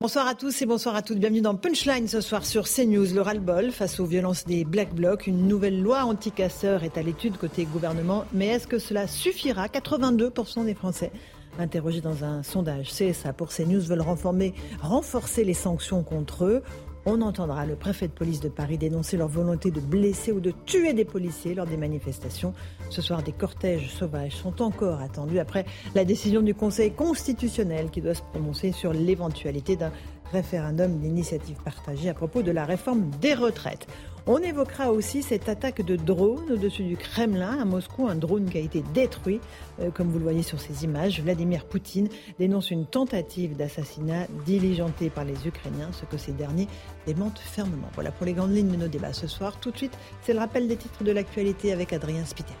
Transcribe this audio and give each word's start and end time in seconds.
Bonsoir 0.00 0.28
à 0.28 0.36
tous 0.36 0.62
et 0.62 0.66
bonsoir 0.66 0.94
à 0.94 1.02
toutes. 1.02 1.18
Bienvenue 1.18 1.40
dans 1.40 1.56
Punchline 1.56 2.06
ce 2.06 2.20
soir 2.20 2.46
sur 2.46 2.68
CNews. 2.68 3.12
Le 3.12 3.20
ras-le-bol 3.20 3.72
face 3.72 3.98
aux 3.98 4.06
violences 4.06 4.44
des 4.44 4.64
Black 4.64 4.94
Blocs. 4.94 5.26
Une 5.26 5.48
nouvelle 5.48 5.82
loi 5.82 6.04
anti-casseurs 6.04 6.84
est 6.84 6.96
à 6.96 7.02
l'étude 7.02 7.36
côté 7.36 7.64
gouvernement. 7.64 8.24
Mais 8.32 8.46
est-ce 8.46 8.68
que 8.68 8.78
cela 8.78 9.08
suffira? 9.08 9.66
82% 9.66 10.64
des 10.64 10.74
Français 10.74 11.10
interrogés 11.58 12.00
dans 12.00 12.22
un 12.22 12.44
sondage 12.44 12.92
CSA 12.92 13.32
pour 13.32 13.48
CNews 13.48 13.80
veulent 13.80 14.00
renforcer, 14.02 14.54
renforcer 14.80 15.42
les 15.42 15.54
sanctions 15.54 16.04
contre 16.04 16.44
eux. 16.44 16.62
On 17.06 17.22
entendra 17.22 17.64
le 17.64 17.76
préfet 17.76 18.08
de 18.08 18.12
police 18.12 18.40
de 18.40 18.48
Paris 18.48 18.76
dénoncer 18.76 19.16
leur 19.16 19.28
volonté 19.28 19.70
de 19.70 19.80
blesser 19.80 20.32
ou 20.32 20.40
de 20.40 20.52
tuer 20.66 20.92
des 20.92 21.04
policiers 21.04 21.54
lors 21.54 21.66
des 21.66 21.76
manifestations. 21.76 22.52
Ce 22.90 23.00
soir, 23.00 23.22
des 23.22 23.32
cortèges 23.32 23.90
sauvages 23.90 24.36
sont 24.36 24.60
encore 24.62 25.00
attendus 25.00 25.38
après 25.38 25.64
la 25.94 26.04
décision 26.04 26.42
du 26.42 26.54
Conseil 26.54 26.92
constitutionnel 26.92 27.90
qui 27.90 28.00
doit 28.00 28.14
se 28.14 28.22
prononcer 28.22 28.72
sur 28.72 28.92
l'éventualité 28.92 29.76
d'un 29.76 29.92
référendum 30.32 30.98
d'initiative 30.98 31.56
partagée 31.64 32.08
à 32.08 32.14
propos 32.14 32.42
de 32.42 32.50
la 32.50 32.64
réforme 32.64 33.10
des 33.20 33.34
retraites. 33.34 33.86
On 34.30 34.42
évoquera 34.42 34.92
aussi 34.92 35.22
cette 35.22 35.48
attaque 35.48 35.80
de 35.80 35.96
drone 35.96 36.52
au-dessus 36.52 36.82
du 36.82 36.98
Kremlin 36.98 37.58
à 37.62 37.64
Moscou, 37.64 38.08
un 38.08 38.14
drone 38.14 38.44
qui 38.50 38.58
a 38.58 38.60
été 38.60 38.84
détruit, 38.92 39.40
euh, 39.80 39.90
comme 39.90 40.08
vous 40.08 40.18
le 40.18 40.24
voyez 40.24 40.42
sur 40.42 40.60
ces 40.60 40.84
images. 40.84 41.22
Vladimir 41.22 41.64
Poutine 41.64 42.10
dénonce 42.38 42.70
une 42.70 42.84
tentative 42.84 43.56
d'assassinat 43.56 44.26
diligentée 44.44 45.08
par 45.08 45.24
les 45.24 45.46
Ukrainiens, 45.46 45.88
ce 45.92 46.04
que 46.04 46.18
ces 46.18 46.32
derniers 46.32 46.68
démentent 47.06 47.38
fermement. 47.38 47.88
Voilà 47.94 48.12
pour 48.12 48.26
les 48.26 48.34
grandes 48.34 48.54
lignes 48.54 48.70
de 48.70 48.76
nos 48.76 48.88
débats 48.88 49.14
ce 49.14 49.26
soir. 49.26 49.58
Tout 49.60 49.70
de 49.70 49.78
suite, 49.78 49.96
c'est 50.20 50.34
le 50.34 50.40
rappel 50.40 50.68
des 50.68 50.76
titres 50.76 51.04
de 51.04 51.12
l'actualité 51.12 51.72
avec 51.72 51.94
Adrien 51.94 52.26
Spiter. 52.26 52.52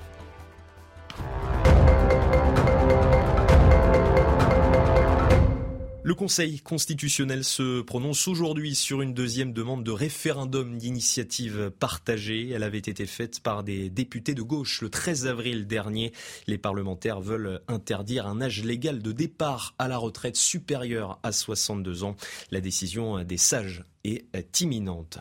Le 6.08 6.14
Conseil 6.14 6.60
constitutionnel 6.60 7.44
se 7.44 7.82
prononce 7.82 8.28
aujourd'hui 8.28 8.74
sur 8.74 9.02
une 9.02 9.12
deuxième 9.12 9.52
demande 9.52 9.84
de 9.84 9.90
référendum 9.90 10.78
d'initiative 10.78 11.70
partagée. 11.78 12.48
Elle 12.48 12.62
avait 12.62 12.78
été 12.78 13.04
faite 13.04 13.40
par 13.40 13.62
des 13.62 13.90
députés 13.90 14.32
de 14.32 14.40
gauche 14.40 14.80
le 14.80 14.88
13 14.88 15.26
avril 15.26 15.66
dernier. 15.66 16.14
Les 16.46 16.56
parlementaires 16.56 17.20
veulent 17.20 17.60
interdire 17.68 18.26
un 18.26 18.40
âge 18.40 18.64
légal 18.64 19.02
de 19.02 19.12
départ 19.12 19.74
à 19.78 19.86
la 19.86 19.98
retraite 19.98 20.36
supérieur 20.36 21.18
à 21.22 21.30
62 21.30 22.04
ans. 22.04 22.16
La 22.50 22.62
décision 22.62 23.22
des 23.22 23.36
sages 23.36 23.84
est 24.02 24.60
imminente. 24.62 25.18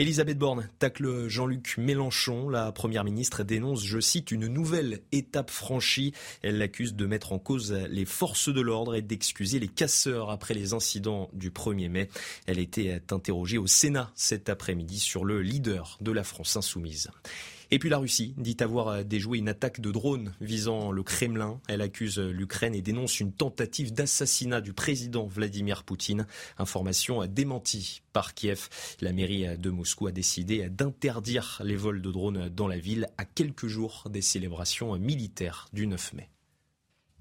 Elisabeth 0.00 0.38
Borne 0.38 0.68
tacle 0.78 1.26
Jean-Luc 1.26 1.76
Mélenchon. 1.76 2.48
La 2.48 2.70
première 2.70 3.02
ministre 3.02 3.42
dénonce, 3.42 3.84
je 3.84 3.98
cite, 3.98 4.30
une 4.30 4.46
nouvelle 4.46 5.00
étape 5.10 5.50
franchie. 5.50 6.12
Elle 6.42 6.58
l'accuse 6.58 6.94
de 6.94 7.04
mettre 7.04 7.32
en 7.32 7.40
cause 7.40 7.72
les 7.72 8.04
forces 8.04 8.48
de 8.48 8.60
l'ordre 8.60 8.94
et 8.94 9.02
d'excuser 9.02 9.58
les 9.58 9.66
casseurs 9.66 10.30
après 10.30 10.54
les 10.54 10.72
incidents 10.72 11.30
du 11.32 11.50
1er 11.50 11.88
mai. 11.88 12.08
Elle 12.46 12.60
était 12.60 13.02
interrogée 13.10 13.58
au 13.58 13.66
Sénat 13.66 14.12
cet 14.14 14.48
après-midi 14.48 15.00
sur 15.00 15.24
le 15.24 15.42
leader 15.42 15.98
de 16.00 16.12
la 16.12 16.22
France 16.22 16.56
insoumise. 16.56 17.10
Et 17.70 17.78
puis 17.78 17.90
la 17.90 17.98
Russie 17.98 18.34
dit 18.38 18.56
avoir 18.60 18.88
euh, 18.88 19.02
déjoué 19.02 19.38
une 19.38 19.48
attaque 19.48 19.80
de 19.80 19.90
drone 19.90 20.34
visant 20.40 20.90
le 20.90 21.02
Kremlin. 21.02 21.60
Elle 21.68 21.82
accuse 21.82 22.18
euh, 22.18 22.30
l'Ukraine 22.30 22.74
et 22.74 22.82
dénonce 22.82 23.20
une 23.20 23.32
tentative 23.32 23.92
d'assassinat 23.92 24.60
du 24.60 24.72
président 24.72 25.26
Vladimir 25.26 25.84
Poutine. 25.84 26.26
Information 26.58 27.26
démentie 27.26 28.02
par 28.12 28.34
Kiev. 28.34 28.68
La 29.00 29.12
mairie 29.12 29.58
de 29.58 29.70
Moscou 29.70 30.06
a 30.06 30.12
décidé 30.12 30.68
d'interdire 30.70 31.60
les 31.64 31.76
vols 31.76 32.00
de 32.00 32.10
drones 32.10 32.48
dans 32.48 32.68
la 32.68 32.78
ville 32.78 33.08
à 33.18 33.24
quelques 33.24 33.66
jours 33.66 34.04
des 34.10 34.22
célébrations 34.22 34.98
militaires 34.98 35.68
du 35.72 35.86
9 35.86 36.14
mai. 36.14 36.28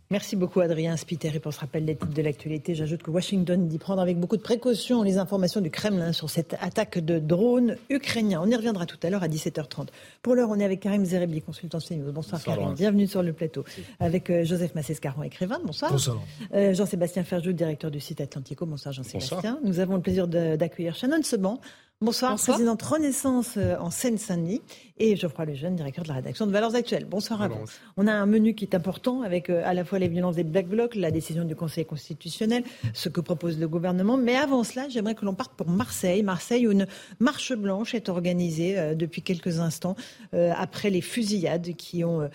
Merci 0.09 0.37
beaucoup 0.37 0.61
Adrien 0.61 0.95
Spiter 0.95 1.35
et 1.35 1.39
pour 1.41 1.53
ce 1.53 1.59
rappel 1.59 1.83
des 1.83 1.97
titres 1.97 2.13
de 2.13 2.21
l'actualité, 2.21 2.75
j'ajoute 2.75 3.03
que 3.03 3.11
Washington 3.11 3.67
dit 3.67 3.77
prendre 3.77 4.01
avec 4.01 4.17
beaucoup 4.17 4.37
de 4.37 4.41
précaution 4.41 5.03
les 5.03 5.17
informations 5.17 5.59
du 5.59 5.69
Kremlin 5.69 6.13
sur 6.13 6.29
cette 6.29 6.55
attaque 6.61 6.99
de 6.99 7.19
drones 7.19 7.75
ukrainiens. 7.89 8.39
On 8.41 8.47
y 8.49 8.55
reviendra 8.55 8.85
tout 8.85 8.97
à 9.03 9.09
l'heure 9.09 9.21
à 9.21 9.27
17h30. 9.27 9.87
Pour 10.21 10.35
l'heure, 10.35 10.49
on 10.49 10.59
est 10.61 10.63
avec 10.63 10.79
Karim 10.79 11.03
Zerebi, 11.03 11.41
consultant 11.41 11.79
CNews. 11.79 12.13
Bonsoir, 12.13 12.41
Karim, 12.41 12.73
bienvenue 12.73 13.05
sur 13.05 13.21
le 13.21 13.33
plateau. 13.33 13.65
Avec 13.99 14.29
euh, 14.29 14.45
Joseph 14.45 14.75
Massescaron, 14.75 15.23
écrivain. 15.23 15.59
Bonsoir. 15.65 15.91
Bonsoir. 15.91 16.23
Euh, 16.53 16.73
Jean-Sébastien 16.73 17.25
Ferjou, 17.25 17.51
directeur 17.51 17.91
du 17.91 17.99
site 17.99 18.21
Atlantico. 18.21 18.65
Bonsoir 18.65 18.93
Jean-Sébastien. 18.93 19.59
Nous 19.65 19.81
avons 19.81 19.95
le 19.95 20.01
plaisir 20.01 20.29
d'accueillir 20.29 20.95
Shannon 20.95 21.21
Seban, 21.21 21.59
Bonsoir, 21.99 22.35
présidente 22.35 22.83
Renaissance 22.83 23.55
euh, 23.57 23.75
en 23.79 23.89
Seine-Saint-Denis 23.89 24.61
et 24.99 25.15
Geoffroy 25.15 25.45
Lejeune, 25.45 25.75
directeur 25.75 26.03
de 26.03 26.09
la 26.09 26.15
rédaction 26.15 26.47
de 26.47 26.51
Valeurs 26.51 26.75
Actuelles. 26.75 27.05
Bonsoir 27.05 27.41
à 27.41 27.47
vous. 27.47 27.57
On 27.97 28.07
a 28.07 28.13
un 28.13 28.25
menu 28.25 28.55
qui 28.55 28.65
est 28.65 28.75
important 28.75 29.21
avec 29.21 29.49
euh, 29.49 29.61
à 29.65 29.73
la 29.73 29.83
fois 29.85 29.99
les 29.99 30.07
violences 30.07 30.35
des 30.35 30.43
Black 30.43 30.67
Blocs, 30.67 30.95
la 30.95 31.11
décision 31.11 31.45
du 31.45 31.55
Conseil 31.55 31.85
constitutionnel, 31.85 32.63
ce 32.93 33.09
que 33.09 33.21
propose 33.21 33.59
le 33.59 33.67
gouvernement. 33.67 34.17
Mais 34.17 34.35
avant 34.35 34.63
cela, 34.63 34.89
j'aimerais 34.89 35.15
que 35.15 35.25
l'on 35.25 35.33
parte 35.33 35.53
pour 35.53 35.69
Marseille. 35.69 36.23
Marseille 36.23 36.67
où 36.67 36.71
une 36.71 36.87
marche 37.19 37.53
blanche 37.53 37.93
est 37.93 38.09
organisée 38.09 38.77
euh, 38.77 38.95
depuis 38.95 39.21
quelques 39.21 39.59
instants 39.59 39.95
après 40.33 40.89
les 40.89 41.01
fusillades 41.01 41.75
qui 41.75 42.03
ont 42.03 42.29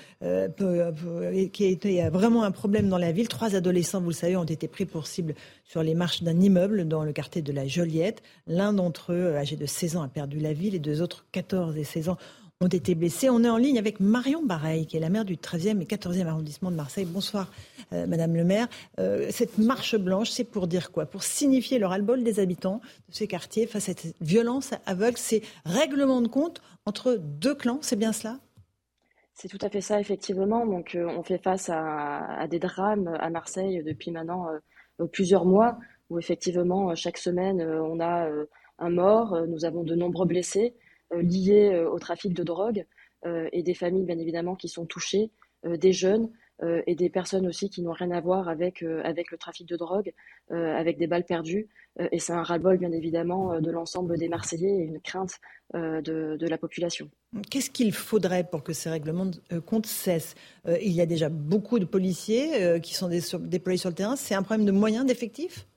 qui 1.53 1.65
été 1.65 2.09
vraiment 2.09 2.43
un 2.43 2.51
problème 2.51 2.89
dans 2.89 2.99
la 2.99 3.13
ville. 3.13 3.29
Trois 3.29 3.55
adolescents, 3.55 4.01
vous 4.01 4.09
le 4.09 4.15
savez, 4.15 4.37
ont 4.37 4.45
été 4.45 4.69
pris 4.69 4.87
pour 4.87 5.07
cible 5.07 5.35
sur 5.65 5.83
les 5.83 5.95
marches 5.95 6.23
d'un 6.23 6.39
immeuble 6.41 6.87
dans 6.87 7.05
le 7.05 7.13
quartier 7.13 7.43
de 7.43 7.53
la 7.53 7.67
Joliette. 7.67 8.23
L'un 8.47 8.73
d'entre 8.73 9.13
eux, 9.13 9.37
âgé 9.37 9.57
de 9.57 9.67
16 9.67 9.97
ans, 9.97 10.03
a 10.03 10.09
perdu 10.09 10.39
la 10.39 10.53
vie. 10.53 10.71
Les 10.71 10.79
deux 10.79 11.03
autres, 11.03 11.27
14 11.33 11.77
et 11.77 11.85
16 11.85 12.11
ans, 12.11 12.19
ont 12.63 12.69
été 12.69 12.95
blessés. 12.95 13.29
On 13.29 13.43
est 13.45 13.49
en 13.49 13.57
ligne 13.57 13.79
avec 13.79 14.01
Marion 14.01 14.45
Bareil, 14.45 14.87
qui 14.87 14.97
est 14.97 15.01
la 15.01 15.11
maire 15.11 15.25
du 15.25 15.37
13e 15.37 15.81
et 15.81 15.85
14e 15.85 16.27
arrondissement 16.27 16.71
de 16.71 16.77
Marseille. 16.77 17.05
Bonsoir, 17.05 17.51
euh, 17.93 18.07
Madame 18.07 18.35
le 18.35 18.45
maire. 18.45 18.69
Euh, 19.01 19.27
cette 19.31 19.59
marche 19.59 19.97
blanche, 19.97 20.31
c'est 20.31 20.45
pour 20.45 20.69
dire 20.69 20.93
quoi? 20.93 21.07
Pour 21.07 21.25
signifier 21.25 21.79
le 21.79 21.87
ras-le-bol 21.87 22.23
des 22.23 22.41
habitants 22.41 22.81
de 23.09 23.15
ces 23.15 23.27
quartiers 23.27 23.67
face 23.67 23.89
à 23.89 23.95
cette 23.95 24.15
violence 24.21 24.73
aveugle, 24.87 25.19
ces 25.19 25.43
règlements 25.65 26.23
de 26.23 26.29
compte 26.29 26.63
entre 26.87 27.15
deux 27.15 27.55
clans, 27.55 27.79
c'est 27.83 27.97
bien 27.97 28.13
cela? 28.13 28.39
C'est 29.35 29.49
tout 29.49 29.59
à 29.61 29.69
fait 29.69 29.81
ça, 29.81 29.99
effectivement. 29.99 30.65
Donc, 30.67 30.95
euh, 30.95 31.07
on 31.07 31.23
fait 31.23 31.39
face 31.39 31.69
à, 31.69 32.47
des 32.49 32.61
drames 32.61 33.17
à 33.19 33.29
Marseille 33.31 33.83
depuis 33.85 34.13
maintenant 34.13 34.47
plusieurs 35.11 35.47
mois, 35.47 35.79
où 36.11 36.19
effectivement, 36.19 36.95
chaque 36.95 37.19
semaine, 37.19 37.61
on 37.63 37.99
a 37.99 38.29
un 38.79 38.91
mort, 38.91 39.47
nous 39.49 39.65
avons 39.65 39.83
de 39.83 39.97
nombreux 39.97 40.27
blessés. 40.27 40.75
Euh, 41.13 41.23
liées 41.23 41.71
euh, 41.73 41.91
au 41.91 41.99
trafic 41.99 42.33
de 42.33 42.43
drogue 42.43 42.87
euh, 43.27 43.49
et 43.53 43.63
des 43.63 43.75
familles, 43.75 44.05
bien 44.05 44.19
évidemment, 44.19 44.57
qui 44.57 44.69
sont 44.69 44.87
touchées, 44.87 45.31
des 45.65 45.93
jeunes 45.93 46.29
et 46.89 46.97
des 46.97 47.09
personnes 47.09 47.47
aussi 47.47 47.71
qui 47.71 47.83
n'ont 47.83 47.93
rien 47.93 48.11
à 48.11 48.21
voir 48.21 48.49
avec, 48.49 48.83
avec 48.83 49.31
le 49.31 49.39
trafic 49.39 49.69
de 49.69 49.77
drogue, 49.77 50.13
avec 50.51 50.99
des 50.99 51.07
balles 51.07 51.25
perdues. 51.25 51.69
et 52.11 52.19
c'est 52.19 52.33
un 52.33 52.43
ras-le-bol, 52.43 52.79
bien 52.79 52.91
évidemment, 52.91 53.61
de 53.61 53.71
l'ensemble 53.71 54.19
des 54.19 54.29
Marseillais 54.29 54.75
et 54.75 54.83
une 54.83 55.01
crainte 55.01 55.39
de, 55.73 56.37
de, 56.37 56.47
la 56.49 56.59
population. 56.59 57.09
Qu'est-ce 57.49 57.71
qu'il 57.71 57.93
faudrait 57.93 58.43
pour 58.43 58.65
que 58.65 58.73
ces 58.73 58.91
règlements 58.91 59.27
de 59.27 59.59
compte 59.61 59.87
cessent 59.87 60.35
Il 60.67 60.91
y 60.91 61.01
a 61.01 61.07
déjà 61.07 61.29
beaucoup 61.29 61.79
de 61.79 61.85
policiers 61.85 62.81
qui 62.81 62.95
sont 62.95 63.09
déployés 63.39 63.79
sur 63.79 63.91
le 63.91 63.95
terrain. 63.95 64.17
C'est 64.17 64.35
un 64.35 64.43
problème 64.43 64.67
de 64.67 64.73
moyens, 64.73 65.07
d'effectifs? 65.07 65.69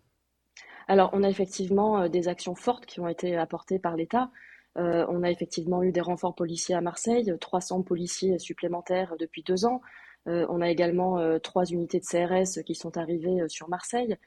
Alors, 0.87 1.11
on 1.13 1.21
a 1.21 1.29
effectivement 1.29 2.09
des 2.09 2.27
actions 2.27 2.55
fortes 2.55 2.87
qui 2.87 2.99
ont 3.01 3.07
été 3.07 3.37
apportées 3.37 3.77
par 3.77 3.95
l'État. 3.95 4.31
Euh, 4.77 5.05
on 5.09 5.23
a 5.23 5.31
effectivement 5.31 5.83
eu 5.83 5.91
des 5.91 6.01
renforts 6.01 6.35
policiers 6.35 6.75
à 6.75 6.81
Marseille, 6.81 7.33
300 7.39 7.83
policiers 7.83 8.39
supplémentaires 8.39 9.15
depuis 9.17 9.43
deux 9.43 9.65
ans. 9.65 9.81
Euh, 10.27 10.45
on 10.49 10.61
a 10.61 10.69
également 10.69 11.19
euh, 11.19 11.39
trois 11.39 11.65
unités 11.65 11.99
de 11.99 12.05
CRS 12.05 12.63
qui 12.63 12.75
sont 12.75 12.97
arrivées 12.97 13.47
sur 13.47 13.69
Marseille. 13.69 14.17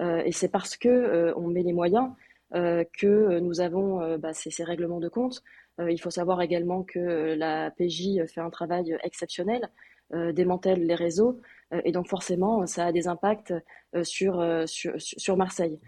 et 0.00 0.32
c'est 0.32 0.48
parce 0.50 0.76
que 0.76 1.32
on 1.36 1.48
met 1.48 1.62
les 1.62 1.72
moyens 1.72 2.10
que 2.52 3.38
nous 3.40 3.60
avons 3.60 4.18
bah, 4.18 4.34
ces, 4.34 4.64
règlements 4.64 5.00
de 5.00 5.08
compte. 5.08 5.42
il 5.78 5.98
faut 5.98 6.10
savoir 6.10 6.42
également 6.42 6.84
que 6.84 7.34
la 7.34 7.70
PJ 7.70 8.26
fait 8.26 8.42
un 8.42 8.50
travail 8.50 8.96
exceptionnel, 9.02 9.70
démantèle 10.12 10.84
les 10.84 10.94
réseaux, 10.94 11.40
et 11.84 11.92
donc 11.92 12.08
forcément, 12.08 12.66
ça 12.66 12.86
a 12.86 12.92
des 12.92 13.08
impacts 13.08 13.54
sur, 14.02 14.36
Marseille. 15.36 15.80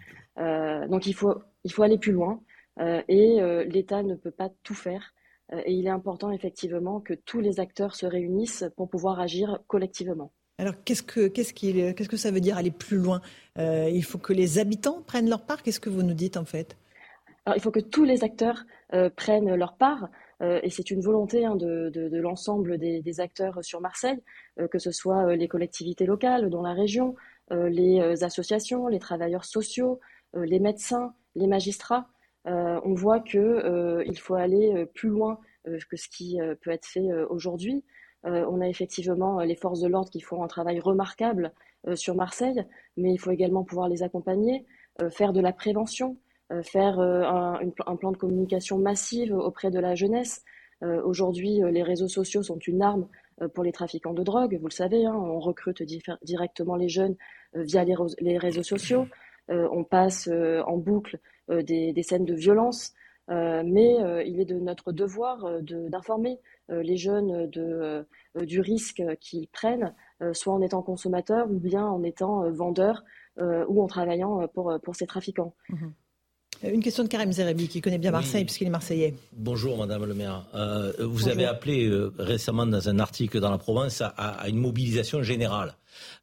donc 0.89 1.07
il 1.07 1.15
faut 1.15 1.83
aller 1.83 1.99
plus 1.99 2.13
loin. 2.13 2.41
Euh, 2.81 3.03
et 3.09 3.41
euh, 3.41 3.65
l'État 3.65 4.03
ne 4.03 4.15
peut 4.15 4.31
pas 4.31 4.51
tout 4.63 4.75
faire. 4.75 5.15
Euh, 5.53 5.61
et 5.65 5.73
il 5.73 5.87
est 5.87 5.91
important 5.91 6.31
effectivement 6.31 7.01
que 7.01 7.15
tous 7.15 7.41
les 7.41 7.61
acteurs 7.61 7.95
se 7.95 8.07
réunissent 8.07 8.65
pour 8.77 8.89
pouvoir 8.89 9.21
agir 9.21 9.61
collectivement. 9.67 10.33
Alors 10.59 10.75
qu'est-ce 10.85 11.03
que, 11.03 11.29
qu'est-ce, 11.29 11.53
qu'est-ce 11.53 12.09
que 12.09 12.17
ça 12.17 12.31
veut 12.31 12.41
dire 12.41 12.57
aller 12.57 12.73
plus 12.73 12.99
loin? 12.99 13.21
Il 13.57 14.03
faut 14.03 14.19
que 14.19 14.33
les 14.33 14.59
habitants 14.59 15.03
prennent 15.03 15.29
leur 15.29 15.47
part? 15.47 15.63
Qu'est-ce 15.63 15.79
que 15.79 15.91
vous 15.91 16.03
nous 16.03 16.15
dites 16.15 16.37
en 16.37 16.45
fait? 16.45 16.77
Alors 17.47 17.57
il 17.57 17.61
faut 17.61 17.71
que 17.71 17.79
tous 17.79 18.03
les 18.03 18.25
acteurs 18.25 18.65
prennent 19.15 19.55
leur 19.55 19.77
part. 19.77 20.09
et 20.41 20.69
c'est 20.69 20.91
une 20.91 21.01
volonté 21.01 21.45
hein, 21.45 21.55
de, 21.55 21.91
de, 21.91 22.19
l'ensemble 22.19 22.77
des, 22.77 23.03
des, 23.03 23.21
acteurs 23.21 23.65
sur 23.65 23.81
Marseille, 23.81 24.21
que 24.69 24.81
ce 24.81 24.91
soit 24.91 25.37
les 25.37 25.47
collectivités 25.47 26.07
locales 26.07 26.51
dans 26.51 26.63
la 26.63 26.73
région, 26.73 27.15
les 27.53 28.25
associations, 28.25 28.89
les 28.89 28.99
travailleurs 28.99 29.45
sociaux, 29.45 30.01
les 30.35 30.59
médecins, 30.59 31.15
les 31.37 31.47
magistrats. 31.47 32.09
On 32.49 32.95
voit 32.95 33.21
qu'il 33.21 34.19
faut 34.19 34.35
aller 34.35 34.87
plus 34.95 35.09
loin 35.09 35.39
que 35.65 35.97
ce 35.97 36.09
qui 36.09 36.39
peut 36.63 36.71
être 36.71 36.87
fait 36.87 37.13
aujourd'hui. 37.29 37.85
Euh, 38.27 38.45
on 38.49 38.61
a 38.61 38.69
effectivement 38.69 39.41
euh, 39.41 39.45
les 39.45 39.55
forces 39.55 39.81
de 39.81 39.89
l'ordre 39.89 40.11
qui 40.11 40.21
font 40.21 40.43
un 40.43 40.49
travail 40.49 40.81
remarquable 40.81 41.53
euh, 41.87 41.95
sur 41.95 42.15
Marseille, 42.17 42.65
mais 42.97 43.13
il 43.13 43.19
faut 43.19 43.31
également 43.31 43.65
pouvoir 43.65 43.89
les 43.89 44.03
accompagner, 44.03 44.67
faire 45.11 45.33
de 45.33 45.41
la 45.41 45.53
prévention, 45.53 46.17
faire 46.65 46.99
un, 46.99 47.97
plan 48.01 48.11
de 48.11 48.17
communication 48.17 48.79
massive 48.79 49.33
auprès 49.33 49.71
de 49.71 49.79
la 49.79 49.95
jeunesse. 49.95 50.43
Aujourd'hui, 50.83 51.61
les 51.71 51.85
réseaux 51.85 52.09
sociaux 52.09 52.43
sont 52.43 52.59
une 52.59 52.83
arme 52.83 53.07
pour 53.55 53.63
les 53.63 53.71
trafiquants 53.71 54.13
de 54.13 54.25
drogue. 54.25 54.59
Vous 54.61 54.67
le 54.67 54.73
savez, 54.73 55.07
hein, 55.07 55.15
on 55.15 55.39
recrute 55.39 55.85
directement 56.23 56.75
les 56.75 56.89
jeunes 56.89 57.15
via 57.55 57.85
les, 57.85 58.39
réseaux 58.39 58.65
sociaux. 58.65 59.07
on 59.49 59.85
passe 59.85 60.29
en 60.67 60.79
boucle 60.79 61.21
des, 61.49 62.03
scènes 62.03 62.25
de 62.25 62.35
violence. 62.35 62.95
mais 63.29 63.97
il 64.27 64.41
est 64.41 64.45
de 64.45 64.59
notre 64.59 64.93
devoir 64.93 65.61
d'informer 65.63 66.39
les 66.69 66.97
jeunes 66.97 67.49
euh, 68.37 68.45
du 68.45 68.61
risque 68.61 69.03
qu'ils 69.21 69.49
prennent, 69.49 69.95
euh, 70.23 70.35
soit 70.35 70.53
en 70.53 70.61
étant 70.61 70.83
consommateurs 70.83 71.51
ou 71.51 71.59
bien 71.59 71.87
en 71.87 72.03
étant 72.03 72.45
euh, 72.45 72.51
vendeurs 72.51 73.05
ou 73.69 73.81
en 73.85 73.87
travaillant 73.87 74.49
pour, 74.49 74.97
ces 74.97 75.07
trafiquants. 75.07 75.55
Mhm. 75.69 75.93
Une 76.63 76.83
question 76.83 77.05
de 77.05 77.09
Karim 77.09 77.31
Zerebi, 77.31 77.69
qui 77.69 77.81
connaît 77.81 77.99
bien 77.99 78.11
Marseille, 78.11 78.45
puisqu'il 78.45 78.67
est 78.67 78.71
marseillais. 78.71 79.15
Bonjour, 79.33 79.79
Madame 79.79 80.05
le 80.05 80.15
maire. 80.15 80.45
vous 80.99 81.29
avez 81.29 81.45
appelé 81.45 81.91
récemment 82.19 82.67
dans 82.67 82.89
un 82.89 82.99
article 82.99 83.41
dans 83.41 83.51
la 83.51 83.59
Provence 83.59 84.03
à, 84.03 84.49
une 84.49 84.59
mobilisation 84.59 85.23
générale. 85.23 85.75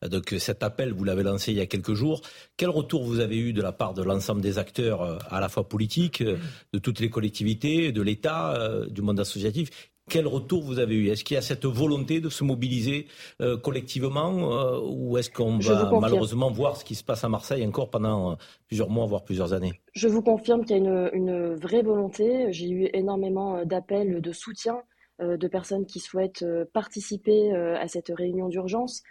Donc 0.09 0.35
cet 0.39 0.63
appel, 0.63 0.93
vous 0.93 1.03
l'avez 1.03 1.23
lancé 1.23 1.51
il 1.51 1.57
y 1.57 1.61
a 1.61 1.65
quelques 1.65 1.93
jours. 1.93 2.21
Quel 2.57 2.69
retour 2.69 3.03
vous 3.03 3.19
avez 3.19 3.37
eu 3.37 3.53
de 3.53 3.61
la 3.61 3.71
part 3.71 3.93
de 3.93 4.03
l'ensemble 4.03 4.41
des 4.41 4.57
acteurs, 4.57 5.19
à 5.33 5.39
la 5.39 5.47
fois 5.47 5.67
politiques, 5.67 6.21
de 6.21 6.79
toutes 6.79 6.99
les 6.99 7.09
collectivités, 7.09 7.91
de 7.91 8.01
l'État, 8.01 8.57
du 8.89 9.01
monde 9.01 9.19
associatif 9.19 9.69
quel 10.09 10.27
retour 10.27 10.61
vous 10.63 10.79
avez 10.79 10.95
eu? 10.95 11.09
Est-ce 11.09 11.23
qu'il 11.23 11.35
y 11.35 11.37
a 11.37 11.41
cette 11.41 11.65
volonté 11.65 12.19
de 12.19 12.29
se 12.29 12.43
mobiliser 12.43 13.07
euh, 13.41 13.57
collectivement 13.57 14.53
euh, 14.53 14.79
ou 14.83 15.17
est-ce 15.17 15.31
qu'on 15.31 15.57
va 15.57 15.99
malheureusement 15.99 16.51
voir 16.51 16.77
ce 16.77 16.85
qui 16.85 16.95
se 16.95 17.03
passe 17.03 17.23
à 17.23 17.29
Marseille 17.29 17.65
encore 17.65 17.89
pendant 17.89 18.31
euh, 18.31 18.35
plusieurs 18.67 18.89
mois, 18.89 19.05
voire 19.07 19.23
plusieurs 19.23 19.53
années? 19.53 19.81
Je 19.93 20.07
vous 20.07 20.21
confirme 20.21 20.63
qu'il 20.63 20.77
y 20.77 20.87
a 20.87 21.11
une, 21.13 21.55
vraie 21.55 21.81
volonté. 21.81 22.51
J'ai 22.51 22.69
eu 22.69 22.89
énormément 22.93 23.65
d'appels 23.65 24.21
de 24.21 24.31
soutien 24.31 24.77
de 25.19 25.47
personnes 25.47 25.85
qui 25.85 26.01
souhaitent 26.01 26.45
participer 26.73 27.53
à 27.53 27.87
cette 27.87 28.09
réunion 28.09 28.49
d'urgence, 28.49 29.01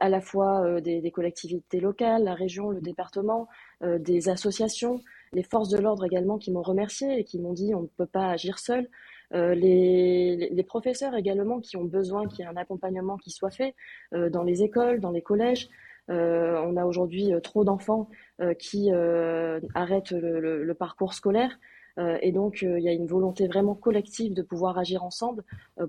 à 0.00 0.08
la 0.08 0.20
fois 0.20 0.80
des, 0.80 1.00
des, 1.00 1.10
collectivités 1.12 1.78
locales, 1.78 2.24
la 2.24 2.34
région, 2.34 2.70
le 2.70 2.80
département, 2.80 3.46
des 3.80 4.28
associations, 4.28 5.00
les 5.32 5.44
forces 5.44 5.68
de 5.68 5.78
l'ordre 5.78 6.04
également 6.04 6.36
qui 6.36 6.50
m'ont 6.50 6.62
remercié 6.62 7.20
et 7.20 7.22
qui 7.22 7.38
m'ont 7.38 7.52
dit 7.52 7.74
on 7.76 7.82
ne 7.82 7.86
peut 7.86 8.06
pas 8.06 8.30
agir 8.30 8.58
seul. 8.58 8.88
Euh, 9.34 9.54
les, 9.54 10.64
professeurs 10.66 11.14
également 11.14 11.60
qui 11.60 11.76
ont 11.76 11.84
besoin 11.84 12.26
qu'il 12.28 12.40
y 12.40 12.42
ait 12.42 12.50
un 12.50 12.56
accompagnement 12.56 13.16
qui 13.18 13.30
soit 13.30 13.50
fait 13.50 13.74
euh, 14.14 14.30
dans 14.30 14.42
les 14.42 14.62
écoles, 14.62 15.00
dans 15.00 15.10
les 15.10 15.22
collèges. 15.22 15.68
Euh, 16.10 16.60
on 16.64 16.76
a 16.76 16.84
aujourd'hui 16.84 17.30
trop 17.42 17.64
d'enfants 17.64 18.08
qui 18.58 18.90
arrêtent 19.74 20.10
le, 20.10 20.72
parcours 20.74 21.14
scolaire. 21.14 21.58
et 21.98 22.32
donc, 22.32 22.62
il 22.62 22.80
y 22.80 22.88
a 22.88 22.92
une 22.92 23.06
volonté 23.06 23.46
vraiment 23.46 23.74
collective 23.74 24.34
de 24.34 24.42
pouvoir 24.42 24.78
agir 24.78 25.04
ensemble 25.04 25.44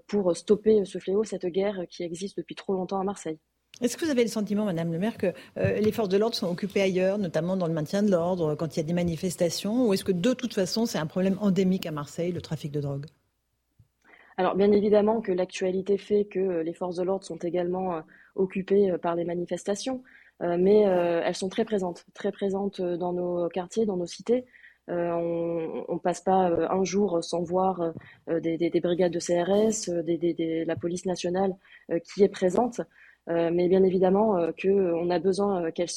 pour 0.08 0.36
stopper 0.36 0.86
ce 0.86 1.00
fléau, 1.00 1.24
cette 1.24 1.48
guerre 1.48 1.86
qui 1.90 2.04
existe 2.04 2.38
depuis 2.38 2.56
trop 2.56 2.74
longtemps 2.74 3.00
à 3.00 3.04
Marseille. 3.04 3.40
Est-ce 3.82 3.98
que 3.98 4.06
vous 4.06 4.12
avez 4.12 4.22
le 4.22 4.30
sentiment, 4.30 4.66
Madame 4.66 4.94
le 4.94 5.00
maire, 5.00 5.18
que 5.18 5.34
les 5.56 5.92
forces 5.92 6.10
de 6.10 6.18
l'ordre 6.18 6.36
sont 6.36 6.52
occupées 6.52 6.82
ailleurs, 6.82 7.18
notamment 7.18 7.58
dans 7.58 7.68
le 7.68 7.74
maintien 7.74 8.04
de 8.04 8.12
l'ordre, 8.12 8.54
quand 8.54 8.76
il 8.76 8.82
y 8.82 8.84
a 8.84 8.86
des 8.86 8.94
manifestations, 8.94 9.88
ou 9.88 9.94
est-ce 9.94 10.04
que 10.04 10.12
de 10.12 10.34
toute 10.34 10.54
façon 10.54 10.86
c'est 10.86 11.00
un 11.00 11.08
problème 11.08 11.38
endémique 11.42 11.88
à 11.88 11.92
Marseille, 11.92 12.32
le 12.32 12.42
trafic 12.42 12.72
de 12.72 12.82
drogue? 12.82 13.08
Alors 14.38 14.56
bien 14.56 14.72
évidemment 14.72 15.22
que 15.22 15.32
l'actualité 15.32 15.98
fait 15.98 16.26
que 16.26 16.40
euh, 16.40 16.64
les 16.64 16.74
forces 16.74 16.96
de 16.96 17.04
l'ordre 17.04 17.26
sont 17.26 17.38
également 17.38 17.96
euh, 17.96 18.02
occupées 18.36 18.92
euh, 18.92 18.98
par 18.98 19.16
les 19.16 19.26
manifestations, 19.26 20.04
mais 20.42 20.82
elles 20.82 21.36
sont 21.36 21.48
très 21.48 21.64
présentes, 21.64 22.06
très 22.14 22.34
présentes 22.34 22.82
dans 22.82 23.14
nos 23.14 23.48
quartiers, 23.48 23.86
dans 23.86 23.96
nos 23.96 24.08
cités. 24.08 24.44
on, 24.90 25.86
ne 25.88 26.00
passe 26.00 26.20
pas 26.20 26.52
un 26.70 26.84
jour 26.84 27.24
sans 27.24 27.44
voir 27.44 27.94
des, 28.28 28.82
brigades 28.82 29.14
de 29.14 29.20
CRS, 29.20 29.90
la 30.68 30.76
police 30.76 31.06
nationale 31.06 31.56
qui 32.04 32.24
est 32.24 32.30
présente. 32.30 32.82
mais 33.28 33.70
bien 33.70 33.84
évidemment 33.84 34.52
qu'on 34.62 35.10
a 35.10 35.20
besoin 35.20 35.72
qu'elle 35.72 35.88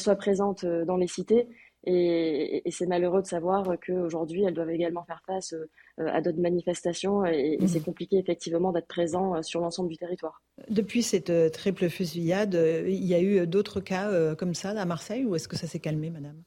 soit 0.00 0.16
présente 0.16 0.64
dans 0.64 0.96
les 0.96 1.06
cités 1.06 1.46
et, 1.84 2.62
c'est 2.70 2.86
malheureux 2.86 3.22
de 3.22 3.26
savoir 3.26 3.66
qu'aujourd'hui, 3.84 4.44
elles 4.44 4.54
doivent 4.54 4.70
également 4.70 5.04
faire 5.04 5.22
face 5.26 5.54
euh, 5.54 6.08
à 6.08 6.20
d'autres 6.20 6.40
manifestations 6.40 7.24
et, 7.24 7.58
c'est 7.66 7.80
mmh. 7.80 7.84
compliqué 7.84 8.18
effectivement 8.18 8.72
d'être 8.72 8.86
présent 8.86 9.34
euh, 9.34 9.42
sur 9.42 9.60
l'ensemble 9.60 9.88
du 9.88 9.96
territoire. 9.96 10.42
Depuis 10.68 11.02
cette 11.02 11.30
euh, 11.30 11.48
triple 11.48 11.88
fusillade, 11.88 12.54
il 12.86 13.04
y 13.04 13.14
a 13.14 13.20
eu 13.20 13.46
d'autres 13.46 13.80
cas 13.80 14.34
comme 14.34 14.54
ça 14.54 14.70
à 14.70 14.84
Marseille 14.84 15.24
ou 15.24 15.34
est-ce 15.34 15.48
que 15.48 15.56
ça 15.56 15.66
s'est 15.66 15.80
calmé, 15.80 16.10
madame? 16.10 16.42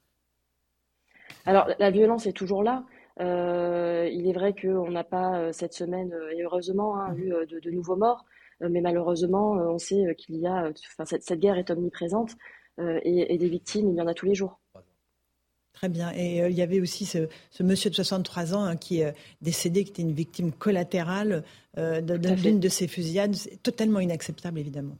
Alors, 1.45 1.68
la 1.77 1.91
violence 1.91 2.25
est 2.25 2.33
toujours 2.33 2.63
là. 2.63 2.86
il 3.19 4.27
est 4.27 4.33
vrai 4.33 4.53
qu'on 4.53 4.91
n'a 4.91 5.03
pas 5.03 5.51
cette 5.51 5.74
semaine, 5.74 6.13
et 6.38 6.44
heureusement, 6.44 6.97
hein, 6.97 7.13
mmh. 7.13 7.19
eu 7.19 7.62
de, 7.62 7.71
nouveaux 7.71 7.97
morts, 7.97 8.24
mais 8.62 8.81
malheureusement, 8.81 9.53
on 9.53 9.77
sait 9.77 10.15
qu'il 10.18 10.38
y 10.38 10.47
a, 10.47 10.71
enfin, 10.97 11.06
cette, 11.06 11.39
guerre 11.39 11.57
est 11.57 11.69
omniprésente 11.69 12.36
et, 12.79 13.33
et, 13.33 13.38
des 13.38 13.50
victimes, 13.50 13.89
il 13.89 13.97
y 13.97 14.01
en 14.01 14.07
a 14.07 14.13
tous 14.13 14.25
les 14.25 14.36
jours. 14.36 14.59
Très 15.74 15.90
bien. 15.90 16.12
Et 16.14 16.42
euh, 16.42 16.50
il 16.50 16.56
y 16.56 16.62
avait 16.62 16.80
aussi 16.80 17.06
ce, 17.06 17.28
monsieur 17.62 17.90
de 17.90 17.96
63 17.96 18.56
ans 18.56 18.64
hein, 18.64 18.78
qui 18.78 19.02
est 19.02 19.06
euh, 19.06 19.12
décédé, 19.42 19.84
qui 19.84 19.92
était 19.92 20.02
une 20.04 20.14
victime 20.14 20.52
collatérale 20.52 21.44
euh, 21.78 22.00
d'une 22.00 22.60
de 22.60 22.70
ces 22.70 22.88
fusillades. 22.88 23.34
C'est 23.34 23.62
totalement 23.62 24.00
inacceptable, 24.00 24.60
évidemment. 24.60 24.98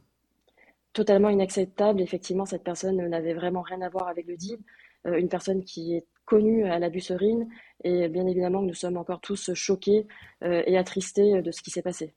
Totalement 0.92 1.30
inacceptable. 1.30 2.00
Effectivement, 2.00 2.44
cette 2.44 2.64
personne 2.64 2.96
n'avait 3.08 3.34
vraiment 3.34 3.62
rien 3.62 3.80
à 3.82 3.88
voir 3.88 4.08
avec 4.08 4.26
le 4.26 4.36
deal. 4.36 4.58
une 5.04 5.28
personne 5.28 5.64
qui 5.64 5.94
est 5.94 6.06
connue 6.24 6.64
à 6.64 6.78
la 6.78 6.88
Busserine. 6.88 7.48
Et 7.82 8.08
bien 8.08 8.26
évidemment, 8.26 8.62
nous 8.62 8.74
sommes 8.74 8.96
encore 8.96 9.20
tous 9.20 9.52
choqués 9.54 10.06
et 10.42 10.78
attristés 10.78 11.42
de 11.42 11.50
ce 11.50 11.62
qui 11.62 11.70
s'est 11.70 11.82
passé. 11.82 12.14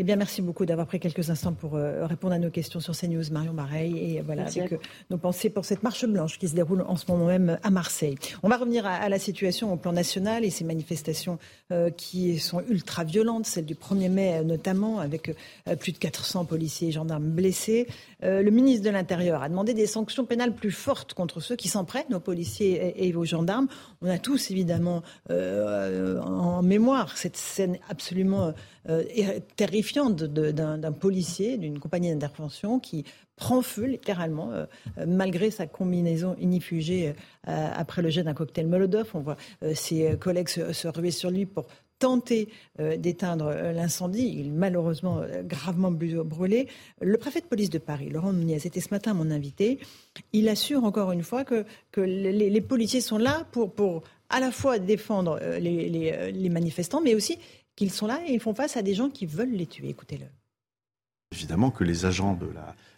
Eh 0.00 0.04
bien, 0.04 0.14
merci 0.14 0.42
beaucoup 0.42 0.64
d'avoir 0.64 0.86
pris 0.86 1.00
quelques 1.00 1.28
instants 1.28 1.54
pour 1.54 1.74
euh, 1.74 2.06
répondre 2.06 2.32
à 2.32 2.38
nos 2.38 2.50
questions 2.50 2.78
sur 2.78 2.96
CNews, 2.96 3.32
Marion 3.32 3.52
Mareille, 3.52 3.98
et 3.98 4.20
voilà, 4.20 4.42
avec 4.42 4.72
euh, 4.72 4.78
nos 5.10 5.18
pensées 5.18 5.50
pour 5.50 5.64
cette 5.64 5.82
marche 5.82 6.06
blanche 6.06 6.38
qui 6.38 6.46
se 6.46 6.54
déroule 6.54 6.82
en 6.82 6.94
ce 6.94 7.10
moment 7.10 7.26
même 7.26 7.58
à 7.64 7.70
Marseille. 7.70 8.14
On 8.44 8.48
va 8.48 8.58
revenir 8.58 8.86
à, 8.86 9.08
la 9.08 9.18
situation 9.18 9.72
au 9.72 9.76
plan 9.76 9.90
national 9.92 10.44
et 10.44 10.50
ces 10.50 10.62
manifestations 10.62 11.40
euh, 11.72 11.90
qui 11.90 12.38
sont 12.38 12.62
ultra 12.68 13.02
violentes, 13.02 13.46
celle 13.46 13.64
du 13.64 13.74
1er 13.74 14.08
mai 14.08 14.44
notamment, 14.44 15.00
avec 15.00 15.36
plus 15.80 15.90
de 15.90 15.98
400 15.98 16.44
policiers 16.44 16.90
et 16.90 16.92
gendarmes 16.92 17.30
blessés. 17.30 17.88
le 18.22 18.50
ministre 18.50 18.84
de 18.84 18.90
l'Intérieur 18.90 19.42
a 19.42 19.48
demandé 19.48 19.74
des 19.74 19.88
sanctions 19.88 20.24
pénales 20.24 20.54
plus 20.54 20.70
fortes 20.70 21.14
contre 21.14 21.40
ceux 21.40 21.56
qui 21.56 21.66
s'en 21.66 21.84
prennent 21.84 22.14
aux 22.14 22.20
policiers 22.20 22.94
et, 23.04 23.12
aux 23.16 23.24
gendarmes. 23.24 23.66
On 24.00 24.08
a 24.08 24.18
tous 24.18 24.52
évidemment 24.52 25.02
en 25.28 26.62
mémoire 26.62 27.18
cette 27.18 27.36
scène 27.36 27.78
absolument 27.88 28.54
euh, 28.88 29.04
terrifiante 29.56 30.22
d'un 30.24 30.92
policier 30.92 31.58
d'une 31.58 31.78
compagnie 31.78 32.10
d'intervention 32.10 32.78
qui 32.78 33.04
prend 33.36 33.60
feu 33.60 33.84
littéralement, 33.84 34.50
euh, 34.52 34.64
euh, 34.96 35.04
malgré 35.06 35.50
sa 35.50 35.66
combinaison 35.66 36.34
inifugée 36.40 37.12
après 37.44 38.02
le 38.02 38.08
jet 38.08 38.22
d'un 38.22 38.34
cocktail 38.34 38.66
Molotov. 38.66 39.10
On 39.14 39.20
voit 39.20 39.36
ses 39.74 40.16
collègues 40.18 40.48
se, 40.48 40.88
ruer 40.88 41.10
sur 41.10 41.30
lui 41.30 41.46
pour 41.46 41.66
tenter 41.98 42.48
d'éteindre 42.78 43.50
l'incendie. 43.72 44.34
Il 44.38 44.46
est 44.46 44.50
malheureusement 44.50 45.22
gravement 45.44 45.90
brûlé. 45.90 46.68
Le 47.00 47.16
préfet 47.16 47.40
de 47.40 47.46
police 47.46 47.70
de 47.70 47.78
Paris, 47.78 48.10
Laurent 48.10 48.32
Nunez, 48.32 48.66
était 48.66 48.80
ce 48.80 48.90
matin 48.90 49.14
mon 49.14 49.30
invité. 49.30 49.78
Il 50.32 50.48
assure 50.48 50.84
encore 50.84 51.10
une 51.12 51.22
fois 51.22 51.44
que, 51.44 51.64
les, 51.96 52.60
policiers 52.60 53.00
sont 53.00 53.18
là 53.18 53.46
pour, 53.50 54.02
à 54.28 54.40
la 54.40 54.50
fois 54.50 54.78
défendre 54.78 55.40
les 55.58 56.48
manifestants, 56.50 57.00
mais 57.00 57.14
aussi 57.14 57.38
qu'ils 57.78 57.92
sont 57.92 58.08
là 58.08 58.20
et 58.26 58.32
ils 58.32 58.40
font 58.40 58.54
face 58.54 58.76
à 58.76 58.82
des 58.82 58.94
gens 58.94 59.08
qui 59.08 59.24
veulent 59.24 59.52
les 59.52 59.66
tuer. 59.66 59.88
Écoutez-le. 59.88 60.26
Évidemment 61.32 61.70
que 61.70 61.84
les 61.84 62.06
agents 62.06 62.36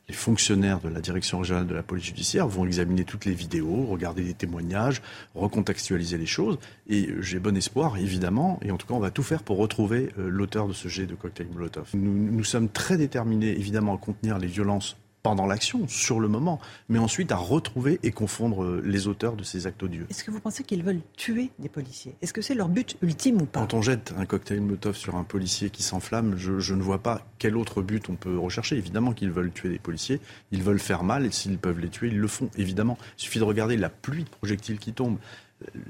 les 0.08 0.14
fonctionnaires 0.14 0.80
de 0.80 0.88
la 0.88 1.00
direction 1.00 1.38
régionale 1.40 1.66
de 1.66 1.75
la 1.75 1.82
police 1.82 2.06
judiciaire 2.06 2.49
vont 2.49 2.64
examiner 2.64 3.04
toutes 3.04 3.26
les 3.26 3.34
vidéos, 3.34 3.84
regarder 3.84 4.22
les 4.22 4.34
témoignages, 4.34 5.02
recontextualiser 5.34 6.16
les 6.16 6.26
choses. 6.26 6.58
Et 6.88 7.10
j'ai 7.20 7.38
bon 7.40 7.56
espoir, 7.56 7.99
évidemment, 7.99 8.58
et 8.62 8.70
en 8.70 8.76
tout 8.76 8.87
cas, 8.87 8.94
on 8.94 9.00
va 9.00 9.10
tout 9.10 9.22
faire 9.22 9.42
pour 9.42 9.58
retrouver 9.58 10.10
euh, 10.18 10.28
l'auteur 10.28 10.66
de 10.66 10.72
ce 10.72 10.88
jet 10.88 11.06
de 11.06 11.14
cocktail 11.14 11.49
Molotov. 11.52 11.90
Nous, 11.94 12.12
nous 12.12 12.44
sommes 12.44 12.68
très 12.68 12.96
déterminés, 12.96 13.50
évidemment, 13.50 13.94
à 13.94 13.99
contenir 13.99 14.38
les 14.38 14.49
violences 14.49 14.96
pendant 15.22 15.46
l'action, 15.46 15.86
sur 15.88 16.20
le 16.20 16.28
moment, 16.28 16.60
mais 16.88 16.98
ensuite 16.98 17.32
à 17.32 17.36
retrouver 17.36 18.00
et 18.02 18.10
confondre 18.10 18.64
euh, 18.64 18.82
les 18.84 19.06
auteurs 19.06 19.36
de 19.36 19.42
ces 19.42 19.66
actes 19.66 19.82
odieux. 19.82 20.06
Est-ce 20.10 20.24
que 20.24 20.30
vous 20.30 20.40
pensez 20.40 20.64
qu'ils 20.64 20.82
veulent 20.82 21.02
tuer 21.16 21.50
des 21.58 21.68
policiers? 21.68 22.14
Est-ce 22.22 22.32
que 22.32 22.42
c'est 22.42 22.54
leur 22.54 22.68
but 22.68 22.96
ultime 23.02 23.42
ou 23.42 23.46
pas? 23.46 23.60
Quand 23.60 23.74
on 23.74 23.82
jette 23.82 24.14
un 24.16 24.26
cocktail 24.26 24.60
Molotov 24.60 24.96
sur 24.96 25.16
un 25.16 25.24
policier 25.24 25.70
qui 25.70 25.82
s'enflamme, 25.82 26.36
je, 26.36 26.74
ne 26.74 26.82
vois 26.82 27.02
pas 27.02 27.26
quel 27.38 27.56
autre 27.56 27.82
but 27.82 28.08
on 28.08 28.16
peut 28.16 28.38
rechercher. 28.38 28.76
Évidemment 28.76 29.12
qu'ils 29.12 29.30
veulent 29.30 29.52
tuer 29.52 29.68
des 29.68 29.78
policiers, 29.78 30.20
ils 30.52 30.62
veulent 30.62 30.80
faire 30.80 31.02
mal, 31.02 31.26
et 31.26 31.30
s'ils 31.30 31.58
peuvent 31.58 31.80
les 31.80 31.88
tuer, 31.88 32.08
ils 32.08 32.18
le 32.18 32.28
font, 32.28 32.50
évidemment. 32.56 32.96
Il 33.18 33.22
suffit 33.22 33.38
de 33.38 33.44
regarder 33.44 33.76
la 33.76 33.90
pluie 33.90 34.24
de 34.24 34.30
projectiles 34.30 34.78
qui 34.78 34.92
tombent 34.92 35.18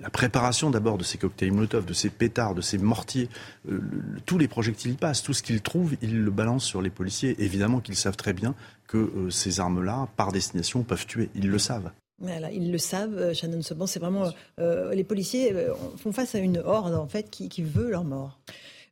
la 0.01 0.11
préparation 0.11 0.71
d'abord 0.71 0.99
de 0.99 1.05
ces 1.05 1.19
cocktails 1.19 1.53
Molotov, 1.53 1.85
de 1.85 1.93
ces 1.93 2.11
pétards, 2.11 2.55
de 2.55 2.61
ces 2.61 2.79
mortiers, 2.79 3.29
euh, 3.71 3.81
tous 4.27 4.39
les 4.39 4.49
projectiles 4.49 4.97
passent, 4.97 5.23
tout 5.23 5.33
ce 5.33 5.43
qu'ils 5.43 5.63
trouvent, 5.63 5.95
ils 6.03 6.23
le 6.23 6.31
balancent 6.31 6.65
sur 6.65 6.83
les 6.83 6.91
policiers. 6.91 7.37
Évidemment 7.39 7.81
qu'ils 7.81 7.97
savent 7.97 8.17
très 8.17 8.33
bien 8.33 8.55
que 8.87 8.99
euh, 8.99 9.31
ces 9.31 9.61
armes-là, 9.61 10.09
par 10.17 10.33
destination, 10.33 10.83
peuvent 10.83 11.07
tuer. 11.07 11.31
Ils 11.35 11.49
le 11.49 11.59
savent. 11.59 11.91
Voilà, 12.19 12.51
ils 12.53 12.71
le 12.71 12.79
savent, 12.79 13.17
euh, 13.17 13.35
Shannon 13.35 13.63
Seban, 13.63 13.87
c'est 13.87 14.01
vraiment 14.01 14.31
les 14.59 15.05
policiers 15.05 15.55
font 15.97 16.13
face 16.13 16.35
à 16.35 16.39
une 16.39 16.59
horde 16.59 16.95
en 16.95 17.07
fait 17.07 17.31
qui 17.31 17.63
veut 17.63 17.91
leur 17.91 18.05
mort. 18.05 18.39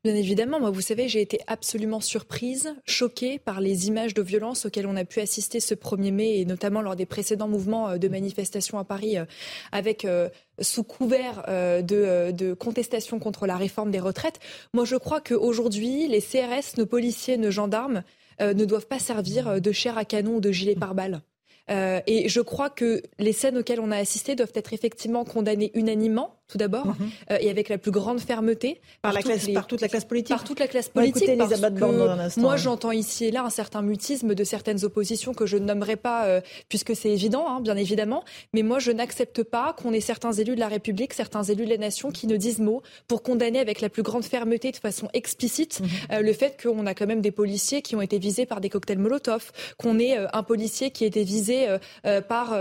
Bien 0.08 0.16
évidemment, 0.16 0.58
moi, 0.58 0.70
vous 0.70 0.80
savez, 0.80 1.06
j'ai 1.06 1.20
été 1.20 1.38
absolument 1.48 2.00
surprise, 2.00 2.74
choquée 2.86 3.38
par 3.38 3.60
les 3.60 3.88
images 3.88 4.14
de 4.14 4.22
violence 4.22 4.64
auxquelles 4.64 4.86
on 4.86 4.96
a 4.96 5.04
pu 5.04 5.20
assister 5.20 5.60
ce 5.60 5.74
1er 5.74 6.12
mai 6.12 6.38
et 6.38 6.46
notamment 6.46 6.80
lors 6.80 6.96
des 6.96 7.04
précédents 7.04 7.46
mouvements 7.46 7.90
euh, 7.90 7.98
de 7.98 8.08
manifestation 8.08 8.78
à 8.78 8.84
Paris 8.84 9.18
euh, 9.18 9.26
avec 9.70 10.06
euh, 10.06 10.30
sous 10.62 10.82
couvert 10.82 11.44
de, 11.46 12.30
de, 12.30 12.54
contestation 12.54 13.18
contre 13.18 13.46
la 13.46 13.58
réforme 13.58 13.90
des 13.90 14.00
retraites. 14.00 14.40
Moi, 14.72 14.86
je 14.86 14.96
crois 14.96 15.20
qu'aujourd'hui, 15.20 16.08
les 16.08 16.22
CRS, 16.22 16.78
nos 16.78 16.86
policiers, 16.86 17.36
nos 17.36 17.50
gendarmes 17.50 18.02
ne 18.40 18.64
doivent 18.64 18.86
pas 18.86 18.98
servir 18.98 19.60
de 19.60 19.72
chair 19.72 19.98
à 19.98 20.06
canon 20.06 20.36
ou 20.36 20.40
de 20.40 20.50
gilet 20.52 20.74
pare-balles. 20.74 21.20
et 21.68 22.28
je 22.30 22.40
crois 22.40 22.70
que 22.70 23.02
les 23.18 23.34
scènes 23.34 23.58
auxquelles 23.58 23.80
on 23.80 23.90
a 23.90 23.98
assisté 23.98 24.34
doivent 24.36 24.54
être 24.54 24.72
effectivement 24.72 25.24
condamnées 25.24 25.70
unanimement 25.74 26.37
tout 26.48 26.58
d'abord, 26.58 26.86
mhm. 26.86 27.10
euh, 27.30 27.38
et 27.40 27.50
avec 27.50 27.68
la 27.68 27.76
plus 27.76 27.90
grande 27.90 28.20
fermeté. 28.20 28.80
Par, 29.02 29.12
la 29.12 29.20
classe, 29.20 29.48
par 29.48 29.66
toute 29.66 29.82
la 29.82 29.88
classe 29.88 30.06
politique 30.06 30.34
Par 30.34 30.44
toute 30.44 30.58
la 30.58 30.66
classe 30.66 30.88
politique. 30.88 31.28
moi, 32.38 32.56
j'entends 32.56 32.90
ici 32.90 33.26
et 33.26 33.30
là 33.30 33.44
un 33.44 33.50
certain 33.50 33.82
mutisme 33.82 34.34
de 34.34 34.44
certaines 34.44 34.82
oppositions 34.84 35.34
que 35.34 35.44
je 35.44 35.58
ne 35.58 35.64
nommerai 35.64 35.96
pas, 35.96 36.24
euh, 36.24 36.40
puisque 36.68 36.96
c'est 36.96 37.10
évident, 37.10 37.46
hein, 37.48 37.60
bien 37.60 37.76
évidemment. 37.76 38.24
Mais 38.54 38.62
moi, 38.62 38.78
je 38.78 38.90
n'accepte 38.90 39.42
pas 39.42 39.74
qu'on 39.74 39.92
ait 39.92 40.00
certains 40.00 40.32
élus 40.32 40.54
de 40.54 40.60
la 40.60 40.68
République, 40.68 41.12
certains 41.12 41.42
élus 41.42 41.66
de 41.66 41.70
la 41.70 41.76
nation 41.76 42.10
qui 42.10 42.26
ne 42.26 42.36
disent 42.36 42.60
mot 42.60 42.82
pour 43.06 43.22
condamner 43.22 43.58
avec 43.58 43.82
la 43.82 43.90
plus 43.90 44.02
grande 44.02 44.24
fermeté, 44.24 44.72
de 44.72 44.76
façon 44.76 45.08
explicite, 45.12 45.80
mhm. 45.80 45.88
euh, 46.12 46.20
le 46.22 46.32
fait 46.32 46.60
qu'on 46.62 46.86
a 46.86 46.94
quand 46.94 47.06
même 47.06 47.20
des 47.20 47.30
policiers 47.30 47.82
qui 47.82 47.94
ont 47.94 48.00
été 48.00 48.18
visés 48.18 48.46
par 48.46 48.62
des 48.62 48.70
cocktails 48.70 48.98
Molotov, 48.98 49.52
qu'on 49.76 49.98
ait 49.98 50.16
un 50.32 50.42
policier 50.42 50.90
qui 50.90 51.04
a 51.04 51.06
été 51.06 51.24
visé 51.24 51.66
par... 52.28 52.56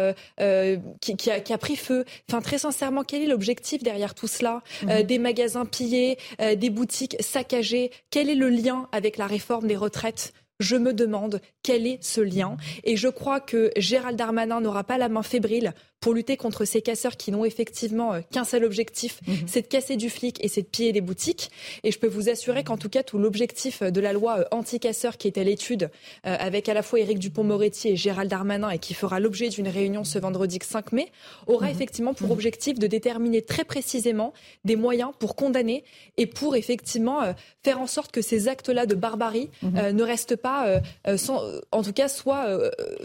Qui, 1.00 1.16
qui, 1.16 1.32
a, 1.32 1.40
qui 1.40 1.54
a 1.54 1.58
pris 1.58 1.76
feu. 1.76 2.06
Enfin, 2.30 2.42
très 2.42 2.58
sincèrement, 2.58 3.04
quel 3.04 3.22
est 3.22 3.28
l'objectif 3.28 3.77
derrière 3.84 4.16
tout 4.16 4.28
cela 4.28 4.62
euh, 4.84 5.00
mhm. 5.00 5.04
Des 5.04 5.20
magasins 5.20 5.66
pillés, 5.66 6.18
euh, 6.42 6.56
des 6.56 6.70
boutiques 6.70 7.16
saccagées. 7.20 7.92
Quel 8.10 8.30
est 8.30 8.36
le 8.36 8.50
lien 8.50 8.88
avec 8.92 9.18
la 9.18 9.28
réforme 9.28 9.68
des 9.68 9.76
retraites? 9.76 10.34
Je 10.60 10.76
me 10.76 10.92
demande 10.92 11.40
quel 11.62 11.86
est 11.86 12.04
ce 12.04 12.20
lien. 12.20 12.58
Et 12.84 12.98
je 12.98 13.08
crois 13.08 13.40
que 13.40 13.72
Gérald 13.78 14.18
Darmanin 14.18 14.60
n'aura 14.60 14.84
pas 14.84 14.98
la 14.98 15.08
main 15.08 15.22
fébrile 15.22 15.74
pour 16.00 16.14
lutter 16.14 16.38
contre 16.38 16.66
ces 16.66 16.82
casseurs 16.82 17.18
qui 17.18 17.32
n'ont 17.32 17.46
effectivement 17.46 18.14
euh, 18.14 18.22
qu'un 18.32 18.44
seul 18.44 18.64
objectif, 18.64 19.20
mhm. 19.28 19.36
c'est 19.48 19.64
de 19.64 19.68
casser 19.68 19.96
du 19.96 20.10
flic 20.10 20.44
et 20.44 20.48
c'est 20.48 20.62
de 20.62 20.68
piller 20.68 20.92
des 20.92 21.02
boutiques. 21.02 21.50
Et 21.84 21.92
je 21.92 22.00
peux 22.00 22.08
vous 22.08 22.30
assurer 22.30 22.64
qu'en 22.64 22.78
tout 22.78 22.90
cas, 22.90 23.04
tout 23.04 23.18
l'objectif 23.18 23.82
de 23.82 24.02
la 24.02 24.14
loi 24.14 24.40
euh, 24.40 24.44
anti-casseurs 24.52 25.18
qui 25.18 25.28
est 25.28 25.38
à 25.38 25.44
l'étude 25.44 25.90
euh, 26.26 26.36
avec 26.40 26.70
à 26.70 26.74
la 26.74 26.84
fois 26.84 27.00
Éric 27.00 27.20
Dupont-Moretti 27.20 27.90
et 27.90 27.96
Gérald 27.96 28.30
Darmanin 28.30 28.70
et 28.70 28.80
qui 28.80 28.94
fera 28.94 29.20
l'objet 29.20 29.50
d'une 29.50 29.68
réunion 29.68 30.04
ce 30.04 30.20
vendredi 30.20 30.60
5 30.62 30.92
mai, 30.92 31.12
aura 31.48 31.66
mhm. 31.66 31.72
effectivement 31.72 32.14
pour 32.14 32.28
mhm. 32.28 32.34
objectif 32.34 32.80
de 32.80 32.88
déterminer 32.88 33.42
très 33.42 33.64
précisément 33.64 34.34
des 34.66 34.76
moyens 34.76 35.12
pour 35.18 35.36
condamner 35.36 35.84
et 36.18 36.28
pour 36.28 36.56
effectivement 36.56 37.22
faire 37.64 37.80
en 37.80 37.88
sorte 37.88 38.12
que 38.12 38.22
ces 38.22 38.48
actes-là 38.48 38.86
de 38.86 38.96
barbarie 38.96 39.50
ne 39.64 40.04
restent 40.04 40.36
pas, 40.36 40.82
sans, 41.18 41.42
en 41.72 41.84
tout 41.84 41.94
cas, 41.94 42.08
soient 42.08 42.48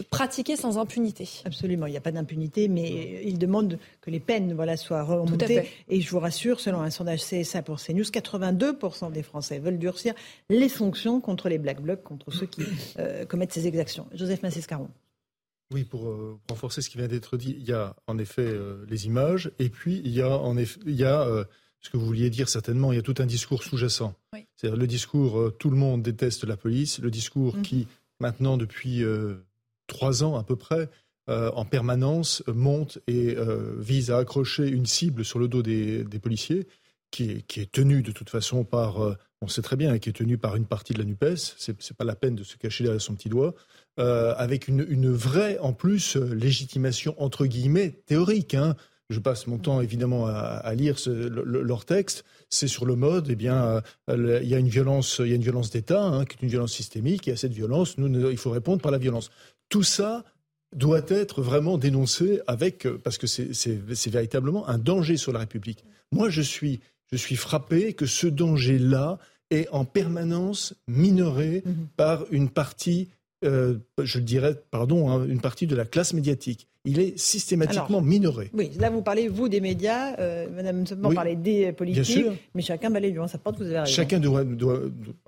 pratiqués 0.09 0.55
sans 0.55 0.77
impunité. 0.77 1.27
Absolument, 1.45 1.85
il 1.85 1.91
n'y 1.91 1.97
a 1.97 2.01
pas 2.01 2.11
d'impunité, 2.11 2.67
mais 2.67 2.82
et 2.83 3.27
il 3.27 3.37
demande 3.37 3.79
que 4.01 4.11
les 4.11 4.19
peines 4.19 4.53
voilà, 4.53 4.77
soient 4.77 5.03
remontées. 5.03 5.69
Et 5.89 6.01
je 6.01 6.09
vous 6.09 6.19
rassure, 6.19 6.59
selon 6.59 6.81
un 6.81 6.89
sondage 6.89 7.21
CSA 7.21 7.61
pour 7.61 7.81
CNews, 7.81 8.03
82% 8.03 9.11
des 9.11 9.23
Français 9.23 9.59
veulent 9.59 9.79
durcir 9.79 10.13
les 10.49 10.69
sanctions 10.69 11.21
contre 11.21 11.49
les 11.49 11.57
Black 11.57 11.81
Blocs, 11.81 12.03
contre 12.03 12.31
ceux 12.31 12.45
qui 12.45 12.63
euh, 12.99 13.25
commettent 13.25 13.53
ces 13.53 13.67
exactions. 13.67 14.07
Joseph 14.13 14.43
Massescaron. 14.43 14.89
Oui, 15.71 15.83
pour 15.83 16.07
euh, 16.07 16.39
renforcer 16.49 16.81
ce 16.81 16.89
qui 16.89 16.97
vient 16.97 17.07
d'être 17.07 17.37
dit, 17.37 17.55
il 17.57 17.65
y 17.65 17.73
a 17.73 17.95
en 18.07 18.17
effet 18.17 18.45
euh, 18.45 18.85
les 18.89 19.07
images, 19.07 19.51
et 19.59 19.69
puis 19.69 20.01
il 20.03 20.11
y 20.11 20.21
a 20.21 20.37
en 20.37 20.57
effet, 20.57 20.79
il 20.85 20.95
y 20.95 21.05
a 21.05 21.27
ce 21.79 21.89
que 21.89 21.97
vous 21.97 22.05
vouliez 22.05 22.29
dire 22.29 22.47
certainement, 22.47 22.91
il 22.91 22.95
y 22.95 22.99
a 22.99 23.03
tout 23.03 23.15
un 23.17 23.25
discours 23.25 23.63
sous-jacent. 23.63 24.13
C'est-à-dire 24.55 24.77
le 24.77 24.87
discours 24.87 25.51
tout 25.57 25.69
le 25.69 25.77
monde 25.77 26.03
déteste 26.03 26.43
la 26.43 26.57
police, 26.57 26.99
le 26.99 27.11
discours 27.11 27.57
mm. 27.57 27.61
qui 27.61 27.87
maintenant 28.19 28.57
depuis 28.57 29.03
trois 29.87 30.23
ans 30.23 30.35
à 30.35 30.43
peu 30.43 30.55
près 30.55 30.89
euh, 31.29 31.49
en 31.55 31.63
permanence 31.63 32.43
monte 32.47 32.99
et 33.07 33.37
euh, 33.37 33.75
vise 33.79 34.11
à 34.11 34.17
accrocher 34.17 34.67
une 34.67 34.85
cible 34.85 35.23
sur 35.23 35.39
le 35.39 35.47
dos 35.47 35.61
des, 35.63 36.03
policiers, 36.21 36.67
qui 37.11 37.31
est, 37.31 37.47
qui 37.47 37.65
tenue 37.65 38.01
de 38.01 38.11
toute 38.11 38.29
façon 38.29 38.65
par, 38.65 39.01
euh, 39.01 39.15
on 39.41 39.47
sait 39.47 39.61
très 39.61 39.77
bien, 39.77 39.97
qui 39.99 40.09
est 40.09 40.13
tenue 40.13 40.37
par 40.37 40.57
une 40.57 40.65
partie 40.65 40.91
de 40.91 40.99
la 40.99 41.05
NUPES, 41.05 41.55
c'est, 41.57 41.93
pas 41.95 42.03
la 42.03 42.17
peine 42.17 42.35
de 42.35 42.43
se 42.43 42.57
cacher 42.57 42.83
derrière 42.83 43.01
son 43.01 43.15
petit 43.15 43.29
doigt, 43.29 43.53
avec 43.95 44.67
une, 44.67 45.13
vraie, 45.13 45.57
en 45.59 45.71
plus, 45.71 46.17
légitimation 46.17 47.15
entre 47.17 47.45
guillemets 47.45 48.01
théorique. 48.05 48.53
Hein. 48.53 48.75
Je 49.09 49.19
passe 49.19 49.47
mon 49.47 49.59
temps 49.59 49.79
évidemment 49.79 50.25
à, 50.27 50.73
lire 50.73 50.97
leur 51.07 51.85
texte. 51.85 52.25
C'est 52.49 52.67
sur 52.67 52.85
le 52.85 52.95
mode, 52.97 53.27
eh 53.29 53.35
bien, 53.35 53.81
il 54.09 54.47
y 54.47 54.55
a 54.55 54.57
une 54.57 54.67
violence, 54.67 55.21
il 55.23 55.29
y 55.29 55.33
a 55.33 55.35
une 55.35 55.43
violence 55.43 55.69
d'État, 55.69 56.03
hein, 56.03 56.25
qui 56.25 56.35
est 56.35 56.41
une 56.41 56.49
violence 56.49 56.73
systémique, 56.73 57.29
et 57.29 57.31
à 57.31 57.37
cette 57.37 57.53
violence, 57.53 57.95
il 57.97 58.37
faut 58.37 58.51
répondre 58.51 58.81
par 58.81 58.91
la 58.91 58.97
violence. 58.97 59.29
Tout 59.69 59.83
ça, 59.83 60.25
doit 60.75 61.03
être 61.09 61.41
vraiment 61.41 61.77
dénoncé 61.77 62.41
avec, 62.47 62.85
euh, 62.85 62.99
parce 63.03 63.17
que 63.17 63.27
c'est 63.27 64.09
véritablement 64.09 64.67
un 64.67 64.77
danger 64.77 65.17
sur 65.17 65.31
la 65.31 65.39
République. 65.39 65.83
Moi, 66.11 66.29
je 66.29 66.41
suis, 66.41 66.79
je 67.11 67.17
suis 67.17 67.35
frappé 67.35 67.93
que 67.93 68.05
ce 68.05 68.27
danger-là 68.27 69.19
est 69.49 69.67
en 69.69 69.85
permanence 69.85 70.73
minoré 70.87 71.63
mhm. 71.65 71.87
par 71.95 72.25
une 72.31 72.49
partie, 72.49 73.09
euh, 73.45 73.77
je 74.01 74.19
dirais, 74.19 74.61
pardon, 74.71 75.09
hein, 75.09 75.25
une 75.27 75.41
partie 75.41 75.67
de 75.67 75.75
la 75.75 75.85
classe 75.85 76.13
médiatique. 76.13 76.67
Il 76.85 76.99
est 76.99 77.17
systématiquement 77.17 78.01
minoré. 78.01 78.49
Oui, 78.53 78.71
là 78.77 78.89
vous 78.89 79.01
parlez, 79.01 79.29
vous, 79.29 79.47
des 79.47 79.61
médias, 79.61 80.17
euh, 80.19 80.47
Madame 80.53 80.85
Seban 80.85 81.13
parlait 81.13 81.37
des 81.37 81.71
politiques, 81.71 82.25
mais 82.53 82.61
chacun 82.61 82.89
balaye 82.89 83.13
devant 83.13 83.27
sa 83.27 83.37
porte, 83.37 83.57
vous 83.57 83.63
avez 83.63 83.79
raison. 83.79 83.93
Chacun 83.93 84.19
doit, 84.19 84.43
doit 84.43 84.81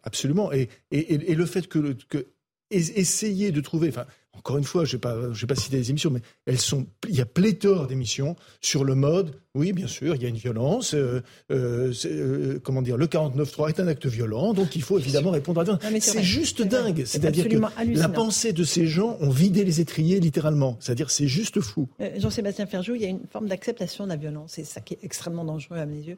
absolument. 0.04 0.52
Et, 0.52 0.68
et, 0.92 1.32
et, 1.32 1.34
le 1.34 1.46
fait 1.46 1.68
que, 1.68 1.96
que 2.10 2.26
essayer 2.72 3.52
de 3.54 3.62
trouver, 3.62 3.88
enfin, 3.90 4.06
encore 4.38 4.58
une 4.58 4.64
fois, 4.64 4.86
je 4.86 4.98
ne 4.98 5.34
vais, 5.34 5.48
pas 5.48 5.56
citer 5.56 5.78
les 5.78 5.90
émissions, 5.90 6.12
mais 6.12 6.22
elles 6.46 6.60
sont, 6.60 6.86
il 7.08 7.16
y 7.16 7.22
a 7.22 7.26
pléthore 7.26 7.88
d'émissions 7.88 8.36
sur 8.62 8.84
le 8.84 8.96
mode. 8.96 9.40
Oui, 9.56 9.72
bien 9.72 9.88
sûr, 9.88 10.16
il 10.16 10.22
y 10.22 10.26
a 10.26 10.30
une 10.30 10.36
violence. 10.36 10.94
Euh, 10.94 11.22
euh, 11.50 11.94
euh, 12.06 12.60
comment 12.62 12.82
dire 12.82 12.98
Le 12.98 13.08
49.3 13.08 13.70
est 13.70 13.80
un 13.80 13.88
acte 13.88 14.06
violent, 14.06 14.54
donc 14.54 14.76
il 14.76 14.82
faut 14.82 15.00
évidemment 15.00 15.32
répondre 15.32 15.62
à. 15.62 16.00
C'est 16.00 16.24
juste 16.24 16.62
dingue. 16.62 17.04
C'est-à-dire 17.06 17.48
que 17.48 17.58
la 17.98 18.10
pensée 18.10 18.52
de 18.54 18.64
ces 18.64 18.86
gens 18.86 19.18
ont 19.22 19.30
vidé 19.30 19.64
les 19.64 19.80
étriers 19.80 20.20
littéralement. 20.20 20.78
C'est-à-dire 20.80 21.10
c'est 21.10 21.28
juste 21.28 21.62
fou. 21.62 21.88
Jean-Sébastien 22.18 22.66
Ferjou, 22.66 22.96
il 22.96 23.02
y 23.02 23.06
a 23.06 23.10
une 23.10 23.26
forme 23.32 23.48
d'acceptation 23.48 24.04
de 24.04 24.10
la 24.10 24.18
violence. 24.18 24.52
C'est 24.56 24.66
ça 24.66 24.82
qui 24.82 24.96
est 24.96 25.00
extrêmement 25.04 25.46
dangereux 25.46 25.78
à 25.78 25.86
mes 25.86 26.02
yeux. 26.02 26.18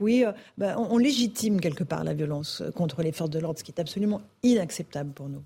oui, 0.00 0.24
ben, 0.56 0.76
on 0.78 0.98
légitime 0.98 1.60
quelque 1.60 1.84
part 1.84 2.04
la 2.04 2.14
violence 2.14 2.62
contre 2.74 3.02
les 3.02 3.12
forces 3.12 3.30
de 3.30 3.38
l'ordre, 3.38 3.58
ce 3.58 3.64
qui 3.64 3.72
est 3.72 3.80
absolument 3.80 4.22
inacceptable 4.42 5.12
pour 5.12 5.28
nous. 5.28 5.42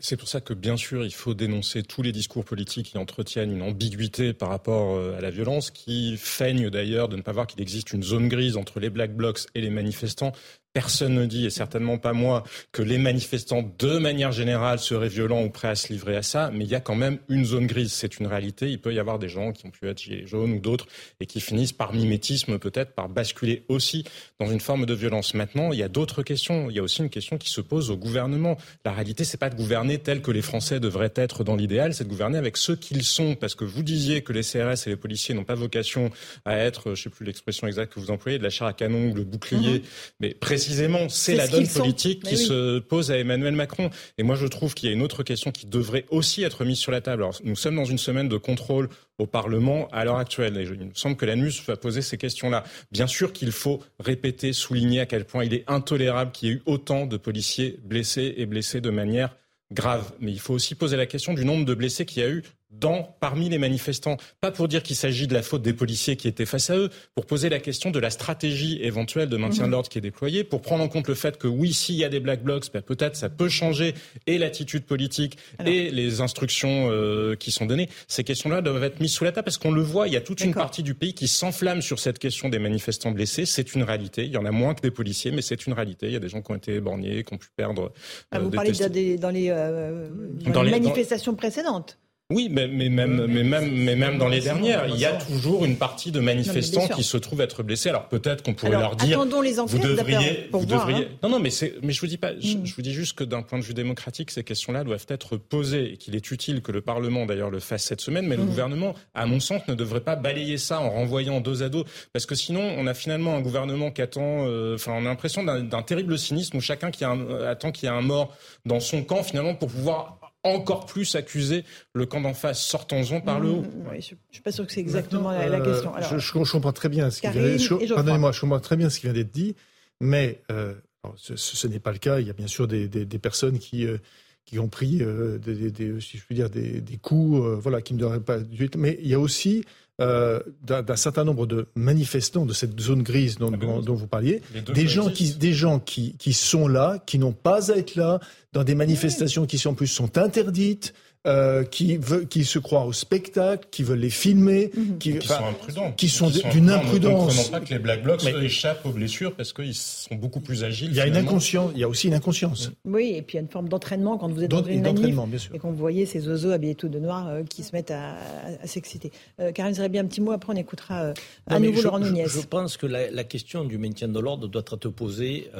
C'est 0.00 0.16
pour 0.16 0.28
ça 0.28 0.40
que, 0.40 0.52
bien 0.52 0.76
sûr, 0.76 1.04
il 1.04 1.14
faut 1.14 1.32
dénoncer 1.32 1.82
tous 1.82 2.02
les 2.02 2.12
discours 2.12 2.44
politiques 2.44 2.88
qui 2.88 2.98
entretiennent 2.98 3.52
une 3.52 3.62
ambiguïté 3.62 4.34
par 4.34 4.50
rapport 4.50 4.96
euh, 4.96 5.16
à 5.16 5.20
la 5.20 5.30
violence, 5.30 5.70
qui 5.70 6.16
feignent 6.18 6.68
d'ailleurs 6.68 7.08
de 7.08 7.16
ne 7.16 7.22
pas 7.22 7.32
voir 7.32 7.46
qu'il 7.46 7.60
existe 7.62 7.92
une 7.92 8.02
zone 8.02 8.28
grise 8.28 8.56
entre 8.56 8.80
les 8.80 8.90
Black 8.90 9.14
Blocs 9.14 9.40
et 9.54 9.60
les 9.60 9.70
manifestants. 9.70 10.32
Personne 10.76 11.14
ne 11.14 11.24
dit, 11.24 11.46
et 11.46 11.48
certainement 11.48 11.96
pas 11.96 12.12
moi, 12.12 12.44
que 12.70 12.82
les 12.82 12.98
manifestants, 12.98 13.62
de 13.78 13.96
manière 13.96 14.30
générale, 14.30 14.78
seraient 14.78 15.08
violents 15.08 15.42
ou 15.42 15.48
prêts 15.48 15.68
à 15.68 15.74
se 15.74 15.90
livrer 15.90 16.18
à 16.18 16.22
ça, 16.22 16.50
mais 16.52 16.64
il 16.64 16.70
y 16.70 16.74
a 16.74 16.80
quand 16.80 16.94
même 16.94 17.16
une 17.30 17.46
zone 17.46 17.66
grise. 17.66 17.94
C'est 17.94 18.18
une 18.18 18.26
réalité. 18.26 18.68
Il 18.68 18.78
peut 18.78 18.92
y 18.92 18.98
avoir 18.98 19.18
des 19.18 19.30
gens 19.30 19.52
qui 19.52 19.64
ont 19.64 19.70
pu 19.70 19.88
être 19.88 20.02
gilets 20.02 20.26
jaunes 20.26 20.52
ou 20.52 20.58
d'autres 20.58 20.86
et 21.18 21.24
qui 21.24 21.40
finissent 21.40 21.72
par 21.72 21.94
mimétisme, 21.94 22.58
peut-être, 22.58 22.92
par 22.92 23.08
basculer 23.08 23.64
aussi 23.70 24.04
dans 24.38 24.50
une 24.50 24.60
forme 24.60 24.84
de 24.84 24.92
violence. 24.92 25.32
Maintenant, 25.32 25.72
il 25.72 25.78
y 25.78 25.82
a 25.82 25.88
d'autres 25.88 26.22
questions. 26.22 26.68
Il 26.68 26.76
y 26.76 26.78
a 26.78 26.82
aussi 26.82 27.00
une 27.00 27.08
question 27.08 27.38
qui 27.38 27.48
se 27.48 27.62
pose 27.62 27.90
au 27.90 27.96
gouvernement. 27.96 28.58
La 28.84 28.92
réalité, 28.92 29.24
c'est 29.24 29.38
pas 29.38 29.48
de 29.48 29.56
gouverner 29.56 29.96
tel 29.96 30.20
que 30.20 30.30
les 30.30 30.42
Français 30.42 30.78
devraient 30.78 31.14
être 31.14 31.42
dans 31.42 31.56
l'idéal, 31.56 31.94
c'est 31.94 32.04
de 32.04 32.10
gouverner 32.10 32.36
avec 32.36 32.58
ceux 32.58 32.76
qu'ils 32.76 33.04
sont. 33.04 33.34
Parce 33.34 33.54
que 33.54 33.64
vous 33.64 33.82
disiez 33.82 34.20
que 34.20 34.34
les 34.34 34.42
CRS 34.42 34.86
et 34.86 34.90
les 34.90 34.96
policiers 34.96 35.34
n'ont 35.34 35.44
pas 35.44 35.54
vocation 35.54 36.10
à 36.44 36.54
être, 36.58 36.94
je 36.94 37.04
sais 37.04 37.08
plus 37.08 37.24
l'expression 37.24 37.66
exacte 37.66 37.94
que 37.94 38.00
vous 38.00 38.10
employez, 38.10 38.36
de 38.36 38.42
la 38.42 38.50
chair 38.50 38.66
à 38.66 38.74
canon 38.74 39.10
ou 39.10 39.14
le 39.14 39.24
bouclier. 39.24 39.78
Mm-hmm. 39.78 40.12
Mais 40.20 40.34
précisément, 40.34 40.65
c'est 41.08 41.34
la 41.34 41.48
donne 41.48 41.68
politique 41.68 42.22
qui 42.22 42.36
se 42.36 42.78
pose 42.78 43.10
à 43.10 43.18
Emmanuel 43.18 43.54
Macron. 43.54 43.90
Et 44.18 44.22
moi, 44.22 44.36
je 44.36 44.46
trouve 44.46 44.74
qu'il 44.74 44.88
y 44.88 44.92
a 44.92 44.94
une 44.94 45.02
autre 45.02 45.22
question 45.22 45.50
qui 45.50 45.66
devrait 45.66 46.04
aussi 46.10 46.42
être 46.42 46.64
mise 46.64 46.78
sur 46.78 46.92
la 46.92 47.00
table. 47.00 47.22
Alors, 47.22 47.38
nous 47.44 47.56
sommes 47.56 47.76
dans 47.76 47.84
une 47.84 47.98
semaine 47.98 48.28
de 48.28 48.36
contrôle 48.36 48.88
au 49.18 49.26
Parlement 49.26 49.88
à 49.92 50.04
l'heure 50.04 50.18
actuelle. 50.18 50.56
Et 50.58 50.62
il 50.62 50.86
me 50.86 50.94
semble 50.94 51.16
que 51.16 51.24
l'ANUS 51.24 51.62
va 51.66 51.76
poser 51.76 52.02
ces 52.02 52.18
questions-là. 52.18 52.64
Bien 52.92 53.06
sûr 53.06 53.32
qu'il 53.32 53.52
faut 53.52 53.82
répéter, 53.98 54.52
souligner 54.52 55.00
à 55.00 55.06
quel 55.06 55.24
point 55.24 55.44
il 55.44 55.54
est 55.54 55.64
intolérable 55.66 56.32
qu'il 56.32 56.48
y 56.48 56.52
ait 56.52 56.54
eu 56.56 56.62
autant 56.66 57.06
de 57.06 57.16
policiers 57.16 57.78
blessés 57.84 58.34
et 58.36 58.46
blessés 58.46 58.80
de 58.80 58.90
manière 58.90 59.34
grave. 59.72 60.12
Mais 60.20 60.32
il 60.32 60.40
faut 60.40 60.54
aussi 60.54 60.74
poser 60.74 60.96
la 60.96 61.06
question 61.06 61.34
du 61.34 61.44
nombre 61.44 61.64
de 61.64 61.74
blessés 61.74 62.04
qu'il 62.04 62.22
y 62.22 62.26
a 62.26 62.28
eu 62.28 62.42
dans, 62.70 63.16
parmi 63.20 63.48
les 63.48 63.58
manifestants. 63.58 64.16
Pas 64.40 64.50
pour 64.50 64.68
dire 64.68 64.82
qu'il 64.82 64.96
s'agit 64.96 65.26
de 65.26 65.34
la 65.34 65.42
faute 65.42 65.62
des 65.62 65.72
policiers 65.72 66.16
qui 66.16 66.28
étaient 66.28 66.46
face 66.46 66.70
à 66.70 66.76
eux, 66.76 66.90
pour 67.14 67.26
poser 67.26 67.48
la 67.48 67.58
question 67.58 67.90
de 67.90 67.98
la 67.98 68.10
stratégie 68.10 68.78
éventuelle 68.82 69.28
de 69.28 69.36
maintien 69.36 69.66
de 69.66 69.72
l'ordre 69.72 69.88
qui 69.88 69.98
est 69.98 70.02
déployée, 70.02 70.44
pour 70.44 70.62
prendre 70.62 70.82
en 70.82 70.88
compte 70.88 71.08
le 71.08 71.14
fait 71.14 71.38
que 71.38 71.46
oui, 71.46 71.72
s'il 71.72 71.94
y 71.94 72.04
a 72.04 72.08
des 72.08 72.20
black 72.20 72.42
blocs, 72.42 72.66
ben, 72.72 72.82
peut-être 72.82 73.16
ça 73.16 73.28
peut 73.28 73.48
changer 73.48 73.94
et 74.26 74.38
l'attitude 74.38 74.84
politique 74.84 75.38
et 75.64 75.90
les 75.90 76.20
instructions 76.20 76.90
euh, 76.90 77.34
qui 77.36 77.50
sont 77.50 77.66
données. 77.66 77.88
Ces 78.08 78.24
questions-là 78.24 78.60
doivent 78.62 78.84
être 78.84 79.00
mises 79.00 79.12
sous 79.12 79.24
la 79.24 79.32
table 79.32 79.44
parce 79.44 79.58
qu'on 79.58 79.72
le 79.72 79.82
voit, 79.82 80.08
il 80.08 80.14
y 80.14 80.16
a 80.16 80.20
toute 80.20 80.40
une 80.40 80.54
partie 80.54 80.82
du 80.82 80.94
pays 80.94 81.14
qui 81.14 81.28
s'enflamme 81.28 81.82
sur 81.82 81.98
cette 81.98 82.18
question 82.18 82.48
des 82.48 82.58
manifestants 82.58 83.12
blessés. 83.12 83.46
C'est 83.46 83.74
une 83.74 83.82
réalité. 83.82 84.24
Il 84.24 84.32
y 84.32 84.36
en 84.36 84.44
a 84.44 84.50
moins 84.50 84.74
que 84.74 84.82
des 84.82 84.90
policiers, 84.90 85.30
mais 85.30 85.42
c'est 85.42 85.66
une 85.66 85.72
réalité. 85.72 86.06
Il 86.06 86.12
y 86.12 86.16
a 86.16 86.20
des 86.20 86.28
gens 86.28 86.42
qui 86.42 86.52
ont 86.52 86.56
été 86.56 86.74
éborgnés, 86.74 87.24
qui 87.24 87.34
ont 87.34 87.38
pu 87.38 87.48
perdre. 87.56 87.92
Ah, 88.30 88.38
vous 88.38 88.48
euh, 88.48 88.50
parlez 88.50 88.72
dans 89.18 89.30
les, 89.30 89.50
euh, 89.50 90.08
dans 90.46 90.62
les 90.62 90.70
manifestations 90.70 91.34
précédentes 91.34 91.98
oui, 92.32 92.48
mais, 92.50 92.66
mais, 92.66 92.88
même, 92.88 93.26
mais, 93.28 93.44
même, 93.44 93.70
mais 93.70 93.94
même 93.94 94.18
dans 94.18 94.26
les 94.26 94.40
dernières, 94.40 94.88
il 94.88 94.96
y 94.96 95.04
a 95.04 95.12
toujours 95.12 95.64
une 95.64 95.76
partie 95.76 96.10
de 96.10 96.18
manifestants 96.18 96.88
qui 96.88 97.04
se 97.04 97.16
trouvent 97.16 97.40
être 97.40 97.62
blessés. 97.62 97.90
Alors 97.90 98.08
peut-être 98.08 98.42
qu'on 98.42 98.52
pourrait 98.52 98.72
leur 98.72 98.96
dire, 98.96 99.24
les 99.42 99.52
vous 99.52 99.78
devriez, 99.78 100.48
vous 100.50 100.66
devriez. 100.66 101.04
Hein. 101.04 101.18
Non, 101.22 101.28
non, 101.28 101.38
mais 101.38 101.50
c'est, 101.50 101.74
mais 101.82 101.92
je 101.92 102.00
vous 102.00 102.08
dis 102.08 102.16
pas, 102.18 102.32
je, 102.40 102.56
mm. 102.56 102.64
vous 102.64 102.82
dis 102.82 102.92
juste 102.92 103.16
que 103.16 103.22
d'un 103.22 103.42
point 103.42 103.60
de 103.60 103.64
vue 103.64 103.74
démocratique, 103.74 104.32
ces 104.32 104.42
questions-là 104.42 104.82
doivent 104.82 105.06
être 105.08 105.36
posées 105.36 105.92
et 105.92 105.96
qu'il 105.98 106.16
est 106.16 106.30
utile 106.32 106.62
que 106.62 106.72
le 106.72 106.80
Parlement 106.80 107.26
d'ailleurs 107.26 107.50
le 107.50 107.60
fasse 107.60 107.84
cette 107.84 108.00
semaine, 108.00 108.26
mais 108.26 108.36
le 108.36 108.42
mm. 108.42 108.46
gouvernement, 108.46 108.94
à 109.14 109.26
mon 109.26 109.38
sens, 109.38 109.62
ne 109.68 109.74
devrait 109.74 110.00
pas 110.00 110.16
balayer 110.16 110.58
ça 110.58 110.80
en 110.80 110.90
renvoyant 110.90 111.40
dos 111.40 111.62
à 111.62 111.68
dos, 111.68 111.84
parce 112.12 112.26
que 112.26 112.34
sinon, 112.34 112.74
on 112.76 112.88
a 112.88 112.94
finalement 112.94 113.36
un 113.36 113.40
gouvernement 113.40 113.92
qui 113.92 114.02
attend, 114.02 114.48
euh, 114.48 114.74
enfin, 114.74 114.94
on 114.96 115.06
a 115.06 115.08
l'impression 115.08 115.44
d'un 115.44 115.82
terrible 115.82 116.18
cynisme 116.18 116.56
où 116.56 116.60
chacun 116.60 116.90
qui 116.90 117.04
a 117.04 117.16
attend 117.48 117.70
qu'il 117.70 117.88
y 117.88 117.92
ait 117.92 117.94
un 117.94 118.02
mort 118.02 118.34
dans 118.64 118.80
son 118.80 119.04
camp 119.04 119.22
finalement 119.22 119.54
pour 119.54 119.68
pouvoir 119.68 120.18
encore 120.48 120.86
plus 120.86 121.14
accuser 121.14 121.64
le 121.94 122.06
camp 122.06 122.20
d'en 122.20 122.34
face. 122.34 122.62
Sortons-en 122.62 123.20
par 123.20 123.40
le 123.40 123.48
haut. 123.50 123.62
Mmh, 123.62 123.84
je 123.90 123.96
ne 123.96 124.00
suis 124.30 124.42
pas 124.42 124.52
sûr 124.52 124.66
que 124.66 124.72
c'est 124.72 124.80
exactement 124.80 125.30
la, 125.30 125.60
question. 125.60 125.92
je, 126.18 126.52
comprends 126.52 126.72
très 126.72 126.88
bien 126.88 127.10
ce 127.10 127.20
qui 127.20 127.28
vient, 127.28 127.78
pardonnez-moi, 127.94 128.32
je 128.32 128.40
comprends 128.40 128.60
très 128.60 128.76
bien 128.76 128.90
ce 128.90 129.00
qui 129.00 129.06
vient 129.06 129.14
d'être 129.14 129.32
dit, 129.32 129.54
mais 130.00 130.42
euh, 130.50 130.74
ce, 131.16 131.66
n'est 131.66 131.78
pas 131.78 131.92
le 131.92 131.98
cas. 131.98 132.20
Il 132.20 132.26
y 132.26 132.30
a 132.30 132.34
bien 132.34 132.46
sûr 132.46 132.66
des, 132.66 132.88
personnes 133.18 133.58
qui 133.58 133.86
euh, 133.86 133.98
qui 134.44 134.58
ont 134.58 134.68
pris 134.68 134.98
euh, 135.00 135.38
des, 135.38 136.00
si 136.00 136.18
je 136.18 136.24
puis 136.24 136.34
dire 136.34 136.50
des, 136.50 136.98
coups, 137.02 137.40
voilà, 137.60 137.82
qui 137.82 137.94
ne 137.94 137.98
devraient 137.98 138.20
pas. 138.20 138.38
Mais 138.76 138.98
il 139.02 139.08
y 139.08 139.14
a 139.14 139.18
aussi 139.18 139.64
d'un 139.98 140.96
certain 140.96 141.24
nombre 141.24 141.46
de 141.46 141.68
manifestants 141.74 142.44
de 142.44 142.52
cette 142.52 142.78
zone 142.78 143.02
grise 143.02 143.38
dont, 143.38 143.50
ah, 143.52 143.80
dont, 143.82 143.94
vous 143.94 144.06
parliez, 144.06 144.42
des 144.74 144.86
gens, 144.86 145.08
qui, 145.08 145.34
des 145.34 145.54
gens 145.54 145.78
qui, 145.78 146.16
qui 146.18 146.34
sont 146.34 146.68
là, 146.68 147.02
qui 147.06 147.18
n'ont 147.18 147.32
pas 147.32 147.72
à 147.72 147.76
être 147.76 147.94
là, 147.94 148.20
dans 148.52 148.62
des 148.62 148.74
manifestations 148.74 149.46
qui 149.46 149.66
en 149.66 149.74
plus 149.74 149.86
sont 149.86 150.18
interdites, 150.18 150.92
euh, 151.26 151.64
qui, 151.64 151.96
veut, 151.96 152.24
qui 152.24 152.44
se 152.44 152.58
croient 152.58 152.84
au 152.84 152.92
spectacle, 152.92 153.66
qui 153.70 153.82
veulent 153.82 153.98
les 153.98 154.10
filmer, 154.10 154.70
mhm. 154.76 154.98
qui, 154.98 155.18
qui, 155.18 155.26
sont 155.26 155.34
imprudents, 155.34 155.92
qui 155.92 156.08
sont 156.08 156.30
d'une 156.52 156.70
imprudence. 156.70 157.46
Ne 157.46 157.50
pas 157.50 157.60
que 157.60 157.70
les 157.70 157.78
Black 157.80 158.02
Blocs 158.04 158.24
échappent 158.24 158.86
aux 158.86 158.90
blessures 158.90 159.34
parce 159.34 159.52
qu'ils 159.52 159.74
sont 159.74 160.14
beaucoup 160.14 160.40
plus 160.40 160.62
agiles. 160.62 160.88
Il 160.90 160.96
y 160.96 161.00
a 161.00 161.06
une 161.06 161.16
inconscience, 161.16 161.72
il 161.74 161.80
y 161.80 161.84
a 161.84 161.88
aussi 161.88 162.06
une 162.06 162.14
inconscience. 162.14 162.70
Oui, 162.84 163.14
et 163.16 163.22
puis 163.22 163.34
il 163.34 163.36
y 163.36 163.40
a 163.40 163.42
une 163.42 163.50
forme 163.50 163.68
d'entraînement 163.68 164.18
quand 164.18 164.28
vous 164.28 164.44
êtes 164.44 164.50
dans 164.50 164.64
une 164.64 164.82
manif 164.82 165.50
et 165.52 165.58
qu'on 165.58 165.72
voyait 165.72 166.06
ces 166.06 166.28
oiseaux 166.28 166.50
habillés 166.50 166.74
tout 166.74 166.88
de 166.88 166.98
noir 166.98 167.28
euh, 167.28 167.42
qui 167.42 167.62
se 167.62 167.72
mettent 167.72 167.90
à, 167.90 168.16
s'exciter. 168.64 169.10
Euh, 169.40 169.52
Karine 169.52 169.74
bien 169.88 170.04
un 170.04 170.06
petit 170.06 170.20
mot, 170.20 170.32
après 170.32 170.52
on 170.52 170.56
écoutera 170.56 171.02
euh, 171.02 171.14
à 171.48 171.58
nouveau 171.58 171.82
Laurent 171.82 171.98
Nunez. 171.98 172.26
Je, 172.28 172.40
pense 172.40 172.76
que 172.76 172.86
la, 172.86 173.10
la, 173.10 173.24
question 173.24 173.64
du 173.64 173.78
maintien 173.78 174.08
de 174.08 174.20
l'ordre 174.20 174.46
doit 174.48 174.62
être 174.62 174.88
posée 174.90 175.50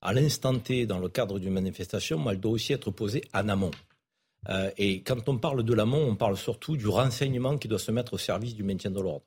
à 0.00 0.12
l'instant 0.12 0.58
T 0.58 0.86
dans 0.86 0.98
le 0.98 1.08
cadre 1.08 1.38
d'une 1.38 1.52
manifestation, 1.52 2.18
mais 2.18 2.32
elle 2.32 2.40
doit 2.40 2.52
aussi 2.52 2.72
être 2.72 2.90
posée 2.90 3.22
en 3.32 3.48
amont. 3.48 3.70
Euh, 4.50 4.70
et 4.78 5.02
quand 5.02 5.28
on 5.28 5.38
parle 5.38 5.62
de 5.62 5.74
l'amont, 5.74 6.02
on 6.08 6.16
parle 6.16 6.36
surtout 6.36 6.76
du 6.76 6.88
renseignement 6.88 7.58
qui 7.58 7.68
doit 7.68 7.78
se 7.78 7.90
mettre 7.90 8.14
au 8.14 8.18
service 8.18 8.54
du 8.54 8.62
maintien 8.62 8.90
de 8.90 9.00
l'ordre. 9.00 9.26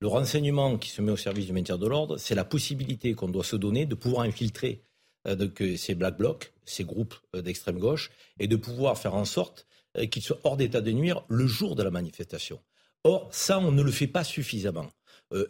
Le 0.00 0.08
renseignement 0.08 0.78
qui 0.78 0.90
se 0.90 1.02
met 1.02 1.12
au 1.12 1.16
service 1.16 1.46
du 1.46 1.52
maintien 1.52 1.78
de 1.78 1.86
l'ordre, 1.86 2.16
c'est 2.16 2.34
la 2.34 2.44
possibilité 2.44 3.14
qu'on 3.14 3.28
doit 3.28 3.44
se 3.44 3.56
donner 3.56 3.86
de 3.86 3.94
pouvoir 3.94 4.22
infiltrer 4.22 4.82
euh, 5.28 5.48
ces 5.76 5.94
black 5.94 6.16
blocs, 6.16 6.52
ces 6.64 6.84
groupes 6.84 7.14
euh, 7.36 7.42
d'extrême 7.42 7.78
gauche, 7.78 8.10
et 8.38 8.48
de 8.48 8.56
pouvoir 8.56 8.98
faire 8.98 9.14
en 9.14 9.24
sorte 9.24 9.66
qu'ils 10.10 10.22
soient 10.22 10.40
hors 10.44 10.56
d'état 10.56 10.80
de 10.80 10.90
nuire 10.90 11.22
le 11.28 11.46
jour 11.46 11.76
de 11.76 11.82
la 11.82 11.90
manifestation. 11.90 12.58
Or, 13.04 13.28
ça, 13.30 13.58
on 13.58 13.72
ne 13.72 13.82
le 13.82 13.90
fait 13.90 14.06
pas 14.06 14.24
suffisamment. 14.24 14.88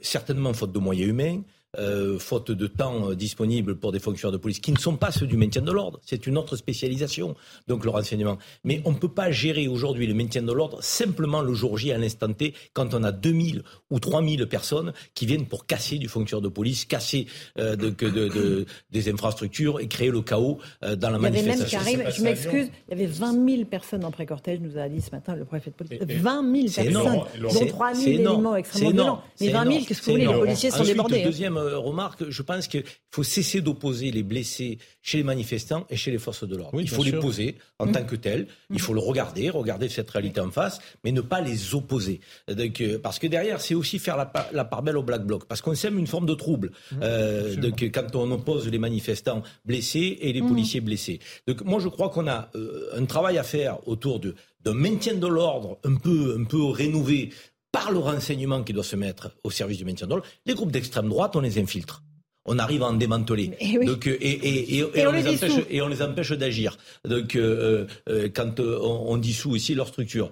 certainement 0.00 0.52
faute 0.52 0.72
de 0.72 0.80
moyens 0.80 1.10
humains, 1.10 1.42
euh, 1.78 2.18
faute 2.18 2.50
de 2.50 2.66
temps 2.66 3.08
euh, 3.08 3.14
disponible 3.14 3.76
pour 3.76 3.92
des 3.92 3.98
fonctionnaires 3.98 4.32
de 4.32 4.36
police 4.36 4.60
qui 4.60 4.72
ne 4.72 4.78
sont 4.78 4.98
pas 4.98 5.10
ceux 5.10 5.26
du 5.26 5.38
maintien 5.38 5.62
de 5.62 5.72
l'ordre. 5.72 6.00
C'est 6.04 6.26
une 6.26 6.36
autre 6.36 6.54
spécialisation, 6.56 7.34
donc 7.66 7.86
le 7.86 7.90
renseignement. 7.90 8.36
Mais 8.62 8.82
on 8.84 8.90
ne 8.90 8.98
peut 8.98 9.08
pas 9.08 9.30
gérer 9.30 9.68
aujourd'hui 9.68 10.06
le 10.06 10.12
maintien 10.12 10.42
de 10.42 10.52
l'ordre 10.52 10.82
simplement 10.82 11.40
le 11.40 11.54
jour 11.54 11.78
J 11.78 11.92
à 11.92 11.96
l'instant 11.96 12.30
T 12.30 12.52
quand 12.74 12.92
on 12.92 13.02
a 13.02 13.10
2000 13.10 13.62
ou 13.88 13.98
3000 13.98 14.46
personnes 14.48 14.92
qui 15.14 15.24
viennent 15.24 15.46
pour 15.46 15.64
casser 15.64 15.96
du 15.96 16.08
fonctionnaire 16.08 16.42
de 16.42 16.50
police, 16.50 16.84
casser 16.84 17.26
euh, 17.58 17.74
de, 17.74 17.88
de, 17.88 18.66
des 18.90 19.08
infrastructures 19.10 19.80
et 19.80 19.88
créer 19.88 20.10
le 20.10 20.20
chaos 20.20 20.58
dans 20.82 21.08
la 21.08 21.18
manifestation. 21.18 21.80
Il 21.86 21.90
y 21.90 21.94
avait 21.94 22.04
même 22.04 22.12
je 22.12 22.22
m'excuse, 22.22 22.68
il 22.88 22.98
y 22.98 23.02
avait 23.02 23.10
20 23.10 23.48
000 23.48 23.64
personnes 23.64 24.04
en 24.04 24.10
pré-cortège, 24.10 24.60
nous 24.60 24.76
a 24.76 24.90
dit 24.90 25.00
ce 25.00 25.10
matin 25.10 25.34
le 25.34 25.46
préfet 25.46 25.70
de 25.70 25.76
police. 25.76 26.02
20 26.02 26.70
000 26.70 26.90
personnes, 26.90 27.22
dont 27.40 27.66
3 27.66 27.94
000 27.94 28.10
éléments 28.10 28.56
extrêmement 28.56 28.90
violents. 28.90 29.22
Mais 29.40 29.48
20 29.48 29.72
000, 29.72 29.84
qu'est-ce 29.86 30.00
que 30.00 30.04
vous 30.04 30.12
voulez, 30.12 30.26
les 30.26 30.38
policiers 30.38 30.70
sont 30.70 30.84
débordés. 30.84 31.24
Hein. 31.24 31.61
Euh, 31.62 31.78
remarque, 31.78 32.28
je 32.28 32.42
pense 32.42 32.68
qu'il 32.68 32.84
faut 33.10 33.22
cesser 33.22 33.60
d'opposer 33.60 34.10
les 34.10 34.22
blessés 34.22 34.78
chez 35.02 35.18
les 35.18 35.24
manifestants 35.24 35.86
et 35.90 35.96
chez 35.96 36.10
les 36.10 36.18
forces 36.18 36.46
de 36.46 36.56
l'ordre. 36.56 36.80
il 36.80 36.88
faut 36.88 37.02
les 37.02 37.12
poser 37.12 37.56
en 37.78 37.86
mmh. 37.86 37.92
tant 37.92 38.04
que 38.04 38.16
tels. 38.16 38.46
Il 38.70 38.80
faut 38.80 38.94
le 38.94 39.00
regarder, 39.00 39.50
regarder 39.50 39.88
cette 39.88 40.10
réalité 40.10 40.40
en 40.40 40.50
face, 40.50 40.80
mais 41.04 41.12
ne 41.12 41.20
pas 41.20 41.40
les 41.40 41.74
opposer. 41.74 42.20
Donc, 42.48 42.80
euh, 42.80 42.98
parce 42.98 43.18
que 43.18 43.26
derrière, 43.26 43.60
c'est 43.60 43.74
aussi 43.74 43.98
faire 43.98 44.16
la, 44.16 44.64
part 44.64 44.82
belle 44.82 44.96
au 44.96 45.02
Black 45.02 45.24
Bloc. 45.24 45.46
Parce 45.46 45.60
qu'on 45.60 45.74
sème 45.74 45.98
une 45.98 46.06
forme 46.06 46.26
de 46.26 46.34
trouble 46.34 46.70
mmh. 46.92 46.96
euh, 47.02 47.56
donc, 47.56 47.82
quand 47.92 48.14
on 48.16 48.30
oppose 48.30 48.68
les 48.68 48.78
manifestants 48.78 49.42
blessés 49.64 50.18
et 50.20 50.32
les 50.32 50.42
mmh. 50.42 50.48
policiers 50.48 50.80
blessés. 50.80 51.20
Donc 51.46 51.62
moi, 51.62 51.80
je 51.80 51.88
crois 51.88 52.08
qu'on 52.08 52.26
a 52.28 52.50
un 52.94 53.04
travail 53.04 53.38
à 53.38 53.42
faire 53.42 53.86
autour 53.86 54.20
de 54.20 54.34
d'un 54.64 54.74
maintien 54.74 55.14
de 55.14 55.26
l'ordre 55.26 55.78
un 55.84 55.96
peu, 55.96 56.36
un 56.38 56.44
peu 56.44 56.64
rénové 56.64 57.30
par 57.72 57.90
le 57.90 57.98
renseignement 57.98 58.62
qui 58.62 58.72
doit 58.72 58.84
se 58.84 58.96
mettre 58.96 59.30
au 59.42 59.50
service 59.50 59.78
du 59.78 59.84
maintien 59.84 60.06
de 60.06 60.12
l'ordre, 60.12 60.26
les 60.46 60.54
groupes 60.54 60.70
d'extrême 60.70 61.08
droite, 61.08 61.34
on 61.34 61.40
les 61.40 61.58
infiltre. 61.58 62.02
On 62.44 62.58
arrive 62.58 62.82
à 62.82 62.86
en 62.86 62.94
démanteler. 62.94 63.52
Donc, 63.86 64.08
euh, 64.08 64.16
et, 64.20 64.82
on, 65.06 65.12
les 65.12 65.28
empêche, 65.28 65.52
et 65.70 65.80
on 65.80 65.86
les 65.86 66.02
empêche 66.02 66.32
d'agir. 66.32 66.76
Donc, 67.08 67.36
euh, 67.36 67.86
euh, 68.08 68.28
quand 68.34 68.58
on, 68.58 69.16
dissout 69.16 69.52
aussi 69.52 69.74
leur 69.76 69.86
structure. 69.86 70.30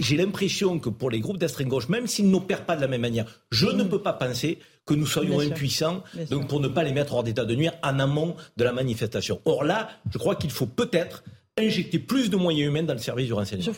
J'ai 0.00 0.16
l'impression 0.18 0.78
que 0.78 0.90
pour 0.90 1.10
les 1.10 1.20
groupes 1.20 1.38
d'extrême 1.38 1.68
gauche, 1.68 1.88
même 1.88 2.06
s'ils 2.06 2.30
n'opèrent 2.30 2.66
pas 2.66 2.76
de 2.76 2.82
la 2.82 2.88
même 2.88 3.00
manière, 3.00 3.24
je 3.50 3.66
ne 3.66 3.84
peux 3.84 4.02
pas 4.02 4.12
penser 4.12 4.58
que 4.84 4.92
nous 4.92 5.06
soyons 5.06 5.40
impuissants 5.40 6.02
donc 6.30 6.48
pour 6.48 6.60
ne 6.60 6.68
pas 6.68 6.82
les 6.82 6.92
mettre 6.92 7.14
hors 7.14 7.22
d'état 7.22 7.46
de 7.46 7.54
nuire 7.54 7.72
en 7.82 7.98
amont 7.98 8.36
de 8.58 8.64
la 8.64 8.72
manifestation. 8.72 9.40
Or 9.46 9.64
là, 9.64 9.88
je 10.12 10.18
crois 10.18 10.36
qu'il 10.36 10.50
faut 10.50 10.66
peut-être 10.66 11.24
injecter 11.58 11.98
plus 11.98 12.28
de 12.28 12.36
moyens 12.36 12.68
humains 12.68 12.82
dans 12.82 12.94
le 12.94 13.00
service 13.00 13.26
du 13.26 13.32
renseignement. 13.32 13.72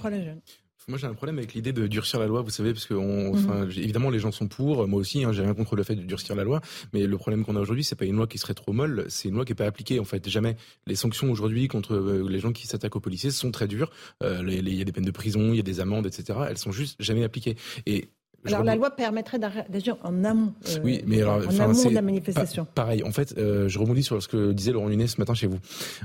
Moi, 0.88 0.98
j'ai 0.98 1.06
un 1.06 1.14
problème 1.14 1.38
avec 1.38 1.54
l'idée 1.54 1.72
de 1.72 1.86
durcir 1.86 2.18
la 2.18 2.26
loi, 2.26 2.42
vous 2.42 2.50
savez, 2.50 2.72
parce 2.72 2.86
que 2.86 2.94
on, 2.94 3.34
mhm. 3.34 3.70
évidemment, 3.76 4.10
les 4.10 4.18
gens 4.18 4.32
sont 4.32 4.48
pour. 4.48 4.86
Moi 4.88 5.00
aussi, 5.00 5.24
hein, 5.24 5.32
j'ai 5.32 5.42
rien 5.42 5.54
contre 5.54 5.76
le 5.76 5.82
fait 5.82 5.94
de 5.94 6.02
durcir 6.02 6.34
la 6.34 6.44
loi. 6.44 6.60
Mais 6.92 7.06
le 7.06 7.18
problème 7.18 7.44
qu'on 7.44 7.56
a 7.56 7.60
aujourd'hui, 7.60 7.84
c'est 7.84 7.96
pas 7.96 8.04
une 8.04 8.16
loi 8.16 8.26
qui 8.26 8.38
serait 8.38 8.54
trop 8.54 8.72
molle, 8.72 9.06
c'est 9.08 9.28
une 9.28 9.34
loi 9.34 9.44
qui 9.44 9.52
est 9.52 9.56
pas 9.56 9.66
appliquée. 9.66 10.00
En 10.00 10.04
fait, 10.04 10.28
jamais. 10.28 10.56
Les 10.86 10.96
sanctions 10.96 11.30
aujourd'hui 11.30 11.68
contre 11.68 11.94
euh, 11.94 12.28
les 12.28 12.40
gens 12.40 12.52
qui 12.52 12.66
s'attaquent 12.66 12.96
aux 12.96 13.00
policiers 13.00 13.30
sont 13.30 13.50
très 13.50 13.68
dures. 13.68 13.90
Euh, 14.22 14.42
il 14.48 14.74
y 14.74 14.80
a 14.80 14.84
des 14.84 14.92
peines 14.92 15.04
de 15.04 15.10
prison, 15.10 15.52
il 15.52 15.56
y 15.56 15.60
a 15.60 15.64
des 15.64 15.80
amendes, 15.80 16.06
etc. 16.06 16.38
Elles 16.48 16.58
sont 16.58 16.72
juste 16.72 16.96
jamais 17.00 17.24
appliquées. 17.24 17.56
Et 17.86 18.08
alors 18.46 18.64
la 18.64 18.76
loi 18.76 18.90
permettrait 18.90 19.38
d'agir 19.38 19.96
en 20.02 20.24
amont. 20.24 20.52
Euh, 20.68 20.78
oui, 20.82 21.02
mais 21.06 21.22
alors, 21.22 21.46
en 21.46 21.58
amont 21.58 21.84
de 21.84 21.94
la 21.94 22.02
manifestation. 22.02 22.66
pareil, 22.74 23.02
en 23.04 23.12
fait, 23.12 23.34
euh, 23.38 23.68
je 23.68 23.78
rebondis 23.78 24.02
sur 24.02 24.22
ce 24.22 24.28
que 24.28 24.52
disait 24.52 24.72
Laurent 24.72 24.88
Nunes 24.88 25.06
ce 25.06 25.20
matin 25.20 25.34
chez 25.34 25.46
vous. 25.46 25.58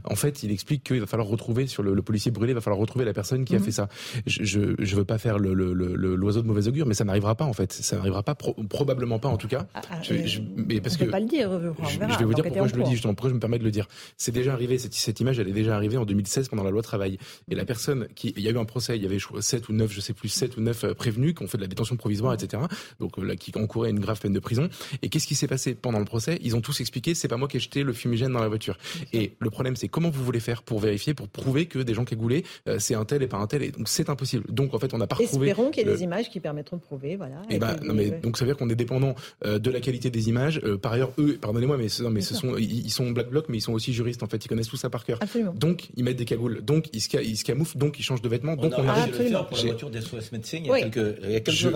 En 0.04 0.16
fait, 0.16 0.44
il 0.44 0.52
explique 0.52 0.84
qu'il 0.84 1.00
va 1.00 1.08
falloir 1.08 1.28
retrouver 1.28 1.68
sur 1.68 1.84
le, 1.84 2.02
policier 2.02 2.32
brûlé, 2.32 2.52
il 2.52 2.56
va 2.56 2.62
falloir 2.62 2.80
retrouver 2.80 3.06
la 3.06 3.14
personne 3.14 3.44
qui 3.44 3.56
a 3.56 3.60
mhm. 3.60 3.66
fait 3.66 3.72
ça. 3.72 3.88
Je, 4.26 4.76
je, 4.78 4.96
veux 4.96 5.04
pas 5.04 5.18
faire 5.18 5.40
l'oiseau 5.40 6.42
de 6.42 6.48
mauvais 6.48 6.68
augure, 6.68 6.86
mais 6.86 6.94
ça 6.94 7.04
n'arrivera 7.04 7.36
pas 7.36 7.46
en 7.46 7.54
fait. 7.54 7.74
Ça 7.74 7.96
n'arrivera 7.98 8.24
pas, 8.24 8.36
probablement 8.36 9.20
pas 9.20 9.30
en 9.30 9.38
tout 9.38 9.48
cas. 9.48 9.66
Ah, 9.74 9.82
ah, 9.90 9.96
je, 10.02 10.14
euh, 10.14 10.42
mais 10.56 10.80
parce 10.80 10.96
on 10.96 11.00
que 11.00 11.06
peut 11.06 11.12
pas 11.12 11.20
le 11.20 11.26
dire. 11.26 11.50
je, 11.90 12.00
vais 12.20 12.26
vous 12.26 12.34
dire 12.34 12.44
pourquoi 12.44 12.68
je 12.68 12.76
le 12.76 12.84
dis 12.84 12.92
justement. 12.92 13.14
Pourquoi 13.14 13.30
je 13.30 13.36
me 13.36 13.40
permets 13.40 13.60
de 13.60 13.64
le 13.64 13.72
dire. 13.72 13.88
C'est 14.18 14.32
déjà 14.32 14.54
arrivé. 14.54 14.78
Cette, 14.78 14.94
cette 14.94 15.20
image, 15.20 15.40
elle 15.40 15.48
est 15.48 15.54
déjà 15.54 15.76
arrivée 15.76 15.98
en 15.98 16.06
2016 16.06 16.50
pendant 16.50 16.64
la 16.64 16.72
loi 16.72 16.82
travail. 16.82 17.18
Et 17.50 17.56
la 17.56 17.66
personne 17.66 18.08
qui, 18.16 18.34
il 18.38 18.44
y 18.44 18.48
a 18.48 18.52
eu 18.52 18.58
un 18.58 18.66
procès, 18.66 18.96
il 18.96 19.04
y 19.04 19.06
avait 19.06 19.18
7 19.40 19.70
ou 19.70 19.74
9, 19.74 19.92
je 19.92 20.02
sais 20.02 20.14
plus, 20.14 20.30
7 20.30 20.58
ou 20.58 20.62
9 20.62 20.94
prévenus 20.94 21.34
qui 21.34 21.44
ont 21.44 21.48
fait 21.48 21.58
de 21.58 21.64
la 21.64 21.68
détention 21.68 21.96
provisoire, 21.96 22.27
etc 22.34 22.58
donc 23.00 23.18
là, 23.18 23.36
qui 23.36 23.52
encourait 23.56 23.90
une 23.90 24.00
grave 24.00 24.20
peine 24.20 24.34
de 24.34 24.40
prison. 24.40 24.70
Et 25.02 25.10
qu'est-ce 25.10 25.28
qui 25.28 25.36
s'est 25.36 25.48
passé 25.48 25.76
pendant 25.76 26.00
le 26.00 26.06
procès? 26.06 26.40
Ils 26.42 26.56
ont 26.56 26.62
tous 26.62 26.80
expliqué, 26.82 27.14
c'est 27.14 27.28
pas 27.28 27.38
moi 27.38 27.48
qui 27.48 27.58
ai 27.58 27.60
jeté 27.60 27.84
le 27.84 27.94
fumigène 27.94 28.32
dans 28.32 28.40
la 28.40 28.48
voiture. 28.48 28.78
Et 29.14 29.34
le 29.40 29.50
problème, 29.50 29.76
c'est 29.76 29.88
comment 29.88 30.10
vous 30.10 30.24
voulez 30.24 30.40
faire 30.40 30.64
pour 30.64 30.80
vérifier, 30.80 31.14
pour 31.14 31.28
prouver 31.28 31.66
que 31.66 31.80
des 31.80 31.94
gens 31.94 32.06
qui 32.06 32.16
goulé, 32.16 32.44
euh, 32.68 32.80
c'est 32.80 32.96
un 32.96 33.06
tel 33.06 33.24
et 33.24 33.28
pas 33.28 33.38
un 33.38 33.48
tel? 33.48 33.64
Et 33.64 33.72
donc 33.72 33.88
c'est 33.88 34.10
impossible. 34.10 34.46
Donc 34.50 34.74
en 34.74 34.80
fait, 34.80 34.94
on 34.94 34.98
n'a 34.98 35.08
pas 35.08 35.16
retrouvé. 35.16 35.50
Espérons 35.50 35.72
qu'il 35.72 35.86
y 35.86 35.90
ait 35.90 35.94
des 35.94 36.04
images 36.04 36.30
qui 36.30 36.40
permettront 36.40 36.78
de 36.78 36.82
prouver, 36.82 37.16
voilà. 37.16 37.42
Et, 37.50 37.60
bah, 37.60 37.76
non, 37.84 37.94
mais, 37.94 38.12
donc 38.12 38.38
ça 38.38 38.46
veut 38.46 38.52
dire 38.52 38.58
qu'on 38.58 38.70
est 38.70 38.76
dépendant 38.76 39.16
euh, 39.46 39.60
de 39.60 39.70
la 39.70 39.80
qualité 39.80 40.10
des 40.10 40.30
images. 40.30 40.62
Euh, 40.64 40.78
par 40.78 40.94
ailleurs, 40.94 41.12
eux, 41.20 41.38
pardonnez-moi, 41.40 41.78
mais, 41.78 41.88
non, 42.02 42.10
mais 42.10 42.22
ce 42.22 42.34
sont, 42.34 42.58
ils, 42.58 42.90
sont 42.90 43.12
black 43.12 43.30
bloc, 43.30 43.46
mais 43.50 43.58
ils 43.58 43.62
sont 43.62 43.74
aussi 43.74 43.94
juristes 43.94 44.24
en 44.24 44.28
fait. 44.28 44.44
Ils 44.44 44.48
connaissent 44.48 44.70
tout 44.70 44.78
ça 44.78 44.90
par 44.90 45.06
cœur. 45.06 45.20
Absolument. 45.22 45.54
Donc 45.54 45.90
ils 45.96 46.04
mettent 46.04 46.18
des 46.18 46.26
cagoules. 46.26 46.62
Donc 46.64 46.88
ils 46.94 47.02
se, 47.02 47.18
ils 47.22 47.38
se 47.38 47.44
camouflent. 47.44 47.78
Donc 47.78 48.00
ils 48.00 48.04
changent 48.04 48.22
de 48.22 48.30
vêtements. 48.30 48.56
Donc 48.56 48.74
on, 48.78 48.88
arrive. 48.88 49.14
Absolument. 49.14 49.44
Pour 49.44 49.58
la 49.58 49.64
voiture 49.64 49.90
des 49.90 50.00
médecins, 50.32 50.58
il 50.58 50.66
y 50.66 50.72
a 50.72 50.80
quelques, 50.80 51.18
il 51.24 51.32
y 51.32 51.36
a 51.36 51.40
quelques 51.40 51.58
je, 51.58 51.70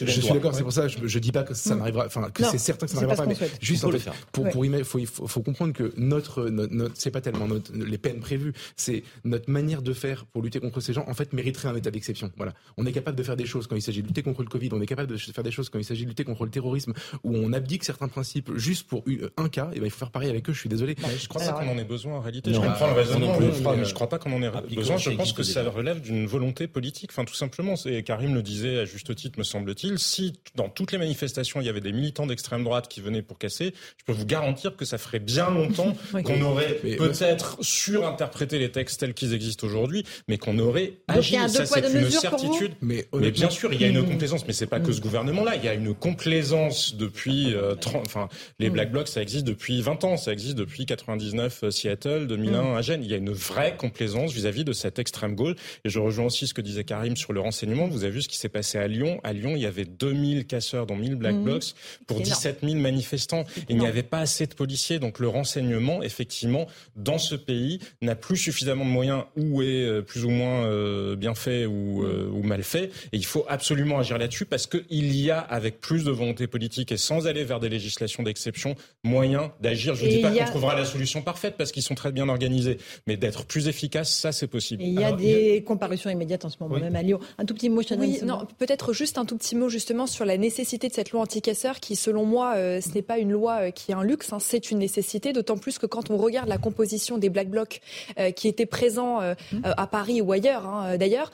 je, 0.00 0.06
je 0.06 0.20
suis 0.20 0.32
d'accord. 0.32 0.54
C'est 0.54 0.62
pour 0.62 0.72
ça. 0.72 0.88
Je, 0.88 0.98
je 1.06 1.18
dis 1.18 1.32
pas 1.32 1.42
que 1.42 1.54
ça 1.54 1.74
mm. 1.74 1.78
n'arrivera, 1.78 2.06
enfin 2.06 2.30
que 2.30 2.44
c'est 2.44 2.58
certain 2.58 2.86
que 2.86 2.92
ça 2.92 3.00
n'arrivera 3.00 3.24
pas, 3.24 3.26
mais 3.26 3.36
juste 3.60 3.84
en 3.84 3.90
fait, 3.90 4.10
pour, 4.32 4.48
pour 4.48 4.64
il 4.64 4.84
faut, 4.84 5.04
faut, 5.04 5.42
comprendre 5.42 5.72
que 5.72 5.92
notre, 5.96 6.48
notre, 6.48 6.94
c'est 6.96 7.10
pas 7.10 7.20
tellement 7.20 7.46
notre, 7.46 7.72
les 7.74 7.98
peines 7.98 8.20
prévues, 8.20 8.52
c'est 8.76 9.02
notre 9.24 9.50
manière 9.50 9.82
de 9.82 9.92
faire 9.92 10.26
pour 10.26 10.42
lutter 10.42 10.60
contre 10.60 10.80
ces 10.80 10.92
gens, 10.92 11.04
en 11.08 11.14
fait, 11.14 11.32
mériterait 11.32 11.68
un 11.68 11.76
état 11.76 11.90
d'exception. 11.90 12.30
Voilà. 12.36 12.52
On 12.76 12.86
est 12.86 12.92
capable 12.92 13.16
de 13.16 13.22
faire 13.22 13.36
des 13.36 13.46
choses 13.46 13.66
quand 13.66 13.76
il 13.76 13.82
s'agit 13.82 14.02
de 14.02 14.08
lutter 14.08 14.22
contre 14.22 14.42
le 14.42 14.48
Covid, 14.48 14.70
on 14.72 14.80
est 14.80 14.86
capable 14.86 15.12
de 15.12 15.16
faire 15.16 15.44
des 15.44 15.50
choses 15.50 15.68
quand 15.68 15.78
il 15.78 15.84
s'agit 15.84 16.04
de 16.04 16.08
lutter 16.08 16.24
contre 16.24 16.44
le 16.44 16.50
terrorisme, 16.50 16.92
où 17.24 17.34
on 17.34 17.52
abdique 17.52 17.84
certains 17.84 18.08
principes 18.08 18.50
juste 18.56 18.86
pour 18.86 19.04
un 19.36 19.48
cas, 19.48 19.70
et 19.72 19.80
ben 19.80 19.86
il 19.86 19.90
faut 19.90 19.98
faire 19.98 20.10
pareil 20.10 20.30
avec 20.30 20.48
eux, 20.48 20.52
je 20.52 20.60
suis 20.60 20.68
désolé. 20.68 20.96
je 21.18 21.28
crois 21.28 21.42
pas 21.42 21.52
qu'on 21.52 21.68
en 21.68 21.78
ait 21.78 21.84
besoin 21.84 22.14
en 22.14 22.20
réalité. 22.20 22.52
je 22.52 22.60
comprends 22.60 22.88
le 22.88 22.92
raisonnement, 22.92 23.38
mais 23.76 23.84
je 23.84 23.94
crois 23.94 24.08
pas 24.08 24.18
qu'on 24.18 24.32
en 24.32 24.42
ait 24.42 24.50
besoin. 24.74 24.96
Je 24.96 25.10
pense 25.10 25.32
que 25.32 25.42
ça 25.42 25.62
relève 25.68 26.00
d'une 26.00 26.26
volonté 26.26 26.66
politique. 26.66 27.10
Enfin, 27.12 27.24
tout 27.24 27.34
simplement, 27.34 27.76
c'est 27.76 28.02
Karim 28.02 28.34
le 28.34 28.42
disait 28.42 28.78
à 28.78 28.84
juste 28.84 29.14
titre, 29.14 29.38
me 29.38 29.44
semble-t-il, 29.44 29.85
si 29.96 30.34
dans 30.54 30.68
toutes 30.68 30.92
les 30.92 30.98
manifestations 30.98 31.60
il 31.60 31.66
y 31.66 31.68
avait 31.68 31.80
des 31.80 31.92
militants 31.92 32.26
d'extrême 32.26 32.64
droite 32.64 32.88
qui 32.88 33.00
venaient 33.00 33.22
pour 33.22 33.38
casser, 33.38 33.74
je 33.98 34.04
peux 34.04 34.12
vous 34.12 34.26
garantir 34.26 34.76
que 34.76 34.84
ça 34.84 34.98
ferait 34.98 35.18
bien 35.18 35.50
longtemps 35.50 35.94
qu'on 36.24 36.42
aurait 36.42 36.74
peut-être 36.74 37.58
surinterprété 37.60 38.58
les 38.58 38.70
textes 38.70 39.00
tels 39.00 39.14
qu'ils 39.14 39.34
existent 39.34 39.66
aujourd'hui, 39.66 40.04
mais 40.28 40.38
qu'on 40.38 40.58
aurait 40.58 40.94
agi. 41.08 41.36
Ça, 41.48 41.66
c'est 41.66 41.92
une 41.92 42.10
certitude. 42.10 42.72
Mais, 42.80 43.06
mais, 43.14 43.30
bien 43.30 43.50
sûr, 43.50 43.72
il 43.72 43.80
y 43.80 43.84
a 43.84 43.88
une 43.88 44.04
complaisance, 44.04 44.46
mais 44.46 44.52
c'est 44.52 44.66
pas 44.66 44.80
que 44.80 44.92
ce 44.92 45.00
gouvernement-là. 45.00 45.56
Il 45.56 45.64
y 45.64 45.68
a 45.68 45.74
une 45.74 45.94
complaisance 45.94 46.94
depuis 46.94 47.54
euh, 47.54 47.74
30, 47.74 48.06
enfin, 48.06 48.28
les 48.58 48.70
Black 48.70 48.90
Blocs, 48.90 49.08
ça 49.08 49.22
existe 49.22 49.46
depuis 49.46 49.80
20 49.82 50.04
ans. 50.04 50.16
Ça 50.16 50.32
existe 50.32 50.56
depuis 50.56 50.86
99 50.86 51.64
euh, 51.64 51.70
Seattle, 51.70 52.26
2001 52.26 52.76
à 52.76 52.82
Gênes. 52.82 53.02
Il 53.02 53.10
y 53.10 53.14
a 53.14 53.16
une 53.16 53.32
vraie 53.32 53.76
complaisance 53.76 54.32
vis-à-vis 54.32 54.64
de 54.64 54.72
cette 54.72 54.98
extrême 54.98 55.34
gauche. 55.34 55.56
Et 55.84 55.90
je 55.90 55.98
rejoins 55.98 56.26
aussi 56.26 56.46
ce 56.46 56.54
que 56.54 56.60
disait 56.60 56.84
Karim 56.84 57.16
sur 57.16 57.32
le 57.32 57.40
renseignement. 57.40 57.88
Vous 57.88 58.04
avez 58.04 58.12
vu 58.12 58.22
ce 58.22 58.28
qui 58.28 58.38
s'est 58.38 58.48
passé 58.48 58.78
à 58.78 58.88
Lyon. 58.88 59.20
À 59.24 59.32
Lyon, 59.32 59.52
il 59.54 59.62
y 59.62 59.66
avait 59.66 59.75
2000 59.84 60.46
casseurs, 60.46 60.86
dont 60.86 60.96
1000 60.96 61.16
Black 61.16 61.34
mmh. 61.34 61.44
Blocs 61.44 61.74
pour 62.06 62.20
17 62.20 62.60
000 62.62 62.76
manifestants. 62.76 63.44
Il 63.68 63.78
n'y 63.78 63.86
avait 63.86 64.02
pas 64.02 64.20
assez 64.20 64.46
de 64.46 64.54
policiers, 64.54 64.98
donc 64.98 65.18
le 65.18 65.28
renseignement, 65.28 66.02
effectivement, 66.02 66.66
dans 66.96 67.18
ce 67.18 67.34
pays, 67.34 67.80
n'a 68.02 68.14
plus 68.14 68.36
suffisamment 68.36 68.84
de 68.84 68.90
moyens 68.90 69.24
ou 69.36 69.62
est 69.62 69.66
euh, 69.66 70.02
plus 70.02 70.24
ou 70.24 70.30
moins 70.30 70.64
euh, 70.64 71.16
bien 71.16 71.34
fait 71.34 71.66
ou, 71.66 72.04
euh, 72.04 72.28
ou, 72.30 72.42
mal 72.42 72.62
fait. 72.62 72.90
Et 73.12 73.16
il 73.16 73.24
faut 73.24 73.44
absolument 73.48 73.98
agir 73.98 74.18
là-dessus 74.18 74.46
parce 74.46 74.66
qu'il 74.66 75.16
y 75.16 75.30
a, 75.30 75.38
avec 75.38 75.80
plus 75.80 76.04
de 76.04 76.10
volonté 76.10 76.46
politique 76.46 76.92
et 76.92 76.96
sans 76.96 77.26
aller 77.26 77.44
vers 77.44 77.60
des 77.60 77.68
législations 77.68 78.22
d'exception, 78.22 78.74
moyen 79.04 79.52
d'agir. 79.60 79.94
Je 79.94 80.04
ne 80.04 80.10
dis 80.10 80.18
pas 80.18 80.30
qu'on 80.30 80.44
trouvera 80.44 80.74
la 80.74 80.84
solution 80.84 81.22
parfaite 81.22 81.54
parce 81.56 81.72
qu'ils 81.72 81.82
sont 81.82 81.94
très 81.94 82.12
bien 82.12 82.28
organisés, 82.28 82.78
mais 83.06 83.16
d'être 83.16 83.44
plus 83.44 83.68
efficace, 83.68 84.14
ça 84.14 84.32
c'est 84.32 84.46
possible. 84.46 84.82
il 84.82 84.94
y 84.94 85.04
a 85.04 85.12
des 85.12 85.62
comparutions 85.66 86.10
immédiates 86.10 86.44
en 86.44 86.50
ce 86.50 86.56
moment 86.60 86.78
même 86.78 86.96
à 86.96 87.02
Lyon. 87.02 87.20
Un 87.38 87.44
tout 87.44 87.54
petit 87.54 87.68
mot, 87.68 87.82
Oui, 87.98 88.20
non, 88.24 88.46
peut-être 88.58 88.92
juste 88.92 89.18
un 89.18 89.24
tout 89.24 89.36
petit 89.36 89.56
mot 89.56 89.65
justement 89.68 90.06
sur 90.06 90.24
la 90.24 90.36
nécessité 90.36 90.88
de 90.88 90.94
cette 90.94 91.10
loi 91.10 91.22
anti-casseurs 91.22 91.80
qui, 91.80 91.96
selon 91.96 92.24
moi, 92.24 92.54
euh, 92.56 92.80
ce 92.80 92.90
n'est 92.90 93.02
pas 93.02 93.18
une 93.18 93.32
loi 93.32 93.58
euh, 93.60 93.70
qui 93.70 93.92
est 93.92 93.94
un 93.94 94.02
luxe, 94.02 94.32
hein, 94.32 94.38
c'est 94.40 94.70
une 94.70 94.78
nécessité, 94.78 95.32
d'autant 95.32 95.56
plus 95.56 95.78
que 95.78 95.86
quand 95.86 96.10
on 96.10 96.16
regarde 96.16 96.48
la 96.48 96.58
composition 96.58 97.18
des 97.18 97.28
Black 97.28 97.48
Blocs 97.48 97.80
euh, 98.18 98.30
qui 98.30 98.48
étaient 98.48 98.66
présents 98.66 99.20
mmh. 99.20 99.58
à 99.64 99.86
Paris 99.86 100.20
ou 100.20 100.32
ailleurs, 100.32 100.66
hein, 100.66 100.96
d'ailleurs, 100.96 101.30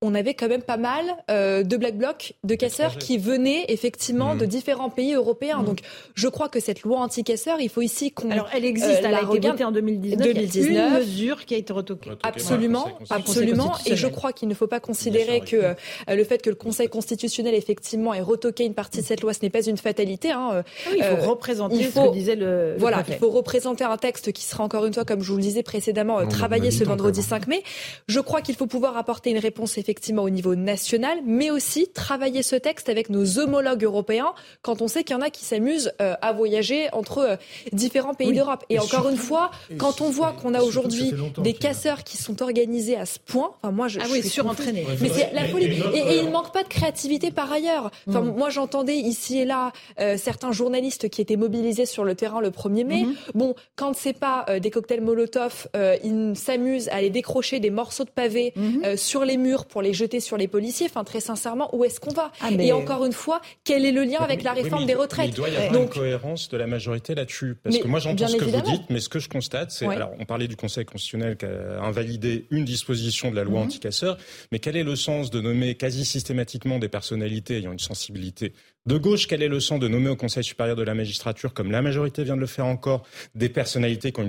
on 0.00 0.14
avait 0.14 0.34
quand 0.34 0.48
même 0.48 0.62
pas 0.62 0.76
mal 0.76 1.04
euh, 1.28 1.64
de 1.64 1.76
black 1.76 1.96
blocs, 1.96 2.34
de 2.44 2.54
casseurs 2.54 2.98
qui 2.98 3.18
venaient 3.18 3.64
effectivement 3.68 4.36
de 4.36 4.44
mmh. 4.44 4.48
différents 4.48 4.90
pays 4.90 5.14
européens. 5.14 5.62
Mmh. 5.62 5.64
Donc, 5.64 5.80
je 6.14 6.28
crois 6.28 6.48
que 6.48 6.60
cette 6.60 6.82
loi 6.82 7.00
anti-casseurs, 7.00 7.60
il 7.60 7.68
faut 7.68 7.82
ici 7.82 8.12
qu'on. 8.12 8.30
Alors, 8.30 8.48
elle 8.52 8.64
existe, 8.64 9.02
euh, 9.02 9.08
elle 9.08 9.14
a 9.14 9.22
été 9.22 9.48
votée 9.48 9.64
en 9.64 9.72
2019. 9.72 10.18
2019. 10.20 10.68
Il 10.68 10.72
y 10.72 10.78
a 10.78 10.86
une 10.86 10.94
mesure 10.94 11.44
qui 11.44 11.54
a 11.54 11.56
été 11.56 11.72
retoquée. 11.72 12.10
Absolument, 12.22 12.86
absolument. 13.10 13.72
Et 13.86 13.96
je 13.96 14.06
crois 14.06 14.32
qu'il 14.32 14.48
ne 14.48 14.54
faut 14.54 14.68
pas 14.68 14.78
considérer 14.78 15.40
que 15.40 15.56
euh, 15.56 15.74
le 16.08 16.22
fait 16.22 16.42
que 16.42 16.50
le 16.50 16.56
Conseil 16.56 16.88
constitutionnel 16.88 17.54
effectivement 17.54 18.14
ait 18.14 18.20
retoqué 18.20 18.64
une 18.64 18.74
partie 18.74 19.00
de 19.00 19.04
cette 19.04 19.22
loi, 19.22 19.34
ce 19.34 19.40
n'est 19.42 19.50
pas 19.50 19.66
une 19.66 19.78
fatalité. 19.78 20.30
Hein. 20.30 20.62
Oui, 20.90 20.98
il 20.98 21.04
faut 21.04 21.30
représenter 21.30 21.76
il 21.76 21.86
faut, 21.86 22.04
ce 22.04 22.08
que 22.08 22.12
disait 22.12 22.36
le. 22.36 22.76
Voilà, 22.78 23.02
il 23.08 23.14
faut 23.14 23.30
représenter 23.30 23.82
un 23.82 23.96
texte 23.96 24.30
qui 24.30 24.44
sera 24.44 24.62
encore 24.62 24.86
une 24.86 24.94
fois, 24.94 25.04
comme 25.04 25.22
je 25.22 25.30
vous 25.32 25.38
le 25.38 25.42
disais 25.42 25.64
précédemment, 25.64 26.24
travaillé 26.28 26.70
ce 26.70 26.84
vendredi 26.84 27.20
5 27.20 27.48
mai. 27.48 27.64
Je 28.06 28.20
crois 28.20 28.42
qu'il 28.42 28.54
faut 28.54 28.68
pouvoir 28.68 28.96
apporter 28.96 29.30
une 29.30 29.38
réponse 29.38 29.76
effectivement 29.88 30.24
au 30.24 30.28
niveau 30.28 30.54
national, 30.54 31.20
mais 31.24 31.50
aussi 31.50 31.88
travailler 31.88 32.42
ce 32.42 32.56
texte 32.56 32.90
avec 32.90 33.08
nos 33.08 33.38
homologues 33.38 33.84
européens 33.84 34.34
quand 34.60 34.82
on 34.82 34.88
sait 34.88 35.02
qu'il 35.02 35.16
y 35.16 35.18
en 35.18 35.22
a 35.22 35.30
qui 35.30 35.46
s'amusent 35.46 35.92
euh, 36.02 36.14
à 36.20 36.34
voyager 36.34 36.88
entre 36.92 37.18
euh, 37.18 37.36
différents 37.72 38.12
pays 38.12 38.34
d'Europe. 38.34 38.66
Et, 38.68 38.78
encore 38.78 39.08
une 39.08 39.16
fois, 39.16 39.50
quand 39.78 40.02
on 40.02 40.10
voit 40.10 40.32
qu'on 40.32 40.52
a 40.52 40.60
aujourd'hui 40.60 41.14
des 41.38 41.54
casseurs 41.54 42.04
qui 42.04 42.18
sont 42.18 42.42
organisés 42.42 42.96
à 42.96 43.06
ce 43.06 43.18
point, 43.18 43.52
enfin 43.62 43.72
moi 43.72 43.88
je, 43.88 43.98
ah 44.00 44.04
oui, 44.10 44.22
surentraînés. 44.22 44.86
Mais 45.00 45.08
c'est 45.08 45.32
la 45.32 45.44
folie. 45.46 45.64
Et, 45.94 46.18
il 46.18 46.26
ne 46.26 46.30
manque 46.30 46.52
pas 46.52 46.64
de 46.64 46.68
créativité 46.68 47.30
par 47.30 47.50
ailleurs. 47.50 47.90
Enfin 48.06 48.20
mm. 48.20 48.36
moi 48.36 48.50
j'entendais 48.50 48.96
ici 48.96 49.38
et 49.38 49.46
là 49.46 49.72
euh, 50.00 50.18
certains 50.18 50.52
journalistes 50.52 51.08
qui 51.08 51.22
étaient 51.22 51.36
mobilisés 51.36 51.86
sur 51.86 52.04
le 52.04 52.14
terrain 52.14 52.42
le 52.42 52.50
1er 52.50 52.84
mai. 52.84 53.04
Mm-hmm. 53.04 53.14
Bon, 53.34 53.54
quand 53.74 53.96
c'est 53.96 54.12
pas 54.12 54.44
des 54.60 54.70
cocktails 54.70 55.00
Molotov, 55.00 55.68
ils 56.04 56.32
s'amusent 56.36 56.90
à 56.90 56.96
aller 56.96 57.08
décrocher 57.08 57.58
des 57.58 57.70
morceaux 57.70 58.04
de 58.04 58.10
pavés 58.10 58.52
mm-hmm. 58.54 58.96
sur 58.98 59.24
les 59.24 59.38
murs 59.38 59.64
pour 59.64 59.77
les 59.82 59.94
jeter 59.94 60.20
sur 60.20 60.36
les 60.36 60.48
policiers. 60.48 60.86
Enfin, 60.86 61.04
très 61.04 61.20
sincèrement, 61.20 61.74
où 61.74 61.84
est-ce 61.84 62.00
qu'on 62.00 62.12
va 62.12 62.32
ah, 62.40 62.50
Et 62.50 62.72
encore 62.72 63.04
une 63.04 63.12
fois, 63.12 63.40
quel 63.64 63.84
est 63.84 63.92
le 63.92 64.04
lien 64.04 64.20
avec 64.20 64.42
la 64.42 64.52
réforme 64.52 64.86
des 64.86 64.94
retraites 64.94 65.28
Il 65.28 65.34
doit 65.34 65.48
y 65.48 65.56
avoir 65.56 65.82
une 65.82 65.88
cohérence 65.88 66.48
de 66.48 66.56
la 66.56 66.66
majorité 66.66 67.14
là-dessus. 67.14 67.56
Parce 67.62 67.78
que 67.78 67.88
moi, 67.88 68.00
j'entends 68.00 68.28
ce 68.28 68.36
que 68.36 68.44
vous 68.44 68.60
dites, 68.62 68.84
mais 68.90 69.00
ce 69.00 69.08
que 69.08 69.18
je 69.18 69.28
constate, 69.28 69.70
c'est. 69.70 69.86
Alors, 69.86 70.12
on 70.18 70.24
parlait 70.24 70.48
du 70.48 70.56
Conseil 70.56 70.84
constitutionnel 70.84 71.36
qui 71.36 71.46
a 71.46 71.82
invalidé 71.82 72.46
une 72.50 72.64
disposition 72.64 73.30
de 73.30 73.36
la 73.36 73.44
loi 73.44 73.60
mhm. 73.60 73.66
anti-casseurs, 73.66 74.18
mais 74.52 74.58
quel 74.58 74.76
est 74.76 74.84
le 74.84 74.96
sens 74.96 75.30
de 75.30 75.40
nommer 75.40 75.74
quasi 75.74 76.04
systématiquement 76.04 76.78
des 76.78 76.88
personnalités 76.88 77.58
ayant 77.58 77.72
une 77.72 77.78
sensibilité 77.78 78.52
de 78.88 78.96
gauche, 78.96 79.26
quel 79.26 79.42
est 79.42 79.48
le 79.48 79.60
sens 79.60 79.78
de 79.78 79.86
nommer 79.86 80.08
au 80.08 80.16
Conseil 80.16 80.42
supérieur 80.42 80.74
de 80.74 80.82
la 80.82 80.94
magistrature, 80.94 81.52
comme 81.52 81.70
la 81.70 81.82
majorité 81.82 82.24
vient 82.24 82.36
de 82.36 82.40
le 82.40 82.46
faire 82.46 82.64
encore, 82.66 83.04
des 83.34 83.50
personnalités 83.50 84.12
qui 84.12 84.20
ont 84.20 84.28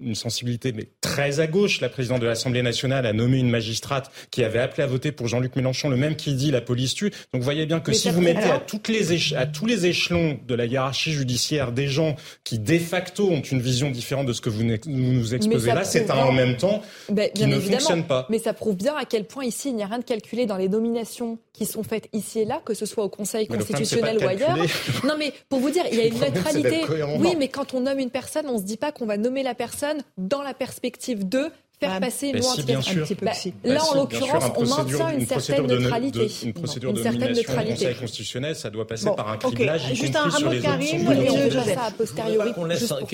une, 0.00 0.14
sensibilité 0.14 0.72
mais 0.72 0.88
très 1.00 1.40
à 1.40 1.48
gauche? 1.48 1.80
La 1.80 1.88
présidente 1.88 2.20
de 2.20 2.26
l'Assemblée 2.26 2.62
nationale 2.62 3.04
a 3.04 3.12
nommé 3.12 3.38
une 3.38 3.50
magistrate 3.50 4.10
qui 4.30 4.44
avait 4.44 4.60
appelé 4.60 4.84
à 4.84 4.86
voter 4.86 5.10
pour 5.10 5.26
Jean-Luc 5.26 5.56
Mélenchon, 5.56 5.88
le 5.88 5.96
même 5.96 6.14
qui 6.14 6.34
dit 6.34 6.52
la 6.52 6.60
police 6.60 6.94
tue. 6.94 7.10
Donc 7.34 7.42
voyez 7.42 7.66
bien 7.66 7.80
que 7.80 7.92
si 7.92 8.08
vous 8.10 8.20
mettez 8.20 8.48
à, 8.48 8.60
toutes 8.60 8.88
les 8.88 9.34
à 9.34 9.46
tous 9.46 9.66
les 9.66 9.86
échelons 9.86 10.38
de 10.46 10.54
la 10.54 10.66
hiérarchie 10.66 11.12
judiciaire 11.12 11.72
des 11.72 11.88
gens 11.88 12.14
qui 12.44 12.60
de 12.60 12.78
facto 12.78 13.28
ont 13.28 13.42
une 13.42 13.60
vision 13.60 13.90
différente 13.90 14.26
de 14.26 14.32
ce 14.32 14.40
que 14.40 14.50
vous 14.50 14.62
nous 14.86 15.34
exposez 15.34 15.72
là, 15.72 15.82
c'est 15.82 16.10
un 16.10 16.16
en 16.16 16.32
même 16.32 16.56
temps 16.56 16.80
ben, 17.10 17.28
qui 17.34 17.46
ne 17.46 17.58
fonctionne 17.58 18.04
pas. 18.04 18.26
Mais 18.30 18.38
ça 18.38 18.52
prouve 18.52 18.76
bien 18.76 18.94
à 18.94 19.04
quel 19.04 19.24
point 19.24 19.44
ici 19.44 19.70
il 19.70 19.76
n'y 19.76 19.82
a 19.82 19.86
rien 19.86 19.98
de 19.98 20.04
calculé 20.04 20.46
dans 20.46 20.56
les 20.56 20.68
nominations 20.68 21.38
qui 21.52 21.66
sont 21.66 21.82
faites 21.82 22.08
ici 22.12 22.40
et 22.40 22.44
là, 22.44 22.60
que 22.64 22.74
ce 22.74 22.86
soit 22.86 23.02
au 23.02 23.08
Conseil 23.08 23.48
constitutionnel 23.48 23.95
ou 24.00 24.26
ailleurs. 24.26 24.56
Non, 25.04 25.14
mais 25.18 25.32
pour 25.48 25.60
vous 25.60 25.70
dire, 25.70 25.84
il 25.90 25.98
y 25.98 26.00
a 26.00 26.06
une 26.06 26.18
neutralité. 26.18 26.82
Oui, 27.18 27.34
mais 27.38 27.48
quand 27.48 27.74
on 27.74 27.80
nomme 27.80 27.98
une 27.98 28.10
personne, 28.10 28.46
on 28.48 28.54
ne 28.54 28.58
se 28.58 28.64
dit 28.64 28.76
pas 28.76 28.92
qu'on 28.92 29.06
va 29.06 29.16
nommer 29.16 29.42
la 29.42 29.54
personne 29.54 30.02
dans 30.16 30.42
la 30.42 30.54
perspective 30.54 31.28
de 31.28 31.50
faire 31.78 32.00
passer 32.00 32.28
une 32.28 32.38
loi 32.38 32.54
si, 32.54 32.62
bien 32.62 32.80
sûr. 32.80 33.06
Bah, 33.22 33.32
là, 33.64 33.84
en 33.84 33.94
l'occurrence, 33.94 34.44
on 34.56 34.64
maintient 34.64 35.10
une, 35.10 35.26
certaine 35.26 35.66
neutralité. 35.66 36.28
une 36.44 36.54
procédure 36.54 36.92
de 36.92 37.02
nomination 37.02 37.52
au 37.52 37.64
Conseil 37.64 37.94
constitutionnel, 37.96 38.56
ça 38.56 38.70
doit 38.70 38.86
passer 38.86 39.10
par 39.14 39.28
un 39.30 39.36
criblage, 39.36 39.84
okay. 39.84 39.94
Juste 39.94 40.16
un 40.16 40.30
sur 40.30 40.50
les 40.50 40.60
Karim, 40.60 41.06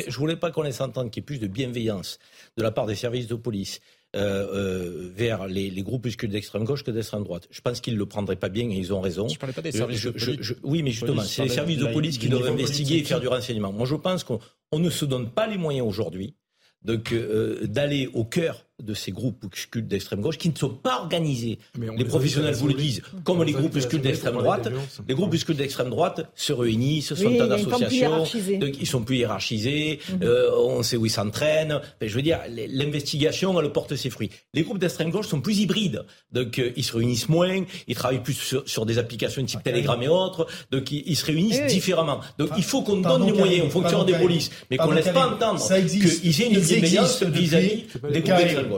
Je 0.07 0.17
voulais 0.17 0.37
pas 0.37 0.51
qu'on 0.51 0.63
laisse 0.63 0.81
entendre 0.81 1.11
qu'il 1.11 1.23
y 1.23 1.25
ait 1.25 1.27
plus 1.27 1.39
de 1.39 1.47
bienveillance 1.47 2.19
de 2.57 2.63
la 2.63 2.71
part 2.71 2.87
des 2.87 2.95
services 2.95 3.27
de 3.27 3.35
police 3.35 3.81
euh, 4.15 5.11
vers 5.15 5.47
les, 5.47 5.71
les 5.71 5.83
groupuscules 5.83 6.29
d'extrême 6.29 6.65
gauche 6.65 6.85
que 6.85 6.91
d'extrême 6.91 7.25
droite. 7.25 7.49
Je 7.51 7.61
pense 7.63 7.81
qu'ils 7.81 7.95
ne 7.95 7.99
le 7.99 8.07
prendraient 8.07 8.37
pas 8.37 8.51
bien 8.51 8.69
et 8.69 8.75
ils 8.75 8.93
ont 8.93 9.01
raison. 9.01 9.27
Je 9.29 9.39
parlais 9.39 9.55
pas 9.55 9.63
des 9.63 9.73
services 9.73 10.05
de 10.05 10.11
police. 10.11 10.55
oui, 10.63 10.83
mais 10.83 10.91
justement, 10.91 11.23
c'est 11.23 11.45
les 11.45 11.49
services 11.49 11.79
de 11.79 11.87
police 11.87 12.19
qui 12.19 12.29
doivent 12.29 12.49
investiguer 12.49 12.99
et 12.99 13.05
faire 13.05 13.21
du 13.21 13.29
renseignement. 13.29 13.73
Moi, 13.73 13.87
je 13.87 13.95
pense 13.95 14.25
qu'on 14.25 14.39
ne 14.79 14.91
se 14.91 15.05
donne 15.05 15.31
pas 15.31 15.47
les 15.47 15.57
moyens 15.57 15.87
aujourd'hui 15.87 16.37
d'aller 16.85 18.11
au 18.13 18.25
cœur 18.25 18.67
de 18.83 18.95
ces 18.95 19.13
groupes 19.13 19.47
d'extrême 19.77 20.21
gauche 20.21 20.39
qui 20.39 20.51
ne 20.51 20.57
sont 20.57 20.71
pas 20.71 21.01
organisés. 21.01 21.59
les 21.79 22.05
professionnels 22.05 22.55
vous 22.55 22.69
le 22.69 22.75
disent, 22.75 23.03
comme 23.25 23.43
les 23.43 23.53
groupuscules 23.53 24.01
d'extrême 24.01 24.37
droite. 24.37 24.69
Les 25.09 25.15
groupuscules 25.15 25.57
d'extrême 25.57 25.91
droite 25.91 26.29
se 26.35 26.53
réunissent, 26.53 27.15
sont 27.15 27.41
en 27.41 27.51
association, 27.51 28.25
ils 28.61 28.87
sont 28.87 29.03
plus 29.03 29.17
hiérarchisés, 29.19 30.01
mhm. 30.09 30.23
euh, 30.23 30.51
on 30.57 30.83
sait 30.83 30.97
où 30.97 31.07
ils 31.07 31.11
s'entraînent. 31.11 31.81
je 32.01 32.15
veux 32.15 32.23
dire, 32.23 32.41
l'investigation, 32.49 33.59
elle 33.61 33.71
porte 33.71 33.95
ses 33.97 34.11
fruits. 34.11 34.31
Les 34.55 34.63
groupes 34.63 34.79
d'extrême 34.79 35.11
gauche 35.11 35.29
sont 35.29 35.41
plus 35.41 35.59
hybrides, 35.59 36.05
donc 36.33 36.59
euh, 36.59 36.73
ils 36.77 36.85
se 36.85 36.97
réunissent 36.97 37.29
moins, 37.29 37.65
ils 37.87 37.95
travaillent 37.95 38.23
plus 38.23 38.57
sur, 38.67 38.87
des 38.87 38.99
applications 38.99 39.45
type 39.45 39.63
Telegram 39.63 40.03
et 40.03 40.09
autres, 40.09 40.47
donc 40.71 40.91
ils, 40.91 41.17
se 41.17 41.27
réunissent 41.27 41.67
différemment. 41.67 42.21
Donc 42.39 42.51
il 42.57 42.65
faut 42.65 42.83
qu'on 42.83 42.97
donne 42.97 43.27
les 43.27 43.33
moyens 43.33 43.67
aux 43.67 43.71
fonctionnaires 43.71 44.05
des 44.05 44.15
polices, 44.15 44.51
mais 44.71 44.77
qu'on 44.77 44.91
ne 44.91 44.97
laisse 44.97 45.09
pas 45.11 45.29
entendre 45.29 45.61
qu'ils 45.61 46.43
aient 46.43 46.49
une 46.49 46.61
bienveillance 46.61 47.23
vis-à-vis 47.23 47.85
des 48.11 48.21
groupes 48.21 48.37
d'extrême 48.37 48.69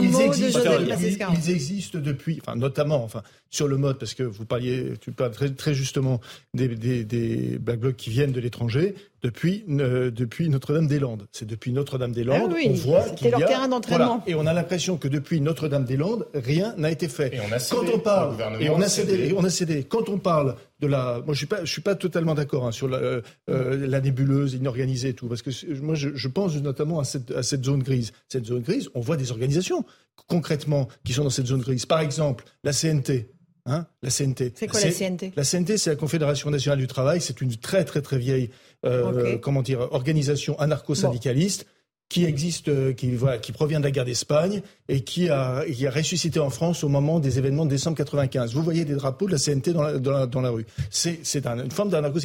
ils, 0.00 1.50
existent 1.50 1.98
depuis, 1.98 2.40
enfin, 2.40 2.56
notamment, 2.56 3.02
enfin, 3.02 3.22
sur 3.50 3.68
le 3.68 3.76
mode, 3.76 3.98
parce 3.98 4.14
que 4.14 4.22
vous 4.22 4.44
parliez, 4.44 4.94
tu 5.00 5.12
parles 5.12 5.32
très, 5.32 5.50
très 5.50 5.74
justement 5.74 6.20
des, 6.54 6.68
des, 6.68 7.04
des 7.04 7.58
Black 7.58 7.80
Blocs 7.80 7.96
qui 7.96 8.10
viennent 8.10 8.32
de 8.32 8.40
l'étranger 8.40 8.94
depuis, 9.22 9.64
euh, 9.68 10.10
depuis 10.10 10.48
Notre-Dame-des-Landes. 10.48 11.26
C'est 11.30 11.46
depuis 11.46 11.72
Notre-Dame-des-Landes, 11.72 12.52
ah 12.54 12.66
on 12.66 12.72
voit 12.72 13.08
qu'il 13.10 13.28
y 13.28 13.34
a, 13.34 13.46
terrain 13.46 13.68
d'entraînement. 13.68 14.22
et 14.26 14.34
on 14.34 14.46
a 14.46 14.52
l'impression 14.52 14.96
que 14.96 15.08
depuis 15.08 15.40
Notre-Dame-des-Landes, 15.40 16.26
rien 16.34 16.74
n'a 16.76 16.90
été 16.90 17.08
fait. 17.08 17.34
Et 17.34 17.40
on 17.40 17.52
a 17.52 17.58
cédé, 17.58 17.80
Quand 17.86 17.94
on 17.94 17.98
parle, 18.00 18.36
et 18.60 18.68
on 18.68 18.80
a 18.80 18.88
cédé, 18.88 19.34
on 19.36 19.44
a 19.44 19.50
cédé. 19.50 19.84
Quand 19.84 20.08
on 20.08 20.18
parle 20.18 20.56
de 20.80 20.88
la, 20.88 21.22
moi 21.24 21.34
je 21.34 21.38
suis 21.38 21.46
pas, 21.46 21.64
je 21.64 21.70
suis 21.70 21.82
pas 21.82 21.94
totalement 21.94 22.34
d'accord 22.34 22.66
hein, 22.66 22.72
sur 22.72 22.88
la, 22.88 22.98
euh, 22.98 23.22
euh, 23.48 23.86
la, 23.86 24.00
nébuleuse 24.00 24.54
inorganisée 24.54 25.10
et 25.10 25.14
tout, 25.14 25.28
parce 25.28 25.42
que 25.42 25.50
moi 25.80 25.94
je, 25.94 26.10
je 26.14 26.28
pense 26.28 26.56
notamment 26.56 26.98
à 26.98 27.04
cette, 27.04 27.30
à 27.30 27.44
cette 27.44 27.64
zone 27.64 27.82
grise. 27.82 28.12
Cette 28.28 28.46
zone 28.46 28.62
grise, 28.62 28.88
on 28.94 29.00
voit 29.00 29.16
des 29.16 29.30
organisations 29.30 29.84
concrètement 30.26 30.88
qui 31.04 31.12
sont 31.12 31.24
dans 31.24 31.30
cette 31.30 31.46
zone 31.46 31.60
grise. 31.60 31.86
Par 31.86 32.00
exemple, 32.00 32.44
la 32.64 32.72
CNT. 32.72 33.28
Hein, 33.64 33.86
la 34.02 34.10
CNT. 34.10 34.52
C'est 34.56 34.66
quoi 34.66 34.80
la 34.80 34.90
CNT 34.90 35.32
La 35.36 35.44
CNT, 35.44 35.78
c'est 35.78 35.90
la 35.90 35.96
Confédération 35.96 36.50
nationale 36.50 36.80
du 36.80 36.88
travail. 36.88 37.20
C'est 37.20 37.40
une 37.40 37.54
très 37.56 37.84
très 37.84 38.02
très 38.02 38.18
vieille 38.18 38.50
euh, 38.84 39.38
comment 39.38 39.62
dire 39.62 39.80
organisation 39.92 40.58
anarcho-syndicaliste. 40.58 41.66
qui 42.08 42.24
existe, 42.24 42.68
euh, 42.68 42.92
qui, 42.92 43.14
voilà, 43.14 43.38
qui 43.38 43.52
provient 43.52 43.78
de 43.78 43.84
la 43.84 43.90
guerre 43.90 44.04
d'Espagne 44.04 44.62
et 44.88 45.02
qui 45.02 45.30
a, 45.30 45.64
qui 45.64 45.86
a 45.86 45.90
ressuscité 45.90 46.40
en 46.40 46.50
France 46.50 46.84
au 46.84 46.88
moment 46.88 47.20
des 47.20 47.38
événements 47.38 47.64
de 47.64 47.70
décembre 47.70 47.96
95. 47.96 48.52
Vous 48.52 48.62
voyez 48.62 48.84
des 48.84 48.96
drapeaux 48.96 49.26
de 49.26 49.32
la 49.32 49.38
CNT 49.38 49.72
dans 49.72 49.82
la, 49.82 49.98
dans 49.98 50.10
la, 50.10 50.26
dans 50.26 50.42
la 50.42 50.50
rue. 50.50 50.66
C'est, 50.90 51.46
une 51.46 51.70
forme 51.70 51.88
d'anarcho 51.88 52.18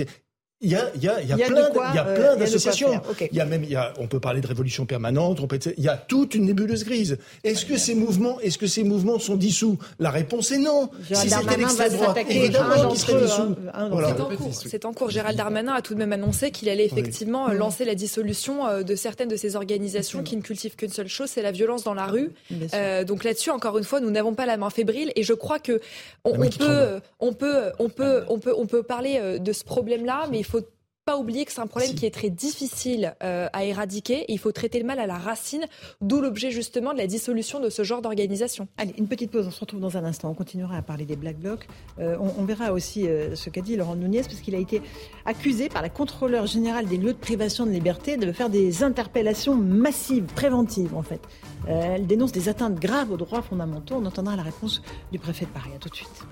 il 0.60 0.72
y 0.72 0.76
a, 0.76 0.90
il 0.96 1.04
y 1.04 1.08
a, 1.08 1.22
il 1.22 1.30
y 1.30 1.34
a, 1.34 1.36
plein, 1.36 1.70
il 1.92 1.96
y 1.96 2.00
a 2.00 2.04
plein 2.04 2.36
d'associations. 2.36 3.00
Il 3.32 3.38
y 3.38 3.42
a 3.42 3.46
même, 3.46 3.64
il 3.64 3.70
y 3.70 3.76
a, 3.76 3.94
on 4.00 4.08
peut 4.08 4.20
parler 4.20 4.42
de 4.42 4.48
révolution 4.48 4.88
permanente. 4.88 5.40
On 5.40 5.46
peut, 5.46 5.60
il 5.78 5.84
y 5.84 5.88
a 5.88 5.98
toute 5.98 6.34
une 6.34 6.46
nébuleuse 6.46 6.84
grise. 6.84 7.20
Est-ce 7.44 7.64
que 7.64 7.78
ces 7.78 7.94
mouvements, 7.94 8.40
est-ce 8.40 8.58
que 8.58 8.66
ces 8.66 8.84
mouvements 8.84 9.20
sont 9.20 9.36
dissous? 9.36 9.78
La 10.00 10.10
réponse 10.10 10.52
est 10.52 10.58
non. 10.58 10.90
si 11.12 11.30
c'était 11.30 11.58
l'extrême 11.58 11.94
droite, 11.94 12.18
évidemment 12.28 12.90
qu'ils 12.90 13.00
seraient 13.00 13.22
dissous. 13.22 13.56
Hein, 13.74 13.90
voilà. 13.90 14.08
C'est 14.16 14.22
en 14.22 14.36
cours. 14.36 14.54
C'est 14.54 14.86
en 14.86 14.94
cours. 14.94 15.10
Gérald 15.12 15.38
Darmanin 15.38 15.74
a 15.74 15.82
tout 15.84 15.94
de 15.94 16.00
même 16.00 16.14
annoncé 16.14 16.50
qu'il 16.50 16.70
allait 16.70 16.86
effectivement 16.86 17.48
oui. 17.50 17.58
lancer 17.58 17.86
la 17.86 17.94
dissolution 17.94 18.66
euh, 18.66 18.82
de 18.82 18.96
certaines 18.96 19.30
de 19.30 19.36
ces 19.36 19.56
organisations 19.56 20.24
qui 20.24 20.36
ne 20.38 20.42
cultivent 20.42 20.76
qu'une 20.76 20.90
seule 20.90 21.08
chose, 21.08 21.30
c'est 21.30 21.44
la 21.44 21.52
violence 21.52 21.84
dans 21.84 21.94
la 21.94 22.08
rue. 22.08 22.32
Euh, 22.74 23.04
donc 23.04 23.24
là-dessus, 23.24 23.52
encore 23.52 23.78
une 23.78 23.84
fois, 23.84 24.00
nous 24.00 24.10
n'avons 24.10 24.34
pas 24.34 24.48
la 24.48 24.58
main 24.58 24.72
fébrile 24.72 25.12
et 25.16 25.22
je 25.22 25.34
crois 25.34 25.60
que 25.60 25.80
on, 26.24 26.32
on 26.32 26.50
peut, 26.50 27.00
on 27.20 27.34
peut, 27.34 27.72
on 27.78 27.90
peut, 27.90 28.24
on 28.28 28.40
peut, 28.40 28.54
on 28.58 28.66
peut 28.66 28.82
parler 28.82 29.20
euh, 29.22 29.38
de 29.38 29.54
ce 29.54 29.64
problème-là, 29.64 30.28
mais 30.32 30.40
il 30.40 30.47
faut 30.48 30.62
pas 31.08 31.18
oublier 31.18 31.46
que 31.46 31.54
c'est 31.54 31.62
un 31.62 31.68
problème 31.68 31.96
qui 31.96 32.06
est 32.06 32.14
très 32.14 32.30
difficile 32.30 33.16
euh, 33.24 33.48
à 33.54 33.64
éradiquer. 33.64 34.26
il 34.28 34.38
faut 34.38 34.52
traiter 34.52 34.78
le 34.78 34.86
mal 34.86 35.00
à 35.00 35.08
la 35.08 35.18
racine, 35.18 35.66
d'où 36.02 36.20
l'objet 36.20 36.52
justement 36.52 36.92
de 36.92 36.98
la 36.98 37.08
dissolution 37.08 37.62
de 37.62 37.70
ce 37.70 37.84
genre 37.84 38.02
d'organisation. 38.02 38.68
Allez, 38.78 38.94
une 38.98 39.08
petite 39.08 39.32
pause, 39.32 39.48
on 39.48 39.52
se 39.52 39.62
retrouve 39.62 39.80
dans 39.80 39.96
un 39.96 40.04
instant. 40.04 40.30
On 40.30 40.34
continuera 40.34 40.76
à 40.76 40.82
parler 40.82 41.06
des 41.06 41.16
Black 41.16 41.38
Blocs. 41.38 41.66
Euh, 42.00 42.18
on, 42.20 42.44
verra 42.44 42.74
aussi 42.74 43.08
euh, 43.08 43.36
ce 43.36 43.50
qu'a 43.50 43.62
dit 43.62 43.78
Laurent 43.78 43.96
Nunez, 43.96 44.24
parce 44.24 44.42
qu'il 44.42 44.54
a 44.54 44.58
été 44.58 44.82
accusé 45.26 45.70
par 45.70 45.82
la 45.82 45.88
contrôleur 45.88 46.46
générale 46.46 46.88
des 46.88 46.98
lieux 46.98 47.14
de 47.14 47.18
privation 47.18 47.66
de 47.66 47.72
liberté 47.72 48.18
de 48.18 48.30
faire 48.34 48.50
des 48.50 48.84
interpellations 48.84 49.56
massives, 49.56 50.26
préventives 50.36 50.94
en 50.94 51.04
fait. 51.04 51.22
elle 51.68 52.06
dénonce 52.06 52.34
des 52.34 52.50
atteintes 52.50 52.76
graves 52.76 53.14
aux 53.14 53.18
droits 53.18 53.42
fondamentaux. 53.42 53.96
On 53.98 54.06
entendra 54.06 54.36
la 54.36 54.44
réponse 54.44 54.82
du 55.14 55.20
préfet 55.20 55.46
de 55.46 55.52
Paris. 55.52 55.72
À 55.74 55.80
tout 55.80 55.88
de 55.88 55.96
suite. 55.96 56.28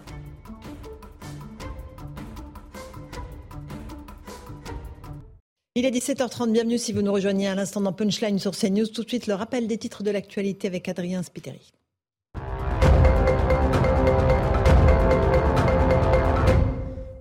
Il 5.78 5.86
est 5.86 5.92
17h30, 5.92 6.54
bienvenue 6.54 6.78
si 6.78 6.94
vous 6.94 7.02
nous 7.02 7.12
rejoignez 7.12 7.50
à 7.50 7.56
l'instant 7.56 7.82
dans 7.82 7.92
Punchline 7.92 8.40
sur 8.40 8.52
CNews. 8.52 8.88
Tout 8.88 9.04
de 9.04 9.10
suite, 9.10 9.28
le 9.28 9.34
rappel 9.34 9.68
des 9.68 9.78
titres 9.78 10.04
de 10.04 10.10
l'actualité 10.10 10.68
avec 10.68 10.88
Adrien 10.88 11.22
Spiteri. 11.22 11.74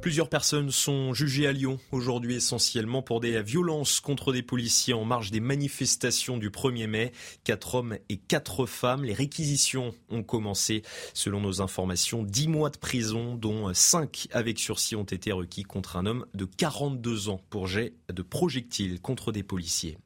Plusieurs 0.04 0.28
personnes 0.28 0.70
sont 0.70 1.14
jugées 1.14 1.46
à 1.46 1.52
Lyon 1.52 1.80
aujourd'hui 1.90 2.34
essentiellement 2.34 3.00
pour 3.00 3.20
des 3.20 3.42
violences 3.42 4.00
contre 4.00 4.34
des 4.34 4.42
policiers 4.42 4.92
en 4.92 5.06
marge 5.06 5.30
des 5.30 5.40
manifestations 5.40 6.36
du 6.36 6.50
1er 6.50 6.86
mai. 6.86 7.12
Quatre 7.42 7.76
hommes 7.76 7.96
et 8.10 8.18
quatre 8.18 8.66
femmes. 8.66 9.02
Les 9.04 9.14
réquisitions 9.14 9.94
ont 10.10 10.22
commencé. 10.22 10.82
Selon 11.14 11.40
nos 11.40 11.62
informations, 11.62 12.22
dix 12.22 12.48
mois 12.48 12.68
de 12.68 12.76
prison, 12.76 13.34
dont 13.34 13.72
cinq 13.72 14.28
avec 14.30 14.58
sursis 14.58 14.94
ont 14.94 15.04
été 15.04 15.32
requis 15.32 15.62
contre 15.62 15.96
un 15.96 16.04
homme 16.04 16.26
de 16.34 16.44
42 16.44 17.30
ans 17.30 17.40
pour 17.48 17.66
jet 17.66 17.94
de 18.12 18.20
projectiles 18.20 19.00
contre 19.00 19.32
des 19.32 19.42
policiers. 19.42 19.96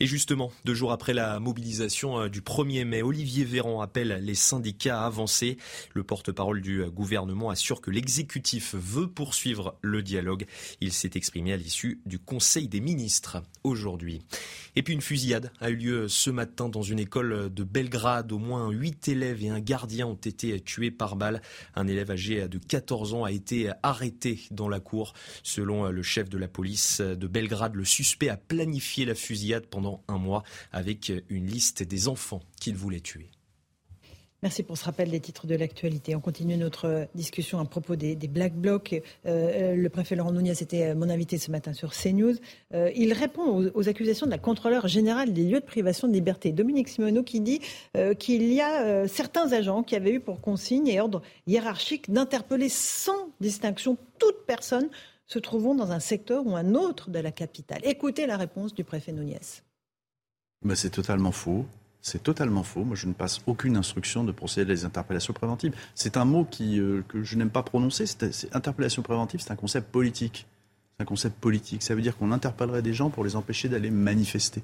Et 0.00 0.06
justement, 0.06 0.52
deux 0.64 0.74
jours 0.74 0.90
après 0.90 1.12
la 1.12 1.38
mobilisation 1.38 2.18
euh, 2.18 2.28
du 2.30 2.40
1er 2.40 2.86
mai, 2.86 3.02
Olivier 3.02 3.44
Véran 3.44 3.82
appelle 3.82 4.20
les 4.22 4.34
syndicats 4.34 5.02
à 5.02 5.04
avancer. 5.04 5.58
Le 5.92 6.02
porte-parole 6.02 6.62
du 6.62 6.82
gouvernement 6.86 7.50
assure 7.50 7.82
que 7.82 7.90
l'exécutif 7.90 8.74
veut 8.74 9.06
poursuivre 9.06 9.33
suivre 9.34 9.76
le 9.82 10.02
dialogue. 10.02 10.46
Il 10.80 10.92
s'est 10.92 11.10
exprimé 11.14 11.52
à 11.52 11.56
l'issue 11.56 12.00
du 12.06 12.18
Conseil 12.18 12.68
des 12.68 12.80
ministres 12.80 13.42
aujourd'hui. 13.62 14.22
Et 14.76 14.82
puis 14.82 14.94
une 14.94 15.00
fusillade 15.00 15.52
a 15.60 15.70
eu 15.70 15.76
lieu 15.76 16.08
ce 16.08 16.30
matin 16.30 16.68
dans 16.68 16.82
une 16.82 16.98
école 16.98 17.52
de 17.52 17.64
Belgrade. 17.64 18.32
Au 18.32 18.38
moins 18.38 18.70
huit 18.70 19.08
élèves 19.08 19.42
et 19.44 19.50
un 19.50 19.60
gardien 19.60 20.06
ont 20.06 20.14
été 20.14 20.58
tués 20.60 20.90
par 20.90 21.16
balle. 21.16 21.42
Un 21.74 21.86
élève 21.86 22.10
âgé 22.10 22.48
de 22.48 22.58
14 22.58 23.14
ans 23.14 23.24
a 23.24 23.32
été 23.32 23.70
arrêté 23.82 24.40
dans 24.50 24.68
la 24.68 24.80
cour. 24.80 25.14
Selon 25.42 25.88
le 25.88 26.02
chef 26.02 26.28
de 26.28 26.38
la 26.38 26.48
police 26.48 27.00
de 27.00 27.26
Belgrade, 27.26 27.74
le 27.74 27.84
suspect 27.84 28.28
a 28.28 28.36
planifié 28.36 29.04
la 29.04 29.14
fusillade 29.14 29.66
pendant 29.66 30.02
un 30.08 30.18
mois 30.18 30.42
avec 30.72 31.12
une 31.28 31.46
liste 31.46 31.82
des 31.82 32.08
enfants 32.08 32.42
qu'il 32.60 32.76
voulait 32.76 33.00
tuer. 33.00 33.30
Merci 34.44 34.62
pour 34.62 34.76
ce 34.76 34.84
rappel 34.84 35.10
des 35.10 35.20
titres 35.20 35.46
de 35.46 35.54
l'actualité. 35.54 36.14
On 36.14 36.20
continue 36.20 36.58
notre 36.58 37.08
discussion 37.14 37.60
à 37.60 37.64
propos 37.64 37.96
des, 37.96 38.14
Black 38.14 38.52
Blocs. 38.52 38.92
Euh, 38.92 38.98
euh, 39.24 39.74
le 39.74 39.88
préfet 39.88 40.16
Laurent 40.16 40.32
Nunez 40.32 40.50
était 40.60 40.94
mon 40.94 41.08
invité 41.08 41.38
ce 41.38 41.50
matin 41.50 41.72
sur 41.72 41.94
CNews. 41.94 42.34
Euh, 42.74 42.90
il 42.94 43.14
répond 43.14 43.70
aux, 43.74 43.88
accusations 43.88 44.26
de 44.26 44.30
la 44.30 44.36
contrôleur 44.36 44.86
générale 44.86 45.32
des 45.32 45.44
lieux 45.44 45.60
de 45.60 45.64
privation 45.64 46.08
de 46.08 46.12
liberté, 46.12 46.52
Dominique 46.52 46.90
Simoneau, 46.90 47.22
qui 47.22 47.40
dit 47.40 47.62
qu'il 48.18 48.52
y 48.52 48.60
a 48.60 49.08
certains 49.08 49.50
agents 49.54 49.82
qui 49.82 49.96
avaient 49.96 50.12
eu 50.12 50.20
pour 50.20 50.42
consigne 50.42 50.88
et 50.88 51.00
ordre 51.00 51.22
hiérarchique 51.46 52.12
d'interpeller 52.12 52.68
sans 52.68 53.30
distinction 53.40 53.96
toute 54.18 54.44
personne 54.46 54.90
se 55.26 55.38
trouvant 55.38 55.74
dans 55.74 55.90
un 55.90 56.00
secteur 56.00 56.46
ou 56.46 56.54
un 56.54 56.74
autre 56.74 57.08
de 57.08 57.18
la 57.18 57.32
capitale. 57.32 57.80
Écoutez 57.82 58.26
la 58.26 58.36
réponse 58.36 58.74
du 58.74 58.84
préfet 58.84 59.12
Nunez. 59.12 59.62
Ben, 60.62 60.74
c'est 60.74 60.90
totalement 60.90 61.32
faux. 61.32 61.64
C'est 62.06 62.22
totalement 62.22 62.62
faux. 62.62 62.84
Moi, 62.84 62.96
je 62.96 63.06
ne 63.06 63.14
passe 63.14 63.40
aucune 63.46 63.78
instruction 63.78 64.24
de 64.24 64.30
procéder 64.30 64.70
à 64.70 64.74
des 64.74 64.84
interpellations 64.84 65.32
préventives. 65.32 65.72
C'est 65.94 66.18
un 66.18 66.26
mot 66.26 66.44
qui, 66.44 66.78
euh, 66.78 67.02
que 67.08 67.22
je 67.22 67.34
n'aime 67.38 67.48
pas 67.48 67.62
prononcer. 67.62 68.04
C'est, 68.04 68.54
interpellation 68.54 69.00
préventive, 69.00 69.40
c'est 69.40 69.52
un 69.52 69.56
concept 69.56 69.90
politique. 69.90 70.46
C'est 70.94 71.02
un 71.02 71.06
concept 71.06 71.40
politique. 71.40 71.82
Ça 71.82 71.94
veut 71.94 72.02
dire 72.02 72.14
qu'on 72.18 72.30
interpellerait 72.30 72.82
des 72.82 72.92
gens 72.92 73.08
pour 73.08 73.24
les 73.24 73.36
empêcher 73.36 73.70
d'aller 73.70 73.90
manifester. 73.90 74.62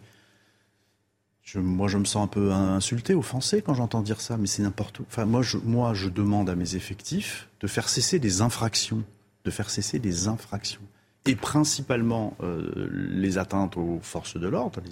moi, 1.55 1.89
je 1.89 1.97
me 1.97 2.05
sens 2.05 2.25
un 2.25 2.27
peu 2.27 2.53
insulté, 2.53 3.15
offensé 3.15 3.63
quand 3.63 3.73
j'entends 3.73 4.03
dire 4.03 4.21
ça, 4.21 4.37
mais 4.37 4.47
c'est 4.47 4.63
n'importe 4.63 4.99
où. 4.99 5.07
Enfin, 5.09 5.25
moi 5.25 5.41
je, 5.41 5.57
moi, 5.57 5.95
je 5.95 6.11
demande 6.11 6.51
à 6.51 6.55
mes 6.55 6.77
effectifs 6.77 7.49
de 7.61 7.67
faire 7.67 7.89
cesser 7.89 8.19
des 8.19 8.43
infractions, 8.43 9.03
de 9.47 9.51
faire 9.51 9.71
cesser 9.71 9.99
des 9.99 10.29
infractions, 10.29 10.83
et 11.25 11.37
principalement 11.37 12.37
euh, 12.43 12.91
les 12.93 13.39
atteintes 13.39 13.79
aux 13.79 13.99
forces 14.03 14.37
de 14.37 14.47
l'ordre, 14.47 14.83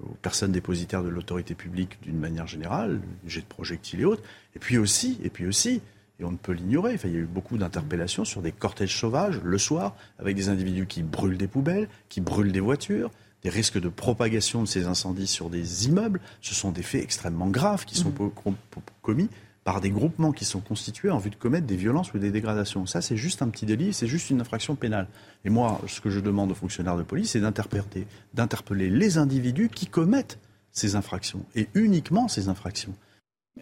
aux 0.00 0.14
personnes 0.22 0.52
dépositaires 0.52 1.02
de 1.02 1.08
l'autorité 1.08 1.54
publique 1.54 1.98
d'une 2.02 2.18
manière 2.18 2.46
générale, 2.46 3.00
jet 3.26 3.40
de 3.40 3.46
projectiles 3.46 4.00
et 4.00 4.04
autres, 4.04 4.22
et 4.54 4.58
puis 4.58 4.78
aussi, 4.78 5.18
et 5.22 5.30
puis 5.30 5.46
aussi, 5.46 5.80
et 6.20 6.24
on 6.24 6.32
ne 6.32 6.36
peut 6.36 6.52
l'ignorer, 6.52 6.98
il 7.04 7.10
y 7.10 7.16
a 7.16 7.18
eu 7.18 7.26
beaucoup 7.26 7.58
d'interpellations 7.58 8.24
sur 8.24 8.42
des 8.42 8.50
cortèges 8.50 8.98
sauvages 8.98 9.40
le 9.42 9.58
soir, 9.58 9.94
avec 10.18 10.34
des 10.36 10.48
individus 10.48 10.86
qui 10.86 11.02
brûlent 11.02 11.38
des 11.38 11.46
poubelles, 11.46 11.88
qui 12.08 12.20
brûlent 12.20 12.52
des 12.52 12.60
voitures, 12.60 13.10
des 13.42 13.50
risques 13.50 13.80
de 13.80 13.88
propagation 13.88 14.62
de 14.62 14.68
ces 14.68 14.86
incendies 14.86 15.28
sur 15.28 15.48
des 15.48 15.86
immeubles. 15.86 16.20
Ce 16.40 16.54
sont 16.54 16.72
des 16.72 16.82
faits 16.82 17.04
extrêmement 17.04 17.48
graves 17.48 17.84
qui 17.84 17.96
sont 17.96 18.10
mmh. 18.10 18.52
commis 19.00 19.28
par 19.68 19.82
des 19.82 19.90
groupements 19.90 20.32
qui 20.32 20.46
sont 20.46 20.60
constitués 20.60 21.10
en 21.10 21.18
vue 21.18 21.28
de 21.28 21.36
commettre 21.36 21.66
des 21.66 21.76
violences 21.76 22.14
ou 22.14 22.18
des 22.18 22.30
dégradations. 22.30 22.86
Ça, 22.86 23.02
c'est 23.02 23.18
juste 23.18 23.42
un 23.42 23.50
petit 23.50 23.66
délit, 23.66 23.92
c'est 23.92 24.06
juste 24.06 24.30
une 24.30 24.40
infraction 24.40 24.76
pénale. 24.76 25.08
Et 25.44 25.50
moi, 25.50 25.78
ce 25.86 26.00
que 26.00 26.08
je 26.08 26.20
demande 26.20 26.50
aux 26.50 26.54
fonctionnaires 26.54 26.96
de 26.96 27.02
police, 27.02 27.32
c'est 27.32 27.40
d'interpeller 27.42 28.88
les 28.88 29.18
individus 29.18 29.68
qui 29.68 29.84
commettent 29.84 30.38
ces 30.72 30.96
infractions, 30.96 31.44
et 31.54 31.68
uniquement 31.74 32.28
ces 32.28 32.48
infractions. 32.48 32.94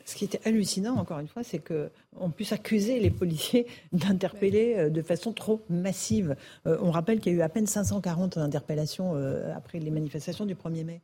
Ce 0.05 0.15
qui 0.15 0.27
était 0.27 0.39
hallucinant, 0.45 0.95
encore 0.95 1.19
une 1.19 1.27
fois, 1.27 1.43
c'est 1.43 1.59
qu'on 1.59 2.31
puisse 2.31 2.53
accuser 2.53 3.01
les 3.01 3.11
policiers 3.11 3.67
d'interpeller 3.93 4.75
euh, 4.77 4.91
de 4.91 5.03
façon 5.03 5.33
trop 5.33 5.65
massive. 5.69 6.37
Euh, 6.69 6.79
on 6.83 6.93
rappelle 6.93 7.19
qu'il 7.19 7.33
y 7.33 7.35
a 7.35 7.39
eu 7.39 7.43
à 7.43 7.49
peine 7.49 7.67
540 7.67 8.37
interpellations 8.37 9.17
euh, 9.17 9.53
après 9.57 9.81
les 9.81 9.91
manifestations 9.91 10.47
du 10.47 10.55
1er 10.55 10.85
mai 10.85 11.01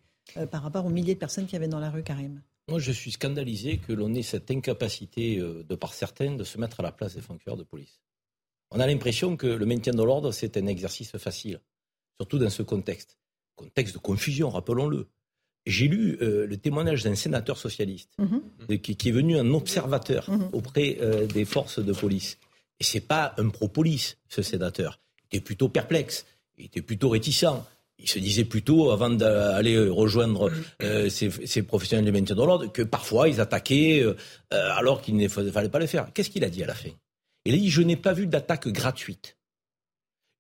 par 0.53 0.63
rapport 0.63 0.87
aux 0.87 0.91
milliers 0.91 1.15
de 1.15 1.19
personnes 1.19 1.47
qui 1.47 1.55
y 1.55 1.57
avait 1.57 1.67
dans 1.67 1.81
la 1.81 1.91
rue 1.91 2.05
Karim. 2.05 2.41
Moi, 2.73 2.81
je 2.81 2.91
suis 2.91 3.11
scandalisé 3.11 3.77
que 3.77 3.93
l'on 3.93 4.15
ait 4.15 4.23
cette 4.23 4.51
incapacité, 4.51 5.37
de 5.37 5.75
par 5.75 5.93
certains, 5.93 6.35
de 6.35 6.43
se 6.43 6.57
mettre 6.57 6.81
à 6.81 6.83
la 6.83 6.91
place 6.91 7.15
des 7.15 7.21
fonctionnaires 7.21 7.59
de 7.59 7.65
police. 7.65 8.01
On 8.71 8.81
a 8.81 8.87
l'impression 8.87 9.37
que 9.37 9.47
le 9.47 9.67
maintien 9.67 9.93
de 9.93 10.03
l'ordre, 10.03 10.33
c'est 10.33 10.57
un 10.57 10.67
exercice 10.67 11.15
facile, 11.19 11.61
surtout 12.19 12.39
dans 12.39 12.49
ce 12.49 12.63
contexte. 12.63 13.19
Contexte 13.57 13.93
de 13.93 13.99
confusion, 13.99 14.49
rappelons-le 14.49 15.07
j'ai 15.67 15.87
lu 15.87 16.17
euh, 16.23 16.47
le 16.47 16.57
témoignage 16.57 17.03
d'un 17.03 17.15
sénateur 17.15 17.59
socialiste 17.59 18.15
mhm. 18.17 18.79
qui, 18.79 19.09
est 19.09 19.13
venu 19.13 19.37
un 19.37 19.53
observateur 19.53 20.31
mhm. 20.31 20.49
auprès 20.55 20.97
euh, 21.03 21.27
des 21.27 21.45
forces 21.45 21.79
de 21.79 21.93
police. 21.93 22.39
Et 22.81 22.85
c'est 22.85 23.07
pas 23.07 23.35
un 23.37 23.51
pro-police, 23.51 24.17
ce 24.31 24.41
sénateur. 24.41 24.99
Il 25.31 25.37
était 25.37 25.45
plutôt 25.45 25.69
perplexe, 25.69 26.25
il 26.57 26.65
était 26.65 26.81
plutôt 26.81 27.11
réticent. 27.11 27.67
Il 28.03 28.09
se 28.09 28.19
disait 28.19 28.45
plutôt, 28.45 28.91
avant 28.91 29.11
d'aller 29.11 29.79
rejoindre 29.79 30.51
euh, 30.83 31.09
ces, 31.09 31.63
professionnels 31.63 32.05
du 32.05 32.13
maintien 32.13 32.35
de 32.35 32.43
l'ordre, 32.43 32.67
que 32.67 32.83
parfois 32.83 33.29
ils 33.29 33.41
attaquaient 33.41 34.05
alors 34.51 35.01
qu'il 35.01 35.17
ne 35.17 35.29
fallait 35.29 35.69
pas 35.69 35.79
le 35.79 35.87
faire. 35.87 36.13
Qu'est-ce 36.13 36.31
qu'il 36.31 36.45
a 36.45 36.51
dit 36.51 36.63
à 36.63 36.67
la 36.67 36.75
fin? 36.75 36.91
Il 37.45 37.55
a 37.55 37.57
dit 37.57 37.71
Je 37.71 37.83
n'ai 37.83 37.97
pas 37.97 38.13
vu 38.13 38.27
d'attaque 38.27 38.69
gratuite. 38.69 39.37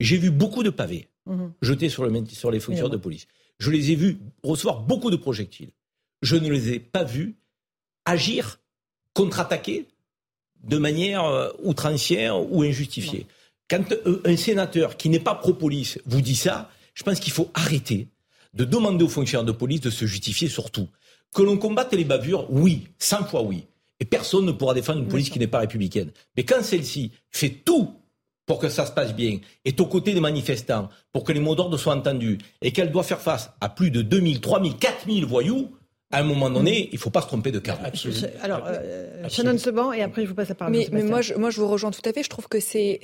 J'ai 0.00 0.18
vu 0.18 0.30
beaucoup 0.30 0.62
de 0.62 0.70
pavés 0.70 1.08
mhm. 1.26 1.52
jetés 1.62 1.88
sur, 1.88 2.04
le, 2.04 2.26
sur 2.26 2.50
les 2.50 2.60
fonctionnaires 2.60 2.90
de 2.90 2.96
police. 2.96 3.26
Je 3.58 3.70
les 3.70 3.92
ai 3.92 3.94
vus 3.94 4.18
recevoir 4.42 4.80
beaucoup 4.80 5.10
de 5.10 5.16
projectiles. 5.16 5.70
Je 6.22 6.36
ne 6.36 6.50
les 6.50 6.72
ai 6.72 6.80
pas 6.80 7.04
vus 7.04 7.36
agir, 8.04 8.58
contre-attaquer 9.14 9.86
de 10.64 10.78
manière 10.78 11.24
euh, 11.24 11.50
outrancière 11.62 12.40
ou 12.52 12.62
injustifiée. 12.62 13.26
Quand 13.68 13.92
euh, 13.92 14.20
un 14.24 14.36
sénateur 14.36 14.96
qui 14.96 15.08
n'est 15.08 15.20
pas 15.20 15.34
pro-police 15.34 16.00
vous 16.06 16.20
dit 16.20 16.36
ça, 16.36 16.70
je 16.94 17.02
pense 17.02 17.20
qu'il 17.20 17.32
faut 17.32 17.50
arrêter 17.54 18.08
de 18.54 18.64
demander 18.64 19.04
aux 19.04 19.08
fonctionnaires 19.08 19.44
de 19.44 19.52
police 19.52 19.80
de 19.80 19.90
se 19.90 20.06
justifier 20.06 20.48
sur 20.48 20.70
tout. 20.70 20.88
Que 21.34 21.42
l'on 21.42 21.56
combatte 21.56 21.94
les 21.94 22.04
bavures, 22.04 22.46
oui, 22.50 22.88
100 22.98 23.24
fois 23.24 23.42
oui. 23.42 23.66
Et 24.00 24.04
personne 24.04 24.44
ne 24.44 24.52
pourra 24.52 24.74
défendre 24.74 25.00
une 25.00 25.08
police 25.08 25.30
qui 25.30 25.38
n'est 25.38 25.46
pas 25.46 25.60
républicaine. 25.60 26.10
Mais 26.36 26.44
quand 26.44 26.62
celle-ci 26.62 27.12
fait 27.30 27.62
tout 27.64 27.96
pour 28.44 28.58
que 28.58 28.68
ça 28.68 28.84
se 28.84 28.92
passe 28.92 29.14
bien, 29.14 29.38
est 29.64 29.80
aux 29.80 29.86
côtés 29.86 30.12
des 30.12 30.20
manifestants, 30.20 30.88
pour 31.12 31.24
que 31.24 31.32
les 31.32 31.40
mots 31.40 31.54
d'ordre 31.54 31.78
soient 31.78 31.94
entendus, 31.94 32.38
et 32.60 32.72
qu'elle 32.72 32.90
doit 32.90 33.04
faire 33.04 33.20
face 33.20 33.50
à 33.60 33.68
plus 33.68 33.90
de 33.90 34.02
2000, 34.02 34.40
3000, 34.40 34.76
4000 34.76 35.24
voyous, 35.24 35.70
à 36.12 36.20
un 36.20 36.22
moment 36.22 36.50
donné, 36.50 36.88
il 36.92 36.94
ne 36.94 36.98
faut 36.98 37.10
pas 37.10 37.22
se 37.22 37.26
tromper 37.26 37.50
de 37.50 37.58
cas. 37.58 37.78
Alors, 38.42 38.64
euh, 38.66 39.28
Shannon 39.28 39.56
Seban, 39.56 39.92
et 39.92 40.02
après 40.02 40.22
je 40.22 40.28
vous 40.28 40.34
passe 40.34 40.50
la 40.50 40.54
parole. 40.54 40.74
Mais, 40.74 40.86
mais 40.92 41.02
moi, 41.02 41.22
je, 41.22 41.34
moi, 41.34 41.50
je 41.50 41.58
vous 41.58 41.68
rejoins 41.68 41.90
tout 41.90 42.02
à 42.04 42.12
fait. 42.12 42.22
Je 42.22 42.28
trouve 42.28 42.48
que 42.48 42.60
c'est 42.60 43.00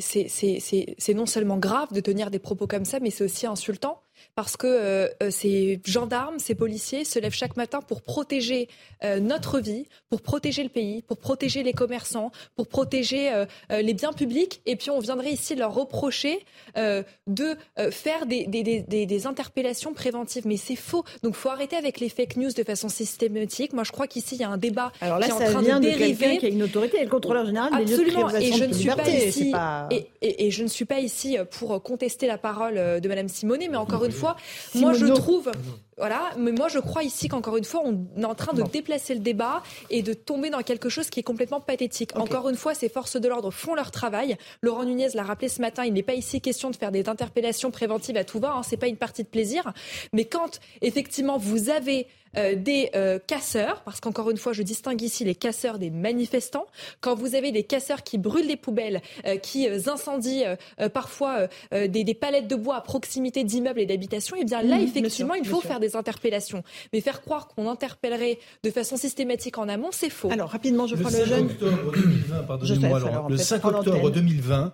non 1.15 1.27
seulement 1.27 1.57
grave 1.57 1.93
de 1.93 2.01
tenir 2.01 2.31
des 2.31 2.39
propos 2.39 2.67
comme 2.67 2.85
ça, 2.85 3.01
mais 3.01 3.11
c'est 3.11 3.25
aussi 3.25 3.47
insultant 3.47 4.03
parce 4.39 4.57
que 4.57 4.69
euh, 4.69 5.09
euh, 5.21 5.31
ces 5.33 5.81
gendarmes, 5.85 6.39
ces 6.39 6.55
policiers 6.55 7.05
se 7.05 7.19
lèvent 7.19 7.35
chaque 7.35 7.57
matin 7.57 7.81
pour 7.81 8.03
protéger 8.03 8.69
euh, 9.03 9.19
notre 9.19 9.59
vie, 9.59 9.87
pour 10.11 10.21
protéger 10.23 10.63
le 10.63 10.69
pays, 10.69 11.03
pour 11.03 11.17
protéger 11.17 11.65
les 11.65 11.73
commerçants, 11.73 12.31
pour 12.55 12.69
protéger 12.69 13.33
les 13.71 13.95
biens 13.95 14.13
publics. 14.13 14.61
Et 14.65 14.77
puis 14.77 14.91
on 14.91 15.01
viendrait 15.01 15.33
ici 15.33 15.57
leur 15.57 15.75
reprocher 15.75 16.45
de 16.77 17.57
faire 17.91 18.27
des, 18.27 18.47
des, 18.47 19.27
interpellations 19.27 19.93
préventives. 19.93 20.47
Mais 20.47 20.57
c'est 20.57 20.77
faux. 20.77 21.05
Donc 21.23 21.35
il 21.35 21.39
faut 21.39 21.51
arrêter 21.51 21.77
avec 21.77 21.99
les 21.99 22.09
fake 22.09 22.37
news 22.37 22.53
de 22.53 22.63
façon 22.63 22.89
systématique. 22.89 23.73
Moi 23.73 23.85
je 23.85 23.93
crois 23.93 24.07
qu'ici 24.07 24.37
il 24.37 24.41
y 24.41 24.45
a 24.45 24.49
un 24.49 24.57
débat 24.57 24.93
Alors 25.01 25.19
là, 25.19 25.27
qui 25.27 25.33
est 25.33 25.49
en 25.49 25.63
train 25.63 25.63
de 25.63 25.81
dériver. 25.81 26.39
qui 26.39 26.47
a 26.47 26.49
une 26.49 26.63
autorité, 26.63 27.03
le 27.03 27.11
contrôleur 27.11 27.45
général 27.45 27.71
Absolument. 27.75 28.31
et 28.31 28.53
je 28.53 28.65
ne 28.65 28.73
suis 28.73 28.89
pas 28.89 29.09
ici. 29.09 29.53
Et, 29.91 30.47
et, 30.47 30.51
je 30.51 30.63
ne 30.63 30.69
suis 30.69 30.85
pas 30.85 31.01
ici 31.01 31.37
pour 31.51 31.83
contester 31.83 32.27
la 32.27 32.39
parole 32.39 33.01
de 33.01 33.09
Madame 33.09 33.29
Simonet, 33.29 33.69
mais 33.69 33.77
encore 33.77 34.05
une 34.05 34.13
fois, 34.13 34.28
moi 34.75 34.93
je 34.93 35.07
trouve 35.07 35.51
voilà, 35.99 36.31
mais 36.37 36.53
moi 36.53 36.69
je 36.69 36.79
crois 36.79 37.03
ici 37.03 37.29
qu'encore 37.29 37.57
une 37.57 37.65
fois, 37.65 37.83
on 37.85 38.07
est 38.21 38.25
en 38.25 38.35
train 38.35 38.55
de 38.55 38.63
déplacer 38.63 39.15
le 39.15 39.21
débat 39.21 39.63
et 39.91 40.03
de 40.03 40.13
tomber 40.13 40.51
dans 40.51 40.63
quelque 40.63 40.89
chose 40.89 41.11
qui 41.11 41.21
est 41.21 41.25
complètement 41.25 41.61
pathétique. 41.61 42.17
Encore 42.17 42.49
une 42.49 42.57
fois, 42.57 42.75
ces 42.75 42.89
forces 42.89 43.17
de 43.17 43.29
l'ordre 43.29 43.51
font 43.51 43.75
leur 43.75 43.91
travail. 43.91 44.37
Laurent 44.63 44.85
Nunez 44.85 45.09
l'a 45.15 45.23
rappelé 45.23 45.49
ce 45.49 45.61
matin, 45.61 45.85
il 45.85 45.93
n'est 45.93 46.03
pas 46.03 46.15
ici 46.15 46.41
question 46.41 46.71
de 46.71 46.77
faire 46.77 46.93
des 46.93 47.09
interpellations 47.09 47.71
préventives 47.71 48.17
à 48.17 48.25
tout 48.25 48.39
va, 48.39 48.53
hein, 48.53 48.63
c'est 48.63 48.77
pas 48.77 48.89
une 48.89 48.97
partie 48.97 49.23
de 49.23 49.29
plaisir. 49.29 49.73
Mais 50.13 50.25
quand 50.25 50.61
effectivement 50.83 51.39
vous 51.39 51.71
avez 51.71 52.07
euh, 52.37 52.55
des 52.55 52.91
euh, 52.95 53.19
casseurs, 53.27 53.83
parce 53.85 54.01
qu'encore 54.01 54.31
une 54.31 54.37
fois, 54.37 54.53
je 54.53 54.63
distingue 54.63 55.01
ici 55.03 55.25
les 55.25 55.35
casseurs 55.35 55.79
des 55.79 55.91
manifestants. 55.91 56.67
Quand 57.01 57.15
vous 57.15 57.35
avez 57.35 57.53
des 57.53 57.63
casseurs 57.63 58.03
qui 58.03 58.19
brûlent 58.19 58.47
des 58.47 58.57
poubelles, 58.57 59.01
euh, 59.27 59.37
qui 59.37 59.67
incendient 59.69 60.57
parfois 60.93 61.49
des, 61.73 62.15
palettes 62.15 62.49
de 62.49 62.57
bois 62.57 62.77
à 62.77 62.81
proximité 62.81 63.45
d'immeubles 63.45 63.81
et 63.81 63.87
d'habitations, 63.87 64.37
et 64.37 64.41
eh 64.43 64.45
bien 64.45 64.63
là, 64.63 64.77
mmh, 64.77 64.83
effectivement, 64.83 65.35
il 65.35 65.47
faut 65.47 65.61
faire 65.61 65.81
des 65.81 65.88
interpellations. 65.97 66.63
Mais 66.93 67.01
faire 67.01 67.21
croire 67.21 67.49
qu'on 67.49 67.69
interpellerait 67.71 68.39
de 68.65 68.71
façon 68.71 68.97
systématique 68.97 69.59
en 69.59 69.69
amont, 69.69 69.91
c'est 69.93 70.11
faux. 70.11 70.31
Alors, 70.31 70.51
rapidement, 70.51 70.87
je 70.87 70.97
prends 70.97 71.11
le, 71.11 71.25
jeune. 71.25 71.47
Octobre 71.47 71.93
2020, 71.93 72.43
pardonnez-moi, 72.43 73.27
le 73.29 73.37
5 73.37 73.65
octobre 73.65 74.11
2020, 74.11 74.73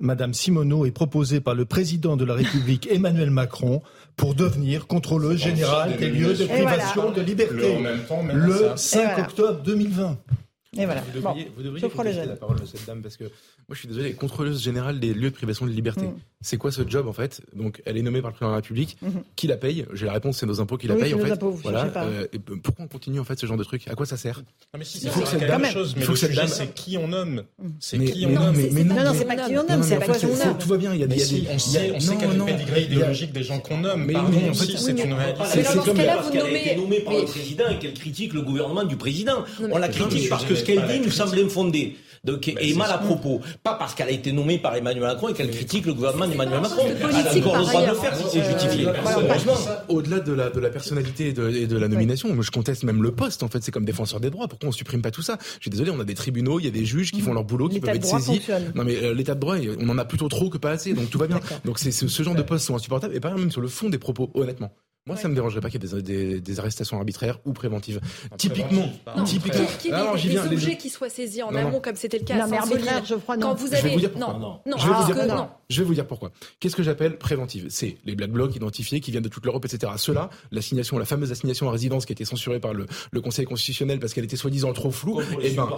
Madame 0.00 0.32
Simoneau 0.32 0.86
est 0.86 0.92
proposée 0.92 1.40
par 1.40 1.54
le 1.54 1.64
président 1.64 2.16
de 2.16 2.24
la 2.24 2.34
République 2.34 2.88
Emmanuel 2.90 3.30
Macron 3.30 3.82
pour 4.16 4.34
devenir 4.34 4.86
contrôleuse 4.86 5.42
générale 5.42 5.96
des 5.96 6.10
lieux 6.10 6.34
de 6.34 6.46
privation 6.46 7.10
de 7.10 7.20
liberté. 7.20 7.78
Le, 8.32 8.76
5 8.76 9.18
octobre 9.18 9.60
2020. 9.64 10.18
Et 10.76 10.84
voilà. 10.84 11.00
Vous 11.00 11.18
devriez, 11.18 11.50
vous 11.56 11.62
devriez 11.62 12.26
la 12.26 12.36
parole 12.36 12.60
de 12.60 12.66
cette 12.66 12.84
dame 12.86 13.00
parce 13.00 13.16
que 13.16 13.24
moi 13.24 13.72
je 13.72 13.78
suis 13.78 13.88
désolé, 13.88 14.12
contrôleuse 14.12 14.62
générale 14.62 15.00
des 15.00 15.14
lieux 15.14 15.30
de 15.30 15.34
privation 15.34 15.64
de 15.64 15.70
liberté. 15.70 16.02
Mm. 16.02 16.16
C'est 16.42 16.58
quoi 16.58 16.70
ce 16.70 16.86
job 16.86 17.08
en 17.08 17.14
fait? 17.14 17.40
Donc 17.56 17.80
elle 17.86 17.96
est 17.96 18.02
nommée 18.02 18.20
par 18.20 18.30
le 18.30 18.34
président 18.34 18.50
de 18.50 18.52
la 18.52 18.60
République. 18.60 18.98
Mm-hmm. 19.02 19.22
Qui 19.34 19.46
la 19.46 19.56
paye? 19.56 19.86
J'ai 19.94 20.04
la 20.04 20.12
réponse, 20.12 20.36
c'est 20.36 20.44
nos 20.44 20.60
impôts 20.60 20.76
qui 20.76 20.86
la 20.86 20.96
payent 20.96 21.14
en 21.14 21.20
fait. 21.20 21.32
Impôts, 21.32 21.52
voilà. 21.52 21.90
Euh, 21.96 22.26
pourquoi 22.62 22.84
on 22.84 22.88
continue 22.88 23.18
en 23.18 23.24
fait 23.24 23.38
ce 23.40 23.46
genre 23.46 23.56
de 23.56 23.64
truc? 23.64 23.88
À 23.88 23.94
quoi 23.94 24.04
ça 24.04 24.18
sert? 24.18 24.42
Mais 24.76 24.84
si, 24.84 24.98
Il 25.04 25.08
faut 25.08 25.20
que 25.20 25.28
cette 25.28 25.46
dame, 25.46 25.64
chose, 25.64 25.94
mais 25.96 26.04
le 26.04 26.14
sujet 26.14 26.46
c'est 26.46 26.74
qui 26.74 26.98
on 26.98 27.08
nomme. 27.08 27.44
Mm. 27.58 27.68
C'est 27.80 27.98
qui 27.98 28.26
on 28.26 28.30
nomme. 28.30 28.56
Non, 28.56 29.04
non, 29.04 29.14
c'est 29.14 29.24
pas 29.24 29.36
qui 29.36 29.56
on 29.56 29.66
nomme, 29.66 29.82
c'est 29.82 30.04
quoi 30.04 30.14
on 30.22 30.36
nomme. 30.36 30.58
Tout 30.58 30.68
va 30.68 30.76
bien. 30.76 30.92
Il 30.92 31.00
y 31.00 31.04
a 31.04 31.06
des. 31.06 31.48
On 31.50 31.58
sait, 31.58 31.92
on 31.94 32.00
sait 32.00 32.16
qu'il 32.16 32.28
y 32.28 32.30
a 32.30 32.34
des 32.34 32.52
pédigrés 32.52 32.82
idéologiques 32.82 33.32
des 33.32 33.42
gens 33.42 33.58
qu'on 33.58 33.78
nomme. 33.78 34.04
Mais 34.04 34.12
non, 34.12 34.52
c'est 34.52 34.90
une 34.90 35.14
réalité. 35.14 35.44
C'est 35.46 35.64
comme 35.64 35.96
parce 35.96 36.30
qu'elle 36.30 36.44
a 36.44 36.58
été 36.58 36.76
nommée 36.76 37.00
par 37.00 37.14
le 37.14 37.24
président 37.24 37.68
et 37.70 37.78
qu'elle 37.78 37.94
critique 37.94 38.34
le 38.34 38.42
gouvernement 38.42 38.84
du 38.84 38.96
président. 38.96 39.44
On 39.70 39.78
la 39.78 39.88
critique 39.88 40.28
parce 40.28 40.44
que 40.44 40.57
ce 40.58 40.64
qu'elle 40.64 40.86
dit 40.86 41.00
nous 41.00 41.10
semble 41.10 41.38
infondé 41.38 41.96
donc, 42.24 42.48
et 42.48 42.74
mal 42.74 42.90
à 42.90 42.98
propos. 42.98 43.40
Pas 43.62 43.74
parce 43.74 43.94
qu'elle 43.94 44.08
a 44.08 44.12
été 44.12 44.32
nommée 44.32 44.58
par 44.58 44.74
Emmanuel 44.74 45.04
Macron 45.04 45.28
et 45.28 45.34
qu'elle 45.34 45.50
critique 45.50 45.86
le 45.86 45.94
gouvernement 45.94 46.26
d'Emmanuel 46.26 46.60
Macron. 46.60 46.82
Elle 46.86 47.02
a 47.02 47.36
encore 47.36 47.58
le 47.58 47.64
droit 47.64 47.82
de 47.82 47.88
le 47.88 47.94
faire 47.94 48.16
si 48.16 48.24
c'est 48.30 48.44
justifié. 48.44 48.88
Au-delà 49.88 50.20
de 50.20 50.32
la, 50.32 50.50
de 50.50 50.60
la 50.60 50.70
personnalité 50.70 51.28
et 51.28 51.32
de, 51.32 51.66
de 51.66 51.78
la 51.78 51.88
nomination, 51.88 52.32
moi 52.34 52.44
je 52.44 52.50
conteste 52.50 52.82
même 52.84 53.02
le 53.02 53.12
poste. 53.12 53.42
En 53.42 53.48
fait, 53.48 53.62
c'est 53.62 53.70
comme 53.70 53.84
défenseur 53.84 54.20
des 54.20 54.30
droits. 54.30 54.48
Pourquoi 54.48 54.68
on 54.68 54.72
supprime 54.72 55.02
pas 55.02 55.10
tout 55.10 55.22
ça? 55.22 55.38
Je 55.56 55.62
suis 55.62 55.70
désolé, 55.70 55.90
on 55.90 56.00
a 56.00 56.04
des 56.04 56.14
tribunaux, 56.14 56.58
il 56.60 56.64
y 56.64 56.68
a 56.68 56.72
des 56.72 56.84
juges 56.84 57.12
qui 57.12 57.20
font 57.20 57.34
leur 57.34 57.44
boulot, 57.44 57.68
qui 57.68 57.80
peuvent 57.80 57.94
être 57.94 58.04
saisis. 58.04 58.42
Non 58.74 58.84
mais 58.84 58.96
euh, 58.96 59.14
l'état 59.14 59.34
de 59.34 59.40
droit, 59.40 59.56
on 59.80 59.88
en 59.88 59.98
a 59.98 60.04
plutôt 60.04 60.28
trop 60.28 60.50
que 60.50 60.58
pas 60.58 60.70
assez, 60.70 60.92
donc 60.94 61.10
tout 61.10 61.18
va 61.18 61.26
bien. 61.26 61.40
Donc 61.64 61.78
c'est 61.78 61.92
ce, 61.92 62.22
genre 62.22 62.34
de 62.34 62.42
postes 62.42 62.66
sont 62.66 62.74
insupportables 62.74 63.14
et 63.14 63.20
pas 63.20 63.32
même 63.32 63.50
sur 63.50 63.60
le 63.60 63.68
fond 63.68 63.88
des 63.88 63.98
propos, 63.98 64.30
honnêtement. 64.34 64.72
Moi, 65.08 65.16
ça 65.16 65.28
me 65.28 65.34
dérangerait 65.34 65.60
pas 65.60 65.70
qu'il 65.70 65.82
y 65.82 65.86
ait 65.86 66.02
des, 66.02 66.40
des, 66.40 66.60
arrestations 66.60 66.98
arbitraires 66.98 67.38
ou 67.44 67.52
préventives. 67.52 68.00
typiquement, 68.36 68.90
typiquement. 69.24 69.66
Qu'il 69.78 69.90
y 69.90 70.36
ait 70.36 70.40
des, 70.40 70.54
objets 70.54 70.76
qui 70.76 70.90
soient 70.90 71.08
saisis 71.08 71.42
en 71.42 71.54
amont, 71.54 71.80
comme 71.80 71.96
c'était 71.96 72.18
le 72.18 72.24
cas 72.24 72.46
non, 72.46 72.56
arbitraire, 72.56 73.04
je 73.04 73.14
crois, 73.14 73.36
non. 73.36 73.48
Quand 73.48 73.54
vous 73.54 73.72
avez... 73.74 73.78
Je 73.78 73.86
vais 73.88 73.94
vous 73.94 74.00
dire 74.00 74.10
pourquoi. 74.12 74.32
Non, 74.34 74.60
non. 74.66 74.76
Je, 74.76 74.86
vais 74.86 74.94
vous 74.94 75.04
dire 75.06 75.16
pourquoi. 75.16 75.60
je 75.68 75.80
vais 75.80 75.86
vous 75.86 75.94
dire 75.94 76.06
pourquoi. 76.06 76.30
Qu'est-ce 76.60 76.76
que 76.76 76.82
j'appelle 76.82 77.18
préventive? 77.18 77.66
C'est 77.70 77.96
les 78.04 78.14
black 78.14 78.30
blocs 78.30 78.54
identifiés 78.54 79.00
qui 79.00 79.10
viennent 79.10 79.22
de 79.22 79.28
toute 79.28 79.44
l'Europe, 79.46 79.64
etc. 79.64 79.92
Cela, 79.96 80.30
l'assignation, 80.50 80.98
la 80.98 81.06
fameuse 81.06 81.32
assignation 81.32 81.68
à 81.68 81.72
résidence 81.72 82.04
qui 82.04 82.12
a 82.12 82.14
été 82.14 82.24
censurée 82.24 82.60
par 82.60 82.74
le, 82.74 82.86
le 83.10 83.20
Conseil 83.20 83.46
constitutionnel 83.46 83.98
parce 84.00 84.12
qu'elle 84.12 84.24
était 84.24 84.36
soi-disant 84.36 84.72
trop 84.72 84.90
floue. 84.90 85.20
Et 85.20 85.24
eh 85.44 85.50
ben, 85.50 85.68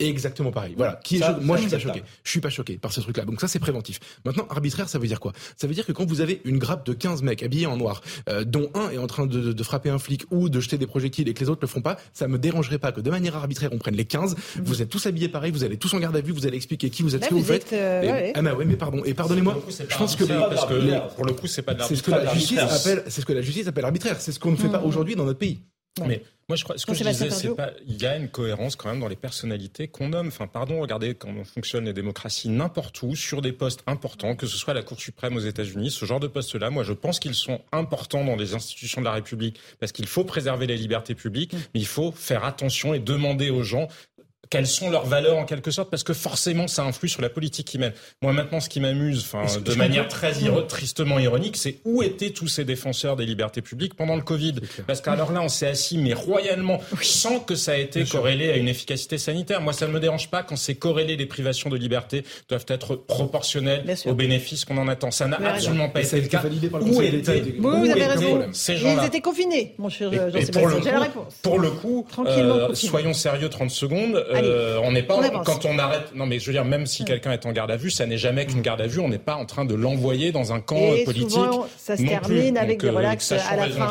exactement 0.00 0.52
pareil. 0.52 0.74
Voilà. 0.76 1.00
Qui 1.02 1.16
est, 1.16 1.40
moi, 1.40 1.56
je 1.56 1.62
suis 1.62 1.70
pas 1.70 1.78
choqué. 1.78 2.02
Je 2.22 2.30
suis 2.30 2.40
pas 2.40 2.50
choqué 2.50 2.78
par 2.78 2.92
ce 2.92 3.00
truc-là. 3.00 3.24
Donc 3.24 3.40
ça, 3.40 3.48
c'est 3.48 3.58
préventif. 3.58 3.98
Maintenant, 4.24 4.46
arbitraire, 4.50 4.88
ça 4.88 4.98
veut 4.98 5.06
dire 5.06 5.20
quoi? 5.20 5.32
Ça 5.56 5.66
veut 5.66 5.74
dire 5.74 5.86
que 5.86 5.92
quand 5.92 6.06
vous 6.06 6.20
avez 6.20 6.40
une 6.44 6.58
grappe 6.58 6.86
de 6.86 6.92
15 6.92 7.22
mecs 7.22 7.42
habillés 7.42 7.66
en 7.66 7.76
noir, 7.76 8.02
euh, 8.28 8.44
dont 8.52 8.70
un 8.74 8.90
est 8.90 8.98
en 8.98 9.06
train 9.06 9.26
de, 9.26 9.52
de, 9.52 9.62
frapper 9.62 9.90
un 9.90 9.98
flic 9.98 10.24
ou 10.30 10.48
de 10.48 10.60
jeter 10.60 10.78
des 10.78 10.86
projectiles 10.86 11.28
et 11.28 11.34
que 11.34 11.40
les 11.40 11.48
autres 11.48 11.62
le 11.62 11.66
font 11.66 11.80
pas, 11.80 11.96
ça 12.12 12.28
me 12.28 12.38
dérangerait 12.38 12.78
pas 12.78 12.92
que 12.92 13.00
de 13.00 13.10
manière 13.10 13.34
arbitraire 13.34 13.70
on 13.72 13.78
prenne 13.78 13.96
les 13.96 14.04
15. 14.04 14.36
Mhm. 14.36 14.64
Vous 14.64 14.82
êtes 14.82 14.90
tous 14.90 15.06
habillés 15.06 15.28
pareil, 15.28 15.50
vous 15.50 15.64
allez 15.64 15.78
tous 15.78 15.92
en 15.94 15.98
garde 15.98 16.14
à 16.14 16.20
vue, 16.20 16.32
vous 16.32 16.46
allez 16.46 16.56
expliquer 16.56 16.90
qui 16.90 17.02
vous 17.02 17.16
êtes, 17.16 17.24
ce 17.24 17.30
que 17.30 17.34
vous, 17.34 17.42
faites. 17.42 17.72
Euh, 17.72 18.30
ah 18.34 18.42
bah 18.42 18.54
ouais, 18.54 18.66
mais 18.66 18.76
pardon. 18.76 19.02
Et 19.04 19.14
pardonnez-moi, 19.14 19.58
je 19.68 19.96
pense 19.96 20.14
que 20.14 20.24
parce 20.24 20.66
que 20.66 21.14
pour 21.16 21.24
le 21.24 21.32
coup 21.32 21.46
c'est 21.46 21.62
pas 21.62 21.74
de 21.74 21.82
C'est 21.82 21.96
ce 21.96 22.02
que 22.02 22.10
la 22.10 22.32
justice 22.34 22.58
appelle, 22.58 23.02
c'est 23.08 23.20
ce 23.22 23.26
que 23.26 23.32
la 23.32 23.42
justice 23.42 23.66
appelle 23.66 23.86
arbitraire. 23.86 24.16
C'est 24.20 24.32
ce 24.32 24.38
qu'on 24.38 24.52
ne 24.52 24.56
fait 24.56 24.68
pas 24.68 24.80
mhm. 24.80 24.86
aujourd'hui 24.86 25.16
dans 25.16 25.24
notre 25.24 25.38
pays. 25.38 25.62
Mais 26.06 26.22
moi, 26.48 26.56
je 26.56 26.64
crois, 26.64 26.76
ce 26.76 26.86
que 26.86 26.94
je 26.94 27.04
disais, 27.04 27.30
c'est 27.30 27.54
pas, 27.54 27.70
il 27.86 28.00
y 28.00 28.06
a 28.06 28.16
une 28.16 28.28
cohérence 28.28 28.76
quand 28.76 28.88
même 28.88 29.00
dans 29.00 29.08
les 29.08 29.16
personnalités 29.16 29.88
qu'on 29.88 30.08
nomme. 30.08 30.28
Enfin, 30.28 30.46
pardon, 30.46 30.80
regardez 30.80 31.14
comment 31.14 31.44
fonctionnent 31.44 31.84
les 31.84 31.92
démocraties 31.92 32.48
n'importe 32.48 33.00
où, 33.02 33.14
sur 33.14 33.42
des 33.42 33.52
postes 33.52 33.82
importants, 33.86 34.34
que 34.34 34.46
ce 34.46 34.56
soit 34.56 34.74
la 34.74 34.82
Cour 34.82 34.98
suprême 34.98 35.36
aux 35.36 35.40
États-Unis, 35.40 35.90
ce 35.90 36.04
genre 36.04 36.20
de 36.20 36.26
postes-là. 36.26 36.70
Moi, 36.70 36.82
je 36.82 36.92
pense 36.94 37.20
qu'ils 37.20 37.34
sont 37.34 37.60
importants 37.72 38.24
dans 38.24 38.36
les 38.36 38.54
institutions 38.54 39.00
de 39.00 39.06
la 39.06 39.12
République 39.12 39.60
parce 39.80 39.92
qu'il 39.92 40.06
faut 40.06 40.24
préserver 40.24 40.66
les 40.66 40.76
libertés 40.76 41.14
publiques, 41.14 41.52
mm. 41.52 41.58
mais 41.74 41.80
il 41.80 41.86
faut 41.86 42.10
faire 42.12 42.44
attention 42.44 42.94
et 42.94 42.98
demander 42.98 43.50
aux 43.50 43.62
gens 43.62 43.88
quelles 44.52 44.66
sont 44.66 44.90
leurs 44.90 45.06
valeurs 45.06 45.38
en 45.38 45.46
quelque 45.46 45.70
sorte, 45.70 45.88
parce 45.88 46.02
que 46.02 46.12
forcément 46.12 46.68
ça 46.68 46.84
influe 46.84 47.08
sur 47.08 47.22
la 47.22 47.30
politique 47.30 47.66
qu'ils 47.66 47.80
mènent. 47.80 47.94
Moi 48.20 48.34
maintenant, 48.34 48.60
ce 48.60 48.68
qui 48.68 48.80
m'amuse, 48.80 49.24
enfin 49.24 49.46
de 49.58 49.74
manière 49.76 50.08
très 50.08 50.34
tristement 50.68 51.18
ironique, 51.18 51.56
c'est 51.56 51.78
où 51.86 52.02
étaient 52.02 52.30
tous 52.30 52.48
ces 52.48 52.66
défenseurs 52.66 53.16
des 53.16 53.24
libertés 53.24 53.62
publiques 53.62 53.94
pendant 53.94 54.14
le 54.14 54.20
Covid 54.20 54.56
Parce 54.86 55.00
qu'alors 55.00 55.32
là, 55.32 55.40
on 55.40 55.48
s'est 55.48 55.68
assis 55.68 55.96
mais 55.96 56.12
royalement, 56.12 56.82
sans 57.00 57.40
que 57.40 57.54
ça 57.54 57.78
ait 57.78 57.82
été 57.82 58.04
corrélé 58.04 58.50
à 58.50 58.56
une 58.58 58.68
efficacité 58.68 59.16
sanitaire. 59.16 59.62
Moi, 59.62 59.72
ça 59.72 59.86
ne 59.86 59.92
me 59.92 60.00
dérange 60.00 60.28
pas 60.28 60.42
quand 60.42 60.56
c'est 60.56 60.74
corrélé. 60.74 61.16
Les 61.16 61.24
privations 61.24 61.70
de 61.70 61.76
liberté 61.78 62.22
doivent 62.50 62.66
être 62.68 62.96
proportionnelles 62.96 63.84
aux 64.04 64.14
bénéfices 64.14 64.66
qu'on 64.66 64.76
en 64.76 64.86
attend. 64.86 65.10
Ça 65.10 65.28
n'a 65.28 65.38
absolument 65.38 65.88
pas 65.88 66.02
été 66.02 66.20
le 66.20 66.28
cas. 66.28 66.42
Où 66.82 67.00
étaient 67.00 67.54
vous 67.58 67.90
avez 67.90 68.04
raison. 68.04 68.48
ces 68.52 68.76
gens-là 68.76 69.02
Ils 69.02 69.06
étaient 69.06 69.22
confinés, 69.22 69.74
mon 69.78 69.88
cher 69.88 70.12
Jean-Sébastien. 70.12 70.80
J'ai 70.84 70.90
la 70.90 71.00
réponse. 71.00 71.36
Pour 71.42 71.58
le 71.58 71.70
coup, 71.70 72.06
euh, 72.26 72.74
soyons 72.74 73.14
sérieux 73.14 73.48
30 73.48 73.70
secondes. 73.70 74.22
Euh, 74.42 74.78
on 74.82 74.92
n'est 74.92 75.02
pas 75.02 75.18
quand 75.44 75.64
on 75.64 75.78
arrête. 75.78 76.14
Non, 76.14 76.26
mais 76.26 76.38
je 76.38 76.46
veux 76.46 76.52
dire, 76.52 76.64
même 76.64 76.86
si 76.86 77.04
quelqu'un 77.04 77.32
est 77.32 77.46
en 77.46 77.52
garde 77.52 77.70
à 77.70 77.76
vue, 77.76 77.90
ça 77.90 78.06
n'est 78.06 78.18
jamais 78.18 78.46
qu'une 78.46 78.62
garde 78.62 78.80
à 78.80 78.86
vue. 78.86 79.00
On 79.00 79.08
n'est 79.08 79.18
pas 79.18 79.36
en 79.36 79.46
train 79.46 79.64
de 79.64 79.74
l'envoyer 79.74 80.32
dans 80.32 80.52
un 80.52 80.60
camp 80.60 80.76
et 80.76 81.04
politique. 81.04 81.30
Souvent, 81.30 81.66
ça 81.78 81.96
se 81.96 82.02
termine 82.02 82.56
avec 82.56 82.80
des 82.80 82.88
euh, 82.88 82.92
relax 82.92 83.32
à 83.32 83.56
la 83.56 83.68
fin. 83.68 83.88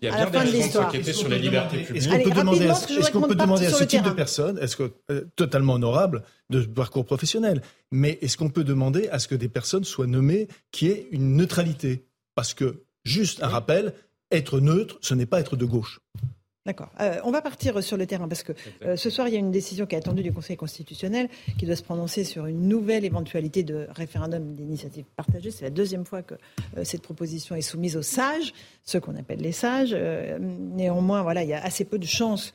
il 0.00 0.06
y 0.06 0.08
a 0.08 0.14
bien 0.14 0.30
des 0.30 0.38
raisons 0.38 0.66
de 0.66 0.72
s'inquiéter 0.72 1.12
sur 1.12 1.28
les 1.28 1.38
libertés 1.38 1.78
publiques. 1.78 2.02
Est-ce 2.02 3.10
qu'on 3.10 3.22
peut 3.22 3.34
demander, 3.34 3.66
à 3.66 3.70
ce 3.70 3.84
type 3.84 4.02
de 4.02 4.10
personnes, 4.10 4.58
est-ce 4.60 4.76
que 4.76 4.92
euh, 5.10 5.22
totalement 5.36 5.74
honorable 5.74 6.22
de 6.50 6.62
parcours 6.62 7.04
professionnel, 7.04 7.62
mais 7.90 8.18
est-ce 8.22 8.36
qu'on 8.36 8.50
peut 8.50 8.64
demander 8.64 9.08
à 9.08 9.18
ce 9.18 9.28
que 9.28 9.34
des 9.34 9.48
personnes 9.48 9.84
soient 9.84 10.06
nommées 10.06 10.48
qui 10.72 10.88
aient 10.88 11.06
une 11.12 11.36
neutralité? 11.36 12.04
Parce 12.34 12.54
que 12.54 12.82
juste 13.04 13.42
un 13.42 13.48
rappel, 13.48 13.92
être 14.30 14.60
neutre, 14.60 14.98
ce 15.00 15.14
n'est 15.14 15.26
pas 15.26 15.40
être 15.40 15.56
de 15.56 15.64
gauche. 15.64 16.00
D'accord. 16.66 16.90
Euh, 17.00 17.18
on 17.24 17.30
va 17.30 17.40
partir 17.40 17.82
sur 17.82 17.96
le 17.96 18.06
terrain 18.06 18.28
parce 18.28 18.42
que 18.42 18.52
euh, 18.84 18.94
ce 18.94 19.08
soir, 19.08 19.26
il 19.28 19.32
y 19.32 19.36
a 19.36 19.40
une 19.40 19.50
décision 19.50 19.86
qui 19.86 19.94
est 19.94 19.98
attendue 19.98 20.22
du 20.22 20.30
Conseil 20.30 20.58
constitutionnel 20.58 21.30
qui 21.58 21.64
doit 21.64 21.74
se 21.74 21.82
prononcer 21.82 22.22
sur 22.22 22.44
une 22.44 22.68
nouvelle 22.68 23.06
éventualité 23.06 23.62
de 23.62 23.86
référendum 23.88 24.54
d'initiative 24.54 25.06
partagée. 25.16 25.50
C'est 25.50 25.64
la 25.64 25.70
deuxième 25.70 26.04
fois 26.04 26.20
que 26.20 26.34
euh, 26.76 26.84
cette 26.84 27.00
proposition 27.00 27.56
est 27.56 27.62
soumise 27.62 27.96
aux 27.96 28.02
sages, 28.02 28.52
ceux 28.84 29.00
qu'on 29.00 29.16
appelle 29.16 29.40
les 29.40 29.52
sages. 29.52 29.94
néanmoins, 29.94 31.22
voilà, 31.22 31.44
il 31.44 31.48
y 31.48 31.54
a 31.54 31.64
assez 31.64 31.84
peu 31.84 31.98
de 31.98 32.06
chances 32.06 32.52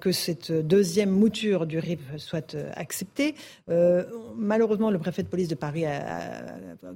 que 0.00 0.10
cette 0.10 0.50
deuxième 0.50 1.10
mouture 1.10 1.64
du 1.64 1.78
RIP 1.78 2.00
soit 2.16 2.56
acceptée. 2.74 3.36
malheureusement, 4.36 4.90
le 4.90 4.98
préfet 4.98 5.22
de 5.22 5.28
police 5.28 5.46
de 5.46 5.54
Paris 5.54 5.84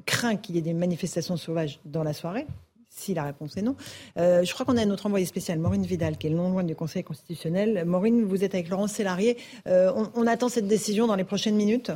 craint 0.05 0.35
qu'il 0.37 0.57
y 0.57 0.59
ait 0.59 0.63
des 0.63 0.75
manifestations 0.75 1.37
sauvages 1.37 1.79
dans 1.85 2.03
la 2.03 2.13
soirée 2.13 2.47
si 2.95 3.15
la 3.15 3.25
réponse 3.25 3.57
est 3.57 3.63
non. 3.63 3.75
Euh, 4.19 4.45
je 4.45 4.53
crois 4.53 4.67
qu'on 4.67 4.77
a 4.77 4.85
notre 4.85 5.07
envoyé 5.07 5.27
spécial, 5.27 5.59
Maureen 5.59 5.85
Vidal, 5.85 6.17
qui 6.19 6.27
est 6.27 6.31
non 6.31 6.51
loin 6.51 6.65
du 6.65 6.75
Conseil 6.75 7.03
constitutionnel. 7.03 7.85
Maureen, 7.85 8.25
vous 8.25 8.45
êtes 8.45 8.55
avec 8.55 8.69
Laurence 8.69 8.93
Sélarié. 8.93 9.39
Euh, 9.67 9.93
on 10.15 10.27
attend 10.27 10.49
cette 10.49 10.69
décision 10.69 11.07
dans 11.07 11.17
les 11.17 11.25
prochaines 11.25 11.57
minutes? 11.57 11.91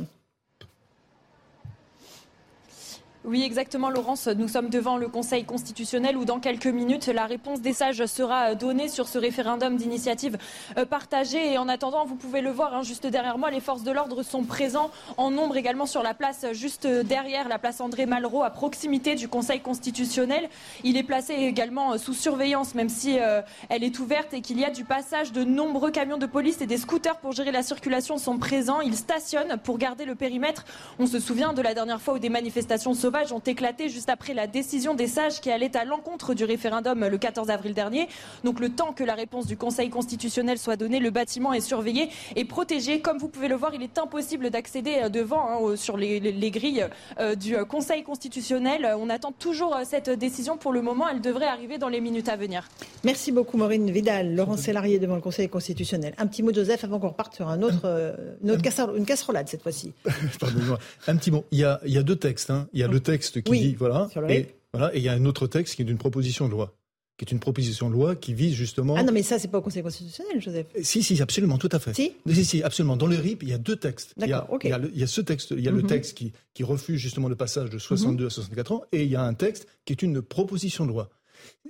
Oui, 3.27 3.43
exactement, 3.43 3.89
Laurence. 3.89 4.27
Nous 4.27 4.47
sommes 4.47 4.69
devant 4.69 4.95
le 4.95 5.09
Conseil 5.09 5.43
constitutionnel 5.43 6.15
où, 6.15 6.23
dans 6.23 6.39
quelques 6.39 6.67
minutes, 6.67 7.07
la 7.07 7.25
réponse 7.25 7.59
des 7.59 7.73
sages 7.73 8.05
sera 8.05 8.55
donnée 8.55 8.87
sur 8.87 9.09
ce 9.09 9.17
référendum 9.17 9.75
d'initiative 9.75 10.37
euh, 10.77 10.85
partagée. 10.85 11.51
Et 11.51 11.57
en 11.57 11.67
attendant, 11.67 12.05
vous 12.05 12.15
pouvez 12.15 12.39
le 12.39 12.51
voir, 12.51 12.73
hein, 12.73 12.83
juste 12.83 13.05
derrière 13.05 13.37
moi, 13.37 13.51
les 13.51 13.59
forces 13.59 13.83
de 13.83 13.91
l'ordre 13.91 14.23
sont 14.23 14.45
présents 14.45 14.91
en 15.17 15.29
nombre 15.29 15.57
également 15.57 15.85
sur 15.85 16.03
la 16.03 16.13
place 16.13 16.45
juste 16.53 16.87
derrière 16.87 17.49
la 17.49 17.59
place 17.59 17.81
André 17.81 18.05
Malraux, 18.05 18.43
à 18.43 18.49
proximité 18.49 19.15
du 19.15 19.27
Conseil 19.27 19.59
constitutionnel. 19.59 20.47
Il 20.85 20.95
est 20.95 21.03
placé 21.03 21.33
également 21.33 21.97
sous 21.97 22.13
surveillance, 22.13 22.75
même 22.75 22.87
si 22.87 23.19
euh, 23.19 23.41
elle 23.67 23.83
est 23.83 23.99
ouverte 23.99 24.33
et 24.33 24.39
qu'il 24.39 24.57
y 24.57 24.63
a 24.63 24.71
du 24.71 24.85
passage 24.85 25.33
de 25.33 25.43
nombreux 25.43 25.91
camions 25.91 26.17
de 26.17 26.27
police 26.27 26.61
et 26.61 26.65
des 26.65 26.77
scooters 26.77 27.17
pour 27.17 27.33
gérer 27.33 27.51
la 27.51 27.63
circulation 27.63 28.17
sont 28.17 28.37
présents. 28.37 28.79
Ils 28.79 28.95
stationnent 28.95 29.57
pour 29.57 29.77
garder 29.79 30.05
le 30.05 30.15
périmètre. 30.15 30.63
On 30.97 31.07
se 31.07 31.19
souvient 31.19 31.51
de 31.51 31.61
la 31.61 31.73
dernière 31.73 31.99
fois 31.99 32.13
où 32.13 32.19
des 32.19 32.29
manifestations 32.29 32.93
sauvages 32.93 33.16
ont 33.31 33.39
éclaté 33.39 33.89
juste 33.89 34.09
après 34.09 34.33
la 34.33 34.47
décision 34.47 34.93
des 34.93 35.07
sages 35.07 35.41
qui 35.41 35.51
allait 35.51 35.75
à 35.75 35.85
l'encontre 35.85 36.33
du 36.33 36.45
référendum 36.45 37.05
le 37.05 37.17
14 37.17 37.49
avril 37.49 37.73
dernier. 37.73 38.07
Donc 38.43 38.59
le 38.59 38.69
temps 38.69 38.93
que 38.93 39.03
la 39.03 39.15
réponse 39.15 39.47
du 39.47 39.57
Conseil 39.57 39.89
constitutionnel 39.89 40.57
soit 40.57 40.75
donnée, 40.75 40.99
le 40.99 41.09
bâtiment 41.09 41.53
est 41.53 41.61
surveillé 41.61 42.09
et 42.35 42.45
protégé. 42.45 43.01
Comme 43.01 43.17
vous 43.17 43.27
pouvez 43.27 43.47
le 43.47 43.55
voir, 43.55 43.73
il 43.73 43.83
est 43.83 43.97
impossible 43.97 44.49
d'accéder 44.49 44.99
euh, 45.03 45.09
devant 45.09 45.69
hein, 45.69 45.75
sur 45.75 45.97
les, 45.97 46.19
grilles 46.51 46.85
euh, 47.19 47.35
du 47.35 47.55
euh, 47.55 47.65
Conseil 47.65 48.03
constitutionnel. 48.03 48.87
On 48.99 49.09
attend 49.09 49.31
toujours 49.31 49.75
cette 49.83 50.09
décision. 50.09 50.57
Pour 50.57 50.73
le 50.73 50.81
moment, 50.81 51.07
elle 51.09 51.21
devrait 51.21 51.47
arriver 51.47 51.77
dans 51.77 51.89
les 51.89 52.01
minutes 52.01 52.29
à 52.29 52.35
venir. 52.35 52.67
Merci 53.03 53.31
beaucoup 53.31 53.57
Maureen 53.57 53.89
Vidal, 53.89 54.35
Laurent 54.35 54.57
Sélarié 54.57 54.99
devant 54.99 55.15
le 55.15 55.21
Conseil 55.21 55.49
constitutionnel. 55.49 56.13
Un 56.17 56.27
petit 56.27 56.43
mot 56.43 56.53
Joseph 56.53 56.83
avant 56.83 56.99
qu'on 56.99 57.09
reparte 57.09 57.35
sur 57.35 57.47
un 57.49 57.61
autre, 57.61 58.15
une, 58.43 58.51
autre 58.51 58.61
casserole, 58.63 58.97
une 58.97 59.05
casserolade 59.05 59.47
cette 59.47 59.61
fois-ci. 59.61 59.93
Un 61.07 61.15
petit 61.15 61.31
mot. 61.31 61.45
Il 61.51 61.59
y 61.59 61.63
a, 61.63 61.79
il 61.85 61.91
y 61.91 61.97
a 61.97 62.03
deux 62.03 62.15
textes. 62.15 62.49
Hein. 62.49 62.67
Il 62.73 62.79
y 62.79 62.83
a 62.83 62.87
le 62.87 62.96
texte 62.99 63.41
qui 63.41 63.59
dit 63.59 63.75
voilà, 63.75 64.09
et 64.29 64.47
voilà, 64.73 64.95
et 64.95 64.97
il 64.97 65.03
y 65.03 65.09
a 65.09 65.13
un 65.13 65.25
autre 65.25 65.47
texte 65.47 65.75
qui 65.75 65.81
est 65.81 65.85
d'une 65.85 65.97
proposition 65.97 66.47
de 66.47 66.51
loi 66.51 66.73
qui 67.17 67.25
est 67.25 67.31
une 67.31 67.39
proposition 67.39 67.89
de 67.89 67.95
loi 67.95 68.15
qui 68.15 68.33
vise 68.33 68.53
justement. 68.53 68.95
Ah 68.95 69.03
non, 69.03 69.11
mais 69.11 69.23
ça, 69.23 69.39
c'est 69.39 69.47
pas 69.47 69.57
au 69.57 69.61
Conseil 69.61 69.81
constitutionnel, 69.81 70.39
Joseph. 70.39 70.67
Si, 70.83 71.01
si, 71.01 71.19
absolument, 71.19 71.57
tout 71.57 71.69
à 71.71 71.79
fait. 71.79 71.93
Si, 71.93 72.13
si, 72.31 72.45
si 72.45 72.63
absolument. 72.63 72.95
Dans 72.95 73.07
le 73.07 73.17
RIP, 73.17 73.41
il 73.41 73.49
y 73.49 73.53
a 73.53 73.57
deux 73.57 73.75
textes. 73.75 74.13
Il 74.17 74.27
y 74.27 74.33
a, 74.33 74.47
il, 74.61 74.69
y 74.69 74.71
a 74.71 74.79
il 74.93 74.99
y 74.99 75.03
a, 75.03 75.07
ce 75.07 75.21
texte, 75.21 75.51
il 75.57 75.63
y 75.63 75.67
a 75.67 75.71
le 75.71 75.81
mhm. 75.81 75.87
texte 75.87 76.15
qui, 76.15 76.31
qui 76.53 76.63
refuse 76.63 76.99
justement 76.99 77.27
le 77.27 77.35
passage 77.35 77.71
de 77.71 77.79
62 77.79 78.27
à 78.27 78.29
64 78.29 78.71
ans, 78.71 78.83
et 78.91 79.03
il 79.03 79.09
y 79.09 79.15
a 79.15 79.23
un 79.23 79.33
texte 79.33 79.67
qui 79.85 79.93
est 79.93 80.01
une 80.03 80.21
proposition 80.21 80.85
de 80.85 80.91
loi. 80.91 81.09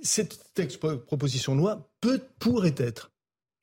Cette 0.02 0.38
texte, 0.52 0.78
proposition 0.78 1.54
de 1.54 1.60
loi 1.60 1.88
peut, 2.02 2.20
pourrait 2.38 2.74
être 2.76 3.10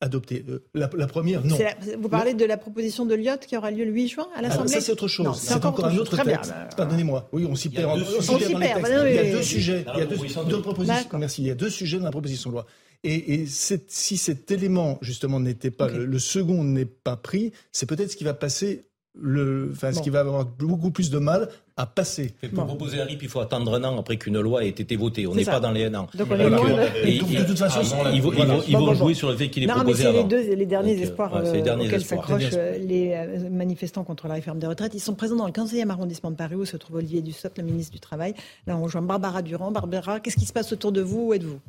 adoptée. 0.01 0.45
Euh, 0.49 0.63
la, 0.73 0.87
première, 1.07 1.43
non. 1.45 1.57
vous 1.99 2.09
parlez 2.09 2.33
de 2.33 2.45
la 2.45 2.57
proposition 2.57 3.05
de 3.05 3.15
Lyotte 3.15 3.45
qui 3.45 3.57
aura 3.57 3.71
lieu 3.71 3.85
le 3.85 3.91
8 3.91 4.07
juin 4.07 4.27
à 4.35 4.41
l'Assemblée 4.41 4.73
Ça, 4.73 4.81
c'est 4.81 4.91
autre 4.91 5.07
chose. 5.07 5.37
C'est 5.39 5.53
encore, 5.53 5.85
un 5.85 5.97
autre 5.97 6.21
texte. 6.21 6.53
Pardonnez-moi. 6.75 7.29
Oui, 7.31 7.45
on 7.49 7.55
s'y 7.55 7.69
perd. 7.69 7.91
On 7.91 8.21
s'y 8.21 8.55
perd. 8.55 8.87
Il 9.07 9.15
y 9.15 9.17
a 9.17 9.31
deux 9.31 9.43
sujets. 9.43 9.85
Il 9.95 9.99
y 9.99 10.01
a 10.01 10.05
deux, 10.05 10.61
propositions. 10.61 11.17
Merci. 11.17 11.41
Il 11.41 11.47
y 11.47 11.51
a 11.51 11.55
deux 11.55 11.69
sujets 11.69 11.97
dans 11.97 12.05
la 12.05 12.11
proposition 12.11 12.49
de 12.49 12.55
loi. 12.55 12.65
Et, 13.03 13.45
si 13.47 14.17
cet 14.17 14.49
élément, 14.51 14.97
justement, 15.01 15.39
n'était 15.39 15.71
pas, 15.71 15.87
le, 15.87 16.19
second 16.19 16.63
n'est 16.63 16.85
pas 16.85 17.15
pris, 17.15 17.51
c'est 17.71 17.85
peut-être 17.85 18.11
ce 18.11 18.15
qui 18.15 18.23
va 18.23 18.33
passer 18.33 18.85
le, 19.19 19.69
enfin, 19.71 19.91
ce 19.91 20.01
qui 20.01 20.09
va 20.09 20.19
avoir 20.19 20.45
beaucoup 20.45 20.91
plus 20.91 21.09
de 21.09 21.19
mal 21.19 21.49
à 21.77 21.85
passer. 21.85 22.33
pour 22.53 22.65
proposer 22.65 23.01
un 23.01 23.05
RIP, 23.05 23.23
il 23.23 23.29
faut 23.29 23.41
attendre 23.41 23.73
un 23.73 23.83
an 23.83 23.99
après 23.99 24.15
qu'une 24.15 24.39
loi 24.39 24.63
ait 24.63 24.69
été 24.69 24.95
votée. 24.95 25.27
On 25.27 25.35
n'est 25.35 25.43
pas 25.43 25.59
dans 25.59 25.71
les 25.71 25.85
un 25.85 25.95
an. 25.95 26.07
Donc, 26.13 26.27
on 26.31 26.35
est 26.35 26.49
loin 26.49 26.69
de... 26.69 27.45
toute 27.45 27.57
façon, 27.57 27.81
ils, 28.13 28.21
vont, 28.21 28.93
jouer 28.93 29.13
sur 29.13 29.29
le 29.29 29.35
fait 29.35 29.49
qu'il 29.49 29.63
est 29.63 29.67
non, 29.67 29.75
proposé 29.75 30.05
mais 30.05 30.11
c'est 30.11 30.17
les, 30.17 30.23
deux, 30.23 30.55
les 30.55 30.65
derniers 30.65 31.01
espoirs 31.01 31.35
euh, 31.35 31.75
auxquels 31.81 32.03
s'accrochent 32.03 32.43
euh, 32.53 32.77
les 32.77 33.13
euh, 33.13 33.49
manifestants 33.49 34.05
contre 34.05 34.27
la 34.27 34.35
réforme 34.35 34.59
des 34.59 34.67
retraites. 34.67 34.93
Ils 34.93 35.01
sont 35.01 35.15
présents 35.15 35.35
dans 35.35 35.47
le 35.47 35.51
15e 35.51 35.89
arrondissement 35.89 36.31
de 36.31 36.37
Paris 36.37 36.55
où 36.55 36.65
se 36.65 36.77
trouve 36.77 36.97
Olivier 36.97 37.21
Dussopt, 37.21 37.57
le 37.57 37.65
ministre 37.65 37.91
du 37.91 37.99
Travail. 37.99 38.33
Là, 38.67 38.77
on 38.77 38.83
rejoint 38.83 39.01
Barbara 39.01 39.41
Durand. 39.41 39.71
Barbara, 39.71 40.21
qu'est-ce 40.21 40.37
qui 40.37 40.45
se 40.45 40.53
passe 40.53 40.71
autour 40.71 40.93
de 40.93 41.01
vous? 41.01 41.27
Où 41.27 41.33
êtes-vous? 41.33 41.59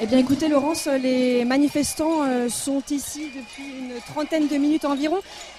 Eh 0.00 0.06
bien 0.06 0.18
écoutez 0.18 0.46
Laurence, 0.48 0.86
les 0.86 1.44
manifestants 1.44 2.22
euh, 2.22 2.48
sont 2.48 2.82
ici 2.90 3.30
depuis 3.34 3.64
une 3.80 4.00
trentaine 4.12 4.46
de 4.46 4.56
minutes 4.56 4.84
environ 4.84 5.18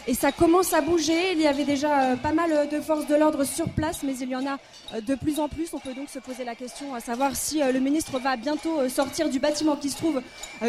et 0.10 0.16
ça 0.16 0.32
commence 0.32 0.74
à 0.74 0.82
bouger. 0.82 1.34
Il 1.34 1.39
y 1.39 1.45
avait 1.45 1.66
déjà 1.66 2.01
euh, 2.01 2.16
pas 2.16 2.32
mal 2.32 2.68
de 2.68 2.80
forces 2.82 3.05
de 3.05 3.14
l'ordre 3.14 3.43
sur 3.43 3.70
place, 3.70 4.01
mais 4.01 4.18
il 4.20 4.28
y 4.28 4.36
en 4.36 4.43
a 4.43 4.57
euh, 4.95 5.01
de 5.01 5.14
plus 5.14 5.39
en 5.39 5.47
plus. 5.47 5.72
On 5.72 5.78
peut 5.78 5.93
donc 5.93 6.10
se 6.10 6.18
poser 6.18 6.43
la 6.43 6.55
question 6.55 6.95
à 6.95 6.99
savoir 6.99 7.36
si 7.36 7.60
le 7.60 7.80
ministre 7.80 8.18
va 8.18 8.36
bientôt 8.36 8.89
sortir 8.89 9.30
du 9.30 9.38
bâtiment 9.38 9.76
qui 9.76 9.91
se 9.91 9.97
trouve 9.97 10.22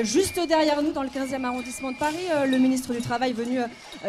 juste 0.03 0.39
derrière 0.47 0.83
nous 0.83 0.93
dans 0.93 1.03
le 1.03 1.09
15e 1.09 1.43
arrondissement 1.45 1.91
de 1.93 1.97
Paris. 1.97 2.27
Le 2.47 2.59
ministre 2.59 2.93
du 2.93 3.01
Travail 3.01 3.33
venu 3.33 3.61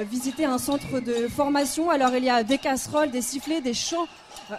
visiter 0.02 0.44
un 0.44 0.58
centre 0.58 1.00
de 1.00 1.30
formation. 1.30 1.90
Alors 1.90 2.14
il 2.16 2.26
y 2.26 2.30
a 2.30 2.44
des 2.44 2.58
casseroles, 2.58 3.12
des 3.12 3.22
sifflets, 3.22 3.62
des 3.62 3.74
chants 3.74 4.08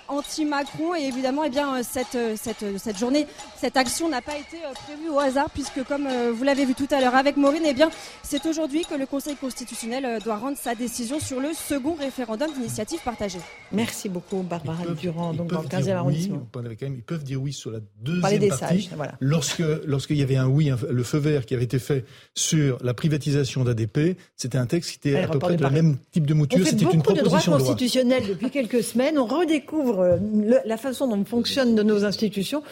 anti-Macron 0.09 0.95
et 0.95 1.03
évidemment 1.03 1.45
eh 1.45 1.51
bien, 1.51 1.83
cette, 1.83 2.19
cette, 2.37 2.99
journée, 2.99 3.27
cette 3.57 3.77
action 3.77 4.09
n'a 4.09 4.23
pas 4.23 4.37
été 4.37 4.59
prévu 4.87 5.09
au 5.11 5.19
hasard, 5.19 5.51
puisque 5.51 5.85
comme 5.85 6.07
euh, 6.07 6.33
vous 6.35 6.45
l'avez 6.45 6.65
vu 6.65 6.75
tout 6.75 6.89
à 6.91 7.01
l'heure 7.01 7.15
avec 7.15 7.37
Maureen, 7.37 7.63
eh 7.65 7.75
c'est 8.23 8.47
aujourd'hui 8.47 8.85
que 8.85 8.95
le 8.95 9.07
Conseil 9.07 9.37
constitutionnel 9.37 10.05
euh, 10.05 10.19
doit 10.21 10.37
rendre 10.37 10.57
sa 10.63 10.77
décision 10.77 11.19
sur 11.19 11.41
le 11.41 11.49
second 11.55 11.95
référendum 11.95 12.49
d'initiative 12.53 13.01
partagée. 13.05 13.41
Merci 13.73 14.09
beaucoup, 14.09 14.43
Barbara 14.43 14.85
Durand, 14.95 15.33
donc 15.33 15.51
dans 15.51 15.63
le 15.63 15.67
15e 15.67 15.91
arrondissement. 15.91 16.47
ils 16.81 17.03
peuvent 17.03 17.25
dire 17.25 17.43
oui 17.43 17.53
sur 17.53 17.73
la 17.73 17.81
deuxième 18.01 18.49
partie. 18.49 18.89
Lorsque, 19.19 19.63
lorsqu'il 19.85 20.19
y 20.19 20.23
avait 20.23 20.37
un 20.37 20.47
oui, 20.47 20.71
le 20.89 21.03
feu 21.03 21.19
vert 21.19 21.47
qui 21.47 21.55
avait 21.55 21.65
été 21.65 21.81
fait 21.81 22.05
sur 22.35 22.79
la 22.81 22.95
privatisation 22.95 23.65
d'ADP, 23.65 24.17
c'était 24.37 24.59
un 24.59 24.67
texte 24.67 24.93
qui 24.93 25.09
était 25.09 25.19
à 25.19 25.27
peu 25.27 25.41
près 25.41 25.57
de, 25.57 25.67
même 25.67 25.97
type 26.13 26.27
de 26.27 26.35
mouture. 26.35 26.65
C'était 26.65 26.85
une 26.85 27.03
proposition 27.03 27.53
de 27.53 27.57
droit 27.57 27.59
constitutionnel 27.59 28.23
depuis 28.29 28.51
quelques 28.51 28.85
semaines. 28.85 29.19
On 29.19 29.27
redécouvre 29.27 30.01
euh, 30.01 30.17
la 30.65 30.77
façon 30.77 31.09
dont 31.09 31.25
fonctionnent 31.25 31.75
nos 31.75 32.05
institutions. 32.05 32.63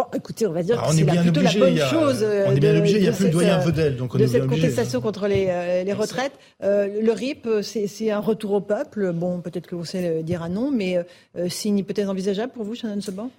Bon, 0.00 0.06
écoutez, 0.16 0.46
on 0.46 0.52
va 0.52 0.62
dire 0.62 0.80
ah, 0.82 0.88
que 0.88 0.94
c'est 0.94 1.04
plutôt 1.04 1.42
la 1.42 1.52
bonne 1.52 1.76
chose. 1.76 2.24
on 2.46 2.52
est 2.52 2.60
bien 2.60 2.74
obligé, 2.78 2.96
il 2.96 3.02
n'y 3.02 3.08
a 3.08 3.12
plus 3.12 3.26
de 3.26 3.30
doyen 3.30 3.58
Vedel. 3.58 3.96
Donc 3.96 4.14
on 4.14 4.18
de 4.18 4.24
est 4.24 4.28
cette 4.28 4.46
contestation 4.46 5.02
contre 5.02 5.26
les, 5.26 5.48
euh, 5.50 5.84
les 5.84 5.92
retraites. 5.92 6.32
Euh, 6.62 7.02
le 7.02 7.12
RIP, 7.12 7.46
c'est 7.62 8.10
un 8.10 8.20
retour 8.20 8.52
au 8.52 8.60
peuple. 8.62 9.12
Bon, 9.12 9.42
peut-être 9.42 9.66
que 9.66 9.74
vous 9.74 9.84
savez 9.84 10.22
dire 10.22 10.48
non, 10.48 10.70
mais 10.70 11.04
c'est 11.48 11.68
une 11.68 11.78
hypothèse 11.78 12.08
envisageable 12.08 12.52
pour 12.52 12.64
vous, 12.64 12.74
Shannon 12.74 13.00
Seban 13.00 13.30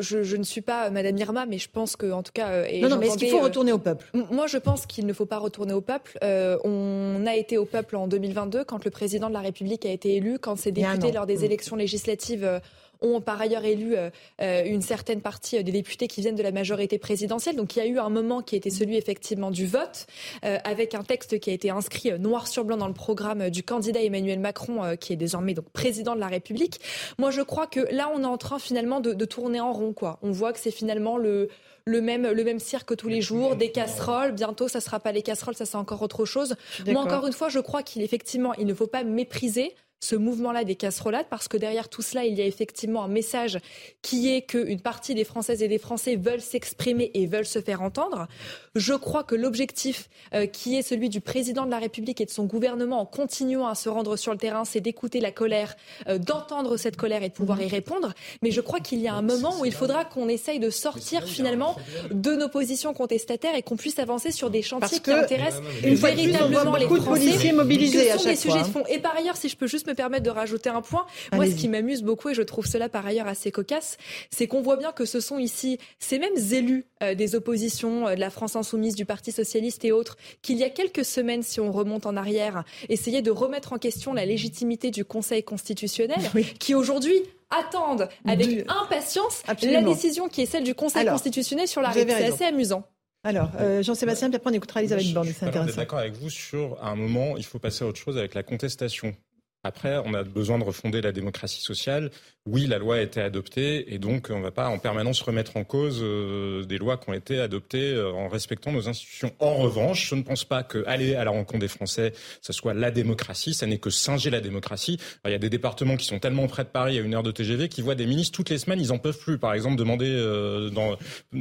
je, 0.00 0.36
ne 0.36 0.42
suis 0.42 0.60
pas 0.60 0.90
Madame 0.90 1.16
Irma, 1.18 1.46
mais 1.46 1.58
je 1.58 1.68
pense 1.68 1.96
que, 1.96 2.12
en 2.12 2.22
tout 2.22 2.30
cas, 2.32 2.62
non, 2.80 2.88
non, 2.90 2.96
mais 2.96 3.06
est-ce 3.06 3.16
qu'il 3.16 3.30
faut 3.30 3.40
retourner 3.40 3.72
au 3.72 3.78
peuple? 3.78 4.08
Moi, 4.30 4.46
je 4.46 4.58
pense 4.58 4.86
qu'il 4.86 5.04
ne 5.04 5.12
faut 5.12 5.26
pas 5.26 5.38
retourner 5.38 5.72
au 5.72 5.80
peuple. 5.80 6.18
on 6.22 7.24
a 7.26 7.34
été 7.34 7.56
au 7.56 7.64
peuple 7.64 7.96
en 7.96 8.08
2022 8.08 8.64
quand 8.64 8.84
le 8.84 8.90
président 8.90 9.28
de 9.28 9.34
la 9.34 9.40
République 9.40 9.86
a 9.86 9.90
été 9.90 10.16
élu, 10.16 10.38
quand 10.40 10.56
ses 10.56 10.72
députés 10.72 11.12
lors 11.12 11.26
des 11.26 11.38
mm. 11.38 11.44
élections 11.44 11.76
législatives 11.76 12.60
ont 13.04 13.20
par 13.20 13.40
ailleurs 13.40 13.64
élu 13.64 13.96
euh, 13.96 14.10
euh, 14.40 14.64
une 14.64 14.82
certaine 14.82 15.20
partie 15.20 15.62
des 15.62 15.72
députés 15.72 16.08
qui 16.08 16.20
viennent 16.20 16.34
de 16.34 16.42
la 16.42 16.52
majorité 16.52 16.98
présidentielle. 16.98 17.56
Donc 17.56 17.76
il 17.76 17.78
y 17.78 17.82
a 17.82 17.86
eu 17.86 17.98
un 17.98 18.08
moment 18.08 18.42
qui 18.42 18.56
était 18.56 18.70
celui 18.70 18.96
effectivement 18.96 19.50
du 19.50 19.66
vote, 19.66 20.06
euh, 20.44 20.58
avec 20.64 20.94
un 20.94 21.02
texte 21.02 21.38
qui 21.38 21.50
a 21.50 21.52
été 21.52 21.70
inscrit 21.70 22.18
noir 22.18 22.48
sur 22.48 22.64
blanc 22.64 22.76
dans 22.76 22.88
le 22.88 22.94
programme 22.94 23.50
du 23.50 23.62
candidat 23.62 24.02
Emmanuel 24.02 24.40
Macron, 24.40 24.96
qui 24.98 25.12
est 25.12 25.16
désormais 25.16 25.54
donc 25.54 25.68
président 25.70 26.14
de 26.14 26.20
la 26.20 26.28
République. 26.28 26.80
Moi, 27.18 27.30
je 27.30 27.42
crois 27.42 27.66
que 27.66 27.80
là, 27.92 28.10
on 28.14 28.22
est 28.22 28.26
en 28.26 28.38
train 28.38 28.58
finalement 28.58 29.00
de, 29.00 29.12
de 29.12 29.24
tourner 29.24 29.60
en 29.60 29.72
rond. 29.72 29.92
Quoi. 29.92 30.18
On 30.22 30.30
voit 30.30 30.52
que 30.52 30.58
c'est 30.58 30.70
finalement 30.70 31.16
le 31.16 31.48
le 31.86 32.00
même, 32.00 32.30
le 32.30 32.44
même 32.44 32.60
cirque 32.60 32.96
tous 32.96 33.08
les 33.08 33.20
jours, 33.20 33.56
des 33.56 33.70
casseroles. 33.70 34.32
Bientôt, 34.32 34.68
ça 34.68 34.78
ne 34.78 34.82
sera 34.82 35.00
pas 35.00 35.12
les 35.12 35.20
casseroles, 35.22 35.54
ça 35.54 35.66
c'est 35.66 35.76
encore 35.76 36.00
autre 36.00 36.24
chose. 36.24 36.56
Moi, 36.86 37.02
encore 37.02 37.26
une 37.26 37.32
fois, 37.32 37.50
je 37.50 37.58
crois 37.58 37.82
qu'il 37.82 38.00
effectivement, 38.02 38.54
il 38.54 38.66
ne 38.66 38.74
faut 38.74 38.86
pas 38.86 39.04
mépriser 39.04 39.74
ce 40.04 40.16
mouvement-là 40.16 40.64
des 40.64 40.74
casserolades, 40.74 41.28
parce 41.30 41.48
que 41.48 41.56
derrière 41.56 41.88
tout 41.88 42.02
cela, 42.02 42.26
il 42.26 42.34
y 42.34 42.42
a 42.42 42.46
effectivement 42.46 43.04
un 43.04 43.08
message 43.08 43.58
qui 44.02 44.34
est 44.34 44.42
qu'une 44.42 44.80
partie 44.80 45.14
des 45.14 45.24
Françaises 45.24 45.62
et 45.62 45.68
des 45.68 45.78
Français 45.78 46.16
veulent 46.16 46.42
s'exprimer 46.42 47.10
et 47.14 47.26
veulent 47.26 47.46
se 47.46 47.60
faire 47.60 47.80
entendre. 47.80 48.28
Je 48.74 48.94
crois 48.94 49.22
que 49.22 49.34
l'objectif 49.34 50.08
euh, 50.34 50.46
qui 50.46 50.76
est 50.76 50.82
celui 50.82 51.08
du 51.08 51.20
président 51.20 51.64
de 51.64 51.70
la 51.70 51.78
République 51.78 52.20
et 52.20 52.24
de 52.24 52.30
son 52.30 52.44
gouvernement 52.44 53.00
en 53.00 53.06
continuant 53.06 53.68
à 53.68 53.74
se 53.74 53.88
rendre 53.88 54.16
sur 54.16 54.32
le 54.32 54.38
terrain, 54.38 54.64
c'est 54.64 54.80
d'écouter 54.80 55.20
la 55.20 55.30
colère, 55.30 55.76
euh, 56.08 56.18
d'entendre 56.18 56.76
cette 56.76 56.96
colère 56.96 57.22
et 57.22 57.28
de 57.28 57.34
pouvoir 57.34 57.62
y 57.62 57.68
répondre. 57.68 58.12
Mais 58.42 58.50
je 58.50 58.60
crois 58.60 58.80
qu'il 58.80 59.00
y 59.00 59.06
a 59.06 59.14
un 59.14 59.22
moment 59.22 59.60
où 59.60 59.64
il 59.64 59.72
faudra 59.72 60.04
qu'on 60.04 60.28
essaye 60.28 60.58
de 60.58 60.70
sortir 60.70 61.24
finalement 61.24 61.76
de 62.10 62.34
nos 62.34 62.48
positions 62.48 62.94
contestataires 62.94 63.54
et 63.54 63.62
qu'on 63.62 63.76
puisse 63.76 63.98
avancer 63.98 64.32
sur 64.32 64.50
des 64.50 64.62
chantiers 64.62 64.98
qui 64.98 65.12
intéressent 65.12 65.62
véritablement 65.82 66.76
les 66.76 66.86
Français. 66.86 67.52
mobilisés 67.52 68.10
à 68.10 68.18
chaque 68.18 68.36
fois. 68.38 68.58
Hein. 68.58 68.82
Et 68.88 68.98
par 68.98 69.16
ailleurs, 69.16 69.36
si 69.36 69.48
je 69.48 69.56
peux 69.56 69.68
juste 69.68 69.86
me 69.86 69.94
permettre 69.94 70.24
de 70.24 70.30
rajouter 70.30 70.70
un 70.70 70.82
point. 70.82 71.06
Moi, 71.32 71.46
ce 71.46 71.54
qui 71.54 71.68
m'amuse 71.68 72.02
beaucoup, 72.02 72.30
et 72.30 72.34
je 72.34 72.42
trouve 72.42 72.66
cela 72.66 72.88
par 72.88 73.06
ailleurs 73.06 73.28
assez 73.28 73.50
cocasse, 73.50 73.98
c'est 74.30 74.46
qu'on 74.46 74.62
voit 74.62 74.76
bien 74.76 74.92
que 74.92 75.04
ce 75.04 75.20
sont 75.20 75.38
ici 75.38 75.78
ces 75.98 76.18
mêmes 76.18 76.36
élus 76.52 76.86
euh, 77.02 77.14
des 77.14 77.34
oppositions, 77.34 78.08
euh, 78.08 78.14
de 78.14 78.20
la 78.20 78.30
France 78.30 78.56
insoumise, 78.64 78.94
du 78.94 79.04
Parti 79.04 79.30
socialiste 79.30 79.84
et 79.84 79.92
autres, 79.92 80.16
qu'il 80.42 80.56
y 80.56 80.64
a 80.64 80.70
quelques 80.70 81.04
semaines, 81.04 81.42
si 81.42 81.60
on 81.60 81.70
remonte 81.70 82.06
en 82.06 82.16
arrière, 82.16 82.64
essayaient 82.88 83.22
de 83.22 83.30
remettre 83.30 83.74
en 83.74 83.78
question 83.78 84.14
la 84.14 84.24
légitimité 84.24 84.90
du 84.90 85.04
Conseil 85.04 85.42
constitutionnel, 85.42 86.18
qui 86.58 86.74
aujourd'hui 86.74 87.22
attendent 87.50 88.08
avec 88.26 88.64
impatience 88.68 89.42
la 89.46 89.82
décision 89.82 90.28
qui 90.28 90.42
est 90.42 90.46
celle 90.46 90.64
du 90.64 90.74
Conseil 90.74 91.06
constitutionnel 91.06 91.68
sur 91.68 91.82
la. 91.82 91.92
C'est 91.92 92.10
assez 92.10 92.44
amusant. 92.44 92.84
Alors, 93.26 93.50
euh, 93.58 93.82
Jean-Sébastien, 93.82 94.28
puis 94.28 94.36
après 94.36 94.50
on 94.50 94.54
écoutera 94.54 94.80
Elisabeth 94.80 95.12
Borne. 95.14 95.28
Je 95.28 95.32
suis 95.32 95.76
d'accord 95.76 95.98
avec 95.98 96.12
vous 96.12 96.28
sur, 96.28 96.76
à 96.82 96.90
un 96.90 96.94
moment, 96.94 97.38
il 97.38 97.44
faut 97.44 97.58
passer 97.58 97.84
à 97.84 97.88
autre 97.88 97.98
chose 97.98 98.18
avec 98.18 98.34
la 98.34 98.42
contestation. 98.42 99.14
Après, 99.62 99.98
on 100.04 100.12
a 100.12 100.22
besoin 100.22 100.58
de 100.58 100.64
refonder 100.64 101.00
la 101.00 101.10
démocratie 101.10 101.62
sociale 101.62 102.10
oui, 102.46 102.66
la 102.66 102.76
loi 102.76 102.96
a 102.96 103.00
été 103.00 103.22
adoptée 103.22 103.94
et 103.94 103.98
donc 103.98 104.28
on 104.30 104.36
ne 104.36 104.42
va 104.42 104.50
pas 104.50 104.68
en 104.68 104.78
permanence 104.78 105.22
remettre 105.22 105.56
en 105.56 105.64
cause 105.64 106.00
euh, 106.02 106.62
des 106.64 106.76
lois 106.76 106.98
qui 106.98 107.08
ont 107.08 107.14
été 107.14 107.40
adoptées 107.40 107.94
euh, 107.94 108.12
en 108.12 108.28
respectant 108.28 108.70
nos 108.70 108.86
institutions. 108.86 109.32
En 109.38 109.54
revanche, 109.54 110.10
je 110.10 110.14
ne 110.14 110.20
pense 110.20 110.44
pas 110.44 110.62
qu'aller 110.62 111.14
à 111.14 111.24
la 111.24 111.30
rencontre 111.30 111.60
des 111.60 111.68
Français, 111.68 112.12
ce 112.42 112.52
soit 112.52 112.74
la 112.74 112.90
démocratie, 112.90 113.54
ça 113.54 113.64
n'est 113.66 113.78
que 113.78 113.88
singer 113.88 114.28
la 114.28 114.42
démocratie. 114.42 115.00
il 115.24 115.30
y 115.30 115.34
a 115.34 115.38
des 115.38 115.48
départements 115.48 115.96
qui 115.96 116.04
sont 116.04 116.18
tellement 116.18 116.46
près 116.46 116.64
de 116.64 116.68
Paris 116.68 116.98
à 116.98 117.00
une 117.00 117.14
heure 117.14 117.22
de 117.22 117.30
TGV 117.30 117.70
qui 117.70 117.80
voient 117.80 117.94
des 117.94 118.04
ministres 118.04 118.36
toutes 118.36 118.50
les 118.50 118.58
semaines, 118.58 118.78
ils 118.78 118.88
n'en 118.88 118.98
peuvent 118.98 119.18
plus. 119.18 119.38
Par 119.38 119.54
exemple, 119.54 119.76
demander 119.76 120.10
euh, 120.10 120.68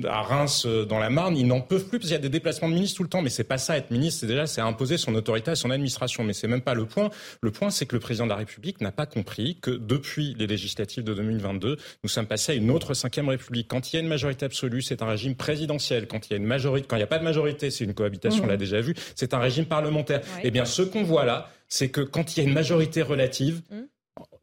à 0.05 0.21
Reims, 0.21 0.65
dans 0.65 0.99
la 0.99 1.09
Marne, 1.09 1.35
ils 1.35 1.47
n'en 1.47 1.59
peuvent 1.59 1.85
plus 1.89 1.99
parce 1.99 2.07
qu'il 2.07 2.15
y 2.15 2.19
a 2.19 2.21
des 2.21 2.29
déplacements 2.29 2.69
de 2.69 2.75
ministres 2.75 2.95
tout 2.95 3.03
le 3.03 3.09
temps. 3.09 3.21
Mais 3.21 3.29
c'est 3.29 3.43
pas 3.43 3.57
ça, 3.57 3.75
être 3.75 3.91
ministre, 3.91 4.21
c'est 4.21 4.27
déjà 4.27 4.47
c'est 4.47 4.61
imposer 4.61 4.97
son 4.97 5.13
autorité 5.15 5.51
à 5.51 5.55
son 5.55 5.69
administration. 5.69 6.23
Mais 6.23 6.31
c'est 6.31 6.47
même 6.47 6.61
pas 6.61 6.75
le 6.75 6.85
point. 6.85 7.09
Le 7.41 7.51
point, 7.51 7.71
c'est 7.71 7.85
que 7.85 7.95
le 7.97 7.99
président 7.99 8.23
de 8.23 8.29
la 8.29 8.37
République 8.37 8.79
n'a 8.79 8.93
pas 8.93 9.05
compris 9.05 9.57
que 9.61 9.71
depuis 9.71 10.33
les 10.39 10.47
législatives 10.47 10.92
de 11.01 11.13
2022, 11.13 11.77
nous 12.03 12.09
sommes 12.09 12.27
passés 12.27 12.51
à 12.51 12.55
une 12.55 12.69
autre 12.69 12.93
cinquième 12.93 13.29
République. 13.29 13.67
Quand 13.67 13.91
il 13.91 13.95
y 13.95 13.97
a 13.97 14.01
une 14.01 14.07
majorité 14.07 14.45
absolue, 14.45 14.81
c'est 14.81 15.01
un 15.01 15.07
régime 15.07 15.35
présidentiel. 15.35 16.07
Quand 16.07 16.27
il 16.27 16.31
y 16.31 16.33
a 16.33 16.37
une 16.37 16.45
majorité, 16.45 16.87
quand 16.87 16.95
il 16.97 16.99
n'y 16.99 17.03
a 17.03 17.07
pas 17.07 17.19
de 17.19 17.23
majorité, 17.23 17.71
c'est 17.71 17.85
une 17.85 17.93
cohabitation, 17.93 18.43
on 18.43 18.47
l'a 18.47 18.55
mmh. 18.55 18.57
déjà 18.57 18.81
vu, 18.81 18.95
c'est 19.15 19.33
un 19.33 19.39
régime 19.39 19.65
parlementaire. 19.65 20.21
Eh 20.43 20.51
bien, 20.51 20.65
ce 20.65 20.81
qu'on 20.81 21.03
voit 21.03 21.25
là, 21.25 21.49
c'est 21.67 21.89
que 21.89 22.01
quand 22.01 22.35
il 22.35 22.43
y 22.43 22.45
a 22.45 22.47
une 22.47 22.53
majorité 22.53 23.01
relative, 23.01 23.61
mmh 23.71 23.75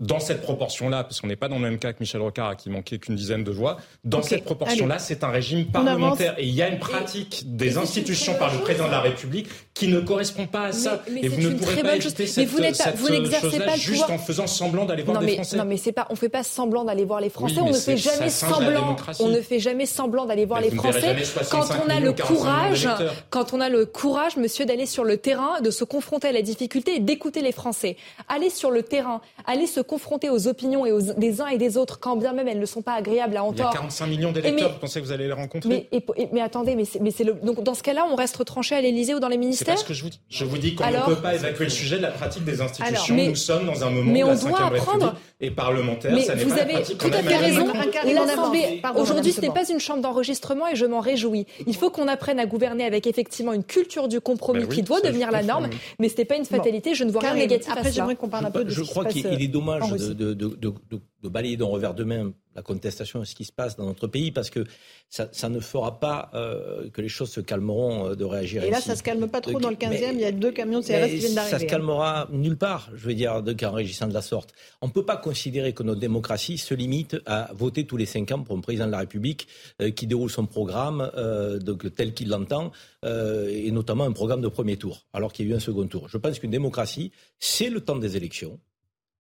dans 0.01 0.19
cette 0.19 0.43
proportion-là, 0.43 1.05
parce 1.05 1.21
qu'on 1.21 1.27
n'est 1.27 1.37
pas 1.37 1.49
dans 1.49 1.57
le 1.57 1.63
même 1.63 1.79
cas 1.79 1.93
que 1.93 1.99
Michel 2.01 2.23
Rocard 2.23 2.57
qui 2.57 2.71
manquait 2.71 2.99
qu'une 2.99 3.17
dizaine 3.17 3.45
de 3.45 3.51
voix, 3.51 3.77
dans 4.05 4.23
cette 4.23 4.45
proportion-là, 4.45 4.99
c'est 4.99 5.23
un 5.25 5.29
régime 5.31 5.67
parlementaire. 5.67 6.35
Et 6.39 6.47
il 6.47 6.55
y 6.55 6.63
a 6.63 6.69
une 6.69 6.79
pratique 6.79 7.45
des 7.55 7.77
institutions 7.77 8.35
par 8.35 8.53
le 8.53 8.61
président 8.61 8.87
de 8.87 8.93
la 8.93 9.01
République 9.01 9.49
qui 9.75 9.89
ne 9.89 10.01
correspond 10.01 10.47
pas 10.47 10.67
à 10.67 10.73
ça. 10.73 11.03
et 11.23 11.29
vous 11.29 11.41
ne 11.41 11.55
pourrez 11.55 11.83
pas 11.83 11.97
éviter 11.97 12.27
cette, 12.27 12.49
vous 12.49 12.61
n'exercez 13.09 13.59
pas 13.61 13.77
juste 13.77 14.09
en 14.11 14.19
faisant 14.19 14.47
semblant 14.47 14.85
d'aller 14.85 15.03
voir 15.03 15.21
non, 15.21 15.27
les 15.27 15.35
Français. 15.35 15.57
Non, 15.57 15.65
mais 15.65 15.77
c'est 15.77 15.93
pas, 15.93 16.07
on 16.11 16.17
fait 16.17 16.29
pas 16.29 16.43
semblant 16.43 16.85
d'aller 16.85 17.05
voir 17.05 17.21
les 17.21 17.31
Français. 17.31 17.61
on 17.61 17.69
ne 17.69 17.73
fait 17.73 17.97
jamais 17.97 18.31
semblant. 18.31 18.97
On 19.21 19.29
ne 19.29 19.41
fait 19.41 19.61
jamais 19.61 19.87
semblant 19.87 20.25
d'aller 20.27 20.47
voir 20.47 20.61
les 20.61 20.71
Français 20.71 21.17
quand 21.51 21.67
on 21.85 21.91
a 21.91 22.01
le 22.01 22.13
courage, 22.13 22.89
quand 23.31 23.53
on 23.53 23.61
a 23.61 23.69
le 23.69 23.87
courage, 23.87 24.37
monsieur, 24.37 24.65
d'aller 24.65 24.87
sur 24.87 25.05
le 25.05 25.17
terrain, 25.17 25.61
de 25.61 25.71
se 25.71 25.85
confronter 25.85 26.29
à 26.29 26.33
la 26.33 26.43
difficulté 26.43 26.97
et 26.97 27.01
d'écouter 27.01 27.43
les 27.43 27.53
Français. 27.53 27.97
Aller 28.29 28.51
sur 28.51 28.71
le 28.71 28.83
terrain, 28.83 29.21
aller 29.47 29.67
se 29.67 29.81
confronter 29.91 30.31
aux 30.31 30.47
opinions 30.47 30.87
et 30.87 30.93
aux, 30.93 31.01
des 31.01 31.41
uns 31.41 31.49
et 31.49 31.59
des 31.59 31.77
autres, 31.77 31.99
quand 31.99 32.15
bien 32.15 32.33
même 32.33 32.47
elles 32.47 32.61
ne 32.61 32.67
sont 32.67 32.81
pas 32.81 32.93
agréables 32.93 33.37
à 33.37 33.43
entendre. 33.43 33.71
Il 33.73 33.75
y 33.75 33.79
a 33.79 33.81
45 33.81 34.07
millions 34.07 34.31
d'électeurs, 34.31 34.73
vous 34.73 34.79
pensez 34.79 35.01
que 35.01 35.05
vous 35.05 35.11
allez 35.11 35.27
les 35.27 35.33
rencontrer 35.33 35.69
mais, 35.69 36.29
mais, 36.33 36.41
attendez, 36.41 36.77
mais 36.77 36.85
c'est 36.85 37.25
le 37.25 37.33
donc 37.43 37.65
dans 37.65 37.75
ce 37.75 37.83
cas-là, 37.83 38.07
on 38.09 38.15
reste 38.15 38.45
tranché 38.45 38.77
à 38.77 38.81
l'Élysée 38.81 39.15
ou 39.15 39.19
dans 39.19 39.29
les 39.29 39.37
ministères 39.37 39.77
C'est 39.77 39.83
ce 39.83 39.89
que 39.89 39.95
je 39.95 40.05
vous 40.05 40.11
dis. 40.11 40.21
Je 40.29 40.45
vous 40.45 40.59
dis 40.59 40.77
qu'on 40.77 40.89
ne 40.89 41.05
peut 41.07 41.21
pas 41.21 41.35
évacuer 41.35 41.65
le 41.65 41.71
sujet 41.71 41.97
de 41.97 42.03
la 42.03 42.13
pratique 42.13 42.45
des 42.45 42.61
institutions. 42.61 43.17
Nous 43.17 43.35
sommes 43.35 43.67
dans 43.67 43.83
un 43.83 43.91
moment 43.91 44.13
mais 44.13 44.23
on 44.23 44.35
doit 44.37 44.67
apprendre. 44.67 45.17
et 45.41 45.51
parlementaire. 45.51 46.13
Mais 46.15 46.23
ça 46.23 46.37
vous 46.37 46.55
pas 46.55 46.63
avez 46.63 46.83
tout 46.83 47.11
à 47.13 47.23
fait 47.23 47.37
raison. 47.37 47.67
L'Assemblée 48.05 48.81
aujourd'hui, 48.97 49.33
ce 49.33 49.41
n'est 49.41 49.51
pas 49.51 49.69
une 49.69 49.81
chambre 49.81 50.03
d'enregistrement 50.03 50.69
et 50.69 50.77
je 50.77 50.87
m'en 50.87 51.01
réjouis. 51.01 51.47
Il 51.67 51.75
faut 51.75 51.91
qu'on 51.91 52.07
apprenne 52.07 52.39
à 52.39 52.47
gouverner 52.47 52.85
avec 52.85 53.09
effectivement 53.09 53.53
une 53.53 53.65
culture 53.65 54.07
du 54.07 54.21
compromis 54.21 54.61
ben 54.61 54.69
qui 54.69 54.83
doit 54.83 55.01
devenir 55.01 55.33
la 55.33 55.43
norme, 55.43 55.69
mais 55.99 56.09
ce 56.09 56.17
n'est 56.19 56.25
pas 56.25 56.37
une 56.37 56.45
fatalité. 56.45 56.95
Je 56.95 57.03
ne 57.03 57.11
vois 57.11 57.23
rien 57.23 57.35
de 57.35 57.39
négatif 57.39 57.73
à 57.77 57.91
cela. 57.91 58.15
qu'on 58.15 58.29
parle 58.29 58.47
un 58.47 58.51
peu 58.53 58.65
de 58.65 58.71
Je 58.71 58.83
crois 58.83 59.05
qu'il 59.07 59.27
est 59.27 59.49
dommage 59.49 59.80
de, 59.89 60.35
de, 60.35 61.29
balayer 61.29 61.57
d'un 61.57 61.67
revers 61.67 61.95
de 61.95 62.05
main 62.05 62.33
la 62.55 62.63
contestation 62.63 63.21
de 63.21 63.25
ce 63.25 63.35
qui 63.35 63.45
se 63.45 63.53
passe 63.53 63.77
dans 63.77 63.87
notre 63.87 64.07
pays, 64.09 64.33
parce 64.33 64.51
que 64.51 64.65
ça, 65.09 65.49
ne 65.49 65.61
fera 65.61 66.01
pas 66.01 66.31
euh, 66.35 66.91
que 66.91 67.01
les 67.01 67.09
choses 67.09 67.31
se 67.31 67.41
calmeront 67.41 68.09
euh, 68.09 68.15
de 68.17 68.25
réagir. 68.25 68.65
Et 68.65 68.71
là, 68.71 68.81
ça 68.81 68.97
se 68.97 69.03
calme 69.03 69.29
pas 69.29 69.41
trop 69.41 69.61
dans 69.61 69.71
le 69.71 69.77
15e, 69.77 70.15
il 70.15 70.21
y 70.21 70.25
a 70.25 70.33
deux 70.33 70.51
camions 70.51 70.81
de 70.81 70.85
CRS 70.85 71.09
qui 71.09 71.17
viennent 71.17 71.35
d'arriver. 71.35 71.51
Ça 71.51 71.59
se 71.61 71.65
calmera 71.65 72.29
nulle 72.33 72.57
part, 72.57 72.91
je 72.95 73.07
veux 73.07 73.15
dire, 73.15 73.33
en 73.35 73.73
régissant 73.73 74.09
de 74.09 74.15
la 74.15 74.23
sorte. 74.23 74.53
On 74.81 74.89
ne 74.89 74.93
peut 74.93 75.05
pas 75.05 75.17
considérer 75.17 75.73
que 75.73 75.83
notre 75.83 76.01
démocratie 76.01 76.59
se 76.59 76.75
limite 76.75 77.17
à 77.27 77.51
voter 77.55 77.87
tous 77.87 77.97
les 77.97 78.07
cinq 78.07 78.33
ans 78.33 78.43
pour 78.43 78.57
un 78.57 78.61
président 78.61 78.87
de 78.87 78.93
la 78.93 78.99
République 78.99 79.47
euh, 79.81 79.91
qui 79.91 80.07
déroule 80.07 80.31
son 80.31 80.47
programme 80.47 81.11
donc, 81.61 81.95
tel 81.95 82.15
qu'il 82.15 82.29
l'entend, 82.29 82.73
et 83.05 83.71
notamment 83.71 84.05
un 84.05 84.13
programme 84.13 84.41
de 84.41 84.49
premier 84.49 84.77
tour, 84.77 85.07
alors 85.13 85.33
qu'il 85.33 85.47
y 85.47 85.51
a 85.51 85.53
eu 85.53 85.57
un 85.57 85.61
second 85.61 85.87
tour. 85.87 86.09
Je 86.09 86.19
pense 86.19 86.39
qu'une 86.39 86.51
démocratie, 86.51 87.13
c'est 87.39 87.71
le 87.71 87.81
temps 87.81 87.97
des 87.97 88.17
élections, 88.17 88.59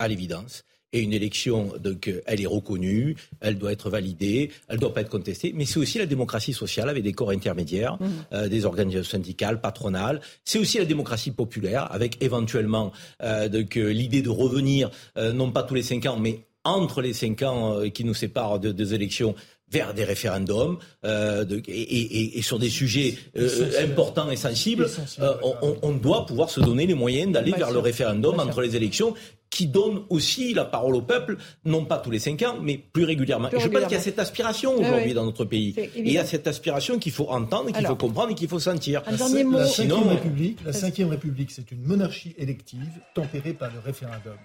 à 0.01 0.09
l'évidence. 0.09 0.65
Et 0.93 1.03
une 1.03 1.13
élection, 1.13 1.73
donc, 1.79 2.13
elle 2.27 2.41
est 2.41 2.47
reconnue, 2.47 3.15
elle 3.41 3.59
doit 3.59 3.71
être 3.71 3.91
validée, 3.91 4.51
elle 4.67 4.75
ne 4.75 4.81
doit 4.81 4.93
pas 4.93 5.03
être 5.03 5.09
contestée. 5.09 5.53
Mais 5.55 5.65
c'est 5.65 5.79
aussi 5.79 5.99
la 5.99 6.07
démocratie 6.07 6.53
sociale 6.53 6.89
avec 6.89 7.05
des 7.05 7.13
corps 7.13 7.31
intermédiaires, 7.31 7.97
mmh. 8.01 8.07
euh, 8.33 8.49
des 8.49 8.65
organisations 8.65 9.13
syndicales, 9.19 9.61
patronales. 9.61 10.21
C'est 10.45 10.59
aussi 10.59 10.79
la 10.79 10.85
démocratie 10.87 11.31
populaire 11.31 11.87
avec 11.93 12.21
éventuellement 12.21 12.91
euh, 13.23 13.49
donc, 13.49 13.77
euh, 13.77 13.91
l'idée 13.93 14.23
de 14.23 14.31
revenir, 14.31 14.91
non 15.17 15.53
pas 15.53 15.63
tous 15.63 15.75
les 15.75 15.85
cinq 15.85 16.07
ans, 16.07 16.19
mais 16.19 16.41
entre 16.65 17.03
les 17.03 17.13
cinq 17.13 17.43
ans 17.43 17.89
qui 17.95 18.05
nous 18.05 18.15
séparent 18.15 18.59
de, 18.59 18.73
des 18.73 18.93
élections, 18.93 19.37
vers 19.71 19.95
des 19.95 20.05
référendums 20.05 20.79
euh, 21.05 21.45
de, 21.45 21.63
et, 21.69 22.39
et, 22.39 22.43
sur 22.43 22.59
des 22.59 22.69
sujets 22.69 23.17
euh, 23.37 23.71
importants 23.83 24.31
et 24.31 24.37
sensibles, 24.37 24.89
euh, 25.21 25.35
on, 25.43 25.77
on, 25.83 25.93
doit 25.93 26.27
pouvoir 26.27 26.51
se 26.51 26.61
donner 26.61 26.87
les 26.87 26.95
moyens 26.95 27.33
d'aller 27.33 27.53
vers 27.53 27.71
le 27.71 27.79
référendum 27.79 28.39
entre 28.41 28.63
les 28.63 28.77
élections 28.77 29.15
qui 29.51 29.67
donne 29.67 30.05
aussi 30.09 30.55
la 30.55 30.65
parole 30.65 30.95
au 30.95 31.03
peuple, 31.03 31.37
non 31.65 31.85
pas 31.85 31.99
tous 31.99 32.11
les 32.11 32.21
cinq 32.21 32.43
ans, 32.43 32.57
mais 32.63 32.79
plus 32.79 33.05
régulièrement. 33.05 33.49
je 33.53 33.67
pense 33.67 33.83
qu'il 33.83 33.93
y 33.93 33.97
a 33.97 34.01
cette 34.01 34.21
aspiration 34.21 34.75
aujourd'hui 34.77 35.13
dans 35.13 35.25
notre 35.25 35.45
pays. 35.45 35.75
Et 35.77 35.91
il 35.97 36.13
y 36.13 36.19
a 36.19 36.25
cette 36.25 36.47
aspiration 36.47 36.99
qu'il 36.99 37.13
faut 37.13 37.29
entendre, 37.29 37.73
qu'il 37.73 37.87
faut 37.87 37.97
comprendre 37.97 38.31
et 38.31 38.35
qu'il 38.35 38.49
faut 38.49 38.61
sentir. 38.61 39.03
Mot. 39.11 39.59
La 39.59 39.67
Cinquième 39.67 40.09
République, 40.09 40.59
la 40.65 40.73
Cinquième 40.73 41.09
République, 41.09 41.51
c'est 41.51 41.71
une 41.73 41.83
monarchie 41.83 42.35
élective 42.39 42.89
tempérée 43.15 43.53
par 43.53 43.71
le 43.73 43.81
référendum. 43.81 44.37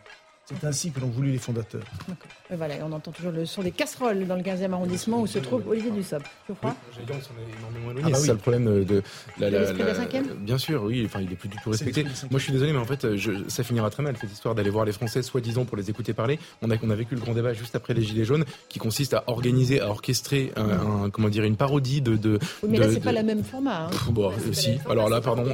C'est 0.46 0.64
ainsi 0.64 0.92
que 0.92 1.00
l'ont 1.00 1.08
voulu 1.10 1.32
les 1.32 1.40
fondateurs. 1.40 1.82
voilà, 2.52 2.76
on 2.84 2.92
entend 2.92 3.12
toujours 3.12 3.32
le 3.32 3.48
son 3.48 3.64
des 3.64 3.72
casseroles 3.72 4.28
dans 4.28 4.36
le 4.36 4.44
15e 4.44 4.72
arrondissement 4.74 5.20
où 5.22 5.26
se 5.26 5.40
trouve 5.40 5.68
Olivier 5.68 5.90
Dussopt. 5.90 6.26
Je 6.48 6.54
crois. 6.54 6.76
Oui, 6.96 7.04
ah 8.04 8.10
bah 8.10 8.16
c'est 8.16 8.28
ça 8.28 8.34
le 8.34 8.38
problème 8.38 8.86
de 8.86 9.02
la, 9.40 9.50
la, 9.50 9.74
la, 9.74 9.96
Bien 10.38 10.60
sûr, 10.60 10.84
oui, 10.84 11.04
enfin, 11.04 11.22
il 11.22 11.32
est 11.32 11.36
plus 11.36 11.50
du 11.50 11.58
tout 11.58 11.72
respecté. 11.72 12.04
Moi, 12.04 12.40
je 12.40 12.44
suis 12.44 12.54
désolé, 12.54 12.74
mais 12.74 12.80
en 12.80 12.86
fait, 12.86 13.16
je, 13.16 13.32
ça 13.48 13.64
finira 13.64 13.90
très 13.90 14.04
mal 14.04 14.16
cette 14.22 14.32
histoire 14.32 14.54
d'aller 14.54 14.70
voir 14.70 14.86
les 14.86 14.92
Français, 14.92 15.24
soi-disant 15.24 15.66
pour 15.66 15.78
les 15.78 15.90
écouter 15.90 16.14
parler. 16.14 16.38
On 16.62 16.70
a, 16.70 16.76
on 16.84 16.92
a 16.92 16.96
vécu 16.96 17.16
le 17.16 17.22
grand 17.22 17.34
débat 17.34 17.54
juste 17.54 17.76
après 17.76 17.96
les 17.96 18.04
Gilets 18.04 18.26
jaunes, 18.26 18.46
qui 18.70 18.78
consiste 18.78 19.16
à 19.16 19.24
organiser, 19.26 19.82
à 19.82 19.90
orchestrer 19.90 20.54
un, 20.58 21.10
comment 21.10 21.30
dire, 21.30 21.44
une 21.44 21.58
parodie 21.58 22.02
de. 22.02 22.18
de 22.18 22.38
oui, 22.62 22.70
mais 22.70 22.78
là, 22.78 22.92
c'est 22.92 23.00
pas 23.00 23.14
le 23.14 23.24
même 23.24 23.44
format. 23.44 23.86
Hein. 23.86 23.90
bon, 24.10 24.32
si. 24.52 24.78
Alors 24.88 25.10
là, 25.10 25.22
pardon. 25.22 25.46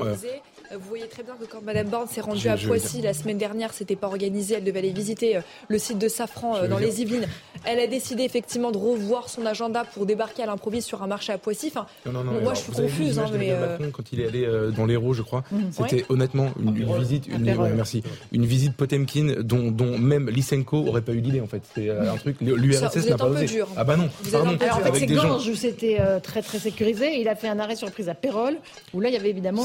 Vous 0.74 0.88
voyez 0.88 1.08
très 1.08 1.24
bien 1.24 1.36
que 1.36 1.46
quand 1.46 1.62
Madame 1.62 1.88
Borne 1.88 2.08
s'est 2.08 2.22
rendue 2.22 2.48
à 2.48 2.56
Poissy 2.56 3.02
la 3.02 3.14
semaine 3.14 3.38
dernière, 3.38 3.74
c'était 3.74 3.98
pas 3.98 4.08
organisé. 4.08 4.56
Elle 4.56 4.64
devait 4.64 4.80
aller 4.80 4.92
visiter 4.92 5.36
euh, 5.36 5.42
le 5.68 5.78
site 5.78 5.98
de 5.98 6.08
Safran 6.08 6.56
euh, 6.56 6.68
dans 6.68 6.78
les 6.78 7.02
Yvelines. 7.02 7.28
Elle 7.66 7.80
a 7.80 7.88
décidé 7.88 8.24
effectivement 8.24 8.72
de 8.72 8.78
revoir 8.78 9.28
son 9.28 9.46
agenda 9.46 9.84
pour 9.84 10.06
débarquer 10.06 10.44
à 10.44 10.46
l'improviste 10.46 10.88
sur 10.88 11.04
un 11.04 11.08
marché 11.08 11.34
à 11.34 11.38
Poissy. 11.38 11.68
Enfin, 11.68 11.88
non, 12.06 12.24
non, 12.24 12.40
moi, 12.42 12.54
je 12.54 12.62
suis 12.62 12.72
confuse. 12.72 13.20
Hein, 13.20 13.26
mais 13.38 13.50
euh, 13.52 13.78
quand 13.92 14.14
il 14.14 14.22
est 14.22 14.28
allé 14.28 14.48
dans 14.76 14.86
l'Hérault, 14.86 15.14
je 15.14 15.24
crois, 15.24 15.44
mhm. 15.52 15.72
c'était 15.72 16.06
honnêtement 16.10 16.52
une, 16.60 16.98
visite, 17.00 17.28
une, 17.28 17.44
merci, 17.76 18.02
une 18.32 18.46
visite 18.46 18.74
Potemkin 18.76 19.42
dont, 19.42 19.72
dont 19.72 19.98
même 19.98 20.30
Lysenko 20.30 20.88
aurait 20.88 21.02
pas 21.02 21.14
eu 21.14 21.22
d'idée 21.22 21.42
en 21.42 21.48
fait. 21.48 21.64
C'est 21.76 21.90
un 21.90 22.16
truc. 22.16 22.38
L'URSS 22.40 23.10
n'a 23.10 23.18
pas 23.18 23.28
osé. 23.28 23.46
Dur. 23.46 23.68
Ah 23.76 23.84
bah 23.84 23.98
non. 23.98 24.10
Pardon. 24.32 24.58
Alors 24.62 24.78
en 24.78 24.94
fait, 24.94 25.00
c'est 25.00 25.06
Ganges 25.08 25.48
où 25.48 25.56
c'était 25.56 25.98
très 26.24 26.42
très 26.42 26.60
sécurisé. 26.60 27.20
Il 27.20 27.28
a 27.28 27.36
fait 27.36 27.50
un 27.50 27.60
arrêt 27.60 27.76
surprise 27.76 28.08
à 28.08 28.14
Pérol 28.14 28.56
où 28.94 29.02
là 29.02 29.10
il 29.10 29.14
y 29.14 29.18
avait 29.18 29.30
évidemment. 29.30 29.64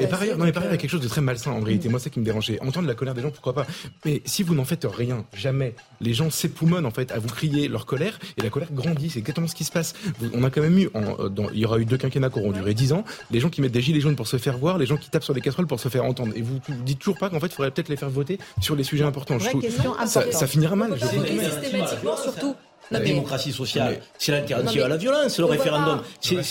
Et 0.00 0.06
par 0.06 0.22
ailleurs, 0.22 0.38
non, 0.38 0.44
mais 0.44 0.52
par 0.52 0.62
ailleurs, 0.62 0.72
il 0.72 0.76
y 0.76 0.78
a 0.78 0.80
quelque 0.80 0.90
chose 0.90 1.00
de 1.00 1.08
très 1.08 1.20
malsain 1.20 1.52
en 1.52 1.60
réalité. 1.60 1.88
Moi, 1.88 2.00
c'est 2.00 2.10
qui 2.10 2.20
me 2.20 2.24
dérangeait. 2.24 2.58
Entendre 2.60 2.86
la 2.86 2.94
colère 2.94 3.14
des 3.14 3.22
gens, 3.22 3.30
pourquoi 3.30 3.54
pas. 3.54 3.66
Mais 4.04 4.22
si 4.24 4.42
vous 4.42 4.54
n'en 4.54 4.64
faites 4.64 4.86
rien, 4.88 5.24
jamais, 5.34 5.74
les 6.00 6.14
gens 6.14 6.30
s'époumonnent 6.30 6.86
en 6.86 6.90
fait 6.90 7.12
à 7.12 7.18
vous 7.18 7.28
crier 7.28 7.68
leur 7.68 7.86
colère 7.86 8.18
et 8.36 8.42
la 8.42 8.50
colère 8.50 8.72
grandit. 8.72 9.10
C'est 9.10 9.18
exactement 9.18 9.46
ce 9.46 9.54
qui 9.54 9.64
se 9.64 9.72
passe. 9.72 9.94
On 10.34 10.44
a 10.44 10.50
quand 10.50 10.62
même 10.62 10.78
eu, 10.78 10.90
euh, 10.94 11.28
dans, 11.28 11.50
il 11.50 11.58
y 11.58 11.64
aura 11.64 11.78
eu 11.78 11.84
deux 11.84 11.96
quinquennats 11.96 12.30
qui 12.30 12.38
auront 12.38 12.52
duré 12.52 12.74
dix 12.74 12.92
ans. 12.92 13.04
Les 13.30 13.40
gens 13.40 13.50
qui 13.50 13.60
mettent 13.60 13.72
des 13.72 13.82
gilets 13.82 14.00
jaunes 14.00 14.16
pour 14.16 14.26
se 14.26 14.36
faire 14.36 14.58
voir, 14.58 14.78
les 14.78 14.86
gens 14.86 14.96
qui 14.96 15.10
tapent 15.10 15.24
sur 15.24 15.34
des 15.34 15.40
casseroles 15.40 15.66
pour 15.66 15.80
se 15.80 15.88
faire 15.88 16.04
entendre. 16.04 16.32
Et 16.36 16.42
vous, 16.42 16.60
vous 16.68 16.82
dites 16.82 16.98
toujours 16.98 17.18
pas 17.18 17.30
qu'en 17.30 17.40
fait, 17.40 17.46
il 17.46 17.54
faudrait 17.54 17.70
peut-être 17.70 17.88
les 17.88 17.96
faire 17.96 18.10
voter 18.10 18.38
sur 18.60 18.76
les 18.76 18.84
sujets 18.84 19.04
importants. 19.04 19.38
Je 19.38 19.48
trouve, 19.48 19.64
ça, 20.06 20.30
ça, 20.32 20.46
finira 20.46 20.76
mal. 20.76 20.96
Je 20.96 21.06
systématiquement, 21.06 22.16
surtout 22.16 22.54
la 22.90 23.00
démocratie 23.00 23.52
sociale, 23.52 24.00
c'est 24.18 24.32
l'alternative 24.32 24.82
à 24.82 24.88
la 24.88 24.96
violence, 24.96 25.38
le 25.38 25.44
référendum. 25.44 26.02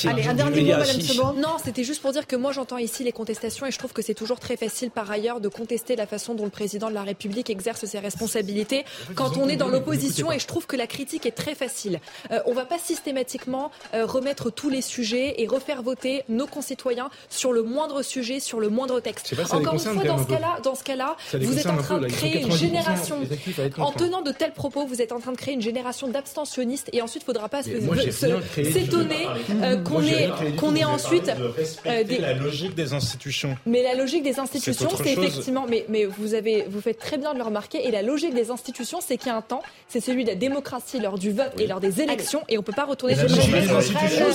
Allez, 0.06 0.28
un 0.28 0.34
dernier 0.34 0.62
mot, 0.62 0.78
Madame 0.78 1.42
Non, 1.42 1.58
c'était 1.64 1.84
juste 1.84 2.02
pour 2.02 2.12
dire 2.12 2.28
que 2.28 2.36
moi 2.36 2.52
j'entends 2.52 2.78
ici 2.78 3.04
les 3.04 3.12
contestations 3.12 3.66
et 3.66 3.72
je 3.72 3.78
trouve 3.78 3.94
que 3.94 4.02
c'est 4.02 4.14
toujours 4.14 4.40
très 4.40 4.58
facile 4.58 4.92
par 4.92 5.10
ailleurs 5.10 5.40
de 5.40 5.48
contester 5.48 5.96
la 5.96 6.08
façon 6.08 6.36
dont 6.36 6.46
le 6.46 6.50
président 6.50 6.90
de 6.90 6.94
la 6.94 7.04
République 7.04 7.50
exerce 7.50 7.86
ses 7.86 8.00
responsabilités 8.00 8.86
quand 9.16 9.38
on 9.38 9.48
est 9.48 9.56
dans 9.56 9.68
l'opposition 9.68 10.32
et 10.32 10.40
je 10.40 10.48
trouve 10.48 10.68
que 10.68 10.76
la 10.76 10.88
critique 10.88 11.26
est 11.26 11.32
très 11.32 11.56
facile. 11.56 12.00
Euh, 12.32 12.40
on 12.46 12.52
ne 12.52 12.56
va 12.56 12.66
pas 12.66 12.78
systématiquement 12.78 13.72
euh, 13.94 14.06
remettre 14.06 14.50
tous 14.50 14.70
les 14.70 14.82
sujets 14.82 15.42
et 15.42 15.48
refaire 15.48 15.82
voter 15.82 16.24
nos 16.30 16.48
concitoyens 16.48 17.10
sur 17.30 17.52
le 17.52 17.64
moindre 17.64 18.02
sujet, 18.02 18.40
sur 18.40 18.60
le 18.60 18.70
moindre 18.70 19.00
texte. 19.00 19.34
Encore 19.52 19.74
une 19.74 19.80
fois, 19.80 20.04
dans 20.04 20.24
ce 20.24 20.28
cas-là, 20.28 20.60
dans 20.64 20.76
ce 20.76 20.84
cas-là, 20.84 21.16
vous 21.34 21.58
êtes 21.58 21.66
en 21.66 21.78
train 21.78 21.98
de 21.98 22.08
créer 22.08 22.42
une 22.42 22.52
génération. 22.52 23.18
En 23.78 23.92
tenant 23.92 24.22
de 24.22 24.32
tels 24.32 24.54
propos, 24.54 24.86
vous 24.86 25.02
êtes 25.02 25.12
en 25.12 25.20
train 25.20 25.32
de 25.32 25.38
créer 25.38 25.54
une 25.54 25.62
génération 25.62 26.08
d'abstention 26.08 26.27
abstentionniste 26.28 26.90
et 26.92 27.02
ensuite 27.02 27.24
il 27.24 27.26
faudra 27.26 27.48
pas 27.50 27.64
s'étonner 27.64 29.28
euh, 29.62 29.78
qu'on 29.78 30.04
ait, 30.04 30.30
qu'on 30.58 30.76
ait 30.76 30.84
ensuite 30.84 31.32
euh, 31.86 32.04
des... 32.04 32.18
la 32.18 32.34
logique 32.34 32.76
des 32.76 32.94
institutions. 32.94 33.58
Mais 33.66 33.82
la 33.84 33.96
logique 33.96 34.24
des 34.24 34.40
institutions, 34.40 34.90
c'est 34.96 35.14
effectivement, 35.14 35.66
mais, 35.68 35.86
mais 35.90 36.06
vous 36.06 36.34
avez, 36.34 36.66
vous 36.70 36.82
faites 36.82 37.00
très 37.00 37.18
bien 37.18 37.34
de 37.34 37.40
le 37.40 37.46
remarquer, 37.46 37.88
et 37.88 37.92
la 37.92 38.02
logique 38.02 38.34
des 38.34 38.52
institutions, 38.52 39.00
c'est 39.02 39.18
qu'il 39.18 39.28
y 39.28 39.32
a 39.32 39.38
un 39.38 39.42
temps, 39.42 39.62
c'est 39.88 40.02
celui 40.02 40.24
de 40.24 40.30
la 40.30 40.36
démocratie 40.36 41.00
lors 41.00 41.18
du 41.18 41.32
vote 41.32 41.60
et 41.60 41.68
lors 41.68 41.80
des 41.80 42.02
élections, 42.02 42.42
et 42.50 42.58
on 42.58 42.64
peut 42.64 42.74
pas 42.74 42.86
retourner 42.86 43.16
sur 43.16 43.28
le 43.28 43.76
institutions, 43.78 44.26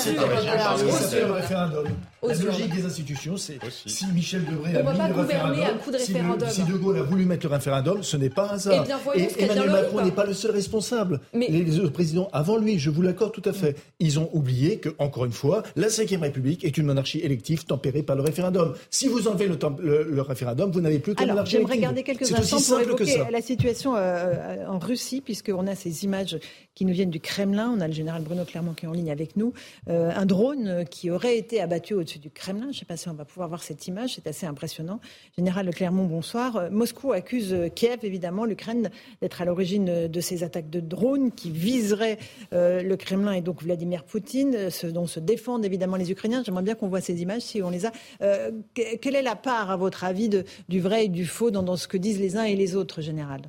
référendum. 2.22 2.52
La 2.52 2.58
logique 2.58 2.74
des 2.74 2.86
institutions, 2.86 3.36
c'est 3.36 3.58
si 3.86 4.06
Michel 4.14 4.44
Debré 4.44 4.76
a 4.76 4.82
mis 4.82 5.08
le 5.08 5.20
référendum, 5.20 6.48
si, 6.48 6.62
De 6.64 6.76
Gaulle 6.76 6.98
a 6.98 7.02
voulu 7.02 7.24
mettre 7.24 7.46
le 7.46 7.52
référendum, 7.52 8.02
ce 8.02 8.16
n'est 8.16 8.30
pas 8.30 8.50
un 8.50 8.54
hasard. 8.54 8.86
Et, 9.14 9.28
Emmanuel 9.38 9.70
Macron 9.70 10.04
n'est 10.04 10.12
pas 10.12 10.24
le 10.24 10.34
seul 10.34 10.52
responsable. 10.52 11.20
Mais 11.32 11.48
président 11.92 12.28
avant 12.32 12.56
lui, 12.56 12.78
je 12.78 12.90
vous 12.90 13.02
l'accorde 13.02 13.32
tout 13.32 13.42
à 13.44 13.52
fait. 13.52 13.76
Ils 14.00 14.18
ont 14.18 14.28
oublié 14.32 14.78
que, 14.78 14.90
encore 14.98 15.24
une 15.24 15.32
fois, 15.32 15.62
la 15.76 15.88
Ve 15.88 16.20
République 16.20 16.64
est 16.64 16.76
une 16.78 16.86
monarchie 16.86 17.20
élective 17.20 17.64
tempérée 17.64 18.02
par 18.02 18.16
le 18.16 18.22
référendum. 18.22 18.74
Si 18.90 19.08
vous 19.08 19.28
enlevez 19.28 19.46
le, 19.46 20.04
le, 20.04 20.22
référendum, 20.22 20.70
vous 20.70 20.80
n'avez 20.80 20.98
plus 20.98 21.14
que 21.14 21.24
monarchie 21.24 21.56
J'aimerais 21.56 21.78
garder 21.78 22.02
quelques 22.02 22.32
instants 22.32 22.60
pour 22.60 22.80
évoquer 22.80 23.22
la 23.30 23.40
situation 23.40 23.94
euh, 23.96 24.66
en 24.68 24.78
Russie, 24.78 25.20
puisqu'on 25.20 25.66
a 25.66 25.74
ces 25.74 26.04
images 26.04 26.38
qui 26.74 26.84
nous 26.84 26.92
viennent 26.92 27.10
du 27.10 27.20
Kremlin. 27.20 27.72
On 27.76 27.80
a 27.80 27.86
le 27.86 27.92
général 27.92 28.22
Bruno 28.22 28.44
Clermont 28.44 28.72
qui 28.72 28.86
est 28.86 28.88
en 28.88 28.92
ligne 28.92 29.10
avec 29.10 29.36
nous. 29.36 29.52
Euh, 29.88 30.10
un 30.14 30.26
drone 30.26 30.84
qui 30.90 31.10
aurait 31.10 31.36
été 31.36 31.60
abattu 31.60 31.94
au-dessus 31.94 32.11
du 32.18 32.30
Kremlin. 32.30 32.64
Je 32.64 32.68
ne 32.68 32.72
sais 32.72 32.84
pas 32.84 32.96
si 32.96 33.08
on 33.08 33.14
va 33.14 33.24
pouvoir 33.24 33.48
voir 33.48 33.62
cette 33.62 33.86
image. 33.86 34.14
C'est 34.14 34.26
assez 34.26 34.46
impressionnant. 34.46 35.00
Général 35.36 35.70
Clermont, 35.70 36.04
bonsoir. 36.04 36.56
Euh, 36.56 36.70
Moscou 36.70 37.12
accuse 37.12 37.54
Kiev, 37.74 38.00
évidemment, 38.02 38.44
l'Ukraine, 38.44 38.90
d'être 39.20 39.42
à 39.42 39.44
l'origine 39.44 40.08
de 40.08 40.20
ces 40.20 40.44
attaques 40.44 40.70
de 40.70 40.80
drones 40.80 41.32
qui 41.32 41.50
viserait 41.50 42.18
euh, 42.52 42.82
le 42.82 42.96
Kremlin 42.96 43.32
et 43.32 43.40
donc 43.40 43.62
Vladimir 43.62 44.04
Poutine, 44.04 44.68
dont 44.92 45.06
se 45.06 45.20
défendent 45.20 45.64
évidemment 45.64 45.96
les 45.96 46.10
Ukrainiens. 46.10 46.42
J'aimerais 46.44 46.62
bien 46.62 46.74
qu'on 46.74 46.88
voit 46.88 47.00
ces 47.00 47.22
images 47.22 47.42
si 47.42 47.62
on 47.62 47.70
les 47.70 47.86
a. 47.86 47.92
Euh, 48.22 48.50
quelle 48.74 49.16
est 49.16 49.22
la 49.22 49.36
part, 49.36 49.70
à 49.70 49.76
votre 49.76 50.04
avis, 50.04 50.28
du 50.68 50.80
vrai 50.80 51.06
et 51.06 51.08
du 51.08 51.26
faux 51.26 51.50
dans, 51.50 51.76
ce 51.76 51.88
que 51.88 51.96
disent 51.96 52.20
les 52.20 52.36
uns 52.36 52.44
et 52.44 52.56
les 52.56 52.76
autres, 52.76 53.00
général? 53.00 53.42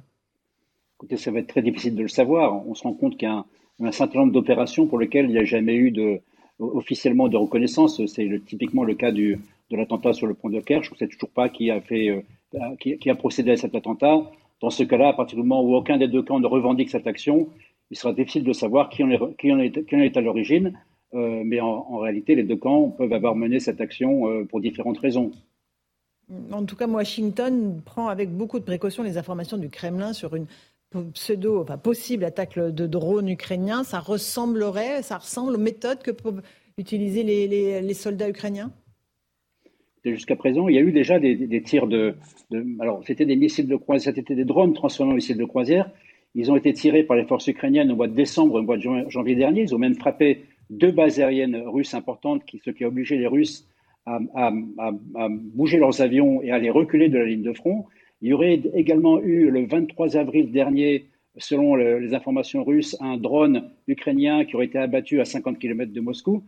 Écoutez, 0.97 1.17
ça 1.17 1.31
va 1.31 1.39
être 1.39 1.47
très 1.47 1.61
difficile 1.61 1.95
de 1.95 2.03
le 2.03 2.07
savoir. 2.07 2.65
On 2.67 2.75
se 2.75 2.83
rend 2.83 2.93
compte 2.93 3.17
qu'il 3.17 3.27
y 3.27 3.31
a 3.31 3.45
un, 3.81 3.91
certain 3.91 4.19
nombre 4.19 4.33
d'opérations 4.33 4.87
pour 4.87 4.99
lesquelles 4.99 5.25
il 5.25 5.31
n'y 5.31 5.39
a 5.39 5.45
jamais 5.45 5.75
eu 5.75 5.91
de, 5.91 6.21
officiellement 6.63 7.27
de 7.27 7.37
reconnaissance. 7.37 8.03
C'est 8.05 8.29
typiquement 8.45 8.83
le 8.83 8.95
cas 8.95 9.11
du, 9.11 9.39
de 9.69 9.77
l'attentat 9.77 10.13
sur 10.13 10.27
le 10.27 10.33
pont 10.33 10.49
de 10.49 10.59
Kerch. 10.59 10.85
Je 10.85 10.91
ne 10.91 10.97
sais 10.97 11.07
toujours 11.07 11.29
pas 11.29 11.49
qui 11.49 11.71
a, 11.71 11.81
fait, 11.81 12.09
euh, 12.09 12.75
qui, 12.79 13.09
a 13.09 13.15
procédé 13.15 13.51
à 13.51 13.57
cet 13.57 13.75
attentat. 13.75 14.31
Dans 14.61 14.69
ce 14.69 14.83
cas-là, 14.83 15.09
à 15.09 15.13
partir 15.13 15.37
du 15.37 15.43
moment 15.43 15.63
où 15.63 15.75
aucun 15.75 15.97
des 15.97 16.07
deux 16.07 16.21
camps 16.21 16.39
ne 16.39 16.47
revendique 16.47 16.89
cette 16.89 17.07
action, 17.07 17.49
il 17.91 17.97
sera 17.97 18.13
difficile 18.13 18.43
de 18.43 18.53
savoir 18.53 18.89
qui 18.89 19.03
en 19.03 19.09
est, 19.09 20.17
à 20.17 20.21
l'origine, 20.21 20.73
euh, 21.13 21.41
mais 21.45 21.59
en, 21.59 21.97
réalité, 21.97 22.35
les 22.35 22.43
deux 22.43 22.55
camps 22.55 22.89
peuvent 22.89 23.13
avoir 23.13 23.35
mené 23.35 23.59
cette 23.59 23.81
action 23.81 24.29
euh, 24.29 24.45
pour 24.45 24.61
différentes 24.61 24.99
raisons. 24.99 25.31
En 26.51 26.63
tout 26.63 26.75
cas, 26.75 26.87
Washington 26.87 27.81
prend 27.83 28.07
avec 28.07 28.31
beaucoup 28.31 28.57
de 28.57 28.63
précautions 28.63 29.03
les 29.03 29.17
informations 29.17 29.57
du 29.57 29.69
Kremlin 29.69 30.13
sur 30.13 30.35
une 30.35 30.45
pseudo, 31.13 31.61
enfin 31.61 31.77
possible 31.77 32.23
attaque 32.23 32.57
de 32.57 32.87
drones 32.87 33.29
ukrainiens. 33.29 33.83
Ça 33.83 33.99
ressemblerait, 33.99 35.01
ça 35.01 35.17
ressemble 35.17 35.55
aux 35.55 35.59
méthodes 35.59 36.01
que 36.01 36.11
peuvent 36.11 36.41
utiliser 36.77 37.23
les, 37.23 37.93
soldats 37.93 38.29
ukrainiens? 38.29 38.71
Jusqu'à 40.05 40.35
présent, 40.35 40.67
il 40.67 40.75
y 40.75 40.77
a 40.77 40.81
eu 40.81 40.91
déjà 40.91 41.19
des, 41.19 41.63
tirs 41.63 41.87
de, 41.87 42.15
alors 42.79 43.01
c'était 43.07 43.25
des 43.25 43.37
missiles 43.37 43.67
de 43.67 43.75
croisière, 43.75 44.13
c'était 44.15 44.35
des 44.35 44.45
drones 44.45 44.73
transformés 44.73 45.13
en 45.13 45.15
missiles 45.15 45.37
de 45.37 45.45
croisière 45.45 45.89
ils 46.35 46.51
ont 46.51 46.55
été 46.55 46.73
tirés 46.73 47.03
par 47.03 47.15
les 47.15 47.25
forces 47.25 47.47
ukrainiennes 47.47 47.91
au 47.91 47.95
mois 47.95 48.07
de 48.07 48.15
décembre, 48.15 48.55
au 48.55 48.61
mois 48.61 48.77
de 48.77 49.09
janvier 49.09 49.35
dernier. 49.35 49.61
Ils 49.61 49.75
ont 49.75 49.79
même 49.79 49.95
frappé 49.95 50.43
deux 50.69 50.91
bases 50.91 51.19
aériennes 51.19 51.55
russes 51.67 51.93
importantes, 51.93 52.41
ce 52.63 52.71
qui 52.71 52.83
a 52.83 52.87
obligé 52.87 53.17
les 53.17 53.27
Russes 53.27 53.67
à, 54.05 54.51
bouger 55.29 55.77
leurs 55.77 56.01
avions 56.01 56.41
et 56.41 56.51
à 56.51 56.57
les 56.57 56.69
reculer 56.69 57.09
de 57.09 57.17
la 57.17 57.25
ligne 57.25 57.43
de 57.43 57.53
front. 57.53 57.85
Il 58.23 58.29
y 58.29 58.33
aurait 58.33 58.61
également 58.73 59.19
eu 59.19 59.51
le 59.51 59.65
23 59.65 60.15
avril 60.15 60.49
dernier, 60.49 61.07
selon 61.37 61.75
les 61.75 62.13
informations 62.13 62.63
russes, 62.63 62.95
un 63.01 63.17
drone 63.17 63.69
ukrainien 63.87 64.45
qui 64.45 64.55
aurait 64.55 64.67
été 64.67 64.77
abattu 64.77 65.19
à 65.19 65.25
50 65.25 65.59
km 65.59 65.91
de 65.91 65.99
Moscou. 65.99 66.41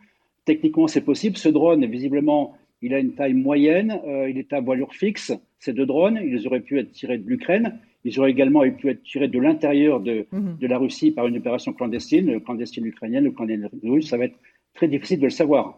Techniquement, 0.45 0.87
c'est 0.87 1.01
possible. 1.01 1.35
Ce 1.35 1.49
drone, 1.49 1.85
visiblement, 1.85 2.55
il 2.81 2.93
a 2.93 2.99
une 2.99 3.11
taille 3.11 3.33
moyenne, 3.33 3.99
euh, 4.07 4.29
il 4.29 4.37
est 4.37 4.53
à 4.53 4.61
voilure 4.61 4.93
fixe. 4.93 5.33
Ces 5.59 5.73
deux 5.73 5.85
drones, 5.85 6.17
ils 6.23 6.47
auraient 6.47 6.61
pu 6.61 6.79
être 6.79 6.93
tirés 6.93 7.17
de 7.17 7.27
l'Ukraine. 7.27 7.77
Ils 8.05 8.17
auraient 8.21 8.31
également 8.31 8.61
pu 8.71 8.89
être 8.89 9.03
tirés 9.03 9.27
de 9.27 9.39
l'intérieur 9.39 9.99
de, 9.99 10.27
mhm. 10.31 10.55
de, 10.57 10.67
la 10.67 10.77
Russie 10.77 11.11
par 11.11 11.27
une 11.27 11.35
opération 11.35 11.73
clandestine, 11.73 12.39
clandestine 12.39 12.85
ukrainienne 12.85 13.27
ou 13.27 13.33
clandestine 13.33 13.69
russe. 13.83 14.07
Ça 14.07 14.17
va 14.17 14.25
être 14.25 14.39
très 14.75 14.87
difficile 14.87 15.19
de 15.19 15.25
le 15.25 15.29
savoir. 15.29 15.77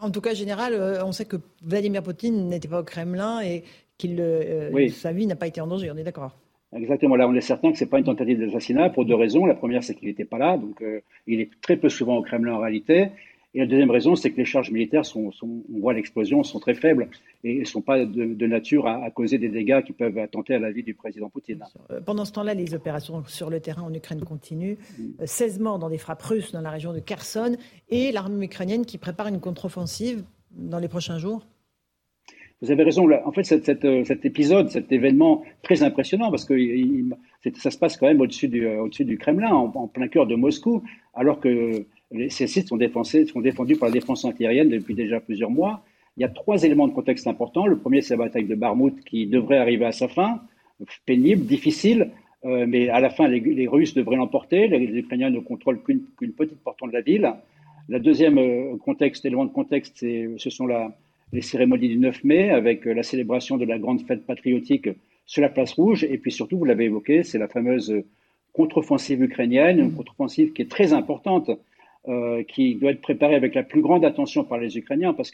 En 0.00 0.10
tout 0.10 0.20
cas, 0.20 0.32
général, 0.32 0.72
euh, 0.74 1.04
on 1.04 1.12
sait 1.12 1.24
que 1.24 1.36
Vladimir 1.62 2.02
Poutine 2.02 2.48
n'était 2.48 2.68
pas 2.68 2.80
au 2.80 2.84
Kremlin 2.84 3.42
et 3.42 3.64
euh, 4.04 4.88
sa 4.90 5.12
vie 5.12 5.26
n'a 5.26 5.36
pas 5.36 5.46
été 5.46 5.60
en 5.60 5.66
danger. 5.66 5.90
On 5.90 5.96
est 5.96 6.04
d'accord 6.04 6.36
Exactement. 6.74 7.16
Là, 7.16 7.28
on 7.28 7.34
est 7.34 7.40
certain 7.40 7.72
que 7.72 7.78
ce 7.78 7.84
n'est 7.84 7.90
pas 7.90 7.98
une 7.98 8.04
tentative 8.04 8.38
d'assassinat 8.38 8.90
pour 8.90 9.04
deux 9.04 9.14
raisons. 9.14 9.46
La 9.46 9.54
première, 9.54 9.82
c'est 9.82 9.94
qu'il 9.94 10.08
n'était 10.08 10.24
pas 10.24 10.38
là, 10.38 10.58
donc 10.58 10.82
euh, 10.82 11.00
il 11.26 11.40
est 11.40 11.50
très 11.62 11.76
peu 11.76 11.88
souvent 11.88 12.16
au 12.16 12.22
Kremlin 12.22 12.54
en 12.54 12.58
réalité. 12.58 13.10
Et 13.54 13.60
la 13.60 13.66
deuxième 13.66 13.90
raison, 13.90 14.16
c'est 14.16 14.30
que 14.30 14.36
les 14.36 14.44
charges 14.44 14.70
militaires, 14.70 15.06
sont, 15.06 15.30
on 15.42 15.78
voit 15.80 15.94
l'explosion, 15.94 16.42
sont 16.42 16.58
très 16.58 16.74
faibles 16.74 17.08
et 17.42 17.60
ne 17.60 17.64
sont 17.64 17.80
pas 17.80 18.04
de, 18.04 18.46
nature 18.46 18.86
à, 18.86 19.10
causer 19.10 19.38
des 19.38 19.48
dégâts 19.48 19.82
qui 19.82 19.94
peuvent 19.94 20.18
attenter 20.18 20.54
à 20.54 20.58
la 20.58 20.70
vie 20.70 20.82
du 20.82 20.92
président 20.92 21.30
Poutine. 21.30 21.64
Euh, 21.90 22.02
pendant 22.02 22.26
ce 22.26 22.32
temps-là, 22.32 22.52
les 22.52 22.74
opérations 22.74 23.24
sur 23.24 23.48
le 23.48 23.60
terrain 23.60 23.82
en 23.82 23.94
Ukraine 23.94 24.20
continuent. 24.20 24.76
16 25.24 25.58
mm. 25.58 25.62
morts 25.62 25.78
dans 25.78 25.88
des 25.88 25.96
frappes 25.96 26.22
russes 26.22 26.52
dans 26.52 26.60
la 26.60 26.68
région 26.70 26.92
de 26.92 26.98
Kherson 26.98 27.56
et 27.88 28.12
l'armée 28.12 28.44
ukrainienne 28.44 28.84
qui 28.84 28.98
prépare 28.98 29.28
une 29.28 29.40
contre-offensive 29.40 30.22
dans 30.50 30.78
les 30.78 30.88
prochains 30.88 31.18
jours 31.18 31.46
vous 32.62 32.70
avez 32.70 32.84
raison. 32.84 33.08
En 33.24 33.32
fait, 33.32 33.68
euh, 33.84 34.04
cet 34.04 34.24
épisode, 34.24 34.70
cet 34.70 34.90
événement 34.90 35.42
très 35.62 35.82
impressionnant, 35.82 36.30
parce 36.30 36.44
que 36.44 36.54
ça 37.54 37.70
se 37.70 37.78
passe 37.78 37.96
quand 37.96 38.06
même 38.06 38.20
au-dessus 38.20 38.48
du, 38.48 38.66
du, 39.00 39.18
Kremlin, 39.18 39.52
en, 39.52 39.86
plein 39.88 40.08
cœur 40.08 40.26
de 40.26 40.34
Moscou, 40.34 40.82
alors 41.14 41.40
que 41.40 41.84
ces 42.28 42.46
sites 42.46 42.68
sont, 42.68 42.76
défendus 42.76 43.76
par 43.76 43.88
la 43.88 43.92
défense 43.92 44.24
antiaérienne 44.24 44.70
depuis 44.70 44.94
déjà 44.94 45.20
plusieurs 45.20 45.50
mois. 45.50 45.84
Il 46.16 46.22
y 46.22 46.24
a 46.24 46.28
trois 46.28 46.62
éléments 46.64 46.88
de 46.88 46.94
contexte 46.94 47.26
importants. 47.26 47.66
Le 47.66 47.76
premier, 47.76 48.00
c'est 48.00 48.16
la 48.16 48.24
bataille 48.24 48.46
de 48.46 48.54
Barmout 48.54 48.94
qui 49.04 49.26
devrait 49.26 49.58
arriver 49.58 49.84
à 49.84 49.92
sa 49.92 50.08
fin, 50.08 50.40
pénible, 51.04 51.44
difficile, 51.44 52.10
euh, 52.46 52.64
mais 52.66 52.88
à 52.88 53.00
la 53.00 53.10
fin, 53.10 53.28
les, 53.28 53.68
Russes 53.68 53.92
devraient 53.92 54.16
l'emporter. 54.16 54.66
Les, 54.68 54.98
Ukrainiens 54.98 55.28
ne 55.28 55.40
contrôlent 55.40 55.82
qu'une 55.82 56.32
petite 56.32 56.62
portion 56.62 56.86
de 56.86 56.92
la 56.92 57.02
ville. 57.02 57.30
Le 57.88 58.00
deuxième 58.00 58.38
euh, 58.38 58.76
contexte, 58.78 59.26
élément 59.26 59.44
de 59.44 59.52
contexte, 59.52 59.98
ce 59.98 60.50
sont 60.50 60.66
la, 60.66 60.96
les 61.32 61.42
cérémonies 61.42 61.88
du 61.88 61.98
9 61.98 62.24
mai 62.24 62.50
avec 62.50 62.86
euh, 62.86 62.94
la 62.94 63.02
célébration 63.02 63.56
de 63.56 63.64
la 63.64 63.78
grande 63.78 64.02
fête 64.02 64.24
patriotique 64.26 64.88
sur 65.26 65.42
la 65.42 65.48
place 65.48 65.72
rouge. 65.72 66.04
Et 66.04 66.18
puis 66.18 66.32
surtout, 66.32 66.58
vous 66.58 66.64
l'avez 66.64 66.84
évoqué, 66.84 67.22
c'est 67.22 67.38
la 67.38 67.48
fameuse 67.48 68.02
contre-offensive 68.52 69.22
ukrainienne, 69.22 69.78
une 69.78 69.92
contre-offensive 69.92 70.52
qui 70.52 70.62
est 70.62 70.70
très 70.70 70.92
importante, 70.92 71.50
euh, 72.08 72.42
qui 72.44 72.76
doit 72.76 72.92
être 72.92 73.02
préparée 73.02 73.34
avec 73.34 73.54
la 73.54 73.62
plus 73.62 73.82
grande 73.82 74.04
attention 74.04 74.44
par 74.44 74.58
les 74.58 74.78
Ukrainiens 74.78 75.12
parce, 75.12 75.32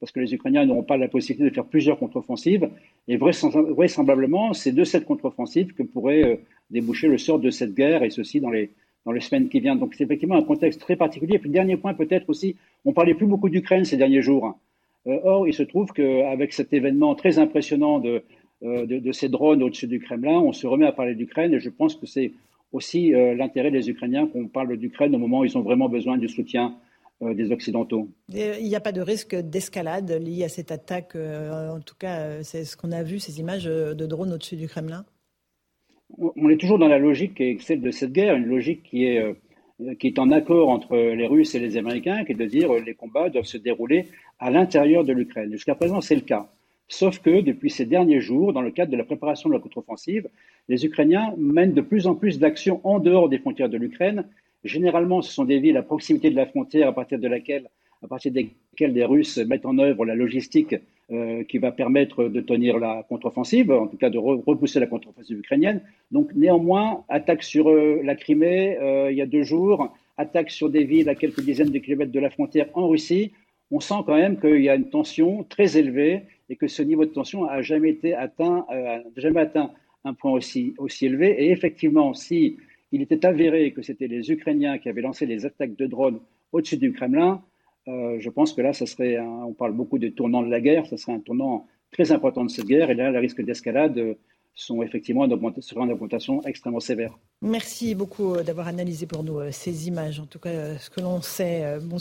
parce 0.00 0.12
que 0.12 0.20
les 0.20 0.32
Ukrainiens 0.32 0.64
n'auront 0.64 0.84
pas 0.84 0.96
la 0.96 1.08
possibilité 1.08 1.50
de 1.50 1.54
faire 1.54 1.66
plusieurs 1.66 1.98
contre-offensives. 1.98 2.70
Et 3.08 3.16
vraisemblablement, 3.18 4.54
c'est 4.54 4.72
de 4.72 4.84
cette 4.84 5.04
contre-offensive 5.04 5.74
que 5.74 5.82
pourrait 5.82 6.24
euh, 6.24 6.36
déboucher 6.70 7.08
le 7.08 7.18
sort 7.18 7.40
de 7.40 7.50
cette 7.50 7.74
guerre, 7.74 8.02
et 8.04 8.10
ceci 8.10 8.40
dans 8.40 8.50
les, 8.50 8.70
dans 9.04 9.12
les 9.12 9.20
semaines 9.20 9.48
qui 9.48 9.60
viennent. 9.60 9.78
Donc 9.78 9.94
c'est 9.94 10.04
effectivement 10.04 10.36
un 10.36 10.42
contexte 10.42 10.80
très 10.80 10.96
particulier. 10.96 11.34
Et 11.34 11.38
puis 11.38 11.50
dernier 11.50 11.76
point 11.76 11.94
peut-être 11.94 12.30
aussi, 12.30 12.56
on 12.84 12.92
parlait 12.92 13.14
plus 13.14 13.26
beaucoup 13.26 13.48
d'Ukraine 13.48 13.84
ces 13.84 13.96
derniers 13.96 14.22
jours. 14.22 14.56
Euh, 15.06 15.20
or, 15.24 15.46
il 15.46 15.54
se 15.54 15.62
trouve 15.62 15.92
qu'avec 15.92 16.52
cet 16.52 16.72
événement 16.72 17.14
très 17.14 17.38
impressionnant 17.38 18.02
euh, 18.04 18.20
de, 18.62 18.98
de, 18.98 19.12
ces 19.12 19.28
drones 19.28 19.62
au-dessus 19.62 19.86
du 19.86 20.00
Kremlin, 20.00 20.40
on 20.40 20.52
se 20.52 20.66
remet 20.66 20.86
à 20.86 20.92
parler 20.92 21.14
d'Ukraine 21.14 21.54
et 21.54 21.60
je 21.60 21.70
pense 21.70 21.94
que 21.94 22.06
c'est 22.06 22.32
aussi 22.72 23.14
euh, 23.14 23.34
l'intérêt 23.34 23.70
des 23.70 23.88
Ukrainiens 23.88 24.26
qu'on 24.26 24.48
parle 24.48 24.76
d'Ukraine 24.76 25.14
au 25.14 25.18
moment 25.18 25.40
où 25.40 25.44
ils 25.44 25.56
ont 25.56 25.62
vraiment 25.62 25.88
besoin 25.88 26.18
du 26.18 26.28
soutien 26.28 26.76
des 27.22 27.50
Occidentaux. 27.50 28.10
Il 28.28 28.62
n'y 28.62 28.76
a 28.76 28.80
pas 28.80 28.92
de 28.92 29.00
risque 29.00 29.34
d'escalade 29.34 30.10
lié 30.22 30.44
à 30.44 30.50
cette 30.50 30.70
attaque, 30.70 31.16
en 31.16 31.80
tout 31.80 31.94
cas, 31.98 32.42
c'est 32.42 32.66
ce 32.66 32.76
qu'on 32.76 32.92
a 32.92 33.02
vu, 33.02 33.18
ces 33.20 33.40
images 33.40 33.64
de 33.64 34.06
drones 34.06 34.34
au-dessus 34.34 34.56
du 34.56 34.68
Kremlin? 34.68 35.06
On 36.18 36.50
est 36.50 36.58
toujours 36.58 36.78
dans 36.78 36.88
la 36.88 36.98
logique 36.98 37.36
qui 37.36 37.44
est 37.44 37.62
celle 37.62 37.80
de 37.80 37.90
cette 37.90 38.12
guerre, 38.12 38.36
une 38.36 38.44
logique 38.44 38.82
qui 38.82 39.06
est 39.06 39.34
qui 39.98 40.06
est 40.06 40.18
en 40.18 40.30
accord 40.30 40.68
entre 40.70 40.96
les 40.96 41.26
Russes 41.26 41.54
et 41.54 41.58
les 41.58 41.76
Américains, 41.76 42.24
qui 42.24 42.32
est 42.32 42.36
de 42.36 42.46
dire 42.46 42.72
les 42.72 42.94
combats 42.94 43.28
doivent 43.28 43.44
se 43.44 43.58
dérouler 43.58 44.06
à 44.38 44.50
l'intérieur 44.50 45.04
de 45.04 45.12
l'Ukraine. 45.12 45.52
Jusqu'à 45.52 45.74
présent, 45.74 46.00
c'est 46.00 46.14
le 46.14 46.22
cas. 46.22 46.48
Sauf 46.88 47.18
que 47.18 47.40
depuis 47.40 47.70
ces 47.70 47.84
derniers 47.84 48.20
jours, 48.20 48.52
dans 48.52 48.62
le 48.62 48.70
cadre 48.70 48.92
de 48.92 48.96
la 48.96 49.04
préparation 49.04 49.48
de 49.48 49.54
la 49.54 49.60
contre-offensive, 49.60 50.28
les 50.68 50.86
Ukrainiens 50.86 51.34
mènent 51.36 51.72
de 51.72 51.80
plus 51.80 52.06
en 52.06 52.14
plus 52.14 52.38
d'actions 52.38 52.80
en 52.84 53.00
dehors 53.00 53.28
des 53.28 53.38
frontières 53.38 53.68
de 53.68 53.76
l'Ukraine. 53.76 54.24
Généralement, 54.64 55.20
ce 55.20 55.32
sont 55.32 55.44
des 55.44 55.58
villes 55.58 55.76
à 55.76 55.82
proximité 55.82 56.30
de 56.30 56.36
la 56.36 56.46
frontière 56.46 56.88
à 56.88 56.92
partir 56.92 57.18
de 57.18 57.28
laquelle, 57.28 57.68
à 58.02 58.08
partir 58.08 58.32
desquelles 58.32 58.92
les 58.92 59.04
Russes 59.04 59.38
mettent 59.38 59.66
en 59.66 59.78
œuvre 59.78 60.04
la 60.04 60.14
logistique 60.14 60.76
euh, 61.12 61.44
qui 61.44 61.58
va 61.58 61.70
permettre 61.70 62.24
de 62.24 62.40
tenir 62.40 62.80
la 62.80 63.04
contre-offensive, 63.08 63.70
en 63.70 63.86
tout 63.86 63.96
cas 63.96 64.10
de 64.10 64.18
repousser 64.18 64.80
la 64.80 64.88
contre-offensive 64.88 65.38
ukrainienne. 65.38 65.80
Donc 66.10 66.34
néanmoins, 66.34 67.04
attaque 67.08 67.44
sur 67.44 67.70
euh, 67.70 68.00
la 68.02 68.16
Crimée 68.16 68.76
euh, 68.78 69.12
il 69.12 69.16
y 69.16 69.22
a 69.22 69.26
deux 69.26 69.44
jours, 69.44 69.94
attaque 70.16 70.50
sur 70.50 70.68
des 70.68 70.82
villes 70.82 71.08
à 71.08 71.14
quelques 71.14 71.42
dizaines 71.42 71.70
de 71.70 71.78
kilomètres 71.78 72.10
de 72.10 72.18
la 72.18 72.28
frontière 72.28 72.66
en 72.74 72.88
Russie. 72.88 73.30
On 73.70 73.78
sent 73.78 74.02
quand 74.04 74.16
même 74.16 74.40
qu'il 74.40 74.60
y 74.60 74.68
a 74.68 74.74
une 74.74 74.90
tension 74.90 75.44
très 75.44 75.78
élevée 75.78 76.24
et 76.48 76.56
que 76.56 76.66
ce 76.66 76.82
niveau 76.82 77.04
de 77.04 77.10
tension 77.10 77.46
n'a 77.46 77.62
jamais 77.62 77.90
été 77.90 78.12
atteint, 78.12 78.66
jamais 79.16 79.42
atteint 79.42 79.70
un 80.02 80.12
point 80.12 80.32
aussi, 80.32 80.74
aussi 80.78 81.06
élevé. 81.06 81.44
Et 81.44 81.52
effectivement, 81.52 82.14
si 82.14 82.56
il 82.90 83.00
était 83.00 83.24
avéré 83.24 83.70
que 83.72 83.82
c'était 83.82 84.08
les 84.08 84.32
Ukrainiens 84.32 84.78
qui 84.78 84.88
avaient 84.88 85.02
lancé 85.02 85.24
les 85.24 85.46
attaques 85.46 85.76
de 85.76 85.86
drones 85.86 86.18
au-dessus 86.50 86.78
du 86.78 86.92
Kremlin, 86.92 87.42
euh, 87.88 88.16
je 88.18 88.30
pense 88.30 88.52
que 88.52 88.62
là, 88.62 88.72
ça 88.72 88.86
serait, 88.86 89.18
on 89.18 89.52
parle 89.52 89.72
beaucoup 89.72 89.98
des 89.98 90.12
tournants 90.12 90.42
de 90.42 90.50
la 90.50 90.60
guerre, 90.60 90.86
ça 90.86 90.96
serait 90.96 91.12
un 91.12 91.20
tournant 91.20 91.66
très 91.92 92.10
important 92.12 92.44
de 92.44 92.50
cette 92.50 92.66
guerre, 92.66 92.90
et 92.90 92.94
là, 92.94 93.10
le 93.10 93.18
risque 93.18 93.42
d'escalade 93.42 93.96
euh, 93.98 94.14
sont 94.56 94.82
effectivement 94.82 95.26
une 95.26 95.34
augmentation 95.34 96.42
extrêmement 96.44 96.80
sévère. 96.80 97.16
Merci 97.42 97.94
beaucoup 97.94 98.34
euh, 98.34 98.42
d'avoir 98.42 98.66
analysé 98.66 99.06
pour 99.06 99.22
nous 99.22 99.38
ces 99.52 99.86
images, 99.86 100.18
en 100.18 100.26
tout 100.26 100.40
cas 100.40 100.76
ce 100.78 100.90
que 100.90 101.00
l'on 101.00 101.20
sait, 101.20 101.78
bon, 101.80 101.98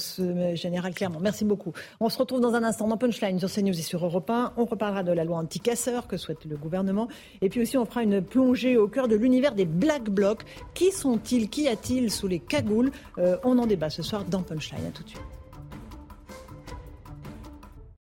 général 0.56 0.96
Clermont. 0.96 1.20
Merci 1.20 1.46
beaucoup. 1.46 1.74
On 2.00 2.10
se 2.10 2.18
retrouve 2.18 2.40
dans 2.40 2.56
un 2.56 2.64
instant 2.64 2.88
dans 2.88 2.98
Punchline 2.98 3.38
sur 3.38 3.52
CNews 3.52 3.78
et 3.78 3.84
sur 3.84 4.04
Europe 4.04 4.30
1. 4.30 4.54
On 4.58 4.66
reparlera 4.66 5.04
de 5.04 5.12
la 5.12 5.24
loi 5.24 5.38
anti-casseurs 5.38 6.08
que 6.08 6.18
souhaite 6.18 6.46
le 6.46 6.56
gouvernement. 6.58 7.10
Et 7.42 7.50
puis 7.50 7.62
aussi, 7.62 7.78
on 7.78 7.86
fera 7.86 8.02
une 8.02 8.22
plongée 8.22 8.78
au 8.78 8.88
cœur 8.88 9.08
de 9.08 9.16
l'univers 9.16 9.54
des 9.54 9.66
Black 9.66 10.10
Blocs. 10.10 10.44
Qui 10.74 10.92
sont-ils? 10.92 11.50
Qui 11.50 11.68
a-t-il 11.68 12.10
sous 12.10 12.28
les 12.28 12.40
cagoules? 12.40 12.92
On 13.18 13.60
en 13.60 13.68
débat 13.68 13.90
ce 13.90 14.02
soir 14.02 14.24
dans 14.24 14.42
Punchline. 14.42 14.86
À 14.88 14.92
tout 14.92 15.04
de 15.04 15.10
suite. 15.10 15.35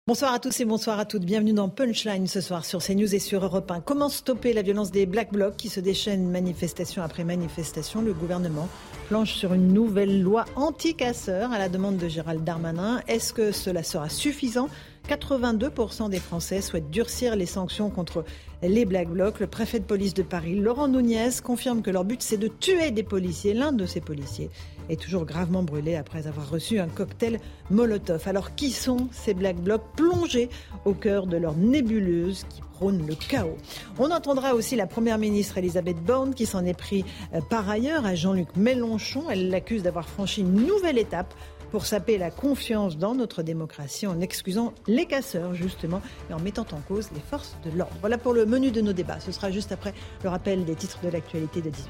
Bonsoir 0.10 0.34
à 0.34 0.39
tous 0.39 0.60
et 0.60 0.66
bonsoir 0.66 0.97
à 0.97 1.05
toutes. 1.05 1.24
Bienvenue 1.24 1.53
dans 1.53 1.70
Punchline 1.70 2.26
ce 2.26 2.41
soir 2.41 2.66
sur 2.66 2.82
CNews 2.82 3.14
et 3.14 3.20
sur 3.20 3.43
Europe 3.45 3.70
1. 3.70 3.82
Comment 3.82 4.10
stopper 4.10 4.53
la 4.53 4.64
violence 4.64 4.89
des 4.89 5.05
Black 5.05 5.32
Blocs 5.32 5.55
qui 5.55 5.70
se 5.70 5.80
déchaînent 5.80 6.32
manifestation 6.32 7.03
après 7.03 7.24
manifestation? 7.24 8.01
Le 8.01 8.14
gouvernement 8.14 8.68
planche 9.07 9.36
sur 9.36 9.53
une 9.53 9.72
nouvelle 9.72 10.24
loi 10.24 10.45
anti-casseurs 10.55 11.51
à 11.51 11.60
la 11.60 11.70
demande 11.70 11.97
de 11.97 12.07
Gérald 12.07 12.43
Darmanin. 12.43 13.03
Est-ce 13.07 13.34
que 13.34 13.51
cela 13.51 13.84
sera 13.84 14.10
suffisant? 14.10 14.68
82% 15.07 16.10
des 16.10 16.20
Français 16.20 16.62
souhaitent 16.62 16.89
durcir 16.89 17.36
les 17.36 17.45
sanctions 17.45 17.91
contre 17.91 18.26
les 18.64 18.86
Black 18.86 19.10
Blocs. 19.10 19.39
Le 19.39 19.45
préfet 19.45 19.78
de 19.78 19.86
police 19.86 20.16
de 20.16 20.24
Paris, 20.24 20.55
Laurent 20.55 20.88
Nunez, 20.88 21.30
confirme 21.43 21.84
que 21.84 21.91
leur 21.91 22.03
but 22.03 22.24
c'est 22.24 22.38
de 22.38 22.47
tuer 22.47 22.89
des 22.89 23.03
policiers. 23.03 23.53
L'un 23.53 23.74
de 23.74 23.86
ces 23.86 24.01
policiers 24.01 24.49
est 24.89 24.99
toujours 24.99 25.25
gravement 25.25 25.63
brûlé 25.63 25.95
après 25.95 26.27
avoir 26.27 26.49
reçu 26.49 26.79
un 26.79 26.87
cocktail 26.87 27.39
Molotov. 27.69 28.27
Alors 28.27 28.55
qui 28.55 28.71
sont 28.71 29.07
ces 29.11 29.33
Black 29.33 29.57
Blocs 29.57 29.83
plongés 29.95 30.49
au 30.85 30.93
cœur 30.93 31.27
de 31.27 31.37
leur 31.37 31.55
nébuleuse 31.55 32.45
qui 32.49 32.61
prône 32.73 33.05
le 33.07 33.15
chaos? 33.15 33.57
On 33.97 34.11
entendra 34.11 34.55
aussi 34.55 34.75
la 34.75 34.87
Première 34.87 35.17
ministre 35.17 35.57
Elisabeth 35.57 36.03
Borne 36.03 36.33
qui 36.33 36.45
s'en 36.45 36.65
est 36.65 36.77
pris 36.77 37.05
euh, 37.33 37.41
par 37.49 37.69
ailleurs 37.69 38.05
à 38.05 38.15
Jean-Luc 38.15 38.55
Mélenchon. 38.55 39.29
Elle 39.29 39.49
l'accuse 39.49 39.83
d'avoir 39.83 40.09
franchi 40.09 40.41
une 40.41 40.65
nouvelle 40.65 40.97
étape 40.97 41.33
pour 41.71 41.85
saper 41.85 42.17
la 42.17 42.31
confiance 42.31 42.97
dans 42.97 43.15
notre 43.15 43.43
démocratie 43.43 44.07
en 44.07 44.19
excusant 44.19 44.73
les 44.87 45.05
casseurs, 45.05 45.53
justement, 45.53 46.01
et 46.29 46.33
en 46.33 46.39
mettant 46.39 46.65
en 46.71 46.79
cause 46.87 47.09
les 47.13 47.21
forces 47.21 47.57
de 47.63 47.77
l'ordre. 47.77 47.95
Voilà 48.01 48.17
pour 48.17 48.33
le 48.33 48.45
menu 48.45 48.71
de 48.71 48.81
nos 48.81 48.93
débats. 48.93 49.19
Ce 49.19 49.31
sera 49.31 49.51
juste 49.51 49.71
après 49.71 49.93
le 50.23 50.29
rappel 50.29 50.65
des 50.65 50.75
titres 50.75 50.99
de 51.03 51.09
l'actualité 51.09 51.61
de 51.61 51.69
18 51.69 51.87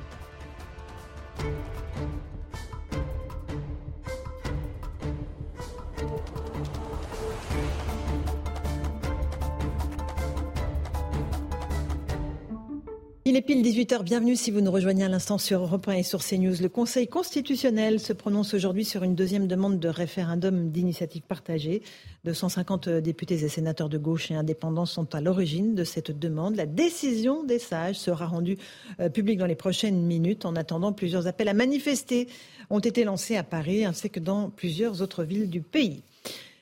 Il 13.29 13.35
est 13.35 13.41
pile 13.41 13.61
18h. 13.61 14.01
Bienvenue 14.01 14.35
si 14.35 14.49
vous 14.49 14.59
nous 14.59 14.71
rejoignez 14.71 15.03
à 15.03 15.07
l'instant 15.07 15.37
sur 15.37 15.61
Europe 15.61 15.87
1 15.87 15.97
et 15.97 16.01
sur 16.01 16.25
CNews. 16.25 16.55
Le 16.63 16.67
Conseil 16.67 17.07
constitutionnel 17.07 17.99
se 17.99 18.11
prononce 18.11 18.55
aujourd'hui 18.55 18.85
sur 18.85 19.03
une 19.03 19.13
deuxième 19.13 19.45
demande 19.45 19.79
de 19.79 19.87
référendum 19.87 20.71
d'initiative 20.71 21.21
partagée. 21.21 21.83
250 22.25 22.89
députés 22.89 23.43
et 23.43 23.47
sénateurs 23.47 23.87
de 23.87 23.99
gauche 23.99 24.31
et 24.31 24.33
indépendants 24.33 24.87
sont 24.87 25.13
à 25.13 25.21
l'origine 25.21 25.75
de 25.75 25.83
cette 25.83 26.09
demande. 26.09 26.55
La 26.55 26.65
décision 26.65 27.43
des 27.43 27.59
sages 27.59 27.99
sera 27.99 28.25
rendue 28.25 28.57
euh, 28.99 29.09
publique 29.09 29.37
dans 29.37 29.45
les 29.45 29.53
prochaines 29.53 30.01
minutes. 30.01 30.45
En 30.45 30.55
attendant, 30.55 30.91
plusieurs 30.91 31.27
appels 31.27 31.49
à 31.49 31.53
manifester 31.53 32.27
ont 32.71 32.79
été 32.79 33.03
lancés 33.03 33.37
à 33.37 33.43
Paris 33.43 33.85
ainsi 33.85 34.09
que 34.09 34.19
dans 34.19 34.49
plusieurs 34.49 35.03
autres 35.03 35.23
villes 35.23 35.51
du 35.51 35.61
pays. 35.61 36.01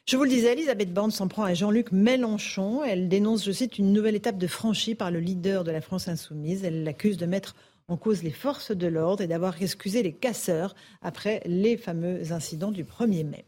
Je 0.09 0.15
vous 0.15 0.23
le 0.23 0.29
disais, 0.29 0.53
Elisabeth 0.53 0.93
Borne 0.93 1.11
s'en 1.11 1.27
prend 1.27 1.43
à 1.43 1.53
Jean-Luc 1.53 1.91
Mélenchon. 1.91 2.81
Elle 2.81 3.09
dénonce, 3.09 3.43
je 3.43 3.51
cite, 3.51 3.77
une 3.77 3.91
nouvelle 3.91 4.15
étape 4.15 4.37
de 4.37 4.47
franchie 4.47 4.95
par 4.95 5.11
le 5.11 5.19
leader 5.19 5.65
de 5.65 5.71
la 5.71 5.81
France 5.81 6.07
insoumise. 6.07 6.63
Elle 6.63 6.85
l'accuse 6.85 7.17
de 7.17 7.25
mettre 7.25 7.57
en 7.89 7.97
cause 7.97 8.23
les 8.23 8.31
forces 8.31 8.71
de 8.71 8.87
l'ordre 8.87 9.21
et 9.21 9.27
d'avoir 9.27 9.61
excusé 9.61 10.03
les 10.03 10.13
casseurs 10.13 10.75
après 11.01 11.41
les 11.45 11.75
fameux 11.75 12.31
incidents 12.31 12.71
du 12.71 12.85
1er 12.85 13.25
mai. 13.25 13.43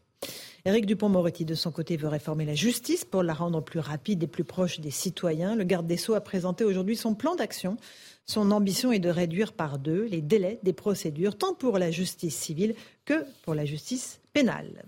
Éric 0.65 0.85
Dupont-Moretti, 0.85 1.45
de 1.45 1.55
son 1.55 1.71
côté, 1.71 1.95
veut 1.95 2.09
réformer 2.09 2.43
la 2.43 2.55
justice 2.55 3.05
pour 3.05 3.23
la 3.23 3.33
rendre 3.33 3.63
plus 3.63 3.79
rapide 3.79 4.23
et 4.23 4.27
plus 4.27 4.43
proche 4.43 4.81
des 4.81 4.91
citoyens. 4.91 5.55
Le 5.55 5.63
garde 5.63 5.87
des 5.87 5.95
Sceaux 5.95 6.15
a 6.15 6.19
présenté 6.19 6.65
aujourd'hui 6.65 6.97
son 6.97 7.15
plan 7.15 7.35
d'action. 7.35 7.77
Son 8.25 8.51
ambition 8.51 8.91
est 8.91 8.99
de 8.99 9.09
réduire 9.09 9.53
par 9.53 9.79
deux 9.79 10.03
les 10.03 10.21
délais 10.21 10.59
des 10.63 10.73
procédures, 10.73 11.37
tant 11.37 11.53
pour 11.53 11.77
la 11.77 11.89
justice 11.89 12.35
civile 12.35 12.75
que 13.05 13.23
pour 13.43 13.55
la 13.55 13.63
justice 13.63 14.19
pénale. 14.33 14.83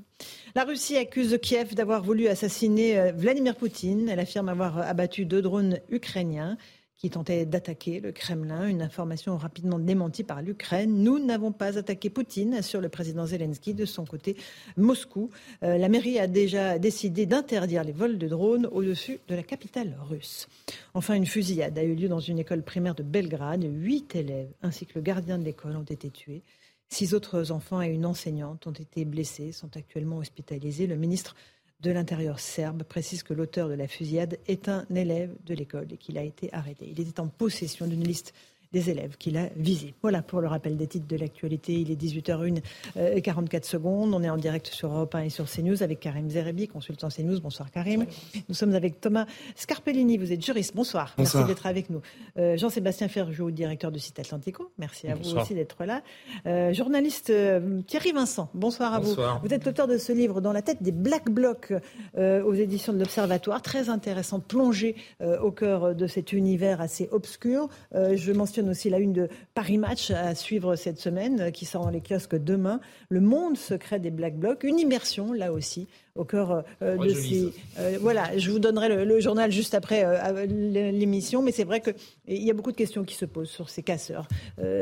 La 0.53 0.65
Russie 0.65 0.97
accuse 0.97 1.37
Kiev 1.41 1.75
d'avoir 1.75 2.03
voulu 2.03 2.27
assassiner 2.27 2.99
euh, 2.99 3.11
Vladimir 3.13 3.55
Poutine. 3.55 4.09
Elle 4.09 4.19
affirme 4.19 4.49
avoir 4.49 4.79
abattu 4.79 5.25
deux 5.25 5.41
drones 5.41 5.79
ukrainiens 5.89 6.57
qui 6.97 7.09
tentait 7.09 7.45
d'attaquer 7.45 8.01
le 8.01 8.11
Kremlin. 8.11 8.67
Une 8.67 8.81
information 8.81 9.37
rapidement 9.37 9.79
démentie 9.79 10.25
par 10.25 10.41
l'Ukraine. 10.41 11.03
Nous 11.03 11.19
n'avons 11.19 11.53
pas 11.53 11.77
attaqué 11.77 12.09
Poutine, 12.09 12.53
assure 12.53 12.81
le 12.81 12.89
président 12.89 13.25
Zelensky. 13.25 13.73
De 13.73 13.85
son 13.85 14.03
côté, 14.03 14.35
Moscou. 14.75 15.29
Euh, 15.63 15.77
la 15.77 15.87
mairie 15.87 16.19
a 16.19 16.27
déjà 16.27 16.77
décidé 16.79 17.25
d'interdire 17.25 17.85
les 17.85 17.93
vols 17.93 18.17
de 18.17 18.27
drones 18.27 18.67
au-dessus 18.73 19.19
de 19.29 19.35
la 19.35 19.43
capitale 19.43 19.95
russe. 20.09 20.49
Enfin, 20.93 21.13
une 21.13 21.25
fusillade 21.25 21.77
a 21.77 21.83
eu 21.83 21.95
lieu 21.95 22.09
dans 22.09 22.19
une 22.19 22.39
école 22.39 22.61
primaire 22.61 22.93
de 22.93 23.03
Belgrade. 23.03 23.63
Huit 23.63 24.17
élèves 24.17 24.51
ainsi 24.61 24.85
que 24.85 24.95
le 24.95 25.01
gardien 25.01 25.37
de 25.37 25.45
l'école 25.45 25.77
ont 25.77 25.83
été 25.83 26.09
tués. 26.09 26.43
Six 26.91 27.13
autres 27.13 27.51
enfants 27.51 27.81
et 27.81 27.87
une 27.87 28.05
enseignante 28.05 28.67
ont 28.67 28.73
été 28.73 29.05
blessés, 29.05 29.53
sont 29.53 29.77
actuellement 29.77 30.17
hospitalisés. 30.17 30.87
Le 30.87 30.97
ministre 30.97 31.35
de 31.79 31.89
l'Intérieur 31.89 32.39
serbe 32.41 32.83
précise 32.83 33.23
que 33.23 33.33
l'auteur 33.33 33.69
de 33.69 33.73
la 33.73 33.87
fusillade 33.87 34.37
est 34.47 34.67
un 34.67 34.85
élève 34.93 35.33
de 35.45 35.53
l'école 35.53 35.87
et 35.91 35.97
qu'il 35.97 36.17
a 36.17 36.23
été 36.23 36.53
arrêté. 36.53 36.89
Il 36.89 36.99
était 36.99 37.21
en 37.21 37.27
possession 37.27 37.87
d'une 37.87 38.03
liste 38.03 38.33
des 38.73 38.89
élèves 38.89 39.17
qu'il 39.17 39.37
a 39.37 39.49
visés. 39.55 39.93
Voilà 40.01 40.21
pour 40.21 40.41
le 40.41 40.47
rappel 40.47 40.77
des 40.77 40.87
titres 40.87 41.07
de 41.07 41.17
l'actualité. 41.17 41.73
Il 41.73 41.91
est 41.91 42.01
18h01 42.01 43.21
44 43.21 43.65
secondes. 43.65 44.13
On 44.13 44.23
est 44.23 44.29
en 44.29 44.37
direct 44.37 44.67
sur 44.67 44.91
Europe 44.91 45.13
1 45.15 45.23
et 45.23 45.29
sur 45.29 45.49
CNews 45.49 45.83
avec 45.83 45.99
Karim 45.99 46.29
Zerebi, 46.29 46.67
consultant 46.67 47.09
CNews. 47.09 47.39
Bonsoir 47.41 47.69
Karim. 47.71 48.05
Nous 48.47 48.55
sommes 48.55 48.73
avec 48.73 49.01
Thomas 49.01 49.25
Scarpellini. 49.55 50.17
Vous 50.17 50.31
êtes 50.31 50.43
juriste. 50.43 50.75
Bonsoir. 50.75 51.13
Merci 51.17 51.43
d'être 51.43 51.65
avec 51.65 51.89
nous. 51.89 52.01
Euh, 52.37 52.57
Jean-Sébastien 52.57 53.07
Ferjou, 53.07 53.51
directeur 53.51 53.91
du 53.91 53.99
site 53.99 54.19
Atlantico. 54.19 54.71
Merci 54.77 55.07
à 55.07 55.15
vous 55.15 55.37
aussi 55.37 55.53
d'être 55.53 55.83
là. 55.83 56.01
Euh, 56.45 56.73
journaliste 56.73 57.29
euh, 57.29 57.81
Thierry 57.87 58.13
Vincent. 58.13 58.49
Bonsoir 58.53 58.93
à 58.93 58.99
vous. 58.99 59.15
Vous 59.43 59.53
êtes 59.53 59.65
l'auteur 59.65 59.87
de 59.87 59.97
ce 59.97 60.13
livre 60.13 60.41
Dans 60.41 60.53
la 60.53 60.61
tête 60.61 60.81
des 60.81 60.91
Black 60.91 61.29
Blocs 61.29 61.73
aux 62.17 62.53
éditions 62.53 62.93
de 62.93 62.99
l'Observatoire. 62.99 63.61
Très 63.61 63.89
intéressant, 63.89 64.39
plongé 64.39 64.95
au 65.19 65.51
cœur 65.51 65.95
de 65.95 66.07
cet 66.07 66.33
univers 66.33 66.81
assez 66.81 67.09
obscur. 67.11 67.69
je 67.93 68.31
mentionne 68.31 68.60
aussi 68.69 68.89
la 68.89 68.99
une 68.99 69.13
de 69.13 69.29
Paris 69.53 69.77
Match 69.77 70.11
à 70.11 70.35
suivre 70.35 70.75
cette 70.75 70.99
semaine, 70.99 71.41
euh, 71.41 71.51
qui 71.51 71.65
sort 71.65 71.83
dans 71.83 71.89
les 71.89 72.01
kiosques 72.01 72.35
demain. 72.35 72.79
Le 73.09 73.21
monde 73.21 73.57
secret 73.57 73.99
des 73.99 74.11
Black 74.11 74.37
Blocs, 74.37 74.63
une 74.63 74.79
immersion 74.79 75.33
là 75.33 75.53
aussi 75.53 75.87
au 76.15 76.25
cœur 76.25 76.63
euh, 76.81 76.97
de 76.97 77.09
ces. 77.09 77.53
Euh, 77.79 77.97
voilà, 78.01 78.37
je 78.37 78.51
vous 78.51 78.59
donnerai 78.59 79.05
le, 79.05 79.19
journal 79.19 79.51
juste 79.51 79.73
après 79.73 80.03
euh, 80.03 80.45
l'émission, 80.45 81.41
mais 81.41 81.51
c'est 81.51 81.63
vrai 81.63 81.81
qu'il 81.81 82.43
y 82.43 82.49
a 82.49 82.53
beaucoup 82.53 82.71
de 82.71 82.77
questions 82.77 83.03
qui 83.03 83.15
se 83.15 83.25
posent 83.25 83.49
sur 83.49 83.69
ces 83.69 83.83
casseurs, 83.83 84.27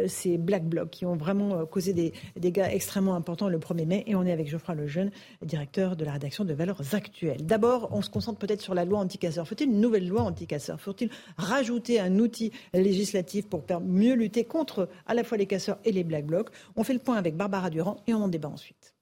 ces 0.08 0.38
black 0.38 0.66
blocs 0.66 0.90
qui 0.90 1.06
ont 1.06 1.16
vraiment 1.16 1.66
causé 1.66 1.94
des, 1.94 2.14
dégâts 2.38 2.68
extrêmement 2.72 3.16
importants 3.16 3.50
le 3.50 3.58
1er 3.58 3.86
mai. 3.86 4.04
Et 4.08 4.16
on 4.16 4.26
est 4.26 4.32
avec 4.32 4.48
Geoffroy 4.48 4.76
Lejeune, 4.76 5.12
directeur 5.42 5.96
de 5.96 6.06
la 6.06 6.14
rédaction 6.14 6.46
de 6.46 6.54
Valeurs 6.54 6.82
Actuelles. 6.94 7.46
D'abord, 7.46 7.90
on 7.92 8.02
se 8.02 8.10
concentre 8.10 8.40
peut-être 8.40 8.62
sur 8.62 8.74
la 8.74 8.86
loi 8.86 9.00
anti-casseurs. 9.00 9.48
Faut-il 9.48 9.70
une 9.70 9.82
nouvelle 9.82 10.08
loi 10.08 10.22
anti-casseurs? 10.22 10.80
Faut-il 10.80 11.10
rajouter 11.38 12.00
un 12.00 12.18
outil 12.20 12.52
législatif 12.74 13.48
pour 13.48 13.64
mieux 13.82 14.14
lutter 14.14 14.46
contre 14.46 14.90
à 15.06 15.14
la 15.14 15.24
fois 15.24 15.38
les 15.38 15.48
casseurs 15.48 15.78
et 15.86 15.92
les 15.92 16.04
black 16.04 16.26
blocs? 16.26 16.50
On 16.76 16.84
fait 16.84 16.94
le 16.94 17.00
point 17.00 17.18
avec 17.18 17.36
Barbara 17.36 17.70
Durand 17.70 17.98
et 18.08 18.14
on 18.14 18.24
en 18.24 18.28
débat 18.28 18.50
ensuite. 18.50 18.99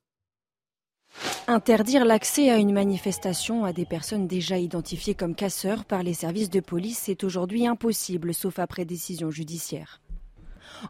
Interdire 1.48 2.04
l'accès 2.04 2.50
à 2.50 2.58
une 2.58 2.74
manifestation 2.74 3.64
à 3.64 3.74
des 3.74 3.86
personnes 3.86 4.28
déjà 4.28 4.58
identifiées 4.58 5.16
comme 5.16 5.36
casseurs 5.36 5.86
par 5.86 6.04
les 6.04 6.14
services 6.14 6.50
de 6.50 6.60
police 6.60 7.10
est 7.10 7.24
aujourd'hui 7.24 7.66
impossible, 7.66 8.34
sauf 8.34 8.60
après 8.60 8.84
décision 8.84 9.32
judiciaire. 9.32 10.02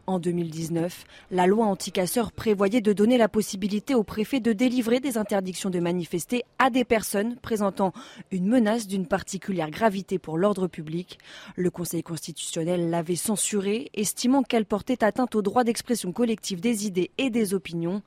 En 0.06 0.18
2019, 0.18 1.04
la 1.30 1.46
loi 1.46 1.66
anticasseur 1.66 2.32
prévoyait 2.32 2.80
de 2.80 2.92
donner 2.92 3.18
la 3.18 3.28
possibilité 3.28 3.94
au 3.94 4.02
préfet 4.02 4.40
de 4.40 4.52
délivrer 4.52 5.00
des 5.00 5.18
interdictions 5.18 5.70
de 5.70 5.80
manifester 5.80 6.44
à 6.58 6.70
des 6.70 6.84
personnes 6.84 7.36
présentant 7.36 7.92
une 8.30 8.46
menace 8.46 8.86
d'une 8.86 9.06
particulière 9.06 9.70
gravité 9.70 10.18
pour 10.18 10.38
l'ordre 10.38 10.66
public. 10.66 11.18
Le 11.56 11.70
Conseil 11.70 12.02
constitutionnel 12.02 12.90
l'avait 12.90 13.16
censurée, 13.16 13.90
estimant 13.94 14.42
qu'elle 14.42 14.66
portait 14.66 15.04
atteinte 15.04 15.34
au 15.34 15.42
droit 15.42 15.64
d'expression 15.64 16.12
collective 16.12 16.60
des 16.60 16.86
idées 16.86 17.10
et 17.18 17.30
des 17.30 17.54
opinions. 17.54 18.02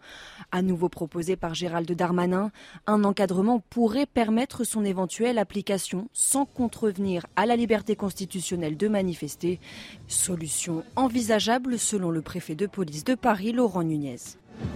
À 0.51 0.61
nouveau 0.61 0.89
proposé 0.89 1.35
par 1.35 1.53
Gérald 1.53 1.91
Darmanin, 1.91 2.51
un 2.87 3.03
encadrement 3.03 3.59
pourrait 3.69 4.05
permettre 4.05 4.63
son 4.63 4.83
éventuelle 4.83 5.37
application 5.37 6.09
sans 6.13 6.45
contrevenir 6.45 7.25
à 7.35 7.45
la 7.45 7.55
liberté 7.55 7.95
constitutionnelle 7.95 8.77
de 8.77 8.87
manifester. 8.87 9.59
Solution 10.07 10.83
envisageable 10.95 11.70
selon 11.77 12.11
le 12.11 12.21
préfet 12.21 12.55
de 12.55 12.67
police 12.67 13.03
de 13.03 13.15
Paris, 13.15 13.51
Laurent 13.51 13.83
Nunez. 13.83 14.17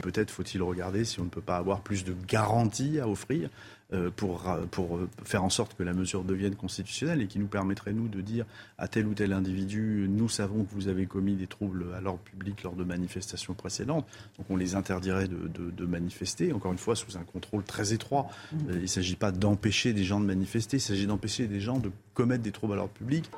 Peut-être 0.01 0.31
faut-il 0.31 0.61
regarder 0.63 1.05
si 1.05 1.19
on 1.19 1.25
ne 1.25 1.29
peut 1.29 1.41
pas 1.41 1.57
avoir 1.57 1.81
plus 1.81 2.03
de 2.03 2.15
garanties 2.27 2.99
à 2.99 3.07
offrir 3.07 3.49
euh, 3.93 4.09
pour, 4.15 4.43
pour 4.71 4.99
faire 5.23 5.43
en 5.43 5.51
sorte 5.51 5.75
que 5.75 5.83
la 5.83 5.93
mesure 5.93 6.23
devienne 6.23 6.55
constitutionnelle 6.55 7.21
et 7.21 7.27
qui 7.27 7.37
nous 7.37 7.47
permettrait, 7.47 7.93
nous, 7.93 8.07
de 8.07 8.19
dire 8.19 8.45
à 8.79 8.87
tel 8.87 9.05
ou 9.05 9.13
tel 9.13 9.31
individu, 9.31 10.07
nous 10.09 10.27
savons 10.27 10.63
que 10.63 10.73
vous 10.73 10.87
avez 10.87 11.05
commis 11.05 11.35
des 11.35 11.45
troubles 11.45 11.85
à 11.95 12.01
l'ordre 12.01 12.21
public 12.21 12.63
lors 12.63 12.73
de 12.73 12.83
manifestations 12.83 13.53
précédentes, 13.53 14.07
donc 14.37 14.47
on 14.49 14.55
les 14.55 14.73
interdirait 14.73 15.27
de, 15.27 15.47
de, 15.47 15.85
manifester, 15.85 16.51
encore 16.51 16.71
une 16.71 16.79
fois, 16.79 16.95
sous 16.95 17.15
un 17.17 17.23
contrôle 17.23 17.63
très 17.63 17.93
étroit. 17.93 18.27
Euh, 18.53 18.73
il 18.73 18.81
ne 18.81 18.87
s'agit 18.87 19.15
pas 19.15 19.31
d'empêcher 19.31 19.93
des 19.93 20.03
gens 20.03 20.19
de 20.19 20.25
manifester, 20.25 20.77
il 20.77 20.81
s'agit 20.81 21.05
d'empêcher 21.05 21.45
des 21.45 21.59
gens 21.59 21.77
de 21.77 21.91
commettre 22.15 22.41
des 22.41 22.51
troubles 22.51 22.73
à 22.73 22.77
l'ordre 22.77 22.93
public. 22.93 23.29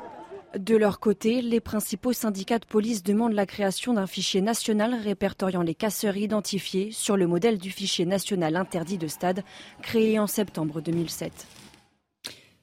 De 0.56 0.78
leur 0.78 1.00
côté, 1.00 1.42
les 1.42 1.60
principaux 1.60 2.14
syndicats 2.14 2.60
de 2.60 2.66
police 2.66 3.04
demandent 3.04 3.34
la 3.34 3.46
création 3.46 3.94
d'un 3.94 4.08
fichier 4.08 4.40
national 4.42 4.96
répertoriant 4.96 5.62
les 5.62 5.76
casseurs 5.76 6.16
identifiés 6.16 6.92
sur 6.92 7.18
le 7.18 7.28
modèle 7.28 7.58
du 7.58 7.70
fichier 7.70 8.06
national 8.06 8.56
interdit 8.56 8.98
de 8.98 9.08
stade 9.08 9.44
créé 9.82 10.20
en 10.20 10.28
septembre 10.28 10.80
2007. 10.80 11.57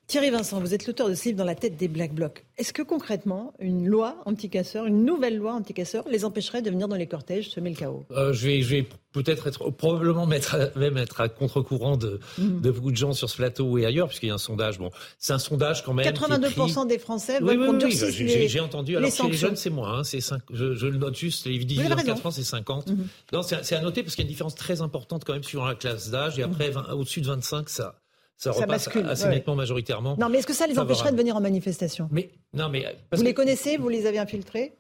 Thierry 0.07 0.31
Vincent, 0.31 0.61
vous 0.61 0.75
êtes 0.75 0.87
l'auteur 0.87 1.09
de 1.09 1.15
ce 1.15 1.25
livre 1.25 1.39
dans 1.39 1.45
la 1.45 1.55
tête 1.55 1.77
des 1.77 1.89
Black 1.89 2.13
Blocs. 2.13 2.45
Est-ce 2.59 2.75
que 2.75 2.83
concrètement, 2.83 3.55
une 3.59 3.87
loi 3.89 4.17
anti-casseurs, 4.27 4.85
une 4.85 5.05
nouvelle 5.05 5.39
loi 5.39 5.55
anti-casseurs, 5.55 6.05
les 6.11 6.27
empêcherait 6.27 6.61
de 6.61 6.71
venir 6.71 6.89
dans 6.89 6.97
les 6.97 7.07
cortèges 7.07 7.49
semer 7.51 7.71
le 7.71 7.77
chaos? 7.77 8.05
Euh, 8.11 8.33
Je 8.35 8.47
vais, 8.47 8.63
je 8.63 8.69
vais 8.69 8.89
peut-être 9.13 9.47
être, 9.47 9.71
probablement 9.71 10.27
mettre 10.27 10.73
même 10.77 10.99
être 10.99 11.23
à 11.23 11.31
contre-courant 11.31 11.97
de, 11.97 12.21
mhm. 12.37 12.61
de, 12.61 12.71
beaucoup 12.71 12.91
de 12.91 12.97
gens 12.97 13.15
sur 13.15 13.31
ce 13.31 13.37
plateau 13.37 13.79
et 13.79 13.87
ailleurs, 13.87 14.09
puisqu'il 14.09 14.29
y 14.29 14.31
a 14.31 14.35
un 14.35 14.39
sondage. 14.39 14.79
Bon, 14.79 14.91
c'est 15.19 15.33
un 15.33 15.39
sondage 15.39 15.83
quand 15.85 15.95
même. 15.95 16.07
82% 16.07 16.87
des 16.87 16.99
Français 16.99 17.41
veulent 17.41 17.59
oui, 17.59 17.79
oui, 17.83 18.15
oui, 18.21 18.49
J'ai 18.49 18.61
entendu. 18.61 18.97
Alors 18.99 19.11
chez 19.11 19.27
les 19.27 19.33
jeunes, 19.33 19.57
c'est 19.57 19.71
moins. 19.71 20.01
Hein, 20.01 20.03
je, 20.05 20.75
je, 20.75 20.87
le 20.87 20.99
note 20.99 21.17
juste. 21.17 21.47
Les 21.47 21.59
18 21.59 21.89
4 22.05 22.27
ans, 22.27 22.31
c'est 22.31 22.45
50. 22.45 22.89
Mhm. 22.89 23.07
Non, 23.33 23.43
c'est 23.43 23.75
à 23.75 23.81
noter 23.81 24.03
parce 24.03 24.15
qu'il 24.15 24.25
y 24.25 24.27
a 24.27 24.29
une 24.29 24.33
différence 24.33 24.55
très 24.55 24.83
importante 24.83 25.25
quand 25.25 25.33
même 25.33 25.43
suivant 25.43 25.65
la 25.65 25.75
classe 25.75 26.11
d'âge. 26.11 26.39
Et 26.39 26.43
après, 26.43 26.71
mhm. 26.71 26.93
au-dessus 26.93 27.23
de 27.23 27.27
25, 27.27 27.71
ça 27.71 28.01
ça, 28.37 28.51
repasse 28.51 28.89
assez 28.89 29.28
nettement 29.28 29.55
majoritairement. 29.55 30.16
Non, 30.18 30.28
mais 30.28 30.39
est-ce 30.39 30.47
que 30.47 30.53
ça 30.53 30.66
les 30.66 30.78
empêcherait 30.78 31.12
de 31.12 31.16
venir 31.16 31.37
en 31.37 31.41
manifestation 31.41 32.09
Mais 32.11 32.30
non, 32.53 32.68
mais 32.68 32.97
vous 33.12 33.22
les 33.22 33.35
connaissez, 33.35 33.76
vous 33.76 33.89
les 33.89 34.07
avez 34.07 34.18
infiltrés 34.18 34.74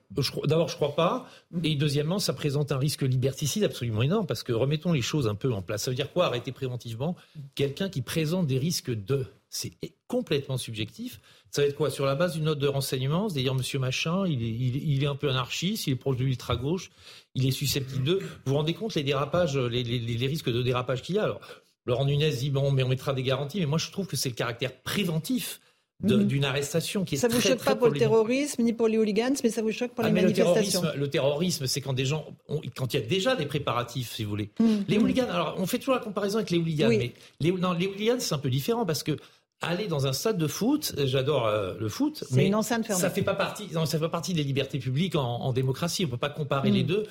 D'abord, 0.44 0.68
je 0.68 0.76
crois 0.76 0.94
pas. 0.94 1.26
Et 1.62 1.74
deuxièmement, 1.76 2.18
ça 2.18 2.32
présente 2.32 2.72
un 2.72 2.78
risque 2.78 3.02
liberticide 3.02 3.64
absolument 3.64 4.02
énorme 4.02 4.26
parce 4.26 4.42
que 4.42 4.52
remettons 4.52 4.92
les 4.92 5.02
choses 5.02 5.28
un 5.28 5.34
peu 5.34 5.52
en 5.52 5.62
place. 5.62 5.84
Ça 5.84 5.90
veut 5.90 5.96
dire 5.96 6.12
quoi 6.12 6.26
Arrêter 6.26 6.52
préventivement? 6.52 7.16
Quelqu'un 7.54 7.88
qui 7.88 8.02
présente 8.02 8.46
des 8.46 8.58
risques 8.58 8.90
de. 8.90 9.26
C'est 9.48 9.72
complètement 10.08 10.56
subjectif. 10.56 11.20
Ça 11.52 11.62
va 11.62 11.68
être 11.68 11.76
quoi? 11.76 11.88
Sur 11.88 12.06
la 12.06 12.16
base 12.16 12.34
d'une 12.34 12.44
note 12.44 12.58
de 12.58 12.66
renseignement, 12.66 13.28
c'est-à-dire 13.28 13.54
Monsieur 13.54 13.78
Machin, 13.78 14.26
il 14.26 14.42
est, 14.42 14.50
il, 14.50 15.04
est, 15.04 15.06
un 15.06 15.14
peu 15.14 15.30
anarchiste, 15.30 15.86
il 15.86 15.92
est 15.92 15.96
proche 15.96 16.16
de 16.16 16.24
l'ultra 16.24 16.56
gauche, 16.56 16.90
il 17.36 17.46
est 17.46 17.52
susceptible 17.52 18.02
de. 18.02 18.14
Vous 18.14 18.26
vous 18.46 18.54
rendez 18.54 18.74
compte 18.74 18.96
les 18.96 19.04
dérapages, 19.04 19.56
les, 19.56 19.84
les, 19.84 20.00
les 20.00 20.26
risques 20.26 20.50
de 20.50 20.60
dérapage 20.60 21.02
qu'il 21.02 21.14
y 21.14 21.18
a? 21.20 21.22
Alors, 21.22 21.40
Laurent 21.86 22.04
Nunez 22.04 22.30
dit 22.30 22.50
bon, 22.50 22.70
mais 22.70 22.82
on 22.82 22.88
mettra 22.88 23.12
des 23.12 23.22
garanties. 23.22 23.60
Mais 23.60 23.66
moi, 23.66 23.78
je 23.78 23.90
trouve 23.90 24.06
que 24.06 24.16
c'est 24.16 24.28
le 24.28 24.34
caractère 24.34 24.72
préventif 24.72 25.60
mhm. 26.02 26.24
d'une 26.24 26.44
arrestation 26.44 27.04
qui 27.04 27.16
est 27.16 27.18
ça 27.18 27.28
vous 27.28 27.40
choque 27.40 27.62
pas 27.62 27.76
pour, 27.76 27.88
le 27.88 27.98
terrorisme 27.98 28.62
ni 28.62 28.72
pour 28.72 28.88
les 28.88 28.98
hooligans, 28.98 29.34
mais 29.42 29.50
ça 29.50 29.62
vous 29.62 29.72
choque 29.72 29.92
pour 29.92 30.04
ah, 30.04 30.08
les 30.08 30.14
manifestations. 30.14 30.82
Le 30.96 31.08
terrorisme, 31.08 31.66
c'est 31.66 31.80
quand 31.80 31.92
des 31.92 32.06
gens, 32.06 32.26
quand 32.76 32.94
il 32.94 33.00
y 33.00 33.02
a 33.02 33.06
déjà 33.06 33.36
des 33.36 33.46
préparatifs, 33.46 34.12
si 34.14 34.24
vous 34.24 34.30
voulez. 34.30 34.50
Mhm. 34.60 34.84
Les 34.88 34.98
hooligans, 34.98 35.28
alors 35.28 35.54
on 35.58 35.66
fait 35.66 35.78
toujours 35.78 35.94
la 35.94 36.00
comparaison 36.00 36.38
avec 36.38 36.50
les 36.50 36.58
hooligans, 36.58 36.88
mais 36.88 37.12
les, 37.40 37.52
non, 37.52 37.72
les 37.72 37.86
hooligans 37.86 38.18
c'est 38.18 38.34
un 38.34 38.38
peu 38.38 38.50
différent 38.50 38.86
parce 38.86 39.02
que 39.02 39.16
aller 39.60 39.86
dans 39.86 40.06
un 40.06 40.12
stade 40.12 40.38
de 40.38 40.46
foot, 40.46 40.94
j'adore 41.04 41.46
euh, 41.46 41.74
le 41.78 41.88
foot, 41.88 42.24
mais 42.32 42.46
une 42.46 42.62
ça 42.62 43.10
fait 43.10 43.22
pas 43.22 43.34
partie, 43.34 43.68
non, 43.72 43.86
ça 43.86 43.98
fait 43.98 44.04
pas 44.04 44.08
partie 44.10 44.34
des 44.34 44.42
libertés 44.42 44.78
publiques 44.78 45.16
en, 45.16 45.52
démocratie. 45.52 46.04
On 46.04 46.08
peut 46.08 46.16
pas 46.16 46.28
comparer 46.28 46.70
les 46.70 46.82
mhm. 46.82 46.88
deux 46.88 47.06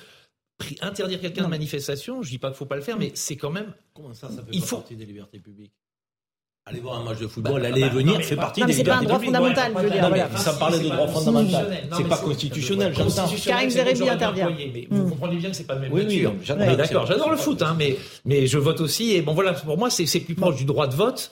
interdire 0.80 1.20
quelqu'un 1.20 1.44
de 1.44 1.48
manifestation, 1.48 2.22
je 2.22 2.30
dis 2.30 2.38
pas 2.38 2.48
qu'il 2.48 2.56
faut 2.56 2.66
pas 2.66 2.76
le 2.76 2.82
faire, 2.82 2.98
mais 2.98 3.12
c'est 3.14 3.36
quand 3.36 3.50
même. 3.50 3.72
Comment 3.94 4.14
ça, 4.14 4.28
ça 4.28 4.42
fait 4.42 4.50
il 4.52 4.60
pas 4.60 4.66
faut... 4.66 4.76
partie 4.76 4.96
des 4.96 5.06
libertés 5.06 5.38
publiques? 5.38 5.72
Aller 6.66 6.80
voir 6.80 6.98
un 6.98 7.04
match 7.04 7.18
de 7.18 7.26
football, 7.26 7.60
bah, 7.60 7.68
aller 7.68 7.82
et 7.82 7.84
bah, 7.84 7.88
venir 7.90 8.22
fait 8.22 8.36
partie 8.36 8.62
non, 8.62 8.66
des 8.66 8.72
C'est 8.72 8.84
pas 8.84 8.96
un 8.96 9.02
droit 9.02 9.18
fondamental, 9.18 9.72
je 9.76 9.82
veux 9.82 9.90
dire. 9.90 10.08
Voilà. 10.08 10.36
Ça 10.38 10.54
parlait 10.54 10.78
de 10.78 10.88
droit 10.88 11.08
fondamental. 11.08 11.88
C'est 11.94 12.08
pas 12.08 12.16
constitutionnel, 12.16 12.94
j'entends. 12.94 13.28
Karim 13.44 13.68
Zerebi 13.68 14.08
intervient. 14.08 14.48
Mais 14.50 14.86
vous 14.90 15.04
hmm. 15.04 15.10
comprenez 15.10 15.36
bien 15.36 15.50
que 15.50 15.56
c'est 15.56 15.66
pas 15.66 15.74
le 15.74 15.80
même 15.80 15.92
Oui, 15.92 16.06
oui, 16.08 16.76
d'accord. 16.76 17.04
J'adore 17.04 17.30
le 17.30 17.36
foot, 17.36 17.60
hein, 17.60 17.76
mais, 17.78 17.98
mais 18.24 18.46
je 18.46 18.56
vote 18.56 18.80
aussi. 18.80 19.12
Et 19.12 19.20
bon, 19.20 19.34
voilà, 19.34 19.52
pour 19.52 19.76
moi, 19.76 19.90
c'est 19.90 20.20
plus 20.20 20.34
proche 20.34 20.56
du 20.56 20.64
droit 20.64 20.86
de 20.86 20.94
vote 20.94 21.30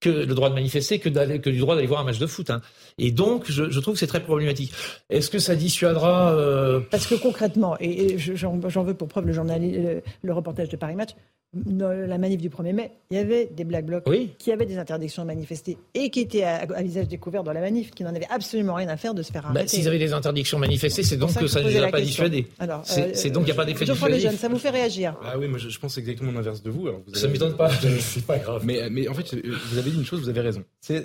que 0.00 0.10
le 0.10 0.34
droit 0.34 0.50
de 0.50 0.54
manifester 0.54 0.98
que, 0.98 1.08
du 1.08 1.58
droit 1.58 1.74
d'aller 1.74 1.86
voir 1.86 2.00
un 2.00 2.04
match 2.04 2.18
de 2.18 2.26
foot. 2.26 2.50
Hein. 2.50 2.60
Et 2.98 3.10
donc, 3.10 3.50
je, 3.50 3.80
trouve 3.80 3.94
que 3.94 4.00
c'est 4.00 4.06
très 4.06 4.22
problématique. 4.22 4.72
Est-ce 5.08 5.30
que 5.30 5.38
ça 5.38 5.54
dissuadera 5.54 6.32
euh... 6.34 6.80
Parce 6.90 7.06
que 7.06 7.14
concrètement, 7.14 7.76
et, 7.80 8.18
j'en 8.18 8.58
veux 8.58 8.94
pour 8.94 9.08
preuve 9.08 9.26
le, 9.26 9.32
journal, 9.32 10.02
le 10.22 10.32
reportage 10.32 10.68
de 10.68 10.76
Paris 10.76 10.94
Match, 10.94 11.10
dans 11.54 11.90
la 11.90 12.18
manif 12.18 12.40
du 12.40 12.48
1er 12.48 12.72
mai, 12.72 12.90
il 13.10 13.16
y 13.16 13.20
avait 13.20 13.46
des 13.46 13.64
Black 13.64 13.86
Blocs 13.86 14.04
qui 14.38 14.52
avaient 14.52 14.66
des 14.66 14.78
interdictions 14.78 15.22
de 15.22 15.28
manifester 15.28 15.78
et 15.94 16.10
qui 16.10 16.20
étaient 16.20 16.44
à, 16.44 16.66
visage 16.82 17.08
découvert 17.08 17.44
dans 17.44 17.52
la 17.52 17.60
manif, 17.60 17.90
qui 17.90 18.02
n'en 18.04 18.14
avaient 18.14 18.28
absolument 18.30 18.74
rien 18.74 18.88
à 18.88 18.96
faire 18.96 19.14
de 19.14 19.22
se 19.22 19.32
faire 19.32 19.42
bah, 19.42 19.50
arrêter. 19.50 19.68
S'ils 19.68 19.88
avaient 19.88 19.98
des 19.98 20.12
interdictions 20.12 20.58
de 20.58 20.62
manifester, 20.62 21.02
c'est 21.02 21.16
donc 21.16 21.34
que 21.34 21.46
ça 21.46 21.62
ne 21.62 21.68
les 21.68 21.78
a 21.78 21.88
pas 21.88 22.00
dissuadés. 22.00 22.46
C'est 22.82 23.30
donc 23.30 23.44
qu'il 23.44 23.54
n'y 23.54 23.58
a 23.58 23.62
pas 23.62 23.64
d'effet 23.64 23.84
dissuasif. 23.84 24.08
les 24.08 24.20
jeunes, 24.20 24.36
ça 24.36 24.48
vous 24.48 24.58
fait 24.58 24.70
réagir 24.70 25.16
Ah 25.22 25.38
oui, 25.38 25.48
moi 25.48 25.58
je, 25.58 25.78
pense 25.78 25.98
exactement 25.98 26.32
l'inverse 26.32 26.62
de 26.62 26.70
vous. 26.70 26.86
Alors 26.86 27.02
vous 27.06 27.14
Ça 27.14 27.26
ne 27.26 27.32
m'étonne 27.32 27.56
pas, 27.56 27.70
c'est 28.00 28.24
pas 28.24 28.38
grave. 28.38 28.62
Mais, 28.64 28.88
mais 28.90 29.08
en 29.08 29.14
fait, 29.14 29.34
vous 29.34 29.78
avez 29.78 29.90
dit 29.90 29.96
une 29.96 30.04
chose, 30.04 30.20
vous 30.20 30.28
avez 30.28 30.40
raison. 30.40 30.64
C'est 30.80 31.04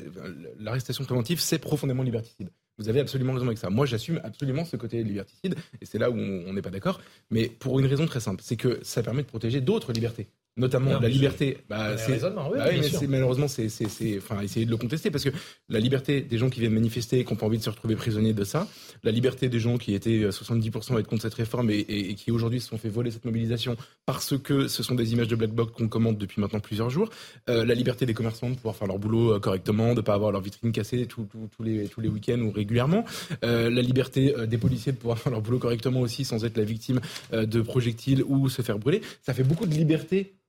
L'arrestation 0.59 1.03
préventive, 1.03 1.39
c'est 1.39 1.59
profondément 1.59 2.03
liberticide. 2.03 2.49
Vous 2.79 2.87
avez 2.87 3.01
absolument 3.01 3.33
raison 3.33 3.45
avec 3.45 3.57
ça. 3.57 3.69
Moi, 3.69 3.85
j'assume 3.85 4.21
absolument 4.23 4.63
ce 4.63 4.77
côté 4.77 5.03
liberticide, 5.03 5.55
et 5.81 5.85
c'est 5.85 5.97
là 5.97 6.09
où 6.09 6.15
on 6.15 6.53
n'est 6.53 6.61
pas 6.61 6.69
d'accord. 6.69 7.01
Mais 7.29 7.49
pour 7.49 7.77
une 7.79 7.85
raison 7.85 8.05
très 8.05 8.21
simple, 8.21 8.41
c'est 8.43 8.55
que 8.55 8.79
ça 8.83 9.03
permet 9.03 9.21
de 9.21 9.27
protéger 9.27 9.59
d'autres 9.59 9.91
libertés 9.91 10.27
notamment 10.57 10.99
la 10.99 11.07
liberté. 11.07 11.57
Bah, 11.69 11.97
c'est 11.97 12.19
bah 12.19 12.49
mais 12.71 13.07
malheureusement, 13.07 13.47
c'est, 13.47 13.69
enfin, 14.17 14.41
essayer 14.41 14.65
de 14.65 14.71
le 14.71 14.77
contester 14.77 15.09
parce 15.09 15.23
que 15.23 15.29
la 15.69 15.79
liberté 15.79 16.21
des 16.21 16.37
gens 16.37 16.49
qui 16.49 16.59
viennent 16.59 16.73
manifester 16.73 17.19
et 17.19 17.25
qui 17.25 17.33
n'ont 17.33 17.37
pas 17.37 17.45
envie 17.45 17.57
de 17.57 17.63
se 17.63 17.69
retrouver 17.69 17.95
prisonniers 17.95 18.33
de 18.33 18.43
ça, 18.43 18.67
la 19.03 19.11
liberté 19.11 19.49
des 19.49 19.59
gens 19.59 19.77
qui 19.77 19.93
étaient 19.93 20.29
70% 20.29 20.95
à 20.95 20.99
être 20.99 21.07
contre 21.07 21.21
cette 21.23 21.33
réforme 21.33 21.69
et, 21.71 22.15
qui 22.15 22.31
aujourd'hui 22.31 22.59
se 22.59 22.67
sont 22.67 22.77
fait 22.77 22.89
voler 22.89 23.11
cette 23.11 23.25
mobilisation 23.25 23.77
parce 24.05 24.37
que 24.37 24.67
ce 24.67 24.83
sont 24.83 24.95
des 24.95 25.13
images 25.13 25.27
de 25.27 25.35
black 25.35 25.51
box 25.51 25.71
qu'on 25.73 25.87
commande 25.87 26.17
depuis 26.17 26.41
maintenant 26.41 26.59
plusieurs 26.59 26.89
jours, 26.89 27.09
euh, 27.49 27.63
la 27.65 27.73
liberté 27.73 28.05
des 28.05 28.13
commerçants 28.13 28.49
de 28.49 28.55
pouvoir 28.55 28.75
faire 28.75 28.87
leur 28.87 28.99
boulot 28.99 29.35
euh, 29.35 29.39
correctement, 29.39 29.89
de 29.89 29.97
ne 29.97 30.01
pas 30.01 30.13
avoir 30.13 30.31
leur 30.31 30.41
vitrine 30.41 30.71
cassée 30.71 31.05
tous 31.07 31.27
les, 31.63 31.87
tous 31.87 32.01
les 32.01 32.09
week-ends 32.09 32.39
ou 32.39 32.51
régulièrement, 32.51 33.05
euh, 33.43 33.69
la 33.69 33.81
liberté 33.81 34.33
des 34.47 34.57
policiers 34.57 34.91
de 34.91 34.97
pouvoir 34.97 35.17
faire 35.17 35.31
leur 35.31 35.41
boulot 35.41 35.59
correctement 35.59 36.01
aussi 36.01 36.25
sans 36.25 36.43
être 36.43 36.57
la 36.57 36.63
victime 36.63 36.99
de 37.31 37.61
projectiles 37.61 38.23
ou 38.27 38.49
se 38.49 38.61
faire 38.61 38.79
brûler. 38.79 39.01
Ça 39.21 39.33
fait 39.33 39.43
beaucoup 39.43 39.65
de 39.65 39.73
liberté 39.73 40.33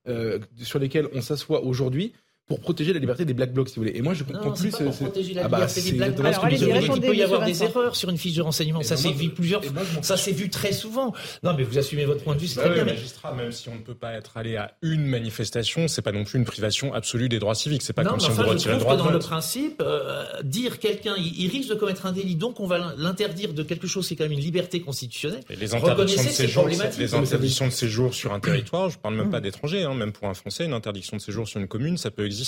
sur 0.57 0.79
lesquels 0.79 1.07
on 1.13 1.21
s'assoit 1.21 1.63
aujourd'hui 1.63 2.13
pour 2.51 2.59
protéger 2.59 2.91
la 2.91 2.99
liberté 2.99 3.23
des 3.23 3.33
black 3.33 3.53
blocs, 3.53 3.69
si 3.69 3.75
vous 3.75 3.83
voulez. 3.83 3.97
Et 3.97 4.01
moi, 4.01 4.13
je 4.13 4.25
comprends 4.25 4.49
non, 4.49 4.53
plus. 4.53 4.71
Pas 4.71 4.83
pour 4.83 4.93
protéger 4.93 5.33
la 5.33 5.45
ah 5.45 5.47
bah, 5.47 5.57
liberté 5.59 5.81
des 5.81 5.91
black 5.93 6.15
blocs. 6.15 6.25
Alors, 6.25 6.43
allez, 6.43 6.57
il 6.59 7.01
peut 7.01 7.15
y 7.15 7.23
avoir 7.23 7.45
des 7.45 7.63
erreurs 7.63 7.95
sur 7.95 8.09
une 8.09 8.17
fiche 8.17 8.35
de 8.35 8.41
renseignement. 8.41 8.83
ça 8.83 8.97
s'est 8.97 9.13
vu 9.13 9.29
plusieurs 9.29 9.63
fois. 9.63 9.81
Ça 10.01 10.17
s'est 10.17 10.33
vu 10.33 10.49
très 10.49 10.73
souvent. 10.73 11.13
Non, 11.43 11.53
mais 11.55 11.63
vous 11.63 11.77
assumez 11.77 12.03
votre 12.03 12.25
point 12.25 12.35
de 12.35 12.41
vue, 12.41 12.47
c'est 12.47 12.57
bah 12.57 12.65
très 12.65 12.83
bien. 12.83 12.93
magistrat, 12.93 13.33
même 13.33 13.53
si 13.53 13.69
on 13.69 13.75
ne 13.75 13.79
peut 13.79 13.95
pas 13.95 14.13
être 14.13 14.35
allé 14.35 14.57
à 14.57 14.73
une 14.81 15.05
manifestation, 15.05 15.87
c'est 15.87 16.01
pas 16.01 16.11
non 16.11 16.25
plus 16.25 16.39
une 16.39 16.45
privation 16.45 16.93
absolue 16.93 17.29
des 17.29 17.39
droits 17.39 17.55
civiques. 17.55 17.83
C'est 17.83 17.93
pas 17.93 18.03
comme 18.03 18.19
si 18.19 18.29
on 18.29 18.33
enfin, 18.33 18.43
retirait 18.43 18.73
le 18.73 18.79
droit. 18.81 18.97
Dans 18.97 19.09
le 19.09 19.19
principe, 19.19 19.81
euh, 19.81 20.25
dire 20.43 20.79
quelqu'un, 20.79 21.15
il, 21.17 21.47
risque 21.47 21.69
de 21.69 21.75
commettre 21.75 22.05
un 22.05 22.11
délit, 22.11 22.35
donc 22.35 22.59
on 22.59 22.67
va 22.67 22.93
l'interdire 22.97 23.53
de 23.53 23.63
quelque 23.63 23.87
chose 23.87 24.07
qui 24.07 24.15
est 24.15 24.17
quand 24.17 24.25
même 24.25 24.33
une 24.33 24.39
liberté 24.39 24.81
constitutionnelle. 24.81 25.41
Et 25.49 25.55
les 25.55 25.73
interdictions 25.73 26.23
de 26.23 26.29
séjour, 26.29 26.67
les 26.67 27.13
interdictions 27.13 27.67
de 27.67 27.71
séjour 27.71 28.13
sur 28.13 28.33
un 28.33 28.41
territoire, 28.41 28.89
je 28.89 28.97
parle 28.97 29.15
même 29.15 29.29
pas 29.29 29.39
d'étrangers, 29.39 29.83
hein, 29.83 29.93
même 29.93 30.11
pour 30.11 30.27
un 30.27 30.33
Français, 30.33 30.65
une 30.65 30.73
interdiction 30.73 31.15
de 31.15 31.21
séjour 31.21 31.47
sur 31.47 31.61
une 31.61 31.67
commune, 31.67 31.95
ça 31.95 32.11
peut 32.11 32.25
exister. 32.25 32.40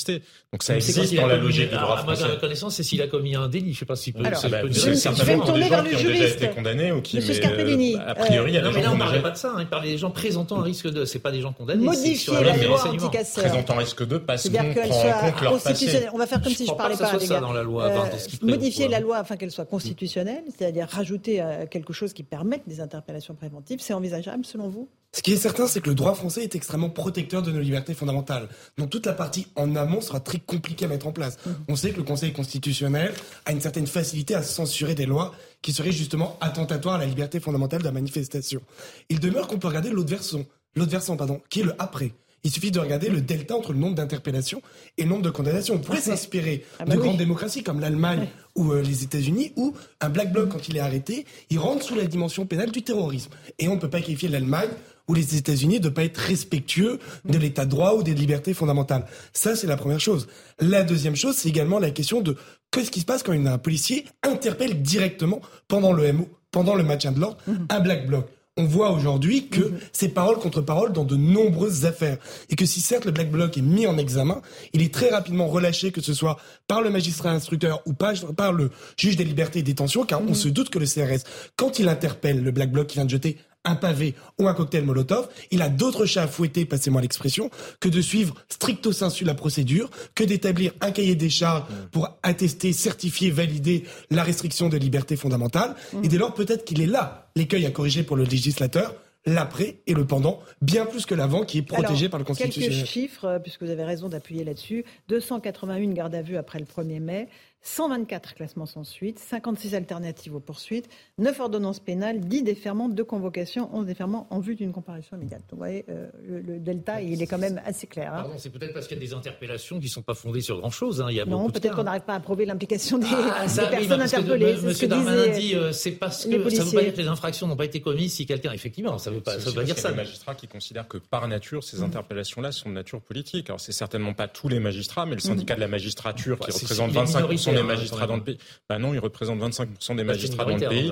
Donc 0.52 0.64
ça 0.64 0.76
existe 0.76 1.16
dans 1.16 1.28
la 1.28 1.38
logique 1.38 1.70
du 1.70 1.76
droit 1.76 1.98
français. 1.98 2.28
Ma 2.28 2.36
connaissance, 2.36 2.76
c'est 2.76 2.84
s'il 2.84 3.02
a 3.02 3.08
commis 3.08 3.36
un 3.36 3.48
délit. 3.48 3.68
Je 3.68 3.70
ne 3.70 3.80
sais 3.80 3.86
pas 3.86 3.96
s'il 3.96 4.14
peut. 4.14 4.26
Alors, 4.26 4.41
bah, 4.50 4.62
je, 4.70 4.94
certainement 4.94 5.52
des 5.52 5.64
gens 5.64 5.84
qui 5.84 5.96
ont 5.96 6.10
déjà 6.10 6.28
été 6.28 6.50
condamnés 6.50 6.91
ou 6.91 7.02
qui. 7.02 7.18
Monsieur 7.18 7.34
Scarpellini. 7.34 7.96
Euh, 7.96 8.08
a 8.08 8.16
priori, 8.16 8.52
il 8.52 8.56
y 8.56 8.58
a 8.58 8.62
des 8.62 8.68
gens. 8.68 8.74
Mais 8.74 8.82
là, 8.82 8.91
on 8.91 8.96
ne 8.96 9.00
parlait 9.00 9.22
pas 9.22 9.32
de 9.32 9.38
ça. 9.38 9.54
Hein. 9.56 9.62
Il 9.62 9.68
parlait 9.68 9.91
des 9.91 9.98
gens 9.98 10.12
présentant 10.12 10.60
un 10.60 10.64
risque 10.64 10.88
de. 10.88 11.06
C'est 11.06 11.20
pas 11.20 11.32
des 11.32 11.41
gens 11.41 11.54
condamnés. 11.54 11.84
Modifier 11.84 12.34
la 12.34 12.58
loi 12.58 12.88
anti-casseurs. 12.88 13.44
Présentant 13.44 13.74
un 13.74 13.80
risque 13.80 14.06
de 14.06 14.18
parce 14.18 14.50
qu'on 14.50 14.56
prend 14.56 14.62
en 14.62 15.32
compte 15.32 15.41
leur 15.41 15.62
passé. 15.62 16.08
On 16.14 16.18
va 16.18 16.28
faire 16.28 16.41
comme 16.41 16.54
si 16.54 16.66
je 16.66 16.72
ne 16.72 16.78
parlais 16.78 16.98
pas, 16.98 17.18
gars. 17.18 17.39
dans 17.39 17.54
la 17.54 17.64
loi. 17.64 17.86
Euh, 17.86 18.18
modifier 18.41 18.88
la 18.88 19.00
loi 19.00 19.18
afin 19.18 19.38
qu'elle 19.38 19.52
soit 19.52 19.66
constitutionnelle, 19.66 20.44
c'est-à-dire 20.58 20.88
rajouter 20.88 21.41
euh, 21.41 21.66
quelque 21.70 21.94
chose 21.94 22.14
qui 22.14 22.24
permette 22.24 22.64
des 22.68 22.80
interpellations 22.80 23.36
préventives, 23.36 23.80
c'est 23.82 23.94
envisageable 23.94 24.46
selon 24.46 24.70
vous? 24.70 24.89
Ce 25.16 25.22
qui 25.22 25.32
est 25.32 25.38
certain, 25.38 25.68
c'est 25.68 25.80
que 25.80 25.89
le 25.89 25.95
droit 25.95 26.16
français 26.16 26.43
est 26.43 26.55
extrêmement 26.55 26.89
protecteur 26.89 27.43
de 27.43 27.51
nos 27.51 27.59
libertés 27.59 27.93
fondamentales. 27.93 28.49
Donc 28.80 28.89
toute 28.89 29.05
la 29.05 29.14
partie 29.14 29.45
en 29.55 29.76
amont 29.76 30.01
sera 30.01 30.20
très 30.20 30.39
compliquée 30.39 30.86
à 30.86 30.88
mettre 30.88 31.05
en 31.05 31.11
place. 31.11 31.38
Mhm. 31.45 31.55
On 31.70 31.76
sait 31.76 31.91
que 31.91 31.97
le 31.97 32.03
Conseil 32.03 32.34
constitutionnel 32.34 33.14
a 33.45 33.51
une 33.51 33.61
certaine 33.61 33.86
facilité 33.86 34.34
à 34.34 34.41
censurer 34.41 34.95
des 34.95 35.05
lois 35.05 35.32
qui 35.61 35.72
seraient 35.72 35.91
justement 35.91 36.38
attentatoires 36.41 36.95
à 36.95 36.97
la 36.97 37.05
liberté 37.05 37.39
fondamentale 37.39 37.82
de 37.82 37.86
la 37.86 37.91
manifestation. 37.91 38.61
Il 39.09 39.20
demeure 39.20 39.47
qu'on 39.47 39.59
peut 39.59 39.68
regarder 39.68 39.91
l'autre 39.91 40.09
versant, 40.09 40.45
l'autre 40.76 40.91
versant, 40.91 41.16
pardon, 41.16 41.41
qui 41.49 41.59
est 41.59 41.64
le 41.64 41.76
après. 41.78 42.11
Il 42.44 42.52
suffit 42.52 42.72
de 42.72 42.80
regarder 42.80 43.10
le 43.10 43.22
delta 43.22 43.56
entre 43.56 43.72
le 43.72 43.80
nombre 43.80 43.96
d'interpellations 43.96 44.62
et 44.98 45.04
le 45.04 45.10
nombre 45.10 45.22
de 45.22 45.30
condamnations. 45.30 45.76
On 45.76 45.80
pourrait 45.80 46.02
s'inspirer 46.02 46.66
ah 46.80 46.86
bah 46.86 46.96
de 46.96 47.00
grandes 47.00 47.18
démocraties 47.18 47.64
comme 47.64 47.80
l'Allemagne 47.80 48.28
ou 48.56 48.74
euh, 48.74 48.82
les 48.82 49.04
États-Unis, 49.04 49.54
où 49.56 49.74
un 50.02 50.10
black 50.10 50.34
bloc, 50.34 50.50
quand 50.50 50.68
il 50.68 50.76
est 50.76 50.82
arrêté, 50.82 51.26
il 51.50 51.60
rentre 51.60 51.86
sous 51.86 51.96
la 51.96 52.06
dimension 52.06 52.46
pénale 52.46 52.72
du 52.72 52.82
terrorisme. 52.82 53.32
Et 53.60 53.70
on 53.70 53.76
ne 53.76 53.80
peut 53.80 53.89
pas 53.89 54.02
qualifier 54.02 54.28
l'Allemagne 54.28 54.70
ou 55.08 55.14
les 55.14 55.36
États-Unis 55.38 55.80
de 55.80 55.89
pas 55.89 56.04
être 56.04 56.18
respectueux 56.18 57.00
de 57.26 57.38
l'état 57.38 57.66
de 57.66 57.70
droit 57.70 57.94
ou 57.94 58.04
des 58.04 58.14
libertés 58.14 58.54
fondamentales. 58.54 59.06
Ça, 59.32 59.56
c'est 59.56 59.68
la 59.68 59.78
première 59.78 60.00
chose. 60.00 60.28
La 60.60 60.84
deuxième 60.84 61.16
chose, 61.16 61.36
c'est 61.38 61.50
également 61.50 61.80
la 61.80 61.91
question 61.91 62.22
de 62.22 62.36
qu'est-ce 62.72 62.91
qui 62.91 63.02
se 63.02 63.06
passe 63.06 63.24
quand 63.24 63.34
un 63.34 63.58
policier 63.58 64.06
interpelle 64.22 64.82
directement 64.82 65.41
pendant 65.68 65.94
le 65.94 66.12
MO, 66.12 66.28
pendant 66.52 66.76
le 66.76 66.84
maintien 66.84 67.12
de 67.12 67.20
l'ordre, 67.20 67.38
mhm. 67.48 67.68
un 67.70 67.80
black 67.80 68.08
bloc 68.08 68.28
on 68.56 68.66
voit 68.66 68.91
aujourd'hui 68.91 69.47
que 69.47 69.62
mhm. 69.62 69.80
c'est 69.91 70.10
parole 70.10 70.38
contre 70.38 70.62
parole 70.62 70.93
dans 70.93 71.04
de 71.04 71.16
nombreuses 71.16 71.86
affaires. 71.86 72.18
Et 72.49 72.56
que 72.56 72.66
si 72.66 72.82
certes 72.82 73.06
le 73.06 73.12
Black 73.12 73.32
Bloc 73.32 73.58
est 73.58 73.62
mis 73.62 73.88
en 73.88 73.97
examen, 73.97 74.41
il 74.74 74.82
est 74.82 74.93
très 74.93 75.10
rapidement 75.10 75.47
relâché, 75.47 75.91
que 75.91 76.01
ce 76.01 76.14
soit 76.14 76.38
par 76.68 76.82
le 76.82 76.89
magistrat 76.89 77.32
instructeur 77.32 77.82
ou 77.86 77.93
par, 77.93 78.54
le 78.54 78.70
juge 78.97 79.16
des 79.16 79.24
libertés 79.24 79.60
et 79.60 79.64
détention, 79.64 80.06
car 80.06 80.22
on 80.22 80.26
mhm. 80.26 80.36
se 80.36 80.49
doute 80.49 80.70
que 80.70 80.80
le 80.80 80.86
CRS, 80.86 81.24
quand 81.56 81.80
il 81.80 81.89
interpelle 81.89 82.43
le 82.43 82.51
Black 82.51 82.72
Bloc 82.72 82.88
qui 82.88 82.95
vient 82.95 83.06
de 83.06 83.10
jeter 83.10 83.38
un 83.66 83.76
pavé 83.76 84.16
ou 84.39 84.47
un 84.47 84.53
cocktail 84.53 84.84
Molotov, 84.84 85.30
il 85.51 85.61
a 85.61 85.70
d'autres 85.70 86.05
chats 86.05 86.24
à 86.24 86.28
fouetter, 86.28 86.66
passez-moi 86.66 87.01
l'expression, 87.01 87.49
que 87.80 87.89
de 87.89 88.01
suivre 88.01 88.36
stricto 88.49 88.91
sensu 88.91 89.24
la 89.24 89.36
procédure, 89.36 89.89
que 90.16 90.24
d'établir 90.24 90.74
un 90.82 90.91
cahier 90.91 91.16
des 91.16 91.30
charges 91.30 91.64
mmh. 91.64 91.89
pour 91.91 92.18
attester, 92.24 92.74
certifier, 92.74 93.32
valider 93.32 93.84
la 94.09 94.24
restriction 94.24 94.70
de 94.70 94.78
liberté 94.78 95.16
fondamentale. 95.16 95.76
Et 96.03 96.07
dès 96.07 96.18
lors, 96.18 96.34
peut-être 96.34 96.66
qu'il 96.66 96.82
est 96.82 96.88
là 96.88 97.30
l'écueil 97.36 97.66
à 97.66 97.72
corriger 97.72 98.03
pour 98.03 98.18
le 98.18 98.24
législateur, 98.24 98.95
l'après 99.26 99.78
et 99.88 99.93
le 99.93 100.05
pendant, 100.05 100.41
bien 100.61 100.86
plus 100.86 101.05
que 101.05 101.16
l'avant 101.16 101.43
qui 101.43 101.59
est 101.59 101.61
protégé 101.64 102.09
par 102.09 102.20
le 102.20 102.26
Constitutionnel. 102.26 102.72
Quelques 102.72 102.88
chiffres, 102.88 103.26
euh, 103.26 103.39
puisque 103.39 103.64
vous 103.64 103.70
avez 103.70 103.84
raison 103.84 104.09
d'appuyer 104.09 104.43
là-dessus. 104.43 104.84
281 105.07 105.93
gardes 105.93 106.16
à 106.16 106.22
vue 106.22 106.38
après 106.38 106.59
le 106.59 106.66
1er 106.66 106.99
mai, 106.99 107.30
124 107.64 108.36
classements 108.36 108.66
sans 108.66 108.84
suite, 108.84 109.20
56 109.20 109.74
alternatives 109.74 110.36
aux 110.36 110.39
poursuites, 110.39 110.89
9 111.18 111.39
ordonnances 111.39 111.80
pénales, 111.80 112.20
10 112.20 112.43
déferments, 112.43 112.89
2 112.89 113.03
convocations, 113.03 113.70
11 113.74 113.86
déferments 113.86 114.28
en 114.30 114.39
vue 114.39 114.55
d'une 114.55 114.74
comparution 114.74 115.16
immédiate. 115.18 115.43
vous 115.51 115.57
voyez, 115.57 115.86
euh, 115.89 116.07
le, 116.28 116.59
delta, 116.59 117.01
il 117.01 117.22
est 117.22 117.28
quand 117.28 117.38
même 117.38 117.61
assez 117.66 117.88
clair. 117.88 118.14
Hein. 118.14 118.28
c'est 118.38 118.51
peut-être 118.51 118.74
parce 118.74 118.88
qu'il 118.88 118.97
y 118.97 118.99
a 118.99 119.03
des 119.03 119.14
interpellations 119.14 119.80
qui 119.80 119.86
ne 119.86 119.91
sont 119.91 120.01
pas 120.01 120.14
fondées 120.14 120.41
sur 120.41 120.59
grand-chose. 120.59 121.01
Hein. 121.01 121.09
non, 121.26 121.49
peut-être 121.49 121.76
qu'on 121.76 121.84
n'arrive 121.84 122.01
pas 122.01 122.16
à 122.16 122.20
prouver 122.20 122.45
l'implication 122.45 122.97
des, 122.97 123.07
ah, 123.09 123.45
personnes 123.70 124.01
interpellées. 124.01 124.57
Monsieur 124.61 124.88
Darmanin 124.88 125.28
dit, 125.30 125.55
euh, 125.55 125.72
c'est 125.72 125.91
parce 125.91 126.26
que 126.26 126.32
ça 126.32 126.64
ne 126.64 126.70
veut 126.70 126.74
pas 126.74 126.84
dire 126.84 126.93
que 126.93 127.01
les 127.01 127.07
infractions 127.07 127.47
n'ont 127.47 127.55
pas 127.55 127.66
été 127.66 127.80
commises 127.82 128.14
si 128.14 128.26
quelqu'un, 128.26 128.51
effectivement, 128.51 128.97
ça 128.97 129.09
ne 129.09 129.16
veut 129.16 129.22
pas, 129.22 129.39
ça 129.39 129.49
veut 129.49 129.55
pas 129.55 129.64
dire 129.64 129.78
ça. 129.78 129.89
Il 129.89 129.91
y 129.91 129.93
a 129.93 129.97
des 129.97 130.03
magistrats 130.03 130.36
qui 130.36 130.47
considèrent 130.47 130.88
que 130.88 130.97
par 130.97 131.28
nature, 131.28 131.64
ces 131.64 131.78
mmh. 131.78 131.84
interpellations-là 131.84 132.51
sont 132.51 132.70
de 132.70 132.74
nature 132.74 133.01
politique. 133.01 133.49
Alors, 133.49 133.59
c'est 133.59 133.72
certainement 133.72 134.14
pas 134.14 134.28
tous 134.28 134.49
les 134.49 134.59
magistrats, 134.59 135.05
mais 135.05 135.16
le 135.16 135.22
syndicat 135.22 135.53
mmh. 135.53 135.57
de 135.57 135.61
la 135.61 135.68
magistrature, 135.68 136.39
qui 136.39 136.51
représente 136.51 136.91
25% 136.91 137.53
des 137.54 137.64
magistrats 137.64 138.08
dans 138.08 138.16
le 138.16 138.24
pays, 138.24 138.38
bah 138.70 138.80
non, 138.80 138.93
ils 138.93 138.99
représentent 138.99 139.39
25% 139.39 139.95
des 139.95 140.04
magistrats 140.04 140.45
dans 140.45 140.58
le 140.58 140.68
pays. 140.68 140.91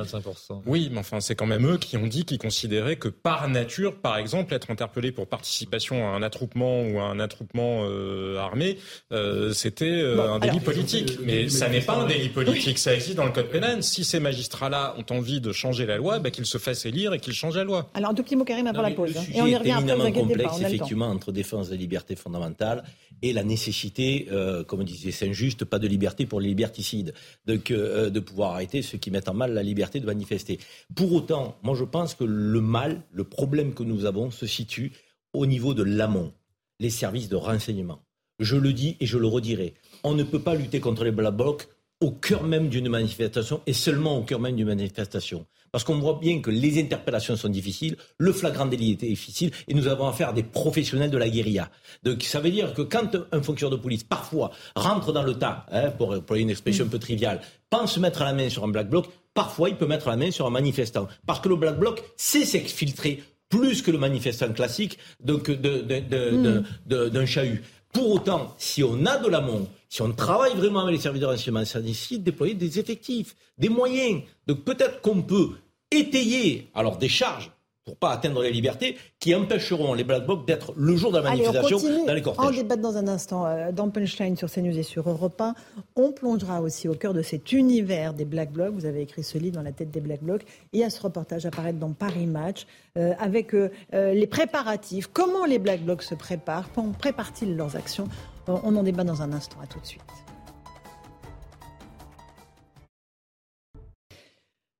Oui, 0.66 0.90
mais 0.92 1.00
enfin, 1.00 1.20
c'est 1.20 1.36
quand 1.36 1.46
même 1.46 1.66
eux 1.68 1.78
qui 1.78 1.98
ont 1.98 2.08
dit 2.08 2.26
qu'ils 2.26 2.38
considéraient 2.38 2.96
que 2.96 3.08
par 3.08 3.48
nature, 3.50 3.96
par 3.96 4.18
exemple, 4.18 4.54
être 4.54 4.72
interpellé 4.72 5.12
pour 5.12 5.28
participation 5.28 6.08
à 6.08 6.12
un 6.16 6.24
attroupement 6.24 6.84
ou 6.84 7.00
à 7.00 7.04
un 7.04 7.20
attroupement 7.20 7.84
euh, 7.84 8.38
armé, 8.38 8.78
euh, 9.12 9.54
c'était 9.54 9.86
euh, 9.86 10.32
un 10.32 10.40
délit 10.40 10.60
politique. 10.60 11.20
Mais, 11.22 11.50
ça 11.50 11.70
n'est 11.70 11.82
pas 11.82 11.96
un 11.96 12.08
délit 12.08 12.30
politique, 12.30 12.78
ça 12.78 12.94
existe 12.94 13.16
dans 13.16 13.26
le 13.26 13.32
code 13.32 13.50
pénal. 13.50 13.84
Si 13.84 14.04
ces 14.04 14.20
magistrats-là 14.20 14.96
ont 14.98 15.16
envie 15.16 15.42
de 15.42 15.52
changer 15.52 15.86
la 15.86 15.98
loi, 15.98 16.20
bah, 16.20 16.32
qu'ils 16.32 16.46
se 16.46 16.58
fassent 16.58 16.86
élire 16.86 17.14
et 17.14 17.20
qu'ils 17.20 17.34
changent 17.34 17.58
la 17.58 17.64
loi. 17.64 17.90
Alors, 17.94 18.12
un 18.12 18.14
tout 18.14 18.24
petit 18.24 18.36
mot, 18.36 18.44
Karim, 18.44 18.68
avant 18.68 18.82
la 18.82 18.92
pause. 18.92 19.18
Hein. 19.18 19.24
Et 19.34 19.42
on 19.42 19.48
y 19.48 19.56
revient 19.56 19.72
après, 19.72 20.12
complexe, 20.12 20.62
effectivement, 20.62 21.08
entre 21.08 21.32
défense 21.32 21.70
des 21.70 21.78
libertés 21.78 22.16
fondamentales 22.16 22.84
et 23.22 23.34
la 23.34 23.44
nécessité, 23.44 24.28
comme 24.68 24.84
disait 24.84 25.12
Saint-Just, 25.12 25.66
pas 25.66 25.80
de 25.80 25.88
liberté 25.88 26.26
pour 26.26 26.42
les 26.42 26.50
liberticides 26.50 27.14
de, 27.46 27.60
euh, 27.72 28.10
de 28.10 28.20
pouvoir 28.20 28.54
arrêter 28.54 28.82
ceux 28.82 28.98
qui 28.98 29.12
mettent 29.12 29.30
en 29.30 29.34
mal 29.34 29.54
la 29.54 29.64
liberté 29.64 30.00
de 30.00 30.06
manifester. 30.06 30.60
Pour 30.96 31.14
autant, 31.14 31.58
moi 31.64 31.76
je 31.76 31.84
pense 31.84 32.16
que 32.16 32.24
le 32.24 32.62
mal, 32.62 33.04
le 33.12 33.24
problème 33.24 33.74
que 33.74 33.84
nous 33.84 34.06
avons 34.06 34.32
se 34.32 34.46
situe 34.46 34.94
au 35.34 35.46
niveau 35.46 35.74
de 35.74 35.84
l'amont, 35.84 36.34
les 36.80 36.90
services 36.90 37.30
de 37.30 37.36
renseignement. 37.36 38.00
je 38.40 38.56
le 38.56 38.74
dis 38.74 38.98
et 39.00 39.06
je 39.06 39.18
le 39.18 39.28
redirai, 39.28 39.76
on 40.04 40.16
ne 40.16 40.24
peut 40.24 40.42
pas 40.42 40.56
lutter 40.56 40.80
contre 40.80 41.04
les 41.04 41.12
Black 41.12 41.36
Blocs 41.36 41.68
au 42.00 42.12
cœur 42.12 42.44
même 42.44 42.70
d'une 42.70 42.90
manifestation 42.90 43.62
et 43.68 43.74
seulement 43.74 44.18
au 44.18 44.24
cœur 44.24 44.40
même 44.40 44.56
d'une 44.56 44.68
manifestation. 44.68 45.46
Parce 45.72 45.84
qu'on 45.86 46.00
voit 46.00 46.20
bien 46.22 46.42
que 46.42 46.50
les 46.50 46.82
interpellations 46.82 47.38
sont 47.38 47.48
difficiles, 47.48 47.96
le 48.18 48.34
flagrant 48.34 48.66
délit 48.66 48.92
est 48.92 49.06
difficile 49.06 49.52
et 49.68 49.74
nous 49.74 49.88
avons 49.88 50.08
affaire 50.08 50.30
à 50.30 50.34
des 50.34 50.44
professionnels 50.44 51.10
de 51.10 51.18
la 51.18 51.30
guérilla. 51.30 51.70
Donc 52.04 52.24
ça 52.24 52.42
veut 52.42 52.52
dire 52.52 52.74
que 52.74 52.82
quand 52.82 53.16
un 53.32 53.42
fonctionnaire 53.42 53.78
de 53.78 53.82
police, 53.82 54.04
parfois, 54.04 54.52
rentre 54.76 55.14
dans 55.14 55.24
le 55.24 55.36
tas, 55.36 55.66
hein, 55.72 55.92
pour, 55.92 56.36
une 56.36 56.50
expression 56.50 56.86
un 56.86 56.90
peu 56.90 57.00
triviale, 57.00 57.40
pense 57.70 57.98
mettre 57.98 58.24
la 58.24 58.34
main 58.34 58.50
sur 58.50 58.66
un 58.66 58.68
black 58.68 58.90
bloc, 58.90 59.08
parfois 59.34 59.70
il 59.70 59.78
peut 59.78 59.88
mettre 59.88 60.10
la 60.10 60.18
main 60.18 60.32
sur 60.32 60.46
un 60.46 60.50
manifestant. 60.50 61.08
Parce 61.26 61.40
que 61.40 61.48
le 61.48 61.56
black 61.56 61.80
bloc 61.80 62.04
sait 62.18 62.46
s'exfiltrer 62.46 63.24
plus 63.48 63.82
que 63.82 63.92
le 63.92 63.98
manifestant 63.98 64.52
classique 64.52 64.98
hmm. 65.26 66.64
d'un 66.86 67.26
chahut. 67.26 67.64
Pour 67.94 68.12
autant, 68.12 68.56
si 68.58 68.84
on 68.84 69.06
a 69.06 69.18
de 69.18 69.28
l'amont, 69.28 69.68
si 69.92 70.02
on 70.02 70.14
travaille 70.14 70.56
vraiment 70.56 70.80
avec 70.80 70.96
les 70.96 71.02
services 71.02 71.20
de 71.20 71.26
renseignement, 71.26 71.66
ça 71.66 71.82
nécessite 71.82 72.20
de 72.22 72.32
déployer 72.32 72.54
des 72.54 72.80
effectifs, 72.80 73.36
des 73.58 73.68
moyens. 73.68 74.22
Donc 74.48 74.64
peut-être 74.64 75.02
qu'on 75.02 75.22
peut 75.22 75.50
étayer 75.92 76.72
alors 76.74 76.98
des 76.98 77.10
charges 77.10 77.52
pour 77.84 77.98
pas 77.98 78.12
atteindre 78.12 78.42
les 78.44 78.52
libertés, 78.52 78.96
qui 79.20 79.34
empêcheront 79.34 79.94
les 79.96 80.04
Black 80.04 80.26
Blocs 80.26 80.46
d'être 80.46 80.74
le 80.78 80.96
jour 80.96 81.12
de 81.12 81.18
la 81.18 81.24
manifestation 81.24 81.80
dans 82.06 82.14
les 82.14 82.22
cortèges. 82.22 82.46
On 82.46 82.52
débat 82.52 82.76
dans 82.76 82.96
un 82.96 83.08
instant 83.08 83.46
euh, 83.46 83.72
dans 83.72 83.90
Punchline 83.90 84.38
sur 84.38 84.50
CNews 84.52 84.78
et 84.78 84.84
sur 84.84 85.10
Europe 85.10 85.42
1. 85.42 85.56
On 85.96 86.12
plongera 86.12 86.62
aussi 86.62 86.88
au 86.88 86.94
cœur 86.94 87.14
de 87.14 87.24
cet 87.24 87.52
univers 87.52 88.14
des 88.14 88.24
Black 88.24 88.52
Blocs. 88.52 88.74
Vous 88.74 88.86
avez 88.86 89.02
écrit 89.02 89.24
ce 89.24 89.40
livre 89.40 89.56
dans 89.56 89.64
la 89.64 89.72
tête 89.72 89.90
des 89.90 90.00
Black 90.00 90.22
Blocs. 90.22 90.44
Il 90.74 90.80
y 90.80 90.84
a 90.84 90.92
ce 90.92 91.02
reportage 91.02 91.46
apparaître 91.48 91.80
dans 91.80 91.92
Paris 91.92 92.28
Match 92.28 92.68
euh, 92.98 93.14
avec 93.20 93.54
euh, 93.56 93.70
les 93.92 94.28
préparatifs. 94.28 95.08
Comment 95.12 95.46
les 95.46 95.58
Black 95.58 95.84
Blocs 95.84 96.04
se 96.04 96.14
préparent? 96.14 96.70
Préparent-ils 97.00 97.58
leurs 97.58 97.76
actions? 97.76 98.08
On 98.48 98.76
en 98.76 98.84
débat 98.84 99.04
dans 99.04 99.22
un 99.22 99.32
instant. 99.34 99.58
À 99.62 99.68
tout 99.68 99.80
de 99.80 99.86
suite. 99.86 100.02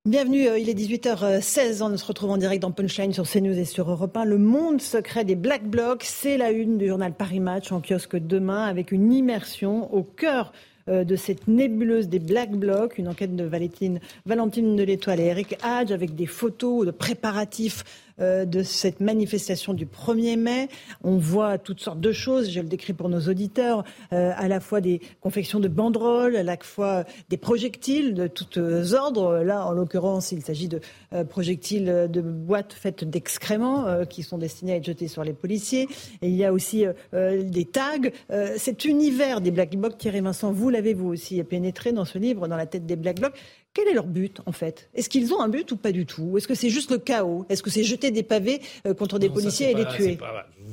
Bienvenue, 0.04 0.48
euh, 0.48 0.58
il 0.58 0.68
est 0.68 0.74
18h16, 0.74 1.80
on 1.80 1.96
se 1.96 2.04
retrouve 2.04 2.30
en 2.30 2.36
direct 2.36 2.60
dans 2.60 2.72
Punchline 2.72 3.12
sur 3.12 3.22
CNews 3.22 3.56
et 3.56 3.64
sur 3.64 3.88
Europe 3.88 4.16
1. 4.16 4.24
Le 4.24 4.36
monde 4.36 4.80
secret 4.80 5.24
des 5.24 5.36
Black 5.36 5.62
Blocs, 5.62 6.02
c'est 6.02 6.36
la 6.36 6.50
une 6.50 6.76
du 6.76 6.88
journal 6.88 7.14
Paris 7.14 7.38
Match 7.38 7.70
en 7.70 7.80
kiosque 7.80 8.16
demain 8.16 8.64
avec 8.64 8.90
une 8.90 9.12
immersion 9.12 9.94
au 9.94 10.02
cœur 10.02 10.52
euh, 10.88 11.04
de 11.04 11.14
cette 11.14 11.46
nébuleuse 11.46 12.08
des 12.08 12.18
Black 12.18 12.50
Blocs, 12.50 12.98
une 12.98 13.06
enquête 13.06 13.36
de 13.36 13.44
Valentine, 13.44 14.00
Valentine 14.26 14.74
de 14.74 14.82
l'Étoile 14.82 15.20
et 15.20 15.26
Eric 15.26 15.56
Hadge 15.62 15.92
avec 15.92 16.16
des 16.16 16.26
photos 16.26 16.84
de 16.84 16.90
préparatifs 16.90 17.84
euh, 18.20 18.44
de 18.44 18.62
cette 18.62 19.00
manifestation 19.00 19.74
du 19.74 19.86
1er 19.86 20.36
mai. 20.36 20.68
On 21.02 21.16
voit 21.16 21.58
toutes 21.58 21.80
sortes 21.80 22.00
de 22.00 22.12
choses, 22.12 22.50
je 22.50 22.60
le 22.60 22.68
décris 22.68 22.92
pour 22.92 23.08
nos 23.08 23.20
auditeurs, 23.20 23.84
euh, 24.12 24.32
à 24.36 24.48
la 24.48 24.60
fois 24.60 24.80
des 24.80 25.00
confections 25.20 25.60
de 25.60 25.68
banderoles, 25.68 26.36
à 26.36 26.42
la 26.42 26.56
fois 26.58 27.04
des 27.30 27.36
projectiles 27.36 28.14
de 28.14 28.26
tous 28.26 28.58
ordres. 28.92 29.42
Là, 29.42 29.66
en 29.66 29.72
l'occurrence, 29.72 30.32
il 30.32 30.42
s'agit 30.42 30.68
de 30.68 30.80
euh, 31.12 31.24
projectiles 31.24 32.08
de 32.10 32.20
boîtes 32.20 32.72
faites 32.72 33.04
d'excréments 33.04 34.04
qui 34.06 34.22
sont 34.22 34.38
destinés 34.38 34.72
à 34.72 34.76
être 34.76 34.84
jetés 34.84 35.08
sur 35.08 35.24
les 35.24 35.32
policiers. 35.32 35.88
Il 36.20 36.34
y 36.34 36.44
a 36.44 36.52
aussi 36.52 36.84
des 37.12 37.64
tags. 37.64 38.10
cet 38.56 38.84
univers 38.84 39.40
des 39.40 39.50
Black 39.50 39.76
Blocs, 39.76 39.98
Thierry 39.98 40.20
Vincent, 40.20 40.52
vous 40.52 40.70
l'avez 40.70 40.94
vous 40.94 41.08
aussi 41.08 41.42
pénétré 41.42 41.92
dans 41.92 42.04
ce 42.04 42.18
livre, 42.18 42.48
dans 42.48 42.56
la 42.56 42.66
tête 42.66 42.86
des 42.86 42.96
Black 42.96 43.20
Blocs. 43.20 43.34
Quel 43.74 43.88
est 43.88 43.94
leur 43.94 44.06
but, 44.06 44.40
en 44.44 44.52
fait? 44.52 44.90
Est-ce 44.92 45.08
qu'ils 45.08 45.32
ont 45.32 45.40
un 45.40 45.48
but 45.48 45.72
ou 45.72 45.76
pas 45.76 45.92
du 45.92 46.04
tout? 46.04 46.36
Est-ce 46.36 46.46
que 46.46 46.54
c'est 46.54 46.68
juste 46.68 46.90
le 46.90 46.98
chaos? 46.98 47.46
Est-ce 47.48 47.62
que 47.62 47.70
c'est 47.70 47.84
jeter 47.84 48.10
des 48.10 48.22
pavés 48.22 48.60
euh, 48.86 48.92
contre 48.92 49.18
des 49.18 49.30
policiers 49.30 49.70
et 49.70 49.74
les 49.74 49.86
tuer? 49.86 50.18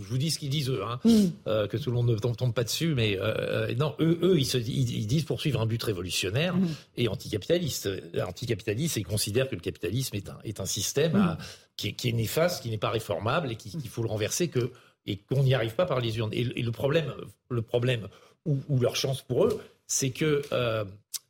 Je 0.02 0.08
vous 0.10 0.18
dis 0.18 0.32
ce 0.32 0.39
qu'ils 0.39 0.50
disent, 0.50 0.70
eux, 0.70 0.84
hein, 0.84 1.00
hmm. 1.06 1.28
euh, 1.47 1.68
que 1.68 1.78
tout 1.78 1.91
le 1.91 1.95
monde 1.95 2.10
ne 2.10 2.16
tombe, 2.18 2.54
pas 2.54 2.66
dessus, 2.66 2.93
mais 2.95 3.18
euh, 3.18 3.74
non, 3.76 3.95
eux, 4.02 4.20
eux 4.22 4.38
ils, 4.38 4.45
se, 4.45 4.58
ils, 4.58 5.08
disent 5.08 5.24
poursuivre 5.24 5.62
un 5.62 5.66
but 5.66 5.82
révolutionnaire 5.82 6.58
hmm. 6.58 6.68
et 6.97 7.08
anticapitaliste. 7.08 7.89
Anticapitaliste, 8.22 8.97
ils 8.97 9.06
considèrent 9.06 9.47
que 9.47 9.56
le 9.56 9.62
capitalisme 9.62 10.18
est 10.18 10.28
un, 10.28 10.38
est 10.43 10.60
un 10.60 10.66
système 10.66 11.14
hmm. 11.14 11.38
qui, 11.78 11.88
est, 11.89 11.93
qui, 11.93 12.10
est, 12.10 12.14
néfaste, 12.14 12.64
qui 12.64 12.70
n'est 12.70 12.78
pas 12.78 12.89
réformable 12.89 13.54
et 13.54 13.56
qu'il 13.56 13.88
faut 13.88 14.04
le 14.04 14.10
renverser 14.10 14.50
que, 14.50 14.72
et 15.06 15.16
qu'on 15.16 15.43
n'y 15.43 15.54
arrive 15.54 15.76
pas 15.76 15.86
par 15.86 16.02
les 16.02 16.18
urnes. 16.18 16.32
Et, 16.34 16.43
le 16.43 16.72
problème, 16.72 17.14
le 17.50 17.62
problème 17.62 18.10
ou, 18.45 18.58
ou, 18.68 18.82
leur 18.82 18.97
chance 18.97 19.22
pour 19.22 19.45
eux, 19.45 19.62
c'est 19.88 20.10
que 20.10 20.41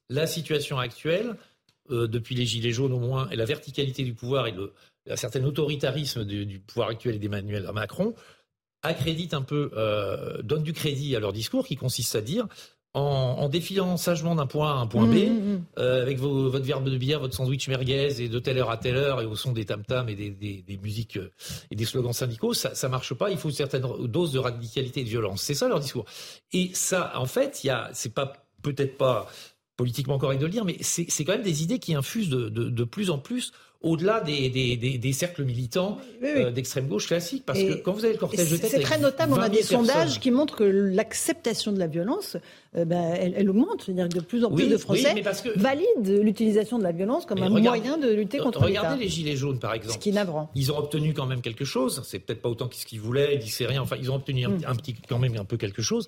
la 0.09 0.25
situation 0.25 0.79
actuelle 0.79 1.35
euh, 1.91 2.07
depuis 2.07 2.35
les 2.35 2.45
Gilets 2.45 2.71
jaunes 2.71 2.93
au 2.93 2.99
moins, 2.99 3.29
et 3.29 3.35
la 3.35 3.45
verticalité 3.45 4.03
du 4.03 4.13
pouvoir 4.13 4.47
et 4.47 4.51
le, 4.51 4.73
un 5.09 5.15
certain 5.15 5.43
autoritarisme 5.43 6.25
du, 6.25 6.59
pouvoir 6.59 6.89
actuel 6.89 7.15
et 7.15 7.19
d'Emmanuel 7.19 7.69
Macron, 7.73 8.13
accrédite 8.81 9.33
un 9.33 9.41
peu, 9.41 9.71
euh, 9.75 10.41
donne 10.41 10.63
du 10.63 10.73
crédit 10.73 11.15
à 11.15 11.19
leur 11.19 11.33
discours 11.33 11.67
qui 11.67 11.75
consiste 11.75 12.15
à 12.15 12.21
dire 12.21 12.47
en, 12.93 13.49
défilant 13.49 13.97
sagement 13.97 14.35
d'un 14.35 14.47
point 14.47 14.71
A 14.71 14.73
à 14.73 14.77
un 14.77 14.87
point 14.87 15.05
B, 15.05 15.13
mmh, 15.13 15.15
mmh, 15.15 15.53
mmh. 15.53 15.65
Euh, 15.77 16.01
avec 16.01 16.17
votre 16.17 16.59
verbe 16.59 16.89
de 16.89 16.97
bière, 16.97 17.19
votre 17.19 17.35
sandwich 17.35 17.67
merguez 17.67 18.21
et 18.21 18.29
de 18.29 18.39
telle 18.39 18.57
heure 18.57 18.71
à 18.71 18.77
telle 18.77 18.97
heure 18.97 19.21
et 19.21 19.25
au 19.25 19.35
son 19.35 19.51
des 19.51 19.65
tam-tams 19.65 20.09
et 20.09 20.15
des, 20.15 20.79
musiques 20.81 21.19
et 21.69 21.75
des 21.75 21.85
slogans 21.85 22.13
syndicaux, 22.13 22.53
ça, 22.53 22.73
ça 22.73 22.89
marche 22.89 23.13
pas. 23.13 23.29
Il 23.29 23.37
faut 23.37 23.49
une 23.49 23.55
certaine 23.55 23.85
dose 24.05 24.31
de 24.31 24.39
radicalité 24.39 25.01
et 25.01 25.03
de 25.03 25.09
violence. 25.09 25.43
C'est 25.43 25.53
ça 25.53 25.67
leur 25.67 25.79
discours. 25.79 26.05
Et 26.51 26.71
ça, 26.73 27.11
en 27.15 27.25
fait, 27.25 27.63
il 27.63 27.67
y 27.67 27.69
a, 27.69 27.89
c'est 27.93 28.13
pas 28.13 28.33
peut-être 28.63 28.97
pas 28.97 29.27
politiquement 29.79 30.17
correct 30.17 30.39
de 30.39 30.45
le 30.45 30.51
dire, 30.51 30.65
mais 30.65 30.75
c'est 30.81 31.23
quand 31.23 31.31
même 31.31 31.41
des 31.41 31.63
idées 31.63 31.79
qui 31.79 31.95
infusent 31.95 32.27
de, 32.27 32.49
de, 32.49 32.83
plus 32.83 33.09
en 33.09 33.17
plus 33.17 33.53
au-delà 33.81 34.19
des, 34.19 34.49
des, 34.49 34.75
des, 34.75 35.13
cercles 35.13 35.45
militants 35.45 35.99
euh, 36.21 36.51
d'extrême 36.51 36.89
gauche 36.89 37.07
classique. 37.07 37.43
Parce 37.45 37.59
que 37.59 37.75
quand 37.75 37.93
vous 37.93 38.03
avez 38.03 38.15
le 38.15 38.19
cortège 38.19 38.51
de 38.51 38.57
tête. 38.57 38.71
C'est 38.71 38.81
très 38.81 38.99
notable, 38.99 39.31
on 39.31 39.39
a 39.39 39.47
des 39.47 39.63
sondages 39.63 40.19
qui 40.19 40.31
montrent 40.31 40.57
que 40.57 40.65
l'acceptation 40.65 41.71
de 41.71 41.79
la 41.79 41.87
violence, 41.87 42.35
euh, 42.75 42.83
ben, 42.83 43.13
elle, 43.13 43.49
augmente. 43.49 43.83
C'est-à-dire 43.85 44.09
que 44.09 44.15
de 44.15 44.19
plus 44.19 44.43
en 44.43 44.51
plus 44.51 44.67
de 44.67 44.75
Français 44.75 45.23
valident 45.55 46.21
l'utilisation 46.21 46.77
de 46.77 46.83
la 46.83 46.91
violence 46.91 47.25
comme 47.25 47.41
un 47.41 47.49
moyen 47.49 47.97
de 47.97 48.09
lutter 48.09 48.39
contre 48.39 48.65
l'État. 48.65 48.81
Regardez 48.81 49.01
les 49.05 49.09
Gilets 49.09 49.37
jaunes, 49.37 49.59
par 49.59 49.73
exemple. 49.73 49.93
Ce 49.93 49.99
qui 49.99 50.09
est 50.09 50.13
navrant. 50.13 50.51
Ils 50.55 50.73
ont 50.73 50.77
obtenu 50.77 51.13
quand 51.13 51.25
même 51.25 51.39
quelque 51.39 51.63
chose. 51.63 52.01
C'est 52.05 52.19
peut-être 52.19 52.41
pas 52.41 52.49
autant 52.49 52.67
qu'ils 52.67 52.99
voulaient, 52.99 53.35
ils 53.35 53.39
disaient 53.39 53.65
rien. 53.67 53.81
Enfin, 53.81 53.95
ils 53.97 54.11
ont 54.11 54.15
obtenu 54.15 54.45
un, 54.45 54.49
mm. 54.49 54.63
un, 54.67 54.75
petit, 54.75 54.93
quand 55.07 55.19
même 55.19 55.37
un 55.37 55.45
peu 55.45 55.55
quelque 55.55 55.81
chose. 55.81 56.05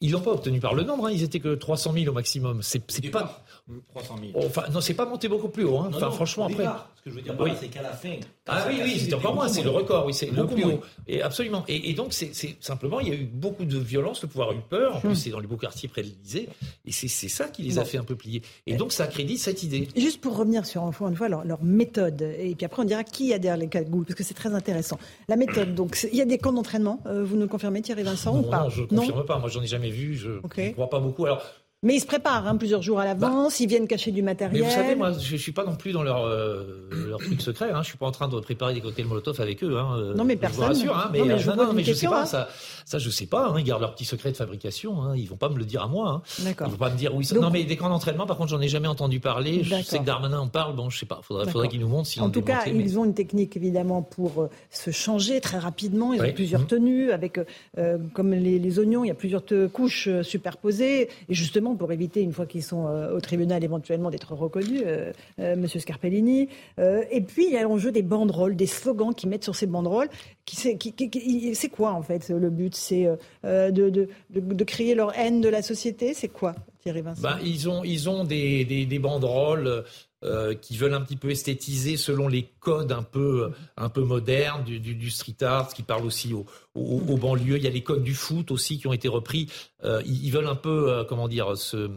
Ils 0.00 0.12
l'ont 0.12 0.20
pas 0.20 0.30
obtenu 0.30 0.60
par 0.60 0.74
le 0.74 0.84
nombre, 0.84 1.06
hein. 1.06 1.10
ils 1.10 1.24
étaient 1.24 1.40
que 1.40 1.54
300 1.54 1.92
000 1.92 2.06
au 2.08 2.12
maximum. 2.12 2.62
C'est 2.62 3.10
pas 3.10 3.44
300 3.90 4.16
000. 4.32 4.46
Enfin, 4.46 4.64
non, 4.72 4.80
c'est 4.80 4.94
pas 4.94 5.04
monté 5.04 5.28
beaucoup 5.28 5.48
plus 5.48 5.64
haut. 5.64 5.78
Hein. 5.78 5.90
enfin, 5.94 6.10
franchement, 6.10 6.46
après. 6.46 6.64
Ce 6.96 7.02
que 7.02 7.10
je 7.10 7.14
veux 7.14 7.22
dire, 7.22 7.34
c'est 7.60 7.68
qu'à 7.68 7.82
la 7.82 7.92
fin. 7.92 8.14
Ah 8.46 8.64
oui, 8.68 8.80
oui, 8.82 8.98
c'est 8.98 9.12
encore 9.14 9.34
moins. 9.34 9.48
C'est 9.48 9.62
le 9.62 9.70
record. 9.70 10.06
Oui, 10.06 10.14
c'est 10.14 10.30
le 10.30 10.46
plus 10.46 10.64
haut. 10.64 10.80
Et 11.06 11.22
absolument. 11.22 11.64
Et, 11.68 11.92
donc, 11.94 12.12
c'est 12.12 12.56
simplement, 12.60 13.00
il 13.00 13.08
y 13.08 13.12
a 13.12 13.14
eu 13.14 13.24
beaucoup 13.24 13.64
de 13.64 13.78
violence. 13.78 14.22
Le 14.22 14.28
pouvoir 14.28 14.50
a 14.50 14.54
eu 14.54 14.60
peur. 14.68 14.96
En 14.96 15.00
plus, 15.00 15.14
c'est 15.14 15.30
dans 15.30 15.40
les 15.40 15.46
beaux 15.46 15.56
quartiers 15.56 15.88
près 15.88 16.02
de 16.02 16.08
l'Élysée. 16.08 16.48
Et 16.84 16.92
c'est 16.92 17.08
ça 17.08 17.48
qui 17.48 17.62
les 17.62 17.78
a 17.78 17.84
fait 17.84 17.98
un 17.98 18.04
peu 18.04 18.16
plier. 18.16 18.42
Et 18.66 18.76
donc, 18.76 18.92
ça 18.92 19.04
accrédite 19.04 19.38
cette 19.38 19.62
idée. 19.62 19.88
Juste 19.96 20.20
pour 20.20 20.36
revenir 20.36 20.64
sur 20.64 20.82
encore 20.82 21.08
une 21.08 21.16
fois 21.16 21.28
leur, 21.28 21.62
méthode. 21.62 22.22
Et 22.22 22.54
puis 22.54 22.64
après, 22.64 22.82
on 22.82 22.84
dira 22.84 23.04
qui 23.04 23.32
a 23.34 23.38
derrière 23.38 23.58
les 23.58 23.68
cagoules, 23.68 24.04
parce 24.04 24.14
que 24.14 24.24
c'est 24.24 24.34
très 24.34 24.54
intéressant. 24.54 24.98
La 25.28 25.36
méthode. 25.36 25.74
Donc, 25.74 25.98
il 26.10 26.16
y 26.16 26.22
a 26.22 26.24
des 26.24 26.38
camps 26.38 26.52
d'entraînement. 26.52 27.00
Euh, 27.06 27.24
vous 27.24 27.36
nous 27.36 27.48
confirmez, 27.48 27.82
Thierry 27.82 28.02
Vincent, 28.02 28.34
non, 28.34 28.40
ou 28.40 28.50
pas? 28.50 28.64
Non, 28.64 28.70
je 28.70 28.82
ne 28.82 28.86
confirme 28.86 29.24
pas. 29.24 29.38
Moi, 29.38 29.48
j'en 29.48 29.62
ai 29.62 29.66
jamais 29.66 29.90
vu. 29.90 30.14
Je 30.14 30.30
ne 30.30 30.72
crois 30.72 30.88
pas 30.88 31.00
beaucoup. 31.00 31.26
Alors, 31.26 31.42
mais 31.84 31.94
ils 31.94 32.00
se 32.00 32.06
préparent 32.06 32.44
hein, 32.48 32.56
plusieurs 32.56 32.82
jours 32.82 32.98
à 32.98 33.04
l'avance, 33.04 33.52
bah, 33.52 33.56
ils 33.60 33.68
viennent 33.68 33.86
cacher 33.86 34.10
du 34.10 34.20
matériel. 34.20 34.60
Mais 34.60 34.68
vous 34.68 34.74
savez, 34.74 34.96
moi, 34.96 35.12
je, 35.12 35.32
ne 35.32 35.38
suis 35.38 35.52
pas 35.52 35.64
non 35.64 35.76
plus 35.76 35.92
dans 35.92 36.02
leur, 36.02 36.24
euh, 36.24 36.88
leur 36.90 37.20
truc 37.20 37.40
secret. 37.40 37.70
Hein. 37.70 37.82
Je 37.82 37.90
suis 37.90 37.98
pas 37.98 38.06
en 38.06 38.10
train 38.10 38.26
de 38.26 38.40
préparer 38.40 38.74
des 38.74 38.80
cocktails 38.80 39.06
Molotov 39.06 39.40
avec 39.40 39.62
eux. 39.62 39.78
Hein. 39.78 40.14
Non, 40.16 40.24
mais 40.24 40.34
personne. 40.34 40.74
Je 40.74 40.86
vous 40.86 40.92
rassure. 40.92 41.10
Mais, 41.12 41.20
non, 41.20 41.26
mais, 41.26 41.38
je, 41.38 41.50
mais 41.76 41.84
je 41.84 41.92
sais 41.92 42.08
pas. 42.08 42.26
Ça, 42.26 42.48
ça, 42.84 42.98
je 42.98 43.08
sais 43.10 43.26
pas. 43.26 43.54
Ils 43.58 43.62
gardent 43.62 43.82
leur 43.82 43.94
petit 43.94 44.04
secret 44.04 44.32
de 44.32 44.36
fabrication. 44.36 45.14
Ils 45.14 45.26
vont 45.26 45.36
pas 45.36 45.48
me 45.48 45.56
le 45.56 45.64
dire 45.64 45.82
à 45.82 45.86
moi. 45.86 46.22
D'accord. 46.40 46.66
Ils 46.66 46.72
vont 46.72 46.78
pas 46.78 46.90
me 46.90 46.96
dire 46.96 47.14
oui. 47.14 47.28
non, 47.40 47.50
mais 47.50 47.62
des 47.62 47.76
camps 47.76 47.88
d'entraînement, 47.88 48.26
par 48.26 48.36
contre, 48.36 48.50
j'en 48.50 48.60
ai 48.60 48.68
jamais 48.68 48.88
entendu 48.88 49.20
parler. 49.20 49.62
Je 49.62 49.80
sais 49.82 50.00
que 50.00 50.04
Darmanin 50.04 50.40
en 50.40 50.48
parle. 50.48 50.74
Bon, 50.74 50.90
je 50.90 50.98
sais 50.98 51.06
pas. 51.06 51.20
Faudrait, 51.22 51.48
faudrait 51.48 51.68
qu'ils 51.68 51.80
nous 51.80 51.88
montrent. 51.88 52.10
en 52.20 52.30
tout 52.30 52.42
cas, 52.42 52.64
ils 52.66 52.98
ont 52.98 53.04
une 53.04 53.14
technique 53.14 53.56
évidemment 53.56 54.02
pour 54.02 54.42
euh, 54.42 54.50
se 54.70 54.90
changer 54.90 55.40
très 55.40 55.58
rapidement. 55.58 56.12
Ils 56.12 56.22
ont 56.22 56.32
plusieurs 56.32 56.62
mmh. 56.62 56.66
tenues 56.66 57.12
avec, 57.12 57.38
euh, 57.78 57.98
comme 58.14 58.32
les, 58.32 58.58
les, 58.58 58.78
oignons, 58.80 59.04
il 59.04 59.08
y 59.08 59.12
a 59.12 59.14
plusieurs 59.14 59.44
couches 59.72 60.08
superposées. 60.22 61.08
Et 61.28 61.34
justement, 61.34 61.67
pour 61.76 61.92
éviter 61.92 62.20
une 62.20 62.32
fois 62.32 62.46
qui 62.46 62.62
sont 62.62 62.86
euh, 62.86 63.14
au 63.14 63.20
tribunal 63.20 63.62
éventuellement 63.64 64.10
d'être 64.10 64.32
reconnus, 64.34 64.82
euh, 64.86 65.12
euh, 65.38 65.56
Monsieur 65.56 65.80
Scarpellini. 65.80 66.48
et 66.78 67.20
puis 67.20 67.46
il 67.46 67.52
y 67.52 67.56
a 67.56 67.62
l'enjeu 67.62 67.92
des 67.92 68.02
banderoles, 68.02 68.56
des 68.56 68.66
slogans 68.66 69.14
qu'ils 69.14 69.28
mettent 69.28 69.44
sur 69.44 69.54
ces 69.54 69.66
banderoles. 69.66 70.08
C'est 70.46 71.68
quoi 71.70 71.92
en 71.92 72.02
fait 72.02 72.28
le 72.28 72.50
but? 72.50 72.74
C'est 72.74 73.06
de, 73.44 73.70
de, 73.70 74.08
de, 74.30 74.64
créer 74.64 74.94
leur 74.94 75.16
haine 75.18 75.40
de 75.40 75.48
la 75.48 75.62
société? 75.62 76.14
C'est 76.14 76.28
quoi 76.28 76.54
Thierry 76.80 77.02
Vincent? 77.02 77.22
Ben, 77.22 77.38
ils, 77.42 77.68
ont, 77.68 77.84
ils 77.84 78.08
ont 78.08 78.24
des, 78.24 78.64
des, 78.64 78.98
banderoles. 78.98 79.84
Qui 80.60 80.76
veulent 80.76 80.94
un 80.94 81.00
petit 81.00 81.16
peu 81.16 81.30
esthétiser 81.30 81.96
selon 81.96 82.28
les 82.28 82.50
codes 82.60 82.92
un 82.92 83.02
peu, 83.02 83.52
un 83.76 83.88
peu 83.88 84.02
modernes 84.02 84.64
du, 84.64 84.80
du, 84.80 85.10
street 85.10 85.42
art, 85.42 85.72
qui 85.72 85.82
parle 85.82 86.04
aussi 86.04 86.34
aux, 86.34 86.46
aux, 86.74 87.16
banlieues. 87.16 87.56
Il 87.56 87.62
y 87.62 87.68
a 87.68 87.70
les 87.70 87.82
codes 87.82 88.02
du 88.02 88.14
foot 88.14 88.50
aussi 88.50 88.78
qui 88.78 88.86
ont 88.88 88.92
été 88.92 89.08
repris. 89.08 89.48
ils, 90.04 90.30
veulent 90.30 90.48
un 90.48 90.56
peu, 90.56 91.04
comment 91.08 91.28
dire, 91.28 91.56
se 91.56 91.88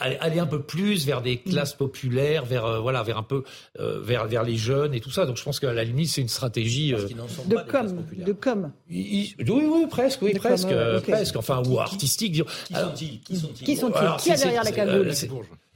aller 0.00 0.40
un 0.40 0.46
peu 0.46 0.62
plus 0.62 1.06
vers 1.06 1.22
des 1.22 1.38
classes 1.38 1.74
populaires, 1.74 2.44
vers 2.44 2.64
euh, 2.64 2.80
voilà, 2.80 3.02
vers 3.02 3.18
un 3.18 3.22
peu 3.22 3.44
euh, 3.78 4.00
vers 4.00 4.26
vers 4.26 4.42
les 4.42 4.56
jeunes 4.56 4.94
et 4.94 5.00
tout 5.00 5.10
ça. 5.10 5.26
Donc 5.26 5.36
je 5.36 5.44
pense 5.44 5.60
qu'à 5.60 5.72
la 5.72 5.84
limite 5.84 6.08
c'est 6.08 6.20
une 6.20 6.28
stratégie 6.28 6.94
euh, 6.94 7.06
de, 7.46 7.56
com, 7.70 8.04
de 8.12 8.32
com. 8.32 8.72
oui, 8.90 9.34
oui, 9.38 9.86
presque, 9.88 10.22
oui, 10.22 10.34
presque, 10.34 10.68
presque. 11.06 11.36
Enfin, 11.36 11.62
ou 11.66 11.78
artistique. 11.78 12.32
Qui 12.32 12.74
sont-ils 12.74 13.20
Qui 13.20 13.36
sont-ils 13.36 13.64
Qui, 13.64 13.76
sont 13.76 13.92
qui 14.18 14.32
a 14.32 14.36
derrière 14.36 14.64
la 14.64 14.72
cagoule 14.72 15.12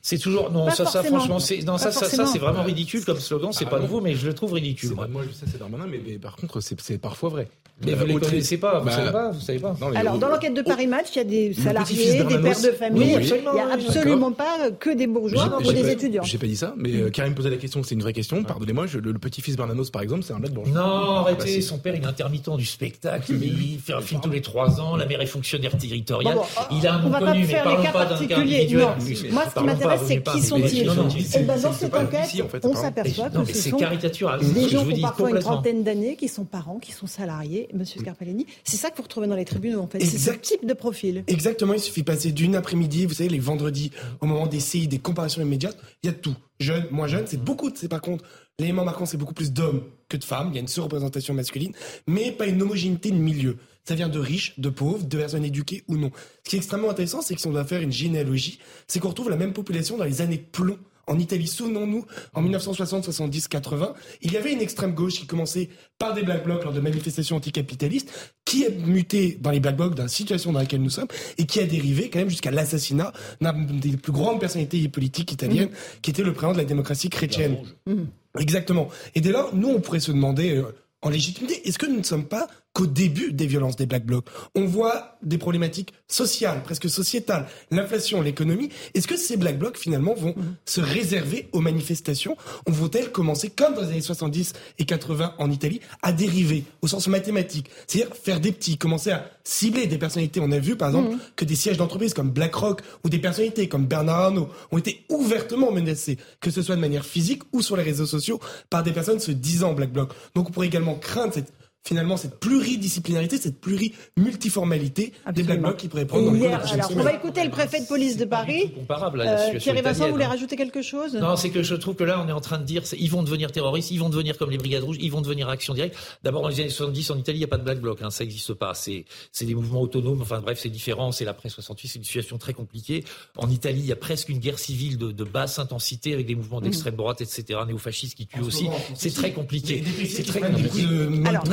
c'est 0.07 0.19
toujours 0.19 0.53
non 0.53 0.71
ça 0.71 0.87
ça 0.87 1.03
franchement 1.03 1.41
c'est 1.41 1.63
non 1.63 1.79
ça, 1.79 1.91
ça, 1.91 2.09
ça 2.09 2.27
c'est 2.27 2.39
vraiment 2.39 2.63
ridicule 2.63 3.05
comme 3.05 3.19
slogan 3.19 3.53
c'est 3.53 3.69
pas 3.69 3.81
nouveau 3.81 4.01
mais 4.01 4.15
je 4.15 4.28
le 4.28 4.35
trouve 4.35 4.53
ridicule 4.53 4.93
moi, 4.95 5.09
moi 5.09 5.23
je 5.27 5.35
sais 5.35 5.47
c'est 5.51 5.59
Darmanin 5.59 5.87
mais, 5.89 6.01
mais, 6.07 6.16
par 6.19 6.37
contre 6.37 6.61
c'est 6.61 6.99
parfois 6.99 7.28
vrai 7.28 7.49
mais 7.85 7.93
vous 7.93 8.07
les 8.07 8.15
connaissez 8.15 8.57
pas, 8.57 8.78
vous 8.78 8.87
bah, 8.87 8.93
savez 8.93 9.12
pas, 9.12 9.31
vous 9.31 9.41
savez 9.41 9.59
pas. 9.59 9.77
Alors, 9.95 10.16
dans 10.16 10.28
l'enquête 10.28 10.55
de 10.55 10.62
Paris 10.62 10.87
Match, 10.87 11.09
il 11.15 11.19
y 11.19 11.20
a 11.20 11.24
des 11.24 11.53
salariés, 11.53 12.24
des 12.24 12.39
pères 12.39 12.61
de 12.61 12.70
famille. 12.70 13.19
il 13.20 13.53
n'y 13.53 13.61
a 13.61 13.69
absolument 13.70 14.33
pas 14.33 14.70
que 14.78 14.91
des 14.91 15.07
bourgeois 15.07 15.59
ou 15.59 15.73
des 15.73 15.91
étudiants. 15.91 16.23
J'ai 16.23 16.39
pas 16.39 16.47
dit 16.47 16.57
ça, 16.57 16.74
mais 16.77 16.95
euh, 16.95 17.11
Karim 17.11 17.35
posait 17.35 17.51
la 17.51 17.57
question, 17.57 17.83
c'est 17.83 17.95
une 17.95 18.01
vraie 18.01 18.15
question. 18.15 18.43
Pardonnez-moi, 18.45 18.87
le, 18.95 19.12
petit-fils 19.15 19.57
Bernanos, 19.57 19.91
par 19.91 20.03
exemple, 20.03 20.23
c'est 20.23 20.33
un 20.33 20.39
black 20.39 20.53
bourgeois. 20.53 20.74
Non, 20.74 21.16
arrêtez, 21.16 21.61
son 21.61 21.78
père, 21.78 21.95
il 21.95 22.03
est 22.03 22.07
intermittent 22.07 22.57
du 22.57 22.65
spectacle, 22.65 23.33
il 23.43 23.78
fait 23.78 23.93
un 23.93 24.01
film 24.01 24.23
tous 24.23 24.31
les 24.31 24.41
trois 24.41 24.81
ans, 24.81 24.97
la 24.97 25.05
mère 25.05 25.20
est 25.20 25.27
fonctionnaire 25.27 25.77
territoriale. 25.77 26.39
Il 26.70 26.87
a 26.87 26.95
un 26.95 27.03
nom 27.03 27.11
connu, 27.19 27.45
mais 27.47 27.62
parlons 27.62 27.93
pas 27.93 28.07
d'un 28.07 28.27
cas 28.27 28.39
individuel. 28.39 28.89
Moi, 29.33 29.45
ce 29.51 29.59
qui 29.59 29.65
m'intéresse, 29.66 29.95
c'est 30.06 30.23
qui 30.23 30.43
sont-ils 30.43 31.36
Et 31.36 31.43
ben, 31.44 31.60
dans 31.60 31.73
cette 31.73 31.94
enquête, 31.94 32.28
on 32.62 32.74
s'aperçoit 32.74 33.31
que 33.31 33.44
ce 33.52 33.70
sont 33.70 33.77
des 33.77 34.68
gens 34.68 34.85
qui 34.85 34.94
ont 34.94 35.01
parfois 35.02 35.31
une 35.31 35.39
trentaine 35.39 35.85
d'années, 35.85 36.16
qui 36.16 36.28
sont 36.28 36.44
parents, 36.44 36.78
qui 36.78 36.93
sont 36.93 37.06
salariés. 37.06 37.68
Monsieur 37.74 38.01
Scarpellini, 38.01 38.47
c'est 38.64 38.77
ça 38.77 38.90
que 38.90 38.97
vous 38.97 39.02
retrouvez 39.02 39.27
dans 39.27 39.36
les 39.36 39.44
tribunaux, 39.44 39.81
en 39.81 39.86
fait. 39.86 40.01
C'est 40.01 40.18
ce 40.18 40.31
type 40.31 40.66
de 40.66 40.74
profil. 40.74 41.24
Exactement. 41.27 41.74
Il 41.74 41.81
suffit 41.81 42.01
de 42.01 42.06
passer 42.06 42.32
d'une 42.32 42.55
après-midi, 42.55 43.06
vous 43.06 43.14
savez, 43.14 43.28
les 43.28 43.39
vendredis, 43.39 43.90
au 44.20 44.27
moment 44.27 44.47
des 44.47 44.60
CI, 44.60 44.89
des 44.89 44.98
comparaisons 44.98 45.43
immédiates, 45.43 45.77
il 46.02 46.06
y 46.06 46.10
a 46.10 46.12
tout. 46.12 46.35
Jeune, 46.59 46.86
moins 46.90 47.06
jeune, 47.06 47.24
c'est 47.27 47.43
beaucoup, 47.43 47.70
c'est 47.74 47.89
par 47.89 48.01
contre, 48.01 48.24
l'élément 48.59 48.85
marquant, 48.85 49.05
c'est 49.05 49.18
beaucoup 49.18 49.35
plus 49.35 49.52
d'hommes 49.52 49.82
que 50.09 50.16
de 50.16 50.24
femmes. 50.24 50.48
Il 50.51 50.55
y 50.55 50.59
a 50.59 50.60
une 50.60 50.68
surreprésentation 50.68 51.35
masculine, 51.35 51.73
mais 52.06 52.32
pas 52.32 52.47
une 52.47 52.62
homogénéité 52.62 53.10
de 53.10 53.16
milieu. 53.16 53.56
Ça 53.87 53.95
vient 53.95 54.09
de 54.09 54.19
riches, 54.19 54.59
de 54.59 54.69
pauvres, 54.69 55.05
de 55.05 55.17
personnes 55.17 55.45
éduquées 55.45 55.85
ou 55.89 55.97
non. 55.97 56.11
Ce 56.45 56.51
qui 56.51 56.57
est 56.57 56.59
extrêmement 56.59 56.91
intéressant, 56.91 57.23
c'est 57.23 57.35
que 57.35 57.41
si 57.41 57.47
on 57.47 57.53
doit 57.53 57.65
faire 57.65 57.81
une 57.81 57.93
généalogie, 57.93 58.59
c'est 58.89 58.99
qu'on 58.99 59.09
retrouve 59.09 59.31
la 59.31 59.37
même 59.37 59.53
population 59.53 59.97
dans 59.97 60.05
les 60.05 60.21
années 60.21 60.39
de 60.39 60.43
plomb 60.43 60.79
en 61.07 61.19
Italie. 61.19 61.47
Souvenons-nous, 61.47 62.05
en 62.35 62.43
1960, 62.43 63.05
70, 63.05 63.49
80, 63.49 63.95
il 64.23 64.33
y 64.33 64.37
avait 64.37 64.53
une 64.53 64.61
extrême 64.61 64.93
gauche 64.93 65.15
qui 65.15 65.27
commençait 65.27 65.69
par 65.99 66.15
des 66.15 66.23
black 66.23 66.45
blocs 66.45 66.65
lors 66.65 66.73
de 66.73 66.81
manifestations 66.81 67.37
anticapitalistes, 67.37 68.11
qui 68.45 68.67
a 68.67 68.71
muté 68.71 69.39
dans 69.41 69.51
les 69.51 69.61
black 69.61 69.77
blocs 69.77 69.95
dans 69.95 70.03
la 70.03 70.09
situation 70.09 70.53
dans 70.53 70.59
laquelle 70.59 70.83
nous 70.83 70.91
sommes 70.91 71.09
et 71.39 71.47
qui 71.47 71.61
a 71.61 71.65
dérivé 71.65 72.11
quand 72.11 72.19
même 72.19 72.31
jusqu'à 72.31 72.51
l'assassinat 72.51 73.13
d'une 73.41 73.81
des 73.81 73.97
plus 73.97 74.13
grandes 74.13 74.41
personnalités 74.41 74.89
politiques 74.89 75.33
italiennes, 75.33 75.69
mmh. 75.69 76.01
qui 76.03 76.11
était 76.11 76.23
le 76.23 76.33
président 76.33 76.53
de 76.53 76.59
la 76.59 76.65
démocratie 76.65 77.09
chrétienne. 77.09 77.59
Mmh. 77.87 78.05
Exactement. 78.39 78.89
Et 79.15 79.21
dès 79.21 79.31
lors, 79.31 79.55
nous, 79.55 79.69
on 79.69 79.81
pourrait 79.81 80.01
se 80.01 80.13
demander, 80.13 80.57
euh, 80.57 80.75
en 81.03 81.11
légitimité, 81.11 81.67
est-ce 81.69 81.79
que 81.79 81.87
nous 81.87 81.99
ne 81.99 82.03
sommes 82.03 82.27
pas 82.27 82.49
qu'au 82.77 82.86
début 82.86 83.32
des 83.32 83.47
violences 83.47 83.77
des 83.77 83.86
Black 83.86 84.05
Blocs. 84.05 84.27
On 84.55 84.66
voit 84.66 85.16
des 85.23 85.39
problématiques 85.39 85.94
sociales, 86.09 86.62
presque 86.62 86.90
sociétales, 86.90 87.47
l'inflation, 87.70 88.20
l'économie. 88.20 88.69
Est-ce 88.93 89.09
que 89.09 89.16
ces 89.16 89.39
Black 89.39 89.59
Blocs, 89.59 89.78
finalement, 89.78 90.12
vont 90.12 90.35
mhm. 90.36 90.57
se 90.66 90.82
réserver 90.82 91.48
aux 91.53 91.62
manifestations 91.62 92.36
Ou 92.69 92.73
vont-elles 92.73 93.11
commencer, 93.12 93.48
comme 93.48 93.73
dans 93.73 93.81
les 93.81 93.89
années 93.89 94.03
70 94.03 94.53
et 94.78 94.85
80 94.85 95.36
en 95.39 95.51
Italie, 95.51 95.81
à 96.03 96.12
dériver 96.12 96.65
au 96.82 96.86
sens 96.86 97.09
mathématique? 97.09 97.70
C'est-à-dire 97.86 98.15
faire 98.15 98.40
des 98.40 98.53
petits, 98.53 98.77
commencer 98.77 99.11
à 99.11 99.31
cibler 99.43 99.86
des 99.86 99.97
personnalités. 99.97 100.40
On 100.40 100.53
a 100.53 100.59
vu, 100.59 100.77
par 100.77 100.89
exemple, 100.89 101.12
mhm. 101.12 101.19
que 101.35 101.47
des 101.47 101.57
sièges 101.57 101.78
d'entreprise 101.78 102.12
comme 102.12 102.31
BlackRock 102.31 102.82
ou 103.05 103.09
des 103.09 103.19
personnalités 103.19 103.70
comme 103.70 103.86
Bernard 103.86 104.20
Arnault 104.20 104.51
ont 104.70 104.77
été 104.77 105.07
ouvertement 105.09 105.73
menacés, 105.73 106.19
que 106.40 106.51
ce 106.51 106.61
soit 106.61 106.77
de 106.77 106.82
manière 106.82 107.07
physique 107.07 107.43
ou 107.55 107.62
sur 107.62 107.74
les 107.78 107.82
réseaux 107.82 108.05
sociaux, 108.05 108.39
par 108.69 108.82
des 108.82 108.93
personnes 108.93 109.19
se 109.19 109.31
disant 109.31 109.73
Black 109.73 109.93
Bloc. 109.93 110.12
Donc 110.35 110.51
on 110.51 110.53
pourrait 110.53 110.66
également 110.66 110.97
craindre 110.97 111.32
cette 111.32 111.56
finalement 111.87 112.17
cette 112.17 112.41
pluridisciplinarité, 112.41 113.39
cette 113.39 113.61
plurimultiformalité 113.61 115.13
des 115.33 115.43
Black 115.45 115.61
Blocs 115.61 115.77
qui 115.77 115.89
pourraient 115.89 116.05
prendre 116.05 116.27
alors, 116.47 116.91
on 116.97 117.03
va 117.03 117.13
écouter 117.13 117.45
le 117.45 117.51
préfet 117.51 117.81
de 117.81 117.87
police 117.87 118.17
de 118.17 118.25
Paris. 118.25 118.73
Comparable 118.75 119.21
à 119.21 119.25
la 119.25 119.33
euh, 119.33 119.37
situation 119.37 119.73
Thierry 119.73 119.83
Vincent, 119.83 120.07
vous 120.07 120.13
voulez 120.13 120.25
hein. 120.25 120.29
rajouter 120.29 120.57
quelque 120.57 120.83
chose? 120.83 121.15
Non, 121.15 121.37
c'est 121.37 121.51
que 121.51 121.63
je 121.63 121.75
trouve 121.75 121.95
que 121.95 122.05
là, 122.05 122.23
on 122.25 122.29
est 122.29 122.33
en 122.33 122.41
train 122.41 122.59
de 122.59 122.65
dire, 122.65 122.83
ils 122.99 123.11
vont 123.11 123.23
devenir 123.23 123.53
terroristes, 123.53 123.91
ils 123.91 124.01
vont 124.01 124.09
devenir 124.09 124.37
comme 124.39 124.51
les 124.51 124.59
Brigades 124.59 124.83
Rouges, 124.83 124.97
ils 125.01 125.11
vont 125.11 125.21
devenir 125.21 125.49
action 125.49 125.75
directe. 125.75 125.97
D'abord, 126.23 126.43
dans 126.43 126.49
les 126.49 126.61
années 126.61 126.69
70, 126.69 127.11
en 127.11 127.19
Italie, 127.19 127.39
il 127.39 127.41
n'y 127.41 127.45
a 127.45 127.49
pas 127.49 127.59
de 127.59 127.65
Black 127.65 127.81
Bloc, 127.81 128.03
hein, 128.03 128.11
ça 128.11 128.25
n'existe 128.25 128.55
pas. 128.55 128.75
C'est 128.75 129.05
des 129.41 129.55
mouvements 129.55 129.81
autonomes, 129.81 130.21
enfin 130.23 130.41
bref, 130.41 130.59
c'est 130.61 130.69
différent. 130.69 131.13
C'est 131.13 131.25
l'après 131.25 131.49
68, 131.49 131.89
c'est 131.89 131.99
une 131.99 132.05
situation 132.05 132.39
très 132.39 132.53
compliquée. 132.53 133.05
En 133.37 133.51
Italie, 133.51 133.81
il 133.81 133.87
y 133.87 133.93
a 133.93 133.97
presque 133.97 134.29
une 134.29 134.39
guerre 134.39 134.59
civile 134.59 134.99
de, 134.99 135.25
basse 135.25 135.59
intensité 135.59 136.15
avec 136.15 136.27
des 136.27 136.37
mouvements 136.37 136.61
d'extrême 136.61 136.95
mmh. 136.95 136.97
droite, 136.97 137.21
etc., 137.21 137.61
néo-fascistes 137.67 138.17
qui 138.17 138.27
tuent 138.27 138.43
aussi. 138.43 138.69
C'est 138.95 139.13
très 139.13 139.33
compliqué. 139.33 139.83
C'est 140.09 140.23
très 140.23 140.41
compliqué. 140.41 140.85
Alors, 141.25 141.45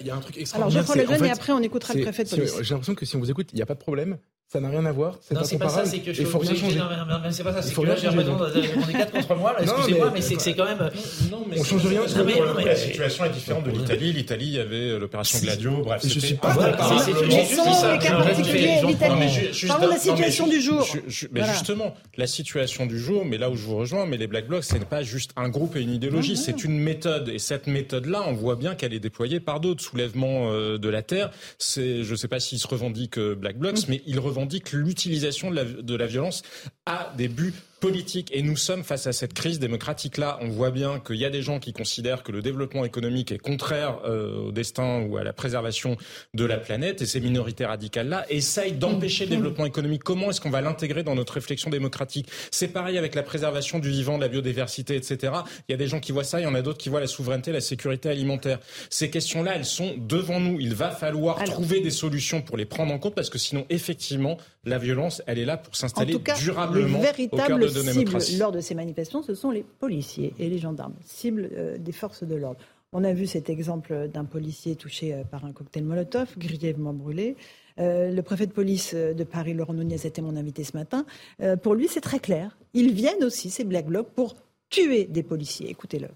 il 0.00 0.06
y 0.06 0.10
a 0.10 0.16
un 0.16 0.20
truc 0.20 0.44
Alors, 0.54 0.70
je 0.70 0.80
prends 0.80 0.94
le 0.94 1.06
jeune 1.06 1.24
et 1.24 1.30
après, 1.30 1.52
on 1.52 1.60
écoutera 1.60 1.94
le 1.94 2.02
préfet 2.02 2.24
de 2.24 2.30
police. 2.30 2.62
J'ai 2.62 2.74
l'impression 2.74 2.94
que 2.94 3.06
si 3.06 3.16
on 3.16 3.18
vous 3.20 3.30
écoute, 3.30 3.50
il 3.52 3.56
n'y 3.56 3.62
a 3.62 3.66
pas 3.66 3.74
de 3.74 3.80
problème. 3.80 4.18
Ça 4.50 4.60
n'a 4.60 4.70
rien 4.70 4.86
à 4.86 4.92
voir. 4.92 5.18
Non, 5.30 5.44
c'est 5.44 5.58
pas 5.58 5.68
ça, 5.68 5.84
c'est 5.84 5.98
que 5.98 6.10
je. 6.10 6.22
Il 6.22 6.26
faut 6.26 6.38
rien 6.38 6.54
changer. 6.54 6.78
Non, 6.78 6.86
mais 7.22 7.30
c'est 7.32 7.44
pas 7.44 7.52
ça, 7.52 7.60
c'est 7.60 7.74
que 7.74 7.82
là, 7.82 7.96
j'ai 7.96 8.06
l'impression 8.06 8.38
on 8.38 8.88
est 8.88 8.92
quatre 8.94 9.12
contre 9.12 9.36
moi, 9.36 9.54
excusez-moi, 9.60 10.10
mais 10.14 10.22
c'est 10.22 10.54
quand 10.54 10.64
même. 10.64 10.90
Non, 11.30 11.44
mais. 11.46 11.60
On 11.60 11.64
change 11.64 11.84
rien. 11.86 12.00
La 12.64 12.74
situation 12.74 13.26
est 13.26 13.30
différente 13.30 13.64
de 13.64 13.72
l'Italie. 13.72 14.12
L'Italie, 14.14 14.46
il 14.46 14.54
y 14.54 14.58
avait 14.58 14.92
euh, 14.92 14.98
l'opération 14.98 15.38
Gladio, 15.40 15.82
bref. 15.82 16.00
Je 16.02 16.18
suis 16.18 16.34
pas. 16.36 16.54
Parlons 16.54 16.72
de 19.86 19.90
la 19.90 19.98
situation 19.98 20.46
du 20.46 20.62
jour. 20.62 20.86
Mais 21.30 21.44
justement, 21.44 21.94
la 22.16 22.26
situation 22.26 22.86
du 22.86 22.98
jour, 22.98 23.26
mais 23.26 23.36
là 23.36 23.50
où 23.50 23.54
je 23.56 23.64
vous 23.64 23.76
rejoins, 23.76 24.06
mais 24.06 24.16
les 24.16 24.28
Black 24.28 24.46
Blocs, 24.48 24.64
ce 24.64 24.76
n'est 24.76 24.86
pas 24.86 25.02
juste 25.02 25.32
un 25.36 25.50
groupe 25.50 25.76
et 25.76 25.82
une 25.82 25.92
idéologie, 25.92 26.38
c'est 26.38 26.64
une 26.64 26.78
méthode. 26.78 27.28
Et 27.28 27.38
cette 27.38 27.66
méthode-là, 27.66 28.22
on 28.26 28.32
voit 28.32 28.56
bien 28.56 28.74
qu'elle 28.74 28.94
est 28.94 29.00
déployée 29.00 29.40
par 29.40 29.60
d'autres. 29.60 29.82
Soulèvement 29.82 30.50
euh, 30.52 30.78
de 30.78 30.88
la 30.88 31.02
Terre, 31.02 31.30
c'est, 31.58 32.02
je 32.02 32.12
ne 32.12 32.16
sais 32.16 32.28
pas 32.28 32.40
s'ils 32.40 32.58
se 32.58 32.66
revendiquent 32.66 33.18
euh, 33.18 33.34
Black 33.34 33.58
Blocs, 33.58 33.88
mais 33.88 34.02
ils 34.06 34.18
revendiquent 34.18 34.37
l'utilisation 34.72 35.50
de 35.50 35.56
la, 35.56 35.64
de 35.64 35.94
la 35.94 36.06
violence 36.06 36.42
à 36.86 37.12
des 37.16 37.28
buts 37.28 37.54
politique. 37.80 38.30
Et 38.32 38.42
nous 38.42 38.56
sommes 38.56 38.84
face 38.84 39.06
à 39.06 39.12
cette 39.12 39.34
crise 39.34 39.58
démocratique-là. 39.58 40.38
On 40.40 40.48
voit 40.48 40.70
bien 40.70 41.00
qu'il 41.00 41.16
y 41.16 41.24
a 41.24 41.30
des 41.30 41.42
gens 41.42 41.58
qui 41.58 41.72
considèrent 41.72 42.22
que 42.22 42.32
le 42.32 42.42
développement 42.42 42.84
économique 42.84 43.32
est 43.32 43.38
contraire 43.38 44.00
euh, 44.04 44.48
au 44.48 44.52
destin 44.52 45.02
ou 45.02 45.16
à 45.16 45.24
la 45.24 45.32
préservation 45.32 45.96
de 46.34 46.44
la 46.44 46.58
planète. 46.58 47.02
Et 47.02 47.06
ces 47.06 47.20
minorités 47.20 47.66
radicales-là 47.66 48.26
essayent 48.28 48.72
d'empêcher 48.72 49.24
le 49.24 49.30
développement 49.30 49.66
économique. 49.66 50.02
Comment 50.04 50.30
est-ce 50.30 50.40
qu'on 50.40 50.50
va 50.50 50.60
l'intégrer 50.60 51.02
dans 51.02 51.14
notre 51.14 51.34
réflexion 51.34 51.70
démocratique? 51.70 52.28
C'est 52.50 52.68
pareil 52.68 52.98
avec 52.98 53.14
la 53.14 53.22
préservation 53.22 53.78
du 53.78 53.90
vivant, 53.90 54.16
de 54.16 54.22
la 54.22 54.28
biodiversité, 54.28 54.96
etc. 54.96 55.32
Il 55.68 55.72
y 55.72 55.74
a 55.74 55.78
des 55.78 55.86
gens 55.86 56.00
qui 56.00 56.12
voient 56.12 56.24
ça, 56.24 56.40
il 56.40 56.44
y 56.44 56.46
en 56.46 56.54
a 56.54 56.62
d'autres 56.62 56.78
qui 56.78 56.88
voient 56.88 57.00
la 57.00 57.06
souveraineté, 57.06 57.52
la 57.52 57.60
sécurité 57.60 58.08
alimentaire. 58.08 58.58
Ces 58.90 59.10
questions-là, 59.10 59.56
elles 59.56 59.64
sont 59.64 59.94
devant 59.98 60.40
nous. 60.40 60.60
Il 60.60 60.74
va 60.74 60.90
falloir 60.90 61.42
trouver 61.44 61.80
des 61.80 61.90
solutions 61.90 62.42
pour 62.42 62.56
les 62.56 62.64
prendre 62.64 62.92
en 62.92 62.98
compte 62.98 63.14
parce 63.14 63.30
que 63.30 63.38
sinon, 63.38 63.66
effectivement, 63.70 64.38
la 64.64 64.78
violence, 64.78 65.22
elle 65.26 65.38
est 65.38 65.44
là 65.44 65.56
pour 65.56 65.74
s'installer 65.76 66.16
durablement 66.38 67.00
au 67.30 67.36
cœur 67.36 67.58
de 67.70 67.80
cible 67.80 68.18
lors 68.38 68.52
de 68.52 68.60
ces 68.60 68.74
manifestations, 68.74 69.22
ce 69.22 69.34
sont 69.34 69.50
les 69.50 69.62
policiers 69.62 70.34
et 70.38 70.48
les 70.48 70.58
gendarmes, 70.58 70.94
cible 71.04 71.50
euh, 71.52 71.78
des 71.78 71.92
forces 71.92 72.24
de 72.24 72.34
l'ordre. 72.34 72.60
On 72.92 73.04
a 73.04 73.12
vu 73.12 73.26
cet 73.26 73.50
exemple 73.50 74.08
d'un 74.08 74.24
policier 74.24 74.76
touché 74.76 75.14
euh, 75.14 75.24
par 75.24 75.44
un 75.44 75.52
cocktail 75.52 75.84
Molotov, 75.84 76.28
grièvement 76.38 76.92
brûlé. 76.92 77.36
Euh, 77.78 78.10
le 78.10 78.22
préfet 78.22 78.46
de 78.46 78.52
police 78.52 78.94
de 78.94 79.24
Paris, 79.24 79.54
Laurent 79.54 79.74
Nunez, 79.74 80.06
était 80.06 80.22
mon 80.22 80.36
invité 80.36 80.64
ce 80.64 80.76
matin. 80.76 81.06
pour 81.62 81.74
lui, 81.74 81.86
c'est 81.88 82.00
très 82.00 82.18
clair. 82.18 82.58
Ils 82.74 82.92
viennent 82.92 83.22
aussi, 83.22 83.50
ces 83.50 83.64
Black 83.64 83.86
Blocs, 83.86 84.08
pour 84.08 84.36
tuer 84.68 85.04
des 85.04 85.22
policiers. 85.22 85.70
Écoutez-le. 85.70 86.08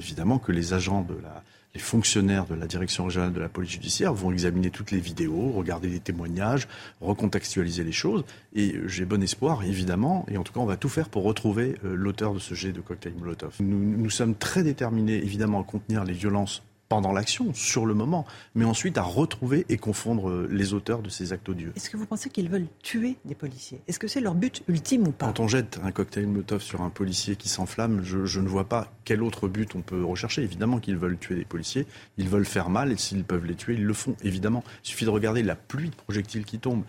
Évidemment 0.00 0.38
que 0.38 0.52
les 0.52 0.72
agents 0.72 1.02
de 1.02 1.14
la, 1.14 1.42
les 1.74 1.80
fonctionnaires 1.80 2.46
de 2.46 2.54
la 2.54 2.66
direction 2.66 3.04
régionale 3.04 3.32
de 3.32 3.40
la 3.40 3.48
police 3.48 3.72
judiciaire 3.72 4.14
vont 4.14 4.30
examiner 4.30 4.70
toutes 4.70 4.92
les 4.92 5.00
vidéos, 5.00 5.50
regarder 5.50 5.88
les 5.88 5.98
témoignages, 5.98 6.68
recontextualiser 7.00 7.82
les 7.82 7.92
choses. 7.92 8.24
Et 8.54 8.76
j'ai 8.86 9.04
bon 9.04 9.22
espoir, 9.22 9.64
évidemment, 9.64 10.24
et 10.28 10.36
en 10.36 10.44
tout 10.44 10.52
cas, 10.52 10.60
on 10.60 10.66
va 10.66 10.76
tout 10.76 10.88
faire 10.88 11.08
pour 11.08 11.24
retrouver 11.24 11.76
euh, 11.84 11.94
l'auteur 11.94 12.32
de 12.32 12.38
ce 12.38 12.54
jet 12.54 12.72
de 12.72 12.80
cocktail 12.80 13.14
Molotov. 13.18 13.54
Nous, 13.60 13.78
nous 13.78 14.10
sommes 14.10 14.36
très 14.36 14.62
déterminés, 14.62 15.16
évidemment, 15.16 15.60
à 15.60 15.64
contenir 15.64 16.04
les 16.04 16.12
violences 16.12 16.62
pendant 16.94 17.10
l'action, 17.10 17.52
sur 17.54 17.86
le 17.86 17.94
moment, 17.94 18.24
mais 18.54 18.64
ensuite 18.64 18.98
à 18.98 19.02
retrouver 19.02 19.66
et 19.68 19.78
confondre 19.78 20.30
euh, 20.30 20.48
les 20.48 20.74
auteurs 20.74 21.02
de 21.02 21.08
ces 21.08 21.32
actes 21.32 21.48
odieux. 21.48 21.72
Est-ce 21.74 21.90
que 21.90 21.96
vous 21.96 22.06
pensez 22.06 22.30
qu'ils 22.30 22.48
veulent 22.48 22.68
tuer 22.84 23.16
des 23.24 23.34
policiers? 23.34 23.80
Est-ce 23.88 23.98
que 23.98 24.06
c'est 24.06 24.20
leur 24.20 24.36
but 24.36 24.62
ultime 24.68 25.08
ou 25.08 25.10
pas? 25.10 25.26
Quand 25.26 25.40
on 25.40 25.48
jette 25.48 25.80
un 25.82 25.90
cocktail 25.90 26.28
Molotov 26.28 26.62
sur 26.62 26.82
un 26.82 26.90
policier 26.90 27.34
qui 27.34 27.48
s'enflamme, 27.48 28.04
je, 28.04 28.38
ne 28.38 28.46
vois 28.46 28.68
pas 28.68 28.92
quel 29.04 29.24
autre 29.24 29.48
but 29.48 29.74
on 29.74 29.80
peut 29.80 30.04
rechercher. 30.04 30.42
Évidemment 30.42 30.78
qu'ils 30.78 30.96
veulent 30.96 31.18
tuer 31.18 31.34
des 31.34 31.44
policiers, 31.44 31.84
ils 32.16 32.28
veulent 32.28 32.44
faire 32.44 32.70
mal, 32.70 32.92
et 32.92 32.96
s'ils 32.96 33.24
peuvent 33.24 33.44
les 33.44 33.56
tuer, 33.56 33.74
ils 33.74 33.84
le 33.84 33.94
font, 33.94 34.14
évidemment. 34.22 34.62
Il 34.84 34.90
suffit 34.90 35.04
de 35.04 35.10
regarder 35.10 35.42
la 35.42 35.56
pluie 35.56 35.90
de 35.90 35.96
projectiles 35.96 36.44
qui 36.44 36.60
tombent 36.60 36.84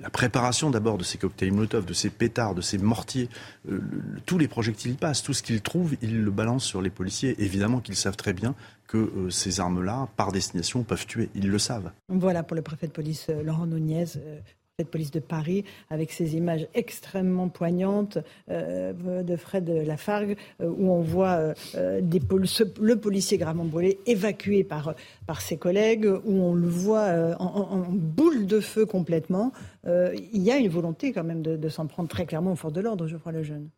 la 0.00 0.10
préparation 0.10 0.70
d'abord 0.70 0.98
de 0.98 1.04
ces 1.04 1.18
cocktails 1.18 1.52
Molotov, 1.52 1.84
de 1.84 1.92
ces 1.92 2.10
pétards, 2.10 2.54
de 2.54 2.60
ces 2.60 2.78
mortiers, 2.78 3.28
euh, 3.70 3.80
tous 4.26 4.38
les 4.38 4.48
projectiles 4.48 4.96
passent, 4.96 5.22
tout 5.22 5.34
ce 5.34 5.42
qu'ils 5.42 5.60
trouvent, 5.60 5.94
ils 6.00 6.22
le 6.22 6.30
balancent 6.30 6.64
sur 6.64 6.80
les 6.80 6.90
policiers. 6.90 7.36
Évidemment 7.38 7.80
qu'ils 7.80 7.96
savent 7.96 8.16
très 8.16 8.32
bien 8.32 8.54
que 8.88 8.96
euh, 8.96 9.30
ces 9.30 9.60
armes-là, 9.60 10.08
par 10.16 10.32
destination, 10.32 10.82
peuvent 10.82 11.06
tuer. 11.06 11.28
Ils 11.36 11.48
le 11.48 11.58
savent. 11.58 11.92
Voilà 12.08 12.42
pour 12.42 12.56
le 12.56 12.62
préfet 12.62 12.88
de 12.88 12.92
police 12.92 13.26
euh, 13.30 13.42
Laurent 13.42 13.66
Nunez 13.66 14.06
de 14.84 14.84
police 14.88 15.10
de 15.10 15.18
Paris, 15.18 15.64
avec 15.90 16.12
ces 16.12 16.36
images 16.36 16.68
extrêmement 16.72 17.48
poignantes 17.48 18.18
euh, 18.48 18.92
de 19.24 19.34
Fred 19.34 19.68
Lafargue, 19.68 20.36
euh, 20.60 20.68
où 20.68 20.92
on 20.92 21.00
voit 21.00 21.52
euh, 21.74 22.00
le 22.00 22.94
policier 22.94 23.38
gravement 23.38 23.64
brûlé 23.64 23.98
évacué 24.06 24.62
par, 24.62 24.94
par 25.26 25.40
ses 25.40 25.56
collègues, 25.56 26.06
où 26.24 26.32
on 26.32 26.54
le 26.54 26.68
voit 26.68 27.08
en, 27.40 27.86
boule 27.90 28.46
de 28.46 28.60
feu 28.60 28.86
complètement. 28.86 29.52
il 29.84 30.42
y 30.42 30.52
a 30.52 30.58
une 30.58 30.68
volonté 30.68 31.12
quand 31.12 31.24
même 31.24 31.42
de, 31.42 31.68
s'en 31.68 31.88
prendre 31.88 32.08
très 32.08 32.24
clairement 32.24 32.52
aux 32.52 32.56
forces 32.56 32.74
de 32.74 32.80
l'ordre, 32.80 33.08
je 33.08 33.16
crois, 33.16 33.32
le 33.32 33.42
jeune. 33.42 33.68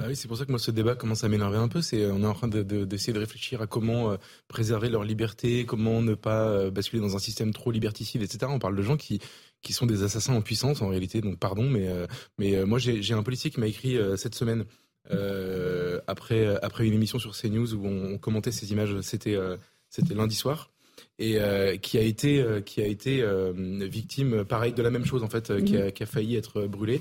Bah 0.00 0.06
oui, 0.08 0.16
c'est 0.16 0.28
pour 0.28 0.36
ça 0.36 0.44
que 0.44 0.50
moi 0.50 0.58
ce 0.58 0.70
débat 0.70 0.94
commence 0.94 1.24
à 1.24 1.28
m'énerver 1.28 1.58
un 1.58 1.68
peu. 1.68 1.82
C'est 1.82 2.06
on 2.06 2.22
est 2.22 2.26
en 2.26 2.34
train 2.34 2.48
d'essayer 2.48 3.12
de, 3.12 3.18
de, 3.18 3.24
réfléchir 3.24 3.60
à 3.60 3.66
comment 3.66 4.16
préserver 4.48 4.88
leur 4.88 5.04
liberté, 5.04 5.66
comment 5.66 6.00
ne 6.02 6.14
pas 6.14 6.70
basculer 6.70 7.02
dans 7.02 7.16
un 7.16 7.18
système 7.18 7.52
trop 7.52 7.70
liberticide, 7.70 8.22
etc. 8.22 8.46
On 8.48 8.58
parle 8.58 8.76
de 8.76 8.82
gens 8.82 8.96
qui 8.96 9.20
qui 9.62 9.72
sont 9.72 9.86
des 9.86 10.02
assassins 10.02 10.34
en 10.34 10.42
puissance 10.42 10.82
en 10.82 10.88
réalité. 10.88 11.20
Donc 11.20 11.38
pardon, 11.38 11.68
mais 11.68 11.88
euh, 11.88 12.06
mais 12.38 12.56
euh, 12.56 12.66
moi 12.66 12.78
j'ai 12.78 13.14
un 13.14 13.22
policier 13.22 13.50
qui 13.50 13.60
m'a 13.60 13.66
écrit 13.66 13.96
euh, 13.96 14.16
cette 14.16 14.34
semaine 14.34 14.64
après 16.06 16.46
après 16.62 16.86
une 16.86 16.94
émission 16.94 17.18
sur 17.18 17.36
CNews 17.36 17.74
où 17.74 17.84
on, 17.84 18.18
commentait 18.18 18.52
ces 18.52 18.70
images. 18.70 19.00
C'était 19.00 19.36
c'était 19.88 20.14
lundi 20.14 20.36
soir 20.36 20.70
et 21.18 21.38
qui 21.82 21.98
a 21.98 22.02
été 22.02 22.44
qui 22.64 22.80
a 22.80 22.86
été 22.86 23.24
victime 23.80 24.44
pareil 24.44 24.72
de 24.72 24.82
la 24.82 24.90
même 24.90 25.04
chose 25.04 25.24
en 25.24 25.28
fait 25.28 25.46
qui, 25.64 25.76
a, 25.76 25.86
mhm. 25.86 25.92
qui, 25.92 26.02
a, 26.04 26.06
failli 26.06 26.36
être 26.36 26.66
brûlé 26.68 27.00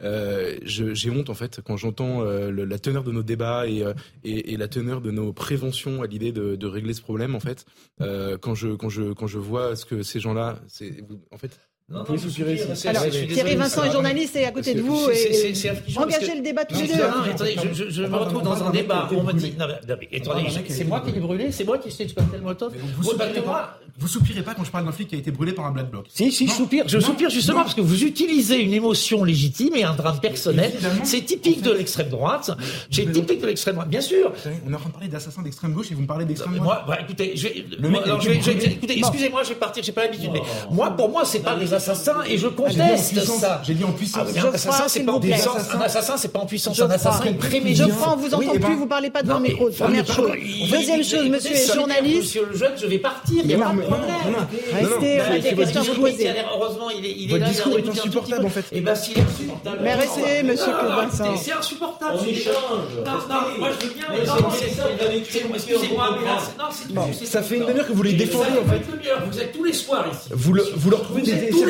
j'ai 0.00 1.10
honte 1.10 1.30
en 1.30 1.34
fait 1.34 1.60
quand 1.60 1.76
j'entends 1.76 2.22
la 2.22 2.78
teneur 2.78 3.04
de 3.04 3.12
nos 3.12 3.22
débats 3.22 3.66
et, 3.66 3.84
et, 4.24 4.52
et, 4.52 4.56
la 4.56 4.68
teneur 4.68 5.00
de 5.00 5.10
nos 5.10 5.32
préventions 5.32 6.02
à 6.02 6.06
l'idée 6.06 6.32
de, 6.32 6.56
de, 6.56 6.66
régler 6.66 6.94
ce 6.94 7.02
problème 7.02 7.34
en 7.34 7.40
fait. 7.40 7.64
Quand 7.98 8.54
je 8.54 8.74
quand 8.74 8.88
je 8.88 9.12
quand 9.12 9.26
je 9.26 9.38
vois 9.38 9.76
ce 9.76 9.84
que 9.84 10.02
ces 10.02 10.20
gens-là 10.20 10.60
c'est 10.68 11.04
en 11.30 11.38
fait 11.38 11.58
non, 11.90 12.00
non, 12.00 12.04
Alors, 12.84 13.08
Thierry 13.08 13.56
Vincent 13.56 13.82
est 13.82 13.92
journaliste 13.92 14.36
et 14.36 14.44
à 14.44 14.50
côté 14.50 14.74
de 14.74 14.82
vous. 14.82 15.08
Et... 15.08 15.54
Engagez 15.96 16.34
le 16.34 16.42
débat 16.42 16.66
tous 16.66 16.82
les 16.82 16.88
deux. 16.88 16.98
Non, 16.98 17.22
attendez, 17.24 17.56
je, 17.72 18.02
me 18.02 18.14
retrouve 18.14 18.42
dans 18.42 18.62
un 18.62 18.70
débat. 18.70 19.08
On 19.10 19.22
me 19.22 19.32
dit, 19.32 19.54
non, 19.58 19.64
mais, 19.66 20.18
attendez, 20.18 20.50
c'est 20.68 20.84
moi 20.84 21.00
qui 21.00 21.12
l'ai 21.12 21.20
brûlé, 21.20 21.50
c'est 21.50 21.64
moi 21.64 21.78
qui 21.78 21.90
sais 21.90 22.04
du 22.04 22.12
cocktail 22.12 22.42
Molotov. 22.42 22.74
Vous, 22.98 23.04
soupirez 23.04 23.40
pas, 23.40 23.78
vous 23.98 24.06
soupirez 24.06 24.42
pas 24.42 24.52
quand 24.52 24.64
je 24.64 24.70
parle 24.70 24.84
d'un 24.84 24.92
flic 24.92 25.08
qui 25.08 25.14
a 25.14 25.18
été 25.18 25.30
brûlé 25.30 25.52
par 25.52 25.64
un 25.64 25.70
black 25.70 25.90
bloc. 25.90 26.04
Si, 26.10 26.30
si, 26.30 26.46
je 26.46 26.52
soupire. 26.52 26.84
Je 26.86 27.00
soupire 27.00 27.30
justement 27.30 27.62
parce 27.62 27.74
que 27.74 27.80
vous 27.80 28.04
utilisez 28.04 28.60
une 28.60 28.74
émotion 28.74 29.24
légitime 29.24 29.74
et 29.74 29.84
un 29.84 29.94
drame 29.94 30.20
personnel. 30.20 30.74
C'est 31.04 31.22
typique 31.22 31.62
de 31.62 31.72
l'extrême 31.72 32.10
droite. 32.10 32.50
C'est 32.90 33.10
typique 33.10 33.40
de 33.40 33.46
l'extrême 33.46 33.76
droite, 33.76 33.88
bien 33.88 34.02
sûr. 34.02 34.30
On 34.66 34.72
est 34.72 34.74
en 34.74 34.78
train 34.78 34.90
de 34.90 34.94
parler 34.94 35.08
d'assassins 35.08 35.40
d'extrême 35.40 35.72
gauche 35.72 35.90
et 35.90 35.94
vous 35.94 36.02
me 36.02 36.06
parlez 36.06 36.26
d'extrême 36.26 36.56
droite. 36.56 36.82
Moi, 36.86 37.00
écoutez, 37.00 37.32
excusez-moi, 37.32 39.42
je 39.42 39.48
vais 39.48 39.54
partir, 39.54 39.82
j'ai 39.82 39.92
pas 39.92 40.02
l'habitude, 40.02 40.32
mais 40.34 40.42
moi, 40.70 40.90
pour 40.90 41.08
moi, 41.08 41.24
c'est 41.24 41.40
pas 41.40 41.56
des 41.56 41.77
assassins 41.78 42.20
et 42.28 42.36
je 42.38 42.48
conteste 42.48 43.24
ça. 43.40 43.62
J'ai 43.64 43.74
dit 43.74 43.84
en 43.84 43.92
puissance. 43.92 44.28
Ah, 44.36 44.48
un 44.48 44.54
assassin, 44.54 44.88
c'est 44.88 45.04
pas 45.04 45.12
en 45.12 45.20
puissance. 45.20 45.74
Un 45.74 45.80
assassin, 45.80 46.16
c'est 46.16 46.32
pas 46.32 46.40
en 46.40 46.46
puissance. 46.46 46.80
Un 46.80 46.90
assassin 46.90 47.24
est 47.24 47.34
prémédité. 47.34 47.84
Je 47.88 47.94
prends, 47.96 48.16
vous 48.16 48.34
entend 48.34 48.54
plus, 48.54 48.76
vous 48.76 48.86
parlez 48.86 49.10
pas 49.10 49.22
devant 49.22 49.38
le 49.38 49.48
micro. 49.48 49.70
Première 49.70 50.06
chose. 50.06 50.30
Deuxième 50.70 51.04
chose, 51.04 51.28
monsieur 51.28 51.52
est 51.52 51.74
journaliste. 51.74 52.18
Monsieur 52.18 52.46
le 52.50 52.56
jeune, 52.56 52.72
je 52.76 52.86
vais 52.86 52.98
partir. 52.98 53.42
Il 53.44 53.50
y 53.50 53.54
a 53.54 53.58
pas 53.58 53.72
de 53.72 53.80
problème. 53.80 54.08
Restez, 54.72 55.20
on 55.20 55.32
a 55.32 55.38
des 55.38 55.54
questions 55.54 55.80
à 55.80 55.84
vous 55.84 56.00
poser. 56.00 56.28
Heureusement, 56.54 56.90
il 56.90 57.06
est, 57.06 57.14
il 57.16 57.34
est 57.34 57.38
là. 57.38 57.46
Votre 57.46 57.50
discours 57.52 57.78
est 57.78 57.88
insupportable, 57.88 58.46
en 58.46 58.50
fait. 58.50 58.64
Eh 58.72 58.80
ben, 58.80 58.94
s'il 58.94 59.18
est 59.18 59.22
insupportable. 59.22 59.78
Mais 59.82 59.94
restez, 59.94 60.42
monsieur 60.42 60.72
Vincent. 60.72 61.36
C'est 61.36 61.52
insupportable. 61.52 62.18
On 62.20 62.24
échange. 62.24 62.52
Non, 63.06 63.12
non, 63.28 63.40
moi, 63.58 63.68
je 63.80 63.86
veux 63.86 63.94
bien. 63.94 64.06
Excusez-moi, 65.14 65.56
mais 66.18 66.94
non, 66.94 67.10
ça 67.24 67.42
fait 67.42 67.56
une 67.56 67.66
demi-heure 67.66 67.86
que 67.86 67.92
vous 67.92 68.02
les 68.02 68.14
défendez, 68.14 68.58
en 68.64 68.68
fait. 68.68 68.82
Vous 69.30 69.40
êtes 69.40 69.52
tous 69.52 69.64
les 69.64 69.72
soirs 69.72 70.06
ici. 70.10 70.28
Vous 70.32 70.52
le 70.54 70.96
retrouvez 70.96 71.22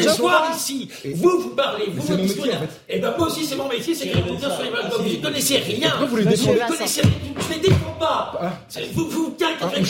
tous 0.03 0.09
les 0.09 0.15
soirs 0.15 0.51
ici. 0.57 0.89
Vous, 1.15 1.41
vous 1.41 1.51
parlez, 1.51 1.87
vous, 1.95 2.03
votre 2.03 2.21
métier, 2.23 2.55
en 2.55 2.61
fait. 2.61 2.69
Eh 2.89 2.99
ben, 2.99 3.15
moi 3.17 3.27
aussi, 3.27 3.45
c'est 3.45 3.57
mon 3.57 3.69
métier, 3.69 3.95
c'est 3.95 4.07
de 4.07 4.17
répondre 4.17 4.41
sur 4.41 4.63
les 4.63 4.71
balcons. 4.71 5.03
Vous 5.03 5.09
ne 5.09 5.23
connaissez 5.23 5.57
rien. 5.59 5.93
Vous 6.09 6.17
les 6.17 6.25
défendez 6.25 6.61
Vous 6.61 6.75
connaissez 6.75 7.01
rien. 7.03 7.11
Je 7.39 7.49
ne 7.49 7.55
les 7.55 7.69
défends 7.69 7.97
pas. 7.99 8.39
Ah. 8.41 8.53
Vous, 8.95 9.09
vous, 9.09 9.35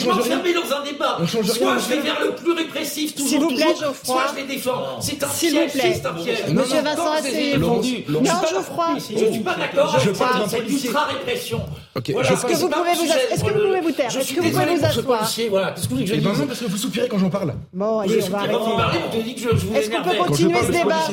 m'enfermez 0.07 0.53
dans 0.53 0.75
un 0.75 0.83
débat. 0.83 1.17
Soit 1.27 1.77
je 1.79 1.89
vais 1.89 2.01
vers 2.01 2.19
le 2.21 2.35
plus 2.35 2.51
répressif, 2.53 3.15
toujours, 3.15 3.47
toujours. 3.47 3.95
Soit 4.03 4.25
je 4.33 4.41
les 4.41 4.47
défends. 4.47 4.99
C'est 5.01 5.23
un 5.23 5.27
piège, 5.27 5.71
c'est 5.73 6.05
un 6.05 6.13
piège. 6.13 6.47
Monsieur 6.49 6.81
Vincent, 6.81 7.11
asseyez-vous. 7.11 7.81
Non, 8.09 8.23
Geoffroy. 8.23 8.97
Je 9.09 9.25
ne 9.25 9.31
suis 9.31 9.41
pas 9.41 9.55
d'accord 9.55 9.95
avec 9.95 10.49
cette 10.49 10.69
ultra-répression. 10.69 11.61
Est-ce 11.95 12.45
que 12.45 12.53
vous 12.53 12.69
pouvez 12.69 13.81
vous 13.81 13.91
taire 13.91 14.15
Est-ce 14.15 14.33
que 14.33 14.41
vous 14.41 14.49
pouvez 14.51 14.75
vous 14.75 14.85
asseoir? 14.85 15.29
Voilà, 15.49 15.71
qu'est-ce 15.71 15.85
que 15.85 15.89
vous 15.89 15.95
voulez 15.95 16.07
que 16.07 16.15
je 16.15 16.19
dise? 16.19 16.39
Non, 16.39 16.47
parce 16.47 16.59
que 16.59 16.65
vous 16.65 16.77
soupirez 16.77 17.07
quand 17.07 17.19
j'en 17.19 17.29
parle. 17.29 17.53
Bon, 17.73 17.99
allez, 17.99 18.23
on 18.23 18.29
va 18.29 18.39
arrêter. 18.39 19.35
Est-ce 19.75 19.89
qu'on 19.89 19.98
peut 20.01 20.17
continuer 20.17 20.63
ce 20.63 20.71
débat 20.71 21.07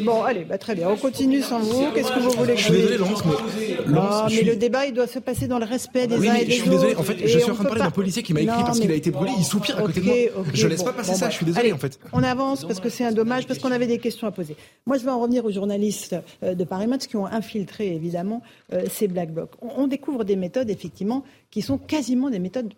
Bon, 0.00 0.22
allez, 0.22 0.44
bah, 0.44 0.58
très 0.58 0.74
bien. 0.74 0.88
On 0.88 0.96
continue 0.96 1.42
sans 1.42 1.60
vous. 1.60 1.90
Qu'est-ce 1.94 2.12
que 2.12 2.18
vous 2.18 2.30
voulez 2.30 2.54
que 2.54 2.60
je 2.60 2.64
suis 2.64 2.72
désolé, 2.72 2.96
Laurence, 2.96 3.22
mais, 3.24 3.92
non, 3.92 4.02
mais 4.28 4.42
le 4.42 4.56
débat, 4.56 4.86
il 4.86 4.94
doit 4.94 5.06
se 5.06 5.18
passer 5.18 5.46
dans 5.46 5.58
le 5.58 5.64
respect 5.64 6.06
des 6.06 6.16
uns 6.28 6.34
et 6.34 6.44
des 6.44 6.46
autres. 6.46 6.50
Je 6.50 6.60
suis 6.60 6.70
désolé. 6.70 6.96
En 6.96 7.02
fait, 7.02 7.26
je 7.26 7.38
suis 7.38 7.50
en 7.50 7.54
train 7.54 7.64
de 7.64 7.68
parler 7.68 7.84
d'un 7.84 7.90
policier 7.90 8.22
qui 8.22 8.32
m'a 8.34 8.40
écrit 8.40 8.62
parce 8.62 8.80
qu'il 8.80 8.90
a 8.90 8.94
été 8.94 9.10
brûlé. 9.10 9.32
Il 9.38 9.44
soupire 9.44 9.78
à 9.78 9.82
côté 9.82 10.00
de 10.00 10.06
moi. 10.06 10.44
Je 10.52 10.66
laisse 10.66 10.82
pas 10.82 10.92
passer 10.92 11.14
ça. 11.14 11.30
Je 11.30 11.36
suis 11.36 11.46
désolé, 11.46 11.72
en 11.72 11.78
fait. 11.78 11.98
On 12.12 12.22
avance 12.22 12.64
parce 12.64 12.80
que 12.80 12.88
c'est 12.88 13.04
un 13.04 13.12
dommage, 13.12 13.46
parce 13.46 13.58
qu'on 13.58 13.72
avait 13.72 13.86
des 13.86 13.98
questions 13.98 14.26
à 14.26 14.30
poser. 14.32 14.56
Moi, 14.86 14.98
je 14.98 15.04
vais 15.04 15.10
en 15.10 15.20
revenir 15.20 15.44
aux 15.44 15.52
journalistes 15.52 16.16
euh, 16.42 16.54
de 16.54 16.64
Paris 16.64 16.86
Match 16.86 17.06
qui 17.06 17.16
ont 17.16 17.26
infiltré, 17.26 17.94
évidemment, 17.94 18.42
euh, 18.72 18.84
ces 18.90 19.08
Black 19.08 19.32
Blocs. 19.32 19.52
On 19.60 19.86
découvre 19.86 20.24
des 20.24 20.36
méthodes, 20.36 20.70
effectivement, 20.70 21.24
qui 21.50 21.62
sont 21.62 21.78
quasiment 21.78 22.30
des 22.30 22.38
méthodes 22.38 22.72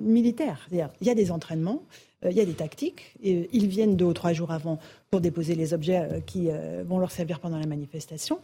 militaires. 0.00 0.66
C'est-à-dire, 0.68 0.90
il 1.00 1.06
y 1.06 1.10
a 1.10 1.14
des 1.14 1.30
entraînements. 1.30 1.82
Euh, 2.24 2.30
il 2.30 2.36
y 2.36 2.40
a 2.40 2.44
des 2.44 2.54
tactiques. 2.54 3.14
Et, 3.22 3.36
euh, 3.36 3.46
ils 3.52 3.68
viennent 3.68 3.96
deux 3.96 4.06
ou 4.06 4.12
trois 4.12 4.32
jours 4.32 4.50
avant 4.50 4.78
pour 5.10 5.20
déposer 5.20 5.54
les 5.54 5.74
objets 5.74 6.00
euh, 6.00 6.20
qui 6.20 6.48
vont 6.86 6.98
leur 6.98 7.10
servir 7.10 7.40
pendant 7.40 7.58
la 7.58 7.66
manifestation. 7.66 8.38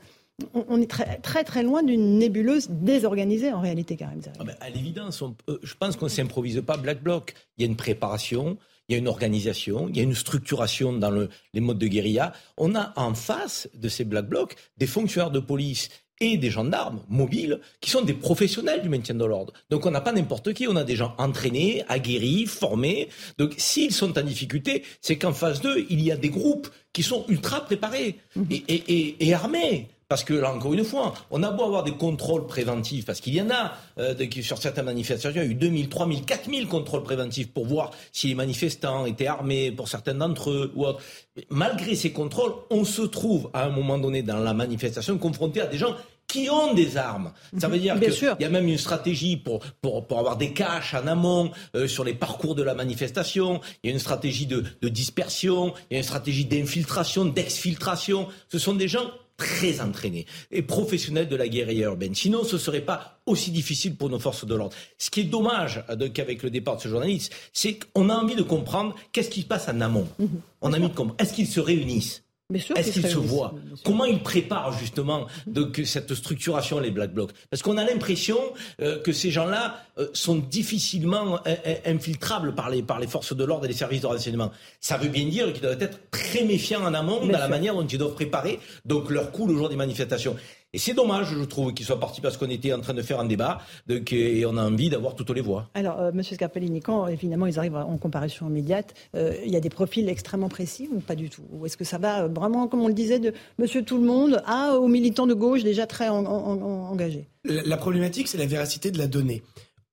On, 0.53 0.81
est 0.81 0.91
très, 0.91 1.19
très 1.19 1.45
très 1.45 1.63
loin 1.63 1.85
d'une 1.85 2.19
nébuleuse 2.19 2.69
désorganisée 2.69 3.53
en 3.53 3.61
réalité, 3.61 3.95
Karim 3.95 4.21
ah 4.41 4.43
ben, 4.43 4.57
À 4.61 4.69
l'évidence, 4.69 5.23
je 5.63 5.75
pense 5.75 5.95
qu'on 5.95 6.07
ne 6.07 6.11
s'improvise 6.11 6.61
pas 6.61 6.77
Black 6.77 7.05
Bloc. 7.05 7.35
Il 7.57 7.63
y 7.63 7.65
a 7.65 7.71
une 7.71 7.77
préparation, 7.77 8.59
il 8.89 8.95
y 8.95 8.97
a 8.97 8.99
une 8.99 9.07
organisation, 9.07 9.89
il 9.89 9.97
y 9.97 10.01
a 10.01 10.03
une 10.03 10.17
structuration 10.17 10.93
dans 10.93 11.29
les 11.53 11.61
modes 11.61 11.79
de 11.79 11.87
guérilla. 11.87 12.33
On 12.57 12.75
a 12.75 12.93
en 12.97 13.15
face 13.15 13.69
de 13.75 13.89
ces 13.89 14.03
Black 14.05 14.27
Blocs 14.29 14.57
des 14.77 14.89
fonctionnaires 14.89 15.31
de 15.31 15.39
police 15.39 15.89
et 16.21 16.37
des 16.37 16.51
gendarmes 16.51 17.01
mobiles 17.09 17.61
qui 17.81 17.91
sont 17.91 18.03
des 18.03 18.15
professionnels 18.15 18.83
du 18.83 18.89
maintien 18.89 19.15
de 19.15 19.25
l'ordre. 19.25 19.53
Donc 19.71 19.87
on 19.87 19.91
n'a 19.91 20.01
pas 20.01 20.13
n'importe 20.13 20.53
qui, 20.53 20.69
on 20.69 20.77
a 20.77 20.85
des 20.85 20.97
gens 20.97 21.15
entraînés, 21.19 21.85
aguerris, 21.89 22.47
formés. 22.47 23.09
Donc 23.39 23.55
s'ils 23.57 23.93
sont 23.93 24.17
en 24.19 24.23
difficulté, 24.23 24.85
c'est 25.01 25.17
qu'en 25.17 25.33
face 25.33 25.61
d'eux, 25.61 25.87
il 25.91 26.03
y 26.03 26.13
a 26.13 26.17
des 26.17 26.31
groupes 26.31 26.69
qui 26.93 27.03
sont 27.03 27.25
ultra 27.29 27.65
préparés 27.65 28.19
mhm. 28.37 28.47
et, 28.69 29.35
armés. 29.35 29.89
Parce 30.09 30.25
que 30.25 30.35
là, 30.35 30.53
encore 30.53 30.75
une 30.75 30.85
fois, 30.85 31.15
on 31.31 31.43
a 31.43 31.51
beau 31.51 31.65
avoir 31.65 31.83
des 31.83 31.95
contrôles 31.95 32.47
préventifs, 32.47 33.05
parce 33.05 33.21
qu'il 33.21 33.35
y 33.35 33.41
en 33.41 33.51
a 33.51 33.73
euh, 33.99 34.15
sur 34.43 34.59
certaines 34.59 34.85
manifestations, 34.85 35.31
il 35.43 35.47
y 35.47 35.49
a 35.49 35.51
eu 35.51 35.55
2000, 35.55 35.89
3000, 35.89 36.25
4000 36.25 36.69
contrôles 36.69 37.03
préventifs 37.03 37.51
pour 37.53 37.67
voir 37.67 37.91
si 38.13 38.29
les 38.29 38.35
manifestants 38.35 39.07
étaient 39.07 39.27
armés, 39.27 39.73
pour 39.73 39.89
certains 39.89 40.15
d'entre 40.15 40.51
eux 40.51 40.73
ou 40.75 40.85
autres. 40.87 41.01
Malgré 41.49 41.95
ces 41.95 42.13
contrôles, 42.13 42.53
on 42.71 42.85
se 42.85 43.03
trouve 43.03 43.51
à 43.53 43.65
un 43.65 43.71
moment 43.71 43.99
donné 43.99 44.23
dans 44.23 44.39
la 44.39 44.55
manifestation 44.55 45.19
confronté 45.19 45.61
à 45.61 45.67
des 45.67 45.79
gens 45.79 45.95
qui 46.27 46.49
ont 46.51 46.75
des 46.75 46.97
armes. 46.97 47.33
Ça 47.59 47.69
veut 47.69 47.79
dire 47.79 47.99
qu'il 48.01 48.37
y 48.41 48.45
a 48.45 48.49
même 48.49 48.67
une 48.67 48.79
stratégie 48.79 49.37
pour, 49.37 49.61
pour, 49.81 50.07
pour 50.07 50.19
avoir 50.19 50.37
des 50.37 50.53
caches 50.53 50.95
en 50.95 51.07
amont 51.07 51.53
euh, 51.77 51.87
sur 51.87 52.03
les 52.03 52.15
parcours 52.15 52.55
de 52.55 52.63
la 52.63 52.75
manifestation. 52.75 53.61
Il 53.83 53.89
y 53.89 53.91
a 53.91 53.93
une 53.93 54.01
stratégie 54.01 54.47
de, 54.47 54.65
de 54.81 54.89
dispersion, 54.89 55.75
il 55.91 55.95
y 55.95 55.97
a 55.97 55.99
une 55.99 56.05
stratégie 56.05 56.45
d'infiltration, 56.45 57.25
d'exfiltration. 57.25 58.27
Ce 58.49 58.59
sont 58.59 58.75
des 58.75 58.89
gens 58.89 59.11
très 59.37 59.81
entraînés 59.81 60.27
et 60.51 60.63
professionnels 60.63 61.29
de 61.29 61.37
la 61.37 61.49
guérilla 61.49 61.87
urbaine. 61.87 62.15
Sinon, 62.15 62.45
ce 62.45 62.59
serait 62.59 62.81
pas 62.81 63.21
aussi 63.27 63.51
difficile 63.51 63.97
pour 63.97 64.11
nos 64.11 64.19
forces 64.19 64.45
de 64.45 64.55
l'ordre. 64.55 64.77
Ce 64.99 65.11
qui 65.11 65.21
est 65.21 65.25
dommage 65.25 65.85
euh, 65.91 66.09
qu'avec 66.09 66.43
le 66.43 66.51
départ 66.51 66.77
de 66.77 66.83
ce 66.83 66.89
journaliste, 66.89 67.35
c'est 67.53 67.79
qu'on 67.79 68.09
a 68.09 68.15
envie 68.15 68.37
de 68.37 68.43
comprendre 68.43 68.95
qu'est-ce 69.13 69.31
qui 69.31 69.43
se 69.43 69.47
passe 69.47 69.69
en 69.69 69.81
amont. 69.81 70.09
Mhm. 70.19 70.29
On 70.61 70.73
a 70.73 70.79
envie 70.79 70.89
de 70.89 70.95
comprendre. 70.95 71.17
Est-ce 71.19 71.33
qu'ils 71.33 71.49
se 71.49 71.61
réunissent? 71.61 72.23
Est-ce 72.55 72.91
qu'ils 72.93 73.07
se 73.07 73.19
voient 73.19 73.55
Comment 73.85 74.05
ils 74.05 74.23
préparent 74.23 74.79
justement 74.79 75.27
de, 75.47 75.85
cette 75.85 76.15
structuration, 76.15 76.79
les 76.81 76.91
Black 76.91 77.13
Blocs? 77.13 77.31
Parce 77.51 77.63
qu'on 77.63 77.77
a 77.77 77.85
l'impression 77.85 78.39
euh, 78.81 79.01
que 79.01 79.13
ces 79.13 79.31
gens-là 79.31 79.77
euh, 79.99 80.09
sont 80.13 80.37
difficilement 80.37 81.41
infiltrables 81.85 82.55
par 82.55 82.71
les, 82.71 82.83
par 82.83 82.99
les 82.99 83.07
forces 83.07 83.35
de 83.35 83.45
l'ordre 83.45 83.65
et 83.65 83.69
les 83.69 83.75
services 83.75 84.03
de 84.03 84.07
renseignement. 84.07 84.51
Ça 84.81 84.97
veut 84.97 85.09
bien 85.09 85.27
dire 85.27 85.53
qu'ils 85.53 85.63
doivent 85.63 85.83
être 85.83 85.99
très 86.11 86.45
méfiants 86.45 86.85
en 86.85 86.95
amont 86.95 87.27
dans 87.27 87.39
la 87.39 87.49
manière 87.49 87.75
dont 87.75 87.87
ils 87.87 87.99
doivent 87.99 88.15
préparer 88.15 88.59
donc 88.85 89.11
leur 89.11 89.31
coup 89.31 89.47
le 89.47 89.57
jour 89.57 89.69
des 89.69 89.77
manifestations. 89.77 90.37
Et 90.75 90.79
c'est 90.79 90.93
dommage, 90.93 91.29
je 91.39 91.45
trouve, 91.45 91.73
qu'il 91.73 91.87
soit 91.87 92.01
parti 92.01 92.21
parce 92.21 92.37
qu'on 92.37 92.51
était 92.51 92.73
en 92.73 92.81
train 92.81 92.95
de 92.95 93.03
faire 93.03 93.21
un 93.21 93.25
débat 93.27 93.61
donc, 93.87 94.13
et 94.13 94.45
on 94.45 94.57
a 94.57 94.65
envie 94.65 94.91
d'avoir 94.91 95.15
toutes 95.15 95.31
les 95.31 95.41
voix. 95.41 95.71
Alors, 95.75 96.09
M. 96.09 96.17
Monsieur 96.17 96.35
Scarpellini, 96.35 96.81
quand 96.81 97.07
évidemment 97.07 97.47
ils 97.47 97.61
arrivent 97.61 97.77
en 97.77 97.97
comparution 97.97 98.49
immédiate, 98.49 98.93
il 99.15 99.53
y 99.53 99.55
a 99.55 99.61
des 99.61 99.71
profils 99.71 100.09
extrêmement 100.09 100.49
précis 100.49 100.89
ou 100.93 100.99
pas 100.99 101.15
du 101.15 101.31
tout? 101.31 101.43
Ou 101.53 101.65
est-ce 101.65 101.77
que 101.77 101.85
ça 101.85 101.99
va 101.99 102.27
vraiment, 102.27 102.67
comme 102.67 102.81
on 102.81 102.89
le 102.89 102.95
disait, 102.95 103.21
de 103.21 103.33
Monsieur 103.59 103.85
Tout 103.85 103.99
le 103.99 104.05
Monde 104.05 104.43
à 104.47 104.75
aux 104.75 104.89
militants 104.89 105.29
de 105.29 105.35
gauche 105.35 105.63
déjà 105.63 105.87
très 105.87 106.09
engagés? 106.09 107.29
La, 107.45 107.77
problématique, 107.77 108.27
c'est 108.27 108.39
la 108.39 108.47
véracité 108.47 108.91
de 108.91 108.99
la 108.99 109.07
donnée. 109.07 109.45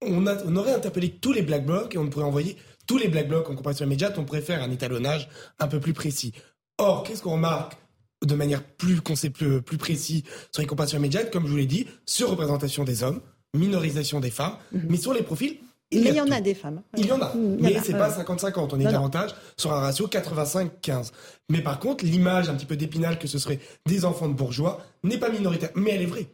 On, 0.02 0.26
on 0.26 0.56
aurait 0.56 0.74
interpellé 0.74 1.10
tous 1.10 1.32
les 1.32 1.44
black 1.44 1.64
blocs 1.64 1.94
et 1.94 1.99
on 1.99 2.10
pourrait 2.10 2.26
envoyer 2.26 2.58
tous 2.88 2.98
les 2.98 3.08
black 3.08 3.28
blocs 3.28 3.48
en 3.52 3.56
comparaison 3.56 3.86
immédiate. 3.86 4.18
On 4.18 4.26
préfère 4.26 4.64
un 4.64 4.72
étalonnage 4.72 5.30
un 5.60 5.68
peu 5.68 5.80
plus 5.80 5.94
précis. 5.94 6.34
Or, 6.80 7.03
qu'est-ce 7.03 7.22
qu'on 7.22 7.34
remarque? 7.34 7.78
De 8.26 8.35
manière 8.35 8.64
plus, 8.64 9.02
plus, 9.02 9.61
plus 9.61 9.77
précis 9.77 10.23
sur 10.52 10.61
les 10.61 10.68
comparaisons 10.68 10.98
immédiates, 10.98 11.31
comme 11.31 11.45
je 11.45 11.52
vous 11.52 11.57
l'ai 11.57 11.65
dit, 11.65 11.88
sur 12.06 12.30
représentation 12.30 12.84
des 12.84 13.03
hommes, 13.03 13.22
minorisation 13.56 14.19
des 14.19 14.31
femmes, 14.31 14.56
mhm. 14.72 14.85
mais 14.89 14.98
sur 14.98 15.14
les 15.14 15.23
profils, 15.23 15.57
il 15.93 16.03
mais 16.03 16.11
il 16.11 16.15
y 16.15 16.22
en 16.22 16.31
a 16.31 16.39
des 16.39 16.53
femmes. 16.53 16.81
Il 16.98 17.06
y 17.06 17.11
en 17.11 17.22
a. 17.22 17.34
mais 17.35 17.77
c'est 17.84 17.98
pas 17.98 18.10
50-50. 18.10 18.69
On 18.72 18.80
est 18.80 18.85
davantage 18.85 19.31
sur 19.57 19.73
un 19.73 19.81
ratio 19.81 20.07
85-15. 20.07 21.11
Mais 21.49 21.61
par 21.61 21.80
contre, 21.80 22.06
l'image 22.06 22.48
un 22.48 22.56
petit 22.56 22.65
peu 22.65 22.77
d'épinal 22.77 23.19
que 23.19 23.27
ce 23.27 23.38
serait 23.38 23.60
des 23.85 24.06
enfants 24.06 24.30
de 24.30 24.34
bourgeois 24.34 24.81
n'est 25.03 25.18
pas 25.18 25.30
minoritaire. 25.30 25.72
Mais 25.76 25.91
elle 25.91 26.03
est 26.03 26.06
vraie. 26.06 26.27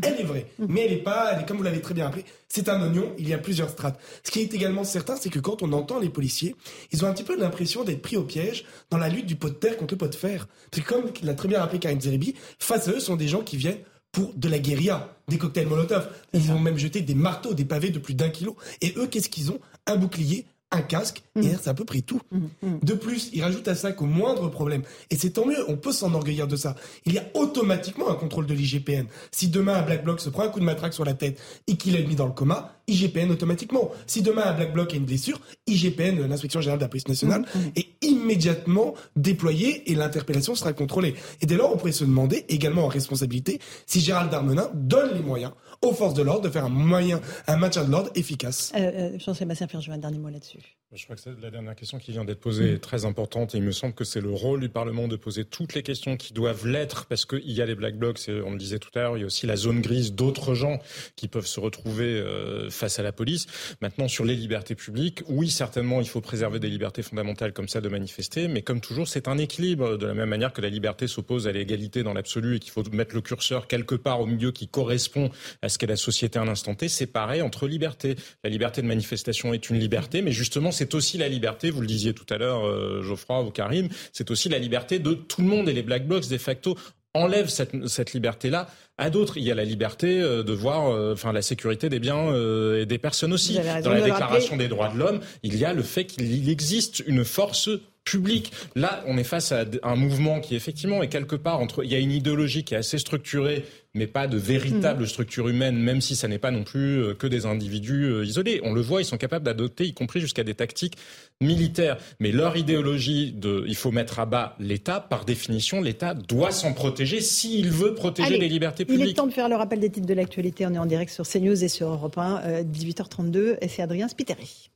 Elle 0.00 0.20
est 0.20 0.24
vraie, 0.24 0.46
mais 0.58 0.86
elle 0.86 0.92
est 0.92 1.02
pas, 1.02 1.32
elle 1.32 1.42
est 1.42 1.46
comme 1.46 1.58
vous 1.58 1.62
l'avez 1.62 1.82
très 1.82 1.92
bien 1.92 2.06
appelé, 2.06 2.24
c'est 2.48 2.70
un 2.70 2.80
oignon, 2.80 3.12
il 3.18 3.28
y 3.28 3.34
a 3.34 3.38
plusieurs 3.38 3.68
strates. 3.68 4.00
Ce 4.24 4.30
qui 4.30 4.40
est 4.40 4.54
également 4.54 4.84
certain, 4.84 5.16
c'est 5.16 5.28
que 5.28 5.38
quand 5.38 5.62
on 5.62 5.70
entend 5.74 5.98
les 5.98 6.08
policiers, 6.08 6.56
ils 6.92 7.04
ont 7.04 7.08
un 7.08 7.12
petit 7.12 7.24
peu 7.24 7.38
l'impression 7.38 7.84
d'être 7.84 8.00
pris 8.00 8.16
au 8.16 8.24
piège 8.24 8.64
dans 8.88 8.96
la 8.96 9.10
lutte 9.10 9.26
du 9.26 9.36
pot 9.36 9.50
de 9.50 9.54
terre 9.54 9.76
contre 9.76 9.92
le 9.92 9.98
pot 9.98 10.08
de 10.08 10.14
fer. 10.14 10.48
C'est 10.72 10.82
comme 10.82 11.10
l'a 11.22 11.34
très 11.34 11.46
bien 11.46 11.60
rappelé 11.60 11.78
Karim 11.78 12.00
Zeribi, 12.00 12.34
face 12.58 12.88
à 12.88 12.92
eux 12.92 13.00
sont 13.00 13.16
des 13.16 13.28
gens 13.28 13.42
qui 13.42 13.58
viennent 13.58 13.80
pour 14.12 14.32
de 14.34 14.48
la 14.48 14.58
guérilla, 14.58 15.14
des 15.28 15.36
cocktails 15.36 15.66
Molotov. 15.66 16.08
Ils 16.32 16.52
ont 16.52 16.58
même 16.58 16.78
jeté 16.78 17.02
des 17.02 17.14
marteaux, 17.14 17.52
des 17.52 17.64
pavés 17.64 17.90
de 17.90 17.98
plus 17.98 18.14
d'un 18.14 18.30
kilo. 18.30 18.56
Et 18.80 18.94
eux, 18.96 19.06
qu'est-ce 19.06 19.28
qu'ils 19.28 19.50
ont? 19.50 19.58
Un 19.86 19.96
bouclier, 19.96 20.46
un 20.72 20.82
casque, 20.82 21.22
et 21.36 21.50
c'est 21.60 21.68
à 21.68 21.74
peu 21.74 21.84
près 21.84 22.00
tout. 22.00 22.20
Mmh, 22.30 22.38
mmh. 22.62 22.78
De 22.82 22.94
plus, 22.94 23.30
il 23.32 23.42
rajoute 23.42 23.68
à 23.68 23.74
ça 23.74 23.92
qu'au 23.92 24.06
moindre 24.06 24.48
problème, 24.48 24.82
et 25.10 25.16
c'est 25.16 25.30
tant 25.30 25.46
mieux, 25.46 25.64
on 25.68 25.76
peut 25.76 25.92
s'enorgueillir 25.92 26.48
de 26.48 26.56
ça, 26.56 26.74
il 27.04 27.12
y 27.12 27.18
a 27.18 27.24
automatiquement 27.34 28.10
un 28.10 28.14
contrôle 28.14 28.46
de 28.46 28.54
l'IGPN. 28.54 29.06
Si 29.30 29.48
demain 29.48 29.74
un 29.74 29.82
Black 29.82 30.04
Bloc 30.04 30.20
se 30.20 30.30
prend 30.30 30.42
un 30.42 30.48
coup 30.48 30.60
de 30.60 30.64
matraque 30.64 30.94
sur 30.94 31.04
la 31.04 31.14
tête 31.14 31.40
et 31.66 31.76
qu'il 31.76 31.96
est 31.96 32.04
mis 32.04 32.16
dans 32.16 32.26
le 32.26 32.32
coma, 32.32 32.72
IGPN 32.88 33.30
automatiquement. 33.30 33.90
Si 34.06 34.22
demain 34.22 34.42
un 34.42 34.54
Black 34.54 34.72
Bloc 34.72 34.92
a 34.92 34.96
une 34.96 35.04
blessure, 35.04 35.40
IGPN, 35.66 36.26
l'inspection 36.26 36.60
générale 36.60 36.78
de 36.78 36.84
la 36.84 36.88
police 36.88 37.08
nationale, 37.08 37.44
est 37.76 37.86
immédiatement 38.02 38.94
déployée 39.16 39.90
et 39.90 39.94
l'interpellation 39.94 40.54
sera 40.54 40.72
contrôlée. 40.72 41.14
Et 41.40 41.46
dès 41.46 41.56
lors, 41.56 41.72
on 41.72 41.76
pourrait 41.76 41.92
se 41.92 42.04
demander, 42.04 42.44
également 42.48 42.84
en 42.84 42.88
responsabilité, 42.88 43.60
si 43.86 44.00
Gérald 44.00 44.30
Darmanin 44.30 44.70
donne 44.74 45.14
les 45.14 45.22
moyens 45.22 45.52
aux 45.82 45.92
forces 45.92 46.14
de 46.14 46.22
l'ordre 46.22 46.42
de 46.42 46.48
faire 46.48 46.64
un 46.64 46.70
moyen, 46.70 47.20
un 47.46 47.56
maintien 47.56 47.84
de 47.84 47.90
l'ordre 47.90 48.10
efficace. 48.14 48.72
Euh, 48.74 48.78
euh, 49.14 49.18
Jean-Sébastien 49.18 49.68
un 49.88 49.98
dernier 49.98 50.18
mot 50.18 50.28
là-dessus. 50.28 50.58
Je 50.94 51.04
crois 51.04 51.16
que 51.16 51.22
la 51.40 51.50
dernière 51.50 51.74
question 51.74 51.98
qui 51.98 52.12
vient 52.12 52.26
d'être 52.26 52.40
posée 52.40 52.74
est 52.74 52.78
très 52.78 53.06
importante 53.06 53.54
et 53.54 53.58
il 53.58 53.64
me 53.64 53.72
semble 53.72 53.94
que 53.94 54.04
c'est 54.04 54.20
le 54.20 54.28
rôle 54.28 54.60
du 54.60 54.68
Parlement 54.68 55.08
de 55.08 55.16
poser 55.16 55.46
toutes 55.46 55.72
les 55.72 55.82
questions 55.82 56.18
qui 56.18 56.34
doivent 56.34 56.66
l'être 56.66 57.06
parce 57.06 57.24
qu'il 57.24 57.50
y 57.50 57.62
a 57.62 57.66
les 57.66 57.74
black 57.74 57.96
blocs, 57.96 58.20
on 58.28 58.50
le 58.50 58.58
disait 58.58 58.78
tout 58.78 58.90
à 58.96 59.00
l'heure, 59.00 59.16
il 59.16 59.20
y 59.20 59.22
a 59.22 59.26
aussi 59.26 59.46
la 59.46 59.56
zone 59.56 59.80
grise 59.80 60.12
d'autres 60.12 60.52
gens 60.52 60.80
qui 61.16 61.28
peuvent 61.28 61.46
se 61.46 61.60
retrouver 61.60 62.04
euh, 62.04 62.68
face 62.68 62.98
à 62.98 63.02
la 63.02 63.10
police. 63.10 63.46
Maintenant, 63.80 64.06
sur 64.06 64.26
les 64.26 64.34
libertés 64.34 64.74
publiques, 64.74 65.22
oui, 65.28 65.48
certainement, 65.48 66.02
il 66.02 66.08
faut 66.08 66.20
préserver 66.20 66.60
des 66.60 66.68
libertés 66.68 67.02
fondamentales 67.02 67.54
comme 67.54 67.68
ça 67.68 67.80
de 67.80 67.88
manifester, 67.88 68.46
mais 68.46 68.60
comme 68.60 68.82
toujours, 68.82 69.08
c'est 69.08 69.28
un 69.28 69.38
équilibre 69.38 69.96
de 69.96 70.04
la 70.04 70.12
même 70.12 70.28
manière 70.28 70.52
que 70.52 70.60
la 70.60 70.68
liberté 70.68 71.06
s'oppose 71.06 71.48
à 71.48 71.52
l'égalité 71.52 72.02
dans 72.02 72.12
l'absolu 72.12 72.56
et 72.56 72.58
qu'il 72.58 72.70
faut 72.70 72.84
mettre 72.92 73.14
le 73.14 73.22
curseur 73.22 73.66
quelque 73.66 73.94
part 73.94 74.20
au 74.20 74.26
milieu 74.26 74.52
qui 74.52 74.68
correspond 74.68 75.30
à 75.62 75.70
ce 75.70 75.78
qu'est 75.78 75.86
la 75.86 75.96
société 75.96 76.38
à 76.38 76.42
un 76.42 76.48
instant 76.48 76.74
T, 76.74 76.90
c'est 76.90 77.06
pareil 77.06 77.40
entre 77.40 77.66
libertés. 77.66 78.16
La 78.44 78.50
liberté 78.50 78.82
de 78.82 78.86
manifestation 78.86 79.54
est 79.54 79.70
une 79.70 79.78
liberté, 79.78 80.20
mais 80.20 80.32
justement, 80.32 80.70
c'est 80.70 80.81
aussi 80.94 81.18
la 81.18 81.28
liberté, 81.28 81.70
vous 81.70 81.80
le 81.80 81.86
disiez 81.86 82.14
tout 82.14 82.26
à 82.30 82.38
l'heure, 82.38 82.66
euh, 82.66 83.02
Geoffroy 83.02 83.42
ou 83.42 83.50
Karim, 83.50 83.88
c'est 84.12 84.30
aussi 84.30 84.48
la 84.48 84.58
liberté 84.58 84.98
de 84.98 85.14
tout 85.14 85.42
le 85.42 85.48
monde 85.48 85.68
et 85.68 85.72
les 85.72 85.82
black 85.82 86.06
blocs 86.06 86.28
de 86.28 86.38
facto 86.38 86.76
enlèvent 87.14 87.48
cette, 87.48 87.88
cette 87.88 88.14
liberté-là 88.14 88.68
à 88.96 89.10
d'autres. 89.10 89.36
Il 89.36 89.44
y 89.44 89.50
a 89.50 89.54
la 89.54 89.64
liberté 89.64 90.20
euh, 90.20 90.42
de 90.42 90.52
voir, 90.52 90.88
euh, 90.88 91.12
enfin 91.12 91.32
la 91.32 91.42
sécurité 91.42 91.88
des 91.88 91.98
biens 91.98 92.34
et 92.76 92.86
des 92.86 92.98
personnes 92.98 93.32
aussi. 93.32 93.58
Dans 93.82 93.92
la 93.92 94.00
Déclaration 94.00 94.56
des 94.56 94.68
droits 94.68 94.88
de 94.88 94.98
l'homme, 94.98 95.20
il 95.42 95.56
y 95.56 95.64
a 95.64 95.72
le 95.74 95.82
fait 95.82 96.04
qu'il 96.04 96.48
existe 96.48 97.02
une 97.06 97.24
force 97.24 97.68
publique. 98.04 98.52
Là, 98.74 99.02
on 99.06 99.16
est 99.16 99.24
face 99.24 99.52
à 99.52 99.64
un 99.82 99.96
mouvement 99.96 100.40
qui 100.40 100.54
effectivement 100.54 101.02
est 101.02 101.08
quelque 101.08 101.36
part 101.36 101.60
entre. 101.60 101.84
Il 101.84 101.92
y 101.92 101.94
a 101.94 101.98
une 101.98 102.12
idéologie 102.12 102.64
qui 102.64 102.74
est 102.74 102.78
assez 102.78 102.98
structurée 102.98 103.64
mais 103.94 104.06
pas 104.06 104.26
de 104.26 104.38
véritable 104.38 105.02
mm. 105.02 105.06
structure 105.06 105.48
humaine, 105.48 105.76
même 105.76 106.00
si 106.00 106.16
ça 106.16 106.26
n'est 106.26 106.38
pas 106.38 106.50
non 106.50 106.64
plus 106.64 107.02
euh, 107.02 107.14
que 107.14 107.26
des 107.26 107.44
individus 107.44 108.04
euh, 108.04 108.24
isolés. 108.24 108.60
On 108.64 108.72
le 108.72 108.80
voit, 108.80 109.02
ils 109.02 109.04
sont 109.04 109.18
capables 109.18 109.44
d'adopter, 109.44 109.84
y 109.84 109.92
compris 109.92 110.20
jusqu'à 110.20 110.44
des 110.44 110.54
tactiques 110.54 110.96
militaires. 111.40 111.98
Mais 112.18 112.32
leur 112.32 112.56
idéologie 112.56 113.32
de 113.32 113.64
il 113.66 113.76
faut 113.76 113.90
mettre 113.90 114.18
à 114.18 114.26
bas 114.26 114.56
l'État, 114.58 115.00
par 115.00 115.24
définition, 115.24 115.82
l'État 115.82 116.14
doit 116.14 116.52
s'en 116.52 116.72
protéger 116.72 117.20
s'il 117.20 117.70
veut 117.70 117.94
protéger 117.94 118.38
les 118.38 118.48
libertés 118.48 118.84
publiques. 118.84 119.04
Il 119.04 119.10
est 119.10 119.14
temps 119.14 119.26
de 119.26 119.32
faire 119.32 119.48
le 119.48 119.56
rappel 119.56 119.80
des 119.80 119.90
titres 119.90 120.06
de 120.06 120.14
l'actualité. 120.14 120.66
On 120.66 120.72
est 120.72 120.78
en 120.78 120.86
direct 120.86 121.12
sur 121.12 121.28
CNews 121.28 121.62
et 121.62 121.68
sur 121.68 121.88
Europe 121.88 122.16
1, 122.16 122.62
18h32, 122.62 123.36
euh, 123.36 123.56
et 123.60 123.68
c'est 123.68 123.82
Adrien 123.82 124.08
Spiteri. 124.08 124.70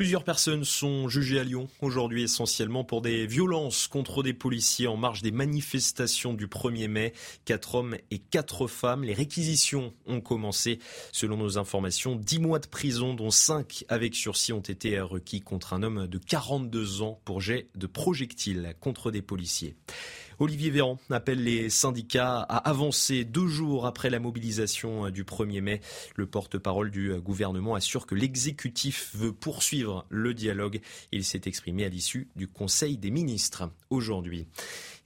Plusieurs 0.00 0.24
personnes 0.24 0.64
sont 0.64 1.10
jugées 1.10 1.40
à 1.40 1.44
Lyon 1.44 1.68
aujourd'hui 1.82 2.22
essentiellement 2.22 2.84
pour 2.84 3.02
des 3.02 3.26
violences 3.26 3.86
contre 3.86 4.22
des 4.22 4.32
policiers 4.32 4.86
en 4.86 4.96
marge 4.96 5.20
des 5.20 5.30
manifestations 5.30 6.32
du 6.32 6.46
1er 6.46 6.88
mai. 6.88 7.12
Quatre 7.44 7.74
hommes 7.74 7.98
et 8.10 8.18
quatre 8.18 8.66
femmes. 8.66 9.04
Les 9.04 9.12
réquisitions 9.12 9.92
ont 10.06 10.22
commencé. 10.22 10.78
Selon 11.12 11.36
nos 11.36 11.58
informations, 11.58 12.16
dix 12.16 12.38
mois 12.38 12.60
de 12.60 12.66
prison 12.66 13.12
dont 13.12 13.30
cinq 13.30 13.84
avec 13.90 14.14
sursis 14.14 14.54
ont 14.54 14.60
été 14.60 14.98
requis 15.00 15.42
contre 15.42 15.74
un 15.74 15.82
homme 15.82 16.06
de 16.06 16.16
42 16.16 17.02
ans 17.02 17.20
pour 17.26 17.42
jet 17.42 17.68
de 17.74 17.86
projectiles 17.86 18.74
contre 18.80 19.10
des 19.10 19.20
policiers. 19.20 19.76
Olivier 20.40 20.70
Véran 20.70 20.98
appelle 21.10 21.44
les 21.44 21.68
syndicats 21.68 22.40
à 22.40 22.56
avancer 22.56 23.24
deux 23.26 23.46
jours 23.46 23.84
après 23.84 24.08
la 24.08 24.20
mobilisation 24.20 25.10
du 25.10 25.22
1er 25.22 25.60
mai. 25.60 25.80
Le 26.16 26.24
porte-parole 26.24 26.90
du 26.90 27.12
gouvernement 27.20 27.74
assure 27.74 28.06
que 28.06 28.14
l'exécutif 28.14 29.10
veut 29.14 29.34
poursuivre 29.34 30.06
le 30.08 30.32
dialogue. 30.32 30.80
Il 31.12 31.26
s'est 31.26 31.42
exprimé 31.44 31.84
à 31.84 31.90
l'issue 31.90 32.28
du 32.36 32.48
Conseil 32.48 32.96
des 32.96 33.10
ministres 33.10 33.70
aujourd'hui. 33.90 34.46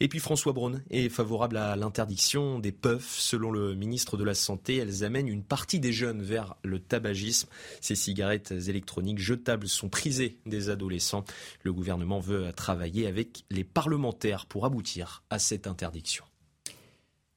Et 0.01 0.09
puis 0.09 0.19
François 0.19 0.53
Braun 0.53 0.83
est 0.91 1.09
favorable 1.09 1.57
à 1.57 1.77
l'interdiction 1.77 2.59
des 2.59 2.73
puffs. 2.73 3.17
Selon 3.19 3.51
le 3.51 3.75
ministre 3.75 4.17
de 4.17 4.25
la 4.25 4.35
Santé, 4.35 4.77
elles 4.77 5.05
amènent 5.05 5.29
une 5.29 5.45
partie 5.45 5.79
des 5.79 5.93
jeunes 5.93 6.23
vers 6.23 6.57
le 6.65 6.81
tabagisme. 6.81 7.49
Ces 7.81 7.95
cigarettes 7.95 8.53
électroniques 8.53 9.21
jetables 9.21 9.69
sont 9.69 9.89
prisées 9.89 10.39
des 10.47 10.69
adolescents. 10.69 11.25
Le 11.63 11.73
gouvernement 11.73 12.19
veut 12.19 12.53
travailler 12.53 13.07
avec 13.07 13.45
les 13.51 13.65
parlementaires 13.65 14.47
pour 14.47 14.67
aboutir 14.67 15.23
à 15.31 15.39
cette 15.39 15.67
interdiction. 15.67 16.25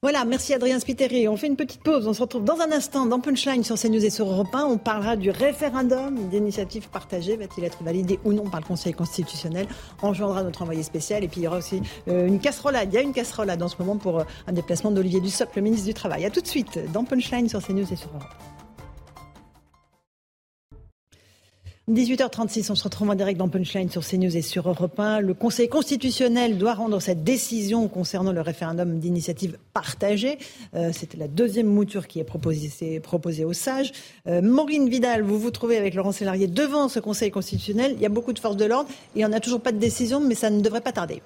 Voilà, 0.00 0.24
merci 0.24 0.54
Adrien 0.54 0.78
Spiteri. 0.78 1.26
On 1.26 1.36
fait 1.36 1.48
une 1.48 1.56
petite 1.56 1.82
pause. 1.82 2.06
On 2.06 2.12
se 2.12 2.22
retrouve 2.22 2.44
dans 2.44 2.60
un 2.60 2.70
instant 2.70 3.04
dans 3.04 3.18
Punchline 3.18 3.64
sur 3.64 3.74
CNews 3.74 4.04
et 4.04 4.10
sur 4.10 4.30
Europe 4.30 4.54
1. 4.54 4.64
On 4.64 4.78
parlera 4.78 5.16
du 5.16 5.30
référendum 5.30 6.28
d'initiative 6.28 6.88
partagée. 6.88 7.36
Va-t-il 7.36 7.64
être 7.64 7.82
validé 7.82 8.20
ou 8.24 8.32
non 8.32 8.44
par 8.44 8.60
le 8.60 8.64
Conseil 8.64 8.92
constitutionnel? 8.92 9.66
On 10.00 10.10
rejoindra 10.10 10.44
notre 10.44 10.62
envoyé 10.62 10.84
spécial. 10.84 11.24
Et 11.24 11.28
puis 11.28 11.40
il 11.40 11.44
y 11.44 11.46
aura 11.48 11.58
aussi 11.58 11.82
euh, 12.06 12.28
une 12.28 12.38
casserolade. 12.38 12.90
Il 12.92 12.94
y 12.94 12.98
a 12.98 13.02
une 13.02 13.12
casserolade 13.12 13.60
en 13.60 13.66
ce 13.66 13.74
moment 13.80 13.96
pour 13.96 14.20
euh, 14.20 14.24
un 14.46 14.52
déplacement 14.52 14.92
d'Olivier 14.92 15.20
Dussopt, 15.20 15.56
le 15.56 15.62
ministre 15.62 15.86
du 15.88 15.94
Travail. 15.94 16.24
A 16.24 16.30
tout 16.30 16.42
de 16.42 16.46
suite 16.46 16.78
dans 16.92 17.02
Punchline 17.02 17.48
sur 17.48 17.60
CNews 17.60 17.92
et 17.92 17.96
sur 17.96 18.10
Europe 18.10 18.57
18h36, 21.88 22.70
on 22.70 22.74
se 22.74 22.84
retrouve 22.84 23.08
en 23.08 23.14
direct 23.14 23.38
dans 23.38 23.48
Punchline 23.48 23.88
sur 23.88 24.06
CNews 24.06 24.36
et 24.36 24.42
sur 24.42 24.68
Europe 24.68 25.00
1. 25.00 25.20
Le 25.20 25.32
Conseil 25.32 25.70
constitutionnel 25.70 26.58
doit 26.58 26.74
rendre 26.74 27.00
cette 27.00 27.24
décision 27.24 27.88
concernant 27.88 28.32
le 28.32 28.42
référendum 28.42 28.98
d'initiative 28.98 29.56
partagée. 29.72 30.36
Euh, 30.74 30.90
C'était 30.92 31.16
la 31.16 31.28
deuxième 31.28 31.66
mouture 31.66 32.06
qui 32.06 32.20
est 32.20 32.24
proposée, 32.24 33.00
proposée 33.00 33.46
aux 33.46 33.54
sages. 33.54 33.92
Euh, 34.26 34.42
Maureen 34.42 34.90
Vidal, 34.90 35.22
vous 35.22 35.38
vous 35.38 35.50
trouvez 35.50 35.78
avec 35.78 35.94
Laurent 35.94 36.12
Sélarié 36.12 36.46
devant 36.46 36.90
ce 36.90 37.00
Conseil 37.00 37.30
constitutionnel. 37.30 37.92
Il 37.96 38.02
y 38.02 38.06
a 38.06 38.10
beaucoup 38.10 38.34
de 38.34 38.38
forces 38.38 38.58
de 38.58 38.66
l'ordre 38.66 38.90
et 39.16 39.24
on 39.24 39.28
n'a 39.28 39.40
toujours 39.40 39.62
pas 39.62 39.72
de 39.72 39.78
décision, 39.78 40.20
mais 40.20 40.34
ça 40.34 40.50
ne 40.50 40.60
devrait 40.60 40.82
pas 40.82 40.92
tarder. 40.92 41.22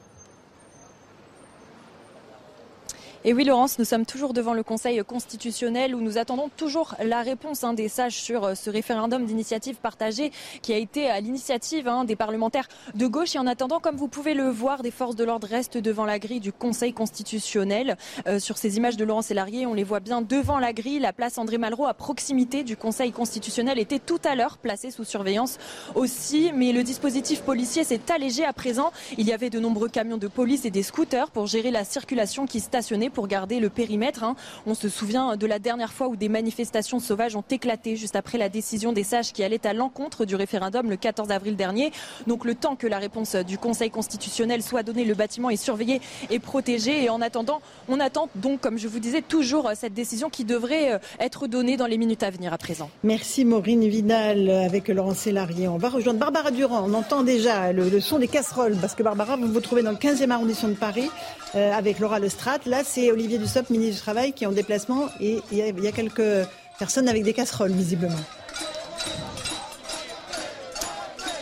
Et 3.24 3.32
oui, 3.32 3.44
Laurence, 3.44 3.78
nous 3.78 3.84
sommes 3.84 4.04
toujours 4.04 4.32
devant 4.32 4.52
le 4.52 4.64
Conseil 4.64 5.00
constitutionnel 5.04 5.94
où 5.94 6.00
nous 6.00 6.18
attendons 6.18 6.50
toujours 6.56 6.96
la 7.00 7.22
réponse 7.22 7.62
hein, 7.62 7.72
des 7.72 7.86
sages 7.86 8.16
sur 8.16 8.42
euh, 8.42 8.54
ce 8.56 8.68
référendum 8.68 9.24
d'initiative 9.24 9.76
partagée 9.76 10.32
qui 10.60 10.72
a 10.72 10.76
été 10.76 11.08
à 11.08 11.20
l'initiative 11.20 11.86
hein, 11.86 12.04
des 12.04 12.16
parlementaires 12.16 12.66
de 12.94 13.06
gauche. 13.06 13.36
Et 13.36 13.38
en 13.38 13.46
attendant, 13.46 13.78
comme 13.78 13.94
vous 13.94 14.08
pouvez 14.08 14.34
le 14.34 14.48
voir, 14.48 14.82
des 14.82 14.90
forces 14.90 15.14
de 15.14 15.22
l'ordre 15.22 15.46
restent 15.46 15.78
devant 15.78 16.04
la 16.04 16.18
grille 16.18 16.40
du 16.40 16.52
Conseil 16.52 16.92
constitutionnel. 16.92 17.96
Euh, 18.26 18.40
sur 18.40 18.58
ces 18.58 18.76
images 18.76 18.96
de 18.96 19.04
Laurence 19.04 19.26
Sélarié, 19.26 19.66
on 19.66 19.74
les 19.74 19.84
voit 19.84 20.00
bien 20.00 20.20
devant 20.20 20.58
la 20.58 20.72
grille. 20.72 20.98
La 20.98 21.12
place 21.12 21.38
André 21.38 21.58
Malraux, 21.58 21.86
à 21.86 21.94
proximité 21.94 22.64
du 22.64 22.76
Conseil 22.76 23.12
constitutionnel, 23.12 23.78
était 23.78 24.00
tout 24.00 24.20
à 24.24 24.34
l'heure 24.34 24.58
placée 24.58 24.90
sous 24.90 25.04
surveillance 25.04 25.58
aussi. 25.94 26.50
Mais 26.56 26.72
le 26.72 26.82
dispositif 26.82 27.42
policier 27.42 27.84
s'est 27.84 28.10
allégé 28.12 28.44
à 28.44 28.52
présent. 28.52 28.90
Il 29.16 29.28
y 29.28 29.32
avait 29.32 29.48
de 29.48 29.60
nombreux 29.60 29.88
camions 29.88 30.18
de 30.18 30.26
police 30.26 30.64
et 30.64 30.70
des 30.72 30.82
scooters 30.82 31.30
pour 31.30 31.46
gérer 31.46 31.70
la 31.70 31.84
circulation 31.84 32.46
qui 32.46 32.58
stationnait 32.58 33.11
pour 33.12 33.28
garder 33.28 33.60
le 33.60 33.68
périmètre. 33.68 34.24
Hein. 34.24 34.36
On 34.66 34.74
se 34.74 34.88
souvient 34.88 35.36
de 35.36 35.46
la 35.46 35.58
dernière 35.58 35.92
fois 35.92 36.08
où 36.08 36.16
des 36.16 36.28
manifestations 36.28 36.98
sauvages 36.98 37.36
ont 37.36 37.44
éclaté 37.50 37.96
juste 37.96 38.16
après 38.16 38.38
la 38.38 38.48
décision 38.48 38.92
des 38.92 39.04
sages 39.04 39.32
qui 39.32 39.44
allait 39.44 39.66
à 39.66 39.72
l'encontre 39.72 40.24
du 40.24 40.34
référendum 40.34 40.90
le 40.90 40.96
14 40.96 41.30
avril 41.30 41.56
dernier. 41.56 41.92
Donc 42.26 42.44
le 42.44 42.54
temps 42.54 42.76
que 42.76 42.86
la 42.86 42.98
réponse 42.98 43.36
du 43.36 43.58
Conseil 43.58 43.90
constitutionnel 43.90 44.62
soit 44.62 44.82
donnée, 44.82 45.04
le 45.04 45.14
bâtiment 45.14 45.50
est 45.50 45.56
surveillé 45.56 46.00
et 46.30 46.38
protégé. 46.38 47.04
Et 47.04 47.10
en 47.10 47.20
attendant, 47.20 47.60
on 47.88 48.00
attend 48.00 48.28
donc, 48.34 48.60
comme 48.60 48.78
je 48.78 48.88
vous 48.88 48.98
disais, 48.98 49.22
toujours 49.22 49.70
cette 49.74 49.94
décision 49.94 50.30
qui 50.30 50.44
devrait 50.44 50.92
euh, 50.94 50.98
être 51.20 51.46
donnée 51.46 51.76
dans 51.76 51.86
les 51.86 51.98
minutes 51.98 52.22
à 52.22 52.30
venir 52.30 52.52
à 52.52 52.58
présent. 52.58 52.90
Merci 53.02 53.44
Maureen 53.44 53.86
Vidal 53.88 54.48
avec 54.50 54.88
Laurent 54.88 55.14
Sélarié. 55.14 55.68
On 55.68 55.78
va 55.78 55.88
rejoindre 55.88 56.20
Barbara 56.20 56.50
Durand. 56.50 56.84
On 56.86 56.94
entend 56.94 57.22
déjà 57.22 57.72
le, 57.72 58.00
son 58.00 58.18
des 58.18 58.28
casseroles 58.28 58.76
parce 58.80 58.94
que 58.94 59.02
Barbara, 59.02 59.36
vous 59.36 59.48
vous 59.48 59.60
trouvez 59.60 59.82
dans 59.82 59.90
le 59.90 59.96
15e 59.96 60.30
arrondissement 60.30 60.70
de 60.70 60.74
Paris 60.74 61.10
euh, 61.54 61.72
avec 61.72 61.98
Laura 61.98 62.18
Lestrade. 62.18 62.60
Là, 62.66 62.82
c'est 62.84 63.01
Olivier 63.10 63.38
Dussopt, 63.38 63.70
ministre 63.70 63.96
du 63.96 64.00
Travail, 64.02 64.32
qui 64.32 64.44
est 64.44 64.46
en 64.46 64.52
déplacement 64.52 65.08
et 65.20 65.40
il 65.50 65.58
y, 65.58 65.88
a 65.88 65.92
quelques 65.92 66.46
personnes 66.78 67.08
avec 67.08 67.24
des 67.24 67.32
casseroles, 67.32 67.72
visiblement. 67.72 68.14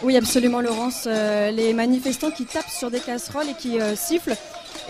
Oui, 0.03 0.17
absolument, 0.17 0.63
Laurence. 0.63 1.05
Euh, 1.07 1.51
les 1.51 1.75
manifestants 1.75 2.31
qui 2.31 2.47
tapent 2.47 2.71
sur 2.71 2.91
des 2.91 3.01
casseroles 3.01 3.51
et 3.51 3.55
qui 3.55 3.81
euh, 3.81 3.95
sifflent 3.95 4.37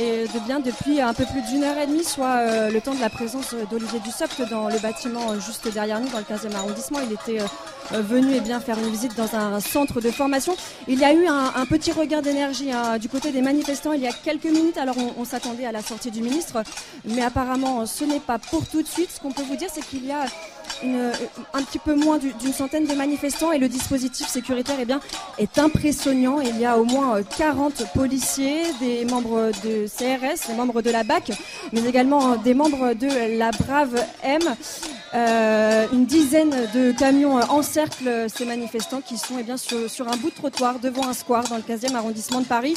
et 0.00 0.26
de 0.26 0.38
bien 0.46 0.60
depuis 0.60 1.00
un 1.00 1.12
peu 1.12 1.24
plus 1.26 1.42
d'une 1.42 1.62
heure 1.62 1.76
et 1.76 1.86
demie, 1.86 2.04
soit 2.04 2.38
euh, 2.38 2.70
le 2.70 2.80
temps 2.80 2.94
de 2.94 3.00
la 3.00 3.10
présence 3.10 3.54
d'Olivier 3.70 4.00
Dussopt 4.00 4.48
dans 4.48 4.68
le 4.68 4.78
bâtiment 4.78 5.32
euh, 5.32 5.40
juste 5.40 5.68
derrière 5.72 6.00
nous, 6.00 6.08
dans 6.08 6.18
le 6.18 6.24
15e 6.24 6.54
arrondissement. 6.54 7.00
Il 7.06 7.12
était 7.12 7.42
euh, 7.42 8.00
venu 8.00 8.32
eh 8.34 8.40
bien, 8.40 8.60
faire 8.60 8.78
une 8.78 8.88
visite 8.88 9.14
dans 9.16 9.34
un 9.34 9.60
centre 9.60 10.00
de 10.00 10.10
formation. 10.10 10.56
Il 10.88 10.98
y 10.98 11.04
a 11.04 11.12
eu 11.12 11.26
un, 11.26 11.66
petit 11.66 11.92
regain 11.92 12.22
d'énergie 12.22 12.72
hein, 12.72 12.96
du 12.98 13.08
côté 13.08 13.30
des 13.30 13.42
manifestants 13.42 13.92
il 13.92 14.00
y 14.00 14.08
a 14.08 14.12
quelques 14.12 14.44
minutes. 14.44 14.78
Alors 14.78 14.96
on, 15.18 15.24
s'attendait 15.24 15.66
à 15.66 15.72
la 15.72 15.82
sortie 15.82 16.10
du 16.10 16.22
ministre, 16.22 16.62
mais 17.04 17.22
apparemment 17.22 17.84
ce 17.84 18.04
n'est 18.04 18.20
pas 18.20 18.38
pour 18.38 18.66
tout 18.66 18.82
de 18.82 18.88
suite. 18.88 19.10
Ce 19.10 19.20
qu'on 19.20 19.32
peut 19.32 19.42
vous 19.42 19.56
dire, 19.56 19.68
c'est 19.72 19.84
qu'il 19.86 20.06
y 20.06 20.12
a 20.12 20.24
un 20.82 21.62
petit 21.62 21.78
peu 21.78 21.94
moins 21.94 22.18
d'une 22.18 22.52
centaine 22.52 22.86
de 22.86 22.94
manifestants 22.94 23.52
et 23.52 23.58
le 23.58 23.68
dispositif 23.68 24.26
sécuritaire 24.28 24.76
eh 24.80 24.84
bien, 24.84 25.00
est 25.38 25.58
impressionnant. 25.58 26.40
Il 26.40 26.58
y 26.58 26.64
a 26.64 26.78
au 26.78 26.84
moins 26.84 27.22
40 27.22 27.92
policiers, 27.94 28.62
des 28.80 29.04
membres 29.04 29.50
de 29.64 29.86
CRS, 29.86 30.48
des 30.48 30.54
membres 30.54 30.82
de 30.82 30.90
la 30.90 31.02
BAC, 31.02 31.32
mais 31.72 31.84
également 31.84 32.36
des 32.36 32.54
membres 32.54 32.94
de 32.94 33.38
la 33.38 33.50
Brave 33.50 34.04
M. 34.22 34.40
Euh, 35.12 35.86
une 35.92 36.06
dizaine 36.06 36.54
de 36.72 36.92
camions 36.92 37.36
encerclent 37.36 38.26
ces 38.28 38.44
manifestants 38.44 39.00
qui 39.00 39.18
sont 39.18 39.34
eh 39.40 39.56
sur, 39.56 39.90
sur 39.90 40.06
un 40.06 40.16
bout 40.16 40.30
de 40.30 40.34
trottoir 40.36 40.78
devant 40.78 41.08
un 41.08 41.14
square 41.14 41.44
dans 41.48 41.56
le 41.56 41.62
15e 41.62 41.94
arrondissement 41.94 42.40
de 42.40 42.46
Paris. 42.46 42.74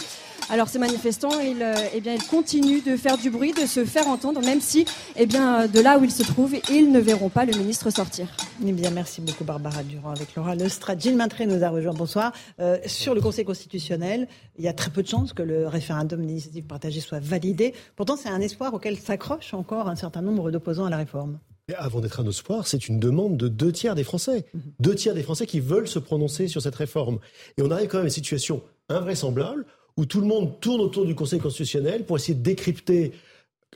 Alors 0.50 0.68
ces 0.68 0.78
manifestants, 0.80 1.40
ils, 1.40 1.62
euh, 1.62 1.74
eh 1.94 2.02
bien, 2.02 2.14
ils 2.14 2.24
continuent 2.24 2.84
de 2.84 2.98
faire 2.98 3.18
du 3.18 3.30
bruit, 3.30 3.54
de 3.54 3.66
se 3.66 3.86
faire 3.86 4.08
entendre, 4.08 4.42
même 4.42 4.62
si 4.62 4.86
eh 5.16 5.26
bien, 5.26 5.68
de 5.68 5.80
là 5.80 5.98
où 5.98 6.04
ils 6.04 6.12
se 6.12 6.24
trouvent, 6.24 6.56
ils 6.70 6.92
ne 6.92 7.00
verront 7.00 7.30
pas 7.30 7.46
le 7.46 7.58
ministre 7.58 7.90
sortir. 7.90 8.28
Eh 8.66 8.72
bien, 8.72 8.92
merci 8.92 9.22
beaucoup 9.22 9.46
Barbara 9.46 9.84
Durand 9.84 10.12
avec 10.12 10.36
Laura 10.36 10.56
Lestrade. 10.56 11.02
Gilles 11.02 11.16
Maintré 11.16 11.46
nous 11.46 11.64
a 11.64 11.70
rejoint. 11.70 11.94
Bonsoir. 11.94 12.34
Euh, 12.60 12.78
sur 12.86 13.16
le 13.16 13.22
Conseil 13.22 13.46
constitutionnel, 13.46 14.28
il 14.58 14.66
y 14.66 14.68
a 14.68 14.74
très 14.74 14.92
peu 14.92 15.02
de 15.02 15.08
chances 15.08 15.34
que 15.34 15.44
le 15.44 15.68
référendum 15.68 16.26
d'initiative 16.26 16.66
partagée 16.66 17.00
soit 17.00 17.20
validé. 17.20 17.74
Pourtant, 17.96 18.18
c'est 18.18 18.30
un 18.30 18.42
espoir 18.42 18.74
auquel 18.74 18.98
s'accroche 18.98 19.54
encore 19.54 19.88
un 19.88 19.96
certain 19.96 20.22
nombre 20.22 20.52
d'opposants 20.52 20.86
à 20.86 20.90
la 20.90 20.98
réforme. 20.98 21.40
avant 21.78 22.02
d'être 22.02 22.20
un 22.20 22.28
espoir, 22.28 22.68
c'est 22.68 22.90
une 22.90 23.00
demande 23.00 23.38
de 23.38 23.48
deux 23.48 23.72
tiers 23.72 23.96
des 23.96 24.04
Français. 24.04 24.46
Mhm. 24.54 24.62
Deux 24.80 24.96
tiers 24.96 25.14
des 25.14 25.24
Français 25.24 25.46
qui 25.46 25.62
veulent 25.62 25.88
se 25.88 26.00
prononcer 26.00 26.48
sur 26.48 26.62
cette 26.62 26.76
réforme. 26.76 27.20
Et 27.58 27.62
on 27.62 27.72
arrive 27.72 27.88
quand 27.88 27.98
même 27.98 28.06
à 28.06 28.10
une 28.10 28.14
situation 28.14 28.62
invraisemblable 28.90 29.66
où 29.98 30.06
tout 30.06 30.22
le 30.22 30.28
monde 30.28 30.60
tourne 30.60 30.82
autour 30.82 31.06
du 31.06 31.16
Conseil 31.16 31.40
constitutionnel 31.40 32.06
pour 32.06 32.18
essayer 32.18 32.36
de 32.36 32.44
décrypter 32.44 33.14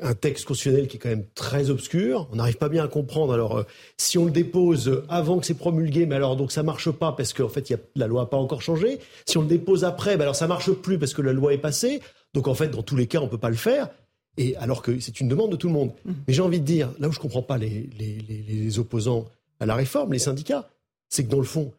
un 0.01 0.13
texte 0.13 0.45
constitutionnel 0.45 0.87
qui 0.87 0.97
est 0.97 0.99
quand 0.99 1.09
même 1.09 1.25
très 1.33 1.69
obscur. 1.69 2.27
On 2.31 2.35
n'arrive 2.35 2.57
pas 2.57 2.69
bien 2.69 2.83
à 2.83 2.87
comprendre. 2.87 3.33
Alors, 3.33 3.57
euh, 3.57 3.63
si 3.97 4.17
on 4.17 4.25
le 4.25 4.31
dépose 4.31 5.03
avant 5.09 5.39
que 5.39 5.45
c'est 5.45 5.55
promulgué, 5.55 6.05
mais 6.05 6.15
alors 6.15 6.35
donc 6.35 6.51
ça 6.51 6.63
marche 6.63 6.91
pas 6.91 7.13
parce 7.13 7.33
qu'en 7.33 7.49
fait, 7.49 7.69
y 7.69 7.73
a, 7.73 7.77
la 7.95 8.07
loi 8.07 8.21
n'a 8.21 8.27
pas 8.27 8.37
encore 8.37 8.61
changé. 8.61 8.99
Si 9.25 9.37
on 9.37 9.41
le 9.41 9.47
dépose 9.47 9.83
après, 9.83 10.15
ben 10.15 10.23
alors 10.23 10.35
ça 10.35 10.47
marche 10.47 10.71
plus 10.71 10.99
parce 10.99 11.13
que 11.13 11.21
la 11.21 11.33
loi 11.33 11.53
est 11.53 11.57
passée. 11.57 12.01
Donc 12.33 12.47
en 12.47 12.53
fait, 12.53 12.69
dans 12.69 12.83
tous 12.83 12.95
les 12.95 13.07
cas, 13.07 13.19
on 13.21 13.27
peut 13.27 13.37
pas 13.37 13.49
le 13.49 13.55
faire. 13.55 13.89
Et 14.37 14.55
alors 14.57 14.83
que 14.83 14.99
c'est 14.99 15.19
une 15.19 15.27
demande 15.27 15.51
de 15.51 15.55
tout 15.55 15.67
le 15.67 15.73
monde. 15.73 15.91
Mmh. 16.05 16.11
Mais 16.27 16.33
j'ai 16.33 16.41
envie 16.41 16.59
de 16.59 16.65
dire, 16.65 16.93
là 16.99 17.07
où 17.07 17.11
je 17.11 17.19
comprends 17.19 17.41
pas 17.41 17.57
les, 17.57 17.89
les, 17.97 18.19
les 18.47 18.79
opposants 18.79 19.25
à 19.59 19.65
la 19.65 19.73
réforme, 19.73 20.13
les 20.13 20.19
syndicats, 20.19 20.69
c'est 21.09 21.23
que 21.23 21.29
dans 21.29 21.39
le 21.39 21.43
fond, 21.43 21.71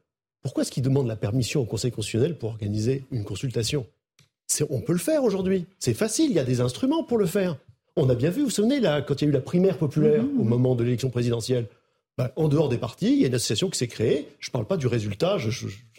pourquoi 0.42 0.62
est-ce 0.62 0.72
qu'ils 0.72 0.82
demandent 0.82 1.06
la 1.06 1.16
permission 1.16 1.60
au 1.60 1.64
Conseil 1.64 1.92
constitutionnel 1.92 2.36
pour 2.36 2.50
organiser 2.50 3.04
une 3.12 3.24
consultation? 3.24 3.86
On 4.70 4.80
peut 4.80 4.92
le 4.92 4.98
faire 4.98 5.24
aujourd'hui. 5.24 5.66
C'est 5.78 5.94
facile, 5.94 6.30
il 6.30 6.36
y 6.36 6.38
a 6.38 6.44
des 6.44 6.60
instruments 6.60 7.04
pour 7.04 7.18
le 7.18 7.26
faire. 7.26 7.56
On 7.96 8.08
a 8.08 8.14
bien 8.14 8.30
vu, 8.30 8.40
vous 8.40 8.46
vous 8.46 8.52
souvenez, 8.52 8.80
là, 8.80 9.02
quand 9.02 9.20
il 9.20 9.24
y 9.24 9.26
a 9.26 9.30
eu 9.30 9.34
la 9.34 9.40
primaire 9.40 9.76
populaire 9.76 10.22
mhm, 10.22 10.40
au 10.40 10.44
moment 10.44 10.74
de 10.74 10.84
l'élection 10.84 11.10
présidentielle, 11.10 11.66
bah, 12.16 12.32
en 12.36 12.48
dehors 12.48 12.68
des 12.68 12.78
partis, 12.78 13.12
il 13.12 13.18
y 13.20 13.24
a 13.24 13.28
une 13.28 13.34
association 13.34 13.70
qui 13.70 13.78
s'est 13.78 13.88
créée. 13.88 14.28
Je 14.40 14.50
ne 14.50 14.52
parle 14.52 14.66
pas 14.66 14.76
du 14.76 14.86
résultat, 14.86 15.36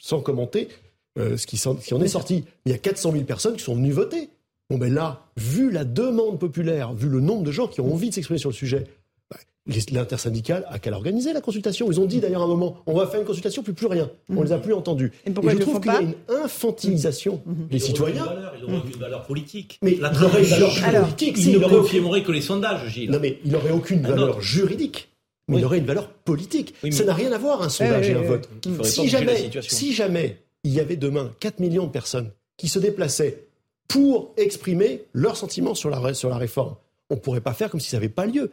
sans 0.02 0.22
commenter 0.22 0.70
euh, 1.18 1.38
ce, 1.38 1.48
qui, 1.48 1.62
en 1.68 2.02
est 2.02 2.08
sorti. 2.08 2.46
Il 2.66 2.72
y 2.72 2.76
a 2.76 2.78
400 2.78 3.12
000 3.14 3.24
personnes 3.24 3.56
qui 3.56 3.64
sont 3.64 3.76
venues 3.76 3.92
voter. 3.92 4.30
Bon, 4.70 4.78
ben 4.78 4.94
là, 4.94 5.26
vu 5.38 5.72
la 5.72 5.84
demande 5.84 6.40
populaire, 6.40 6.94
vu 6.94 7.10
le 7.10 7.20
nombre 7.22 7.44
de 7.44 7.52
gens 7.52 7.68
qui 7.68 7.82
ont 7.82 7.92
envie 7.92 8.10
de 8.10 8.14
s'exprimer 8.14 8.38
sur 8.38 8.50
le 8.50 8.56
sujet, 8.56 8.86
l'intersyndicale 9.92 10.66
a 10.70 10.80
qu'à 10.80 10.92
l'organiser 10.92 11.34
la 11.34 11.42
consultation? 11.42 11.92
Ils 11.92 12.00
ont 12.00 12.06
dit 12.06 12.20
d'ailleurs 12.20 12.42
à 12.42 12.46
un 12.46 12.48
moment, 12.48 12.78
on 12.86 12.94
va 12.94 13.08
faire 13.08 13.20
une 13.20 13.26
consultation, 13.26 13.64
puis 13.64 13.74
plus 13.74 13.88
rien. 13.88 14.10
On 14.30 14.44
les 14.44 14.52
a 14.52 14.58
plus 14.58 14.74
entendus. 14.74 15.12
Et, 15.26 15.32
je 15.32 15.58
trouve 15.58 15.80
qu'il 15.80 15.92
y 15.92 15.96
a 15.96 16.02
une 16.02 16.16
infantilisation 16.44 17.42
des 17.46 17.78
ils 17.78 17.82
citoyens. 17.82 18.26
ils 18.58 18.64
auraient 18.66 18.82
une 18.94 19.00
valeur 19.00 19.26
politique. 19.26 19.80
Mais 19.82 19.96
la 19.96 20.12
il 20.14 20.24
aurait 20.24 20.42
une 20.42 20.50
valeur 20.50 21.08
politique. 21.08 21.38
Il 21.38 21.60
ne 21.60 22.20
que 22.20 22.32
les 22.32 22.42
sondages, 22.42 22.88
Gilles. 22.90 23.12
Non, 23.12 23.20
mais 23.22 23.40
il 23.46 23.52
n'aurait 23.52 23.72
aucune 23.72 24.02
valeur 24.02 24.42
juridique. 24.42 25.10
Mais 25.48 25.58
il 25.58 25.66
aurait 25.66 25.80
une 25.80 25.86
valeur 25.86 26.10
politique. 26.10 26.76
Ça 26.92 27.04
n'a 27.06 27.14
rien 27.14 27.32
à 27.32 27.38
voir 27.38 27.62
un 27.62 27.70
sondage 27.70 28.10
et 28.10 28.14
un 28.14 28.22
vote. 28.22 28.50
Si 28.84 29.08
jamais, 29.08 29.50
si 29.62 29.94
jamais 29.94 30.38
il 30.64 30.74
y 30.74 30.80
avait 30.80 30.98
demain 30.98 31.32
4 31.40 31.60
millions 31.60 31.88
de 31.88 31.92
personnes 31.92 32.32
qui 32.58 32.68
se 32.68 32.80
déplaçaient 32.80 33.46
pour 33.88 34.34
exprimer 34.38 35.06
leurs 35.14 35.38
sentiments 35.38 35.74
sur 35.74 35.90
la, 35.90 36.14
sur 36.14 36.30
la 36.30 36.38
réforme, 36.38 36.76
on 37.10 37.16
ne 37.16 37.20
pourrait 37.20 37.42
pas 37.42 37.54
faire 37.54 37.70
comme 37.70 37.80
si 37.80 37.90
ça 37.90 37.98
n'avait 37.98 38.10
pas 38.10 38.26
lieu. 38.26 38.52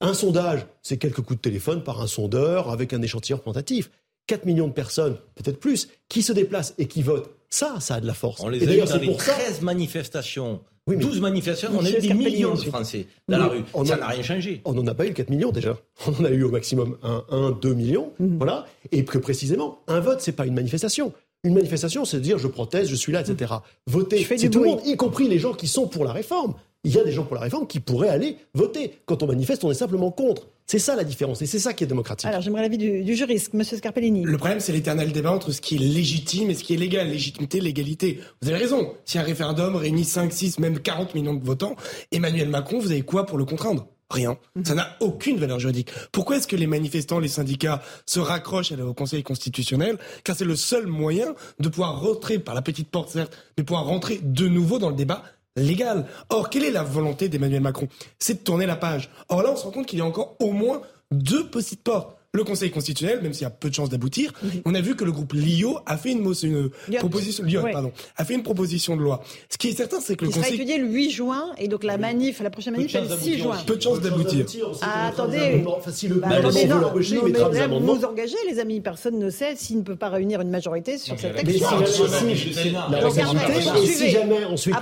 Un 0.00 0.14
sondage, 0.14 0.66
c'est 0.82 0.96
quelques 0.96 1.22
coups 1.22 1.36
de 1.36 1.42
téléphone 1.42 1.82
par 1.82 2.00
un 2.00 2.06
sondeur 2.06 2.70
avec 2.70 2.92
un 2.92 3.02
échantillon 3.02 3.38
représentatif. 3.38 3.90
4 4.26 4.44
millions 4.44 4.68
de 4.68 4.72
personnes, 4.72 5.16
peut-être 5.34 5.58
plus, 5.58 5.88
qui 6.08 6.22
se 6.22 6.32
déplacent 6.32 6.74
et 6.78 6.86
qui 6.86 7.02
votent. 7.02 7.30
Ça, 7.50 7.80
ça 7.80 7.94
a 7.94 8.00
de 8.00 8.06
la 8.06 8.14
force. 8.14 8.40
On 8.40 8.48
les 8.48 8.60
a 8.68 8.74
eu 8.74 8.86
dans 8.86 8.96
les 8.96 9.16
13 9.16 9.62
manifestations. 9.62 10.60
12 10.86 11.20
manifestations, 11.20 11.70
on 11.78 11.84
a 11.84 11.90
eu 11.90 12.00
des 12.00 12.14
millions 12.14 12.54
de 12.54 12.60
Français 12.60 13.06
dans 13.28 13.38
la 13.38 13.46
rue. 13.48 13.64
ça 13.84 13.96
n'a 13.96 14.06
rien 14.06 14.22
changé. 14.22 14.60
On 14.64 14.72
n'en 14.72 14.86
a 14.86 14.94
pas 14.94 15.06
eu 15.06 15.12
4 15.12 15.28
millions 15.30 15.50
déjà. 15.50 15.76
On 16.06 16.22
en 16.22 16.24
a 16.24 16.30
eu 16.30 16.42
au 16.44 16.50
maximum 16.50 16.96
1, 17.02 17.24
1 17.30 17.50
2 17.52 17.74
millions. 17.74 18.12
Mhm. 18.18 18.38
Voilà. 18.38 18.66
Et 18.92 19.02
plus 19.02 19.20
précisément, 19.20 19.80
un 19.86 20.00
vote, 20.00 20.20
c'est 20.20 20.32
pas 20.32 20.46
une 20.46 20.54
manifestation. 20.54 21.12
Une 21.44 21.54
manifestation, 21.54 22.04
c'est 22.04 22.18
de 22.18 22.22
dire 22.22 22.38
je 22.38 22.48
proteste, 22.48 22.90
je 22.90 22.96
suis 22.96 23.12
là, 23.12 23.20
etc. 23.20 23.54
Voter, 23.86 24.26
c'est 24.36 24.50
tout 24.50 24.60
le 24.60 24.70
monde, 24.70 24.80
y 24.84 24.96
compris 24.96 25.28
les 25.28 25.38
gens 25.38 25.52
qui 25.52 25.68
sont 25.68 25.86
pour 25.86 26.04
la 26.04 26.12
réforme 26.12 26.54
il 26.88 26.94
y 26.94 26.98
a 26.98 27.04
des 27.04 27.12
gens 27.12 27.24
pour 27.24 27.34
la 27.34 27.42
réforme 27.42 27.66
qui 27.66 27.80
pourraient 27.80 28.08
aller 28.08 28.38
voter. 28.54 28.98
Quand 29.04 29.22
on 29.22 29.26
manifeste, 29.26 29.62
on 29.62 29.70
est 29.70 29.74
simplement 29.74 30.10
contre. 30.10 30.48
C'est 30.66 30.78
ça 30.78 30.96
la 30.96 31.04
différence 31.04 31.42
et 31.42 31.46
c'est 31.46 31.58
ça 31.58 31.74
qui 31.74 31.84
est 31.84 31.86
démocratique. 31.86 32.26
Alors 32.26 32.40
j'aimerais 32.40 32.62
l'avis 32.62 32.78
du, 32.78 33.14
juriste, 33.14 33.52
Monsieur 33.52 33.76
Scarpellini. 33.76 34.24
Le 34.24 34.38
problème, 34.38 34.58
c'est 34.58 34.72
l'éternel 34.72 35.12
débat 35.12 35.30
entre 35.30 35.52
ce 35.52 35.60
qui 35.60 35.76
est 35.76 35.78
légitime 35.78 36.48
et 36.48 36.54
ce 36.54 36.64
qui 36.64 36.72
est 36.72 36.78
légal. 36.78 37.08
Légitimité, 37.08 37.60
légalité. 37.60 38.20
Vous 38.40 38.48
avez 38.48 38.56
raison. 38.56 38.94
Si 39.04 39.18
un 39.18 39.22
référendum 39.22 39.76
réunit 39.76 40.04
5, 40.04 40.32
6, 40.32 40.60
même 40.60 40.78
40 40.78 41.14
millions 41.14 41.34
de 41.34 41.44
votants, 41.44 41.76
Emmanuel 42.10 42.48
Macron, 42.48 42.78
vous 42.78 42.90
avez 42.90 43.02
quoi 43.02 43.26
pour 43.26 43.36
le 43.36 43.44
contraindre? 43.44 43.86
Rien. 44.10 44.38
Mhm. 44.56 44.64
Ça 44.64 44.74
n'a 44.74 44.96
aucune 45.00 45.36
valeur 45.36 45.58
juridique. 45.58 45.90
Pourquoi 46.10 46.38
est-ce 46.38 46.48
que 46.48 46.56
les 46.56 46.66
manifestants, 46.66 47.18
les 47.18 47.28
syndicats 47.28 47.82
se 48.06 48.18
raccrochent 48.18 48.72
au 48.72 48.94
Conseil 48.94 49.22
constitutionnel? 49.22 49.98
Car 50.24 50.34
c'est 50.36 50.46
le 50.46 50.56
seul 50.56 50.86
moyen 50.86 51.34
de 51.60 51.68
pouvoir 51.68 52.00
rentrer 52.00 52.38
par 52.38 52.54
la 52.54 52.62
petite 52.62 52.88
porte, 52.88 53.10
certes, 53.10 53.36
mais 53.58 53.64
pouvoir 53.64 53.84
rentrer 53.84 54.20
de 54.22 54.48
nouveau 54.48 54.78
dans 54.78 54.88
le 54.88 54.96
débat 54.96 55.22
légal. 55.58 56.06
Or, 56.30 56.50
quelle 56.50 56.64
est 56.64 56.70
la 56.70 56.82
volonté 56.82 57.28
d'Emmanuel 57.28 57.60
Macron? 57.60 57.88
C'est 58.18 58.34
de 58.34 58.38
tourner 58.38 58.66
la 58.66 58.76
page. 58.76 59.10
Or 59.28 59.42
là, 59.42 59.50
on 59.52 59.56
se 59.56 59.64
rend 59.64 59.70
compte 59.70 59.86
qu'il 59.86 59.98
y 59.98 60.02
a 60.02 60.06
encore 60.06 60.36
au 60.40 60.52
moins 60.52 60.82
deux 61.10 61.48
petites 61.48 61.82
portes. 61.82 62.17
Le 62.34 62.44
Conseil 62.44 62.70
constitutionnel, 62.70 63.22
même 63.22 63.32
s'il 63.32 63.44
y 63.44 63.46
a 63.46 63.50
peu 63.50 63.70
de 63.70 63.74
chances 63.74 63.88
d'aboutir, 63.88 64.34
on 64.66 64.74
a 64.74 64.82
vu 64.82 64.94
que 64.94 65.04
le 65.04 65.12
groupe 65.12 65.32
LIO 65.32 65.78
a 65.86 65.96
fait 65.96 66.12
une, 66.12 66.30
une 66.42 66.70
proposition, 66.98 67.42
pardon, 67.72 67.90
a 68.18 68.24
fait 68.26 68.34
une 68.34 68.42
proposition 68.42 68.96
de 68.96 69.02
loi. 69.02 69.22
Ce 69.48 69.56
qui 69.56 69.68
est 69.68 69.72
certain, 69.72 69.98
c'est 69.98 70.14
que 70.14 70.26
le 70.26 70.30
Conseil. 70.30 70.44
sera 70.44 70.54
étudié 70.54 70.76
le 70.76 70.88
8 70.88 71.10
juin, 71.10 71.46
et 71.56 71.68
donc 71.68 71.84
la 71.84 71.96
manif, 71.96 72.40
la 72.40 72.50
prochaine 72.50 72.74
manif, 72.74 72.92
c'est 72.92 73.00
le 73.00 73.08
6 73.08 73.38
juin. 73.38 73.56
Peu 73.66 73.76
de 73.76 73.82
chances 73.82 74.02
d'aboutir. 74.02 74.44
Ah, 74.82 75.08
attendez. 75.08 75.64
Si 75.90 76.06
le 76.08 76.16
bah, 76.16 76.28
attendez, 76.32 76.66
non, 76.66 76.80
non, 76.80 76.92
mais 76.94 77.66
vous 77.66 77.94
vous 77.94 78.04
engagez, 78.04 78.36
les 78.46 78.58
amis. 78.58 78.80
Personne 78.80 79.18
ne 79.18 79.30
sait 79.30 79.56
s'il 79.56 79.78
ne 79.78 79.82
peut 79.82 79.96
pas 79.96 80.10
réunir 80.10 80.42
une 80.42 80.50
majorité 80.50 80.98
sur 80.98 81.18
cette 81.18 81.34
texte. 81.34 81.46
Mais 81.46 82.34
si 83.86 84.10
jamais 84.10 84.44
ensuite 84.44 84.76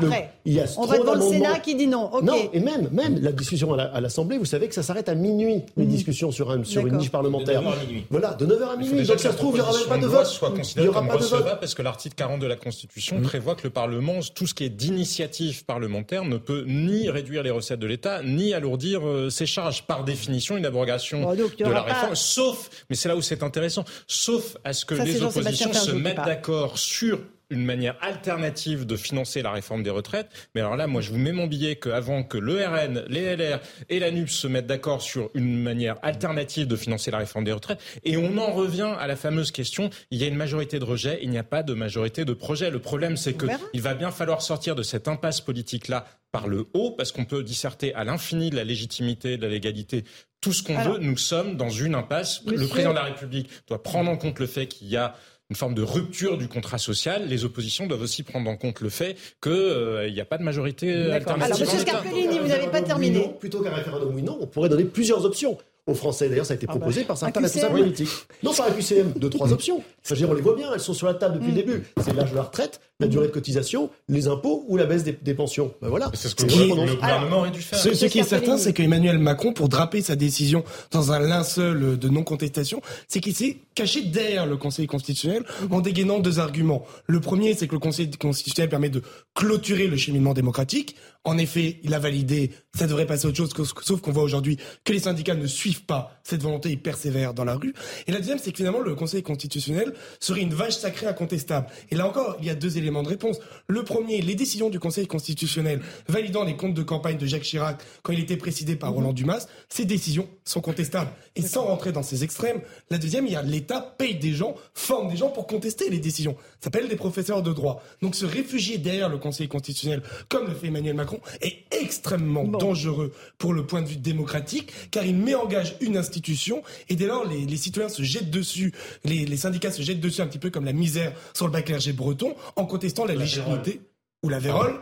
il 0.45 0.53
y 0.53 0.61
a 0.61 0.67
on 0.79 0.87
va 0.87 0.99
devant 0.99 1.15
le 1.15 1.21
Sénat 1.21 1.61
qui 1.61 1.77
dit 1.77 1.87
non. 1.87 2.11
Non, 2.23 2.35
et 2.53 2.59
même, 2.59 2.89
même 2.91 3.21
la 3.21 3.31
discussion 3.31 3.73
à 3.75 4.01
l'Assemblée, 4.01 4.37
vous 4.37 4.45
savez 4.45 4.67
que 4.67 4.75
ça 4.75 4.83
s'arrête 4.83 5.09
à 5.09 5.15
minuit, 5.15 5.63
les 5.77 5.85
mhm. 5.85 5.91
discussions 5.91 6.33
sur 6.33 6.53
une 6.53 6.97
niche 6.97 7.11
parlementaire. 7.11 7.36
De 7.39 7.53
9h 7.53 7.73
à 7.73 7.85
minuit. 7.85 8.07
Voilà, 8.11 8.35
de 8.35 8.47
9h 8.47 8.69
à 8.69 8.77
minuit. 8.77 9.07
Donc 9.07 9.19
ça 9.21 9.33
se 9.33 9.37
trouve, 9.37 9.57
il 9.57 9.63
n'y 9.63 9.69
aura 9.69 9.79
même 9.79 9.89
pas 9.89 9.99
de 9.99 10.07
vote. 10.07 10.27
soit 10.27 10.51
considéré 10.51 10.89
comme 10.89 11.11
recevable 11.11 11.59
parce 11.61 11.75
que 11.75 11.83
l'article 11.83 12.15
40 12.15 12.41
de 12.41 12.47
la 12.47 12.57
Constitution 12.57 13.19
mmh. 13.19 13.23
prévoit 13.23 13.55
que 13.55 13.65
le 13.65 13.71
Parlement, 13.71 14.21
tout 14.35 14.47
ce 14.47 14.55
qui 14.55 14.65
est 14.65 14.71
d'initiative 14.71 15.65
parlementaire, 15.65 16.25
ne 16.25 16.37
peut 16.37 16.65
ni 16.67 17.11
réduire 17.11 17.43
les 17.43 17.51
recettes 17.51 17.81
de 17.81 17.87
l'État, 17.87 18.23
ni 18.23 18.55
alourdir 18.55 19.07
euh, 19.07 19.31
ses 19.31 19.47
charges. 19.47 19.87
Par 19.87 20.05
définition, 20.05 20.57
une 20.57 20.67
abrogation 20.67 21.33
de 21.35 21.71
la 21.71 21.83
réforme, 21.83 22.15
sauf, 22.15 22.71
mais 22.91 22.97
c'est 22.97 23.09
là 23.09 23.17
où 23.17 23.23
c'est 23.23 23.43
intéressant, 23.43 23.85
sauf 24.07 24.57
à 24.65 24.73
ce 24.73 24.85
que 24.85 24.95
les 24.95 25.23
oppositions 25.23 25.73
se 25.73 25.93
mettent 25.93 26.17
d'accord 26.17 26.79
sur 26.79 27.19
une 27.51 27.65
manière 27.65 27.97
alternative 28.01 28.87
de 28.87 28.97
financer 28.97 29.43
la 29.43 29.53
réforme 29.53 29.83
des 29.83 29.91
retraites. 29.91 30.29
Mais 30.55 30.61
alors 30.61 30.77
là, 30.77 30.87
moi, 30.87 31.01
je 31.01 31.11
vous 31.11 31.19
mets 31.19 31.33
mon 31.33 31.47
billet 31.47 31.77
qu'avant 31.77 32.23
que 32.23 32.39
l'ERN, 32.39 33.05
les 33.09 33.37
LR 33.37 33.61
et 33.89 33.99
la 33.99 34.11
NUP 34.11 34.29
se 34.29 34.47
mettent 34.47 34.67
d'accord 34.67 35.03
sur 35.03 35.31
une 35.35 35.63
manière 35.63 35.97
alternative 36.03 36.67
de 36.67 36.77
financer 36.77 37.11
la 37.11 37.19
réforme 37.19 37.45
des 37.45 37.53
retraites, 37.53 37.81
et 38.05 38.17
on 38.17 38.37
en 38.39 38.53
revient 38.53 38.95
à 38.99 39.07
la 39.07 39.17
fameuse 39.17 39.51
question, 39.51 39.91
il 40.11 40.19
y 40.21 40.25
a 40.25 40.27
une 40.27 40.37
majorité 40.37 40.79
de 40.79 40.85
rejet, 40.85 41.21
il 41.23 41.31
n'y 41.31 41.39
a 41.39 41.45
pas 41.45 41.63
de 41.63 41.75
majorité 41.75 42.25
de 42.25 42.33
projet. 42.33 42.71
Le 42.71 42.81
problème, 42.81 43.17
c'est 43.17 43.35
qu'il 43.37 43.83
va 43.83 43.95
bien 43.95 44.11
falloir 44.11 44.43
sortir 44.43 44.75
de 44.75 44.83
cette 44.83 45.09
impasse 45.09 45.41
politique-là 45.41 46.07
par 46.33 46.49
le 46.49 46.67
haut, 46.75 46.91
parce 46.91 47.13
qu'on 47.13 47.25
peut 47.25 47.43
disserter 47.43 47.95
à 47.95 48.05
l'infini 48.05 48.51
de 48.51 48.57
la 48.57 48.65
légitimité, 48.65 49.37
de 49.37 49.43
la 49.43 49.49
légalité, 49.49 50.05
tout 50.41 50.53
ce 50.53 50.63
qu'on 50.63 50.79
veut. 50.79 50.99
Nous 50.99 51.17
sommes 51.17 51.57
dans 51.57 51.71
une 51.71 51.95
impasse. 51.95 52.43
Le 52.47 52.67
président 52.67 52.91
de 52.91 52.97
la 52.97 53.05
République 53.05 53.49
doit 53.69 53.83
prendre 53.83 54.11
en 54.11 54.17
compte 54.17 54.39
le 54.39 54.47
fait 54.47 54.67
qu'il 54.67 54.89
y 54.89 54.97
a 54.97 55.15
une 55.51 55.57
forme 55.57 55.75
de 55.75 55.83
rupture 55.83 56.39
du 56.39 56.49
contrat 56.49 56.79
social, 56.79 57.29
les 57.29 57.45
oppositions 57.45 57.87
doivent 57.87 58.03
aussi 58.03 58.23
prendre 58.23 58.51
en 58.51 58.57
compte 58.57 58.81
le 58.81 58.89
fait 58.89 59.17
qu'il 59.41 59.53
euh, 59.53 60.11
n'y 60.11 60.21
a 60.21 60.25
pas 60.25 60.39
de 60.39 60.43
majorité 60.43 61.13
alternative. 61.13 61.55
Alors, 61.55 61.75
M. 61.75 61.81
Scarpellini, 61.81 62.39
vous 62.39 62.49
n'avez 62.49 62.67
pas 62.69 62.83
terminé. 62.83 63.35
plutôt 63.39 63.63
qu'un 63.63 63.71
référendum 63.75 64.15
oui 64.15 64.23
non, 64.23 64.39
on 64.41 64.47
pourrait 64.47 64.69
donner 64.69 64.85
plusieurs 64.85 65.25
options 65.25 65.57
aux 65.87 65.95
Français. 65.95 66.29
D'ailleurs, 66.29 66.47
ça 66.47 66.55
a 66.55 66.57
été 66.57 66.67
ah 66.69 66.73
bah, 66.73 66.81
proposé 66.81 67.05
par 67.05 67.17
certains 67.17 67.41
responsables 67.41 67.79
politiques. 67.79 68.09
Non, 68.43 68.53
par 68.53 68.69
la 68.69 68.75
QCM, 68.75 69.13
deux, 69.17 69.31
trois 69.31 69.53
options. 69.53 69.83
Enfin, 70.05 70.25
on 70.29 70.35
les 70.35 70.43
voit 70.43 70.57
bien, 70.57 70.73
elles 70.73 70.81
sont 70.81 70.95
sur 70.95 71.07
la 71.07 71.15
table 71.15 71.35
depuis 71.35 71.53
le 71.53 71.63
mm. 71.63 71.67
début. 71.67 71.83
C'est 72.03 72.13
l'âge 72.13 72.33
de 72.33 72.37
la 72.37 72.43
retraite, 72.43 72.81
la 72.99 73.09
durée 73.09 73.27
de 73.27 73.33
cotisation, 73.33 73.91
les 74.09 74.27
impôts 74.27 74.65
ou 74.69 74.77
la 74.79 74.87
baisse 74.87 75.05
des, 75.05 75.35
pensions. 75.35 75.75
Ben 75.83 75.89
voilà. 75.89 76.11
C'est 76.15 76.29
ce 76.29 76.35
que 76.35 76.45
le, 76.45 76.95
gouvernement 76.95 77.39
aurait 77.41 77.51
dû 77.51 77.61
faire. 77.61 77.79
Ce, 77.79 78.07
qui 78.07 78.19
est 78.19 78.23
certain, 78.23 78.57
c'est 78.57 78.73
qu'Emmanuel 78.73 79.19
Macron, 79.19 79.53
pour 79.53 79.69
draper 79.69 80.01
sa 80.01 80.17
décision 80.17 80.65
dans 80.93 81.13
un 81.13 81.19
linceul 81.19 81.99
de 81.99 82.09
non-contestation, 82.09 82.81
c'est 83.07 83.21
qu'il 83.21 83.35
s'est 83.35 83.59
caché 83.75 84.03
derrière 84.03 84.47
le 84.47 84.57
Conseil 84.57 84.87
constitutionnel 84.87 85.43
en 85.71 85.81
dégainant 85.81 86.21
deux 86.21 86.39
arguments. 86.39 86.87
Le 87.07 87.21
premier, 87.21 87.55
c'est 87.55 87.69
que 87.69 87.75
le 87.75 87.81
Conseil 87.81 88.11
constitutionnel 88.11 88.71
permet 88.71 88.89
de 88.89 89.03
clôturer 89.35 89.89
le 89.89 89.99
cheminement 89.99 90.33
démocratique. 90.33 90.97
En 91.25 91.37
effet, 91.37 91.81
il 91.83 91.93
a 91.93 91.99
validé, 91.99 92.53
ça 92.75 92.87
devrait 92.87 93.05
passer 93.05 93.27
à 93.27 93.29
autre 93.29 93.37
chose, 93.37 93.53
sauf 93.83 94.01
qu'on 94.01 94.13
voit 94.13 94.23
aujourd'hui 94.23 94.59
que 94.85 94.93
les 94.93 95.01
syndicats 95.01 95.35
ne 95.35 95.47
suivent 95.47 95.85
pas 95.85 96.21
cette 96.23 96.43
volonté, 96.43 96.71
ils 96.71 96.81
persévèrent 96.81 97.35
dans 97.35 97.45
la 97.45 97.57
rue. 97.57 97.75
Et 98.07 98.13
la 98.13 98.19
deuxième, 98.19 98.39
c'est 98.39 98.53
que 98.53 98.59
finalement, 98.59 98.81
le 98.81 98.95
Conseil 98.95 99.23
constitutionnel 99.23 99.93
serait 100.21 100.41
une 100.41 100.55
vache 100.55 100.77
sacrée 100.77 101.07
incontestable. 101.07 101.67
Et 101.91 101.97
là 101.97 102.07
encore, 102.07 102.37
il 102.41 102.47
y 102.47 102.51
a 102.51 102.55
deux 102.55 102.79
éléments 102.79 102.86
de 102.87 103.09
réponse. 103.09 103.39
Le 103.67 103.83
premier, 103.83 104.21
les 104.21 104.35
décisions 104.35 104.71
du 104.71 104.79
Conseil 104.79 105.07
constitutionnel 105.07 105.81
validant 106.09 106.45
les 106.45 106.57
comptes 106.57 106.75
de 106.75 106.83
campagne 106.83 107.19
de 107.19 107.27
Jacques 107.27 107.43
Chirac 107.43 107.81
quand 108.03 108.13
il 108.13 108.21
était 108.21 108.37
présidé 108.37 108.77
par 108.77 108.93
Roland 108.93 109.13
Dumas, 109.13 109.47
ces 109.69 109.85
décisions 109.85 110.29
sont 110.45 110.61
contestables. 110.61 111.11
Et 111.35 111.43
sans 111.43 111.65
rentrer 111.65 111.93
dans 111.93 112.03
ces 112.03 112.25
extrêmes, 112.25 112.61
la 112.91 112.99
deuxième, 112.99 113.27
il 113.27 113.33
y 113.33 113.37
a 113.37 113.43
l'État 113.43 113.81
paye 113.99 114.15
des 114.15 114.33
gens, 114.33 114.55
forme 114.75 115.11
des 115.11 115.17
gens 115.17 115.29
pour 115.29 115.47
contester 115.47 115.91
les 115.91 115.99
décisions. 115.99 116.37
Ça 116.61 116.65
s'appelle 116.65 116.89
des 116.89 116.97
professeurs 116.97 117.43
de 117.43 117.53
droit. 117.53 117.83
Donc 118.03 118.15
se 118.15 118.25
réfugier 118.25 118.79
derrière 118.79 119.09
le 119.09 119.19
Conseil 119.19 119.49
constitutionnel, 119.49 120.03
comme 120.29 120.47
le 120.47 120.55
fait 120.55 120.69
Emmanuel 120.69 120.95
Macron, 120.95 121.21
est 121.41 121.65
extrêmement 121.71 122.45
dangereux 122.45 123.13
pour 123.39 123.53
le 123.53 123.67
point 123.67 123.83
de 123.83 123.89
vue 123.89 123.97
démocratique, 123.97 124.73
car 124.91 125.05
il 125.05 125.17
met 125.17 125.35
en 125.35 125.47
gage 125.47 125.77
une 125.81 125.97
institution, 125.97 126.63
et 126.89 126.97
dès 126.97 127.07
lors, 127.07 127.27
les, 127.27 127.57
citoyens 127.57 127.89
se 127.89 128.03
jettent 128.03 128.31
dessus, 128.31 128.73
les, 129.05 129.37
syndicats 129.37 129.73
se 129.73 129.83
jettent 129.83 130.01
dessus 130.01 130.21
un 130.21 130.27
petit 130.27 130.39
peu 130.39 130.51
comme 130.51 130.65
la 130.65 130.73
misère 130.73 131.13
sur 131.35 131.47
le 131.47 131.53
bac 131.53 131.67
clergé 131.67 131.93
breton, 131.93 132.35
en 132.57 132.65
contestant 132.77 133.07
la, 133.07 133.15
légitimité 133.15 133.81
ou 134.23 134.29
la 134.29 134.39
vérole 134.39 134.79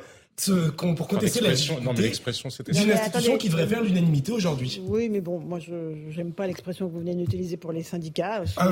pour 0.97 1.09
contester 1.09 1.41
l'expression 1.41 1.79
d'une 1.79 2.91
institution 2.91 3.39
qui 3.39 3.49
devrait 3.49 3.67
faire 3.67 3.83
l'unanimité 3.83 4.33
aujourd'hui. 4.33 4.83
Oui, 4.87 5.09
mais 5.09 5.21
bon, 5.21 5.39
moi, 5.39 5.59
je 5.61 6.17
n'aime 6.17 6.33
pas 6.33 6.47
l'expression 6.47 6.89
que 6.89 6.93
vous 6.93 7.01
venez 7.01 7.15
d'utiliser 7.15 7.57
pour 7.57 7.73
les 7.73 7.83
syndicats. 7.83 8.43
Ah, 8.57 8.69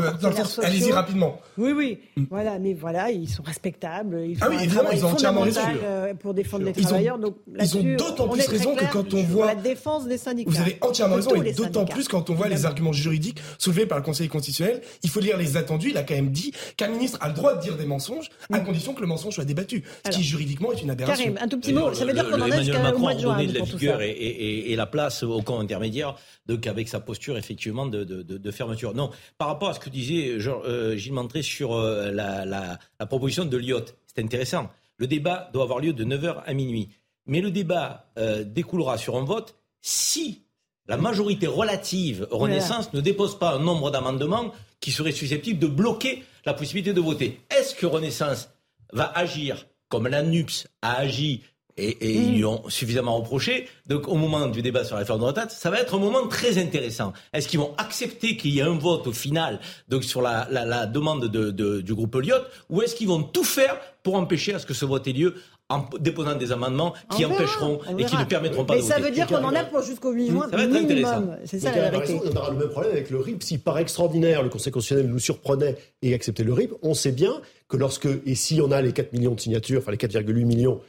allez-y 0.63 0.93
rapidement. 0.93 1.41
Oui, 1.57 1.73
oui. 1.73 1.99
Mm. 2.17 2.25
Voilà, 2.31 2.59
mais 2.59 2.75
voilà, 2.75 3.11
ils 3.11 3.29
sont 3.29 3.43
respectables. 3.43 4.21
Ils 4.27 4.39
ah 4.41 4.49
oui, 4.51 4.57
évidemment, 4.63 4.91
ils 4.91 5.05
ont 5.05 5.11
entièrement 5.11 5.43
raison. 5.43 5.61
Euh, 5.85 6.15
pour 6.15 6.35
défendre 6.35 6.65
les 6.65 6.73
travailleurs. 6.73 7.19
donc, 7.19 7.37
ils 7.59 7.77
ont 7.77 7.97
d'autant 7.97 8.29
plus 8.29 8.47
raison 8.47 8.75
que 8.75 8.85
quand 8.93 9.15
on 9.15 9.23
voit 9.23 9.47
la 9.47 9.55
défense 9.55 10.07
des 10.07 10.19
syndicats. 10.19 10.51
Vous 10.51 10.61
avez 10.61 10.79
entièrement 10.81 11.17
raison, 11.17 11.43
et 11.43 11.53
d'autant 11.53 11.85
plus 11.85 12.09
quand 12.09 12.31
on 12.31 12.35
voit 12.35 12.49
les 12.49 12.67
arguments 12.67 12.93
juridiques 12.93 13.41
soulevés 13.59 13.87
par 13.87 13.99
le 13.99 14.05
Conseil 14.05 14.29
constitutionnel. 14.29 14.81
Il 15.03 15.11
faut 15.11 15.21
lire 15.21 15.37
les 15.37 15.57
attendus. 15.57 15.91
Il 15.91 15.97
a 15.97 16.03
quand 16.03 16.15
même 16.15 16.31
dit 16.31 16.53
qu'un 16.77 16.89
ministre 16.89 17.19
a 17.21 17.29
le 17.29 17.35
droit 17.35 17.55
de 17.55 17.63
dire 17.63 17.77
des 17.77 17.87
mensonges 17.87 18.31
à 18.53 18.59
mm. 18.59 18.65
condition 18.65 18.95
que 18.95 19.01
le 19.01 19.07
mensonge 19.07 19.35
soit 19.35 19.45
débattu, 19.45 19.85
ce 20.05 20.11
qui 20.11 20.25
juridiquement 20.25 20.73
est 20.73 20.83
une 20.83 20.91
aberration 20.91 21.35
tout 21.53 21.61
petit 21.61 21.73
mot. 21.73 21.93
Ça 21.93 22.05
veut 22.05 22.13
dire 22.13 22.29
qu'on 22.29 22.41
en 22.41 22.47
est 22.47 22.65
jusqu'à 22.65 22.93
mois 22.93 23.15
de 23.15 23.21
juin. 23.21 23.43
de 23.43 23.53
la 23.53 23.65
vigueur 23.65 24.01
et, 24.01 24.11
et, 24.11 24.73
et, 24.73 24.77
la 24.77 24.87
place 24.87 25.23
au 25.23 25.43
camp 25.43 25.61
intermédiaire, 25.61 26.15
donc 26.47 26.67
avec 26.67 26.89
sa 26.89 27.01
posture 27.01 27.37
effectivement 27.37 27.87
de, 27.87 28.05
de, 28.05 28.23
de, 28.23 28.51
fermeture. 28.51 28.95
Non, 28.95 29.11
par 29.39 29.49
rapport 29.49 29.69
à 29.69 29.75
ce 29.75 29.81
que 29.81 29.91
disait 29.91 30.31
euh, 30.39 30.97
Gilles 30.97 31.13
Montré 31.13 31.43
sur 31.43 31.75
euh, 31.75 32.11
la, 32.11 32.45
la, 32.45 32.79
la, 32.99 33.07
proposition 33.07 33.45
de 33.45 33.57
Lyotte, 33.57 33.97
c'est 34.07 34.23
intéressant. 34.23 34.71
Le 34.97 35.07
débat 35.07 35.51
doit 35.53 35.65
avoir 35.65 35.81
lieu 35.81 35.93
de 35.93 36.05
9h 36.05 36.43
à 36.45 36.55
minuit. 36.55 36.89
Mais 37.27 37.41
le 37.41 37.51
débat 37.51 38.11
euh, 38.19 38.45
découlera 38.45 38.99
sur 38.99 39.17
un 39.17 39.25
vote 39.25 39.55
si 39.81 40.43
la 40.89 40.97
majorité 40.97 41.47
relative 41.47 42.27
Renaissance 42.31 42.93
ne 42.93 43.01
dépose 43.01 43.39
pas 43.39 43.55
un 43.55 43.59
nombre 43.61 43.91
d'amendements 43.91 44.53
qui 44.81 44.91
seraient 44.91 45.13
susceptibles 45.13 45.61
de 45.61 45.69
bloquer 45.69 46.25
la 46.45 46.55
possibilité 46.55 46.93
de 46.93 47.01
voter. 47.01 47.41
Est-ce 47.51 47.75
que 47.75 47.87
Renaissance 47.87 48.49
va 48.93 49.13
agir 49.15 49.67
comme 49.93 50.09
la 50.09 50.23
NUPS 50.23 50.69
a 50.81 51.01
agi 51.01 51.43
et, 51.77 52.15
ils 52.15 52.37
lui 52.37 52.45
ont 52.47 52.63
suffisamment 52.71 53.19
reproché. 53.19 53.69
Donc 53.87 54.09
au 54.09 54.15
moment 54.15 54.47
du 54.47 54.63
débat 54.63 54.85
sur 54.85 54.95
la 54.95 55.01
réforme 55.01 55.21
de 55.21 55.27
retraite, 55.27 55.51
ça 55.51 55.69
va 55.69 55.81
être 55.81 55.95
un 55.95 55.99
moment 55.99 56.27
très 56.29 56.57
intéressant. 56.57 57.13
Est-ce 57.35 57.47
qu'ils 57.47 57.61
vont 57.61 57.75
accepter 57.77 58.39
qu'il 58.39 58.53
y 58.53 58.61
ait 58.61 58.63
un 58.63 58.79
vote 58.79 59.07
au 59.07 59.13
final 59.13 59.61
donc 59.89 60.03
sur 60.05 60.23
la, 60.23 60.87
demande 60.87 61.27
du 61.27 61.95
groupe 61.95 62.15
Lyot 62.15 62.37
ou 62.71 62.81
est-ce 62.81 62.95
qu'ils 62.95 63.09
vont 63.09 63.23
tout 63.23 63.45
faire 63.45 63.79
pour 64.03 64.15
empêcher 64.15 64.55
à 64.55 64.59
ce 64.59 64.65
que 64.65 64.73
ce 64.73 64.87
vote 64.87 65.07
ait 65.09 65.13
lieu 65.13 65.35
en 65.73 65.89
déposant 65.99 66.35
des 66.35 66.53
amendements 66.53 66.95
qui 67.15 67.25
empêcheront 67.25 67.81
et 67.99 68.05
qui 68.05 68.17
ne 68.17 68.25
permettront 68.25 68.65
pas 68.65 68.75
Mais 68.75 68.81
de 68.81 68.87
ça 68.87 68.99
veut 68.99 69.11
dire 69.11 69.27
qu'on 69.27 69.45
en 69.45 69.55
a 69.55 69.65
pour 69.65 69.83
jusqu'au 69.83 70.13
8 70.13 70.31
juin 70.31 70.49
ça 70.51 70.57
va 70.57 70.65
être 70.65 70.71
minimum. 70.71 71.37
C'est 71.45 71.61
ça 71.61 71.75
la 71.75 71.91
vérité. 71.91 72.21
On 72.25 72.37
aura 72.37 72.51
le 72.51 72.57
même 72.59 72.69
problème 72.69 72.93
avec 72.93 73.11
le 73.11 73.19
RIP. 73.19 73.43
Si 73.43 73.59
par 73.59 73.79
extraordinaire, 73.79 74.43
le 74.43 74.49
Conseil 74.49 74.73
constitutionnel 74.73 75.11
nous 75.11 75.19
surprenait 75.19 75.77
et 76.03 76.15
acceptait 76.15 76.45
le 76.45 76.53
RIP, 76.53 76.73
on 76.83 76.95
sait 76.95 77.13
bien 77.13 77.41
que 77.69 77.77
lorsque, 77.77 78.09
et 78.27 78.35
si 78.35 78.61
on 78.61 78.71
a 78.71 78.83
les 78.83 78.93
4 78.93 79.13
millions 79.13 79.35
de 79.35 79.41
signatures, 79.41 79.81
enfin 79.81 79.93
les 79.93 79.97
4,8 79.97 80.45
millions, 80.45 80.81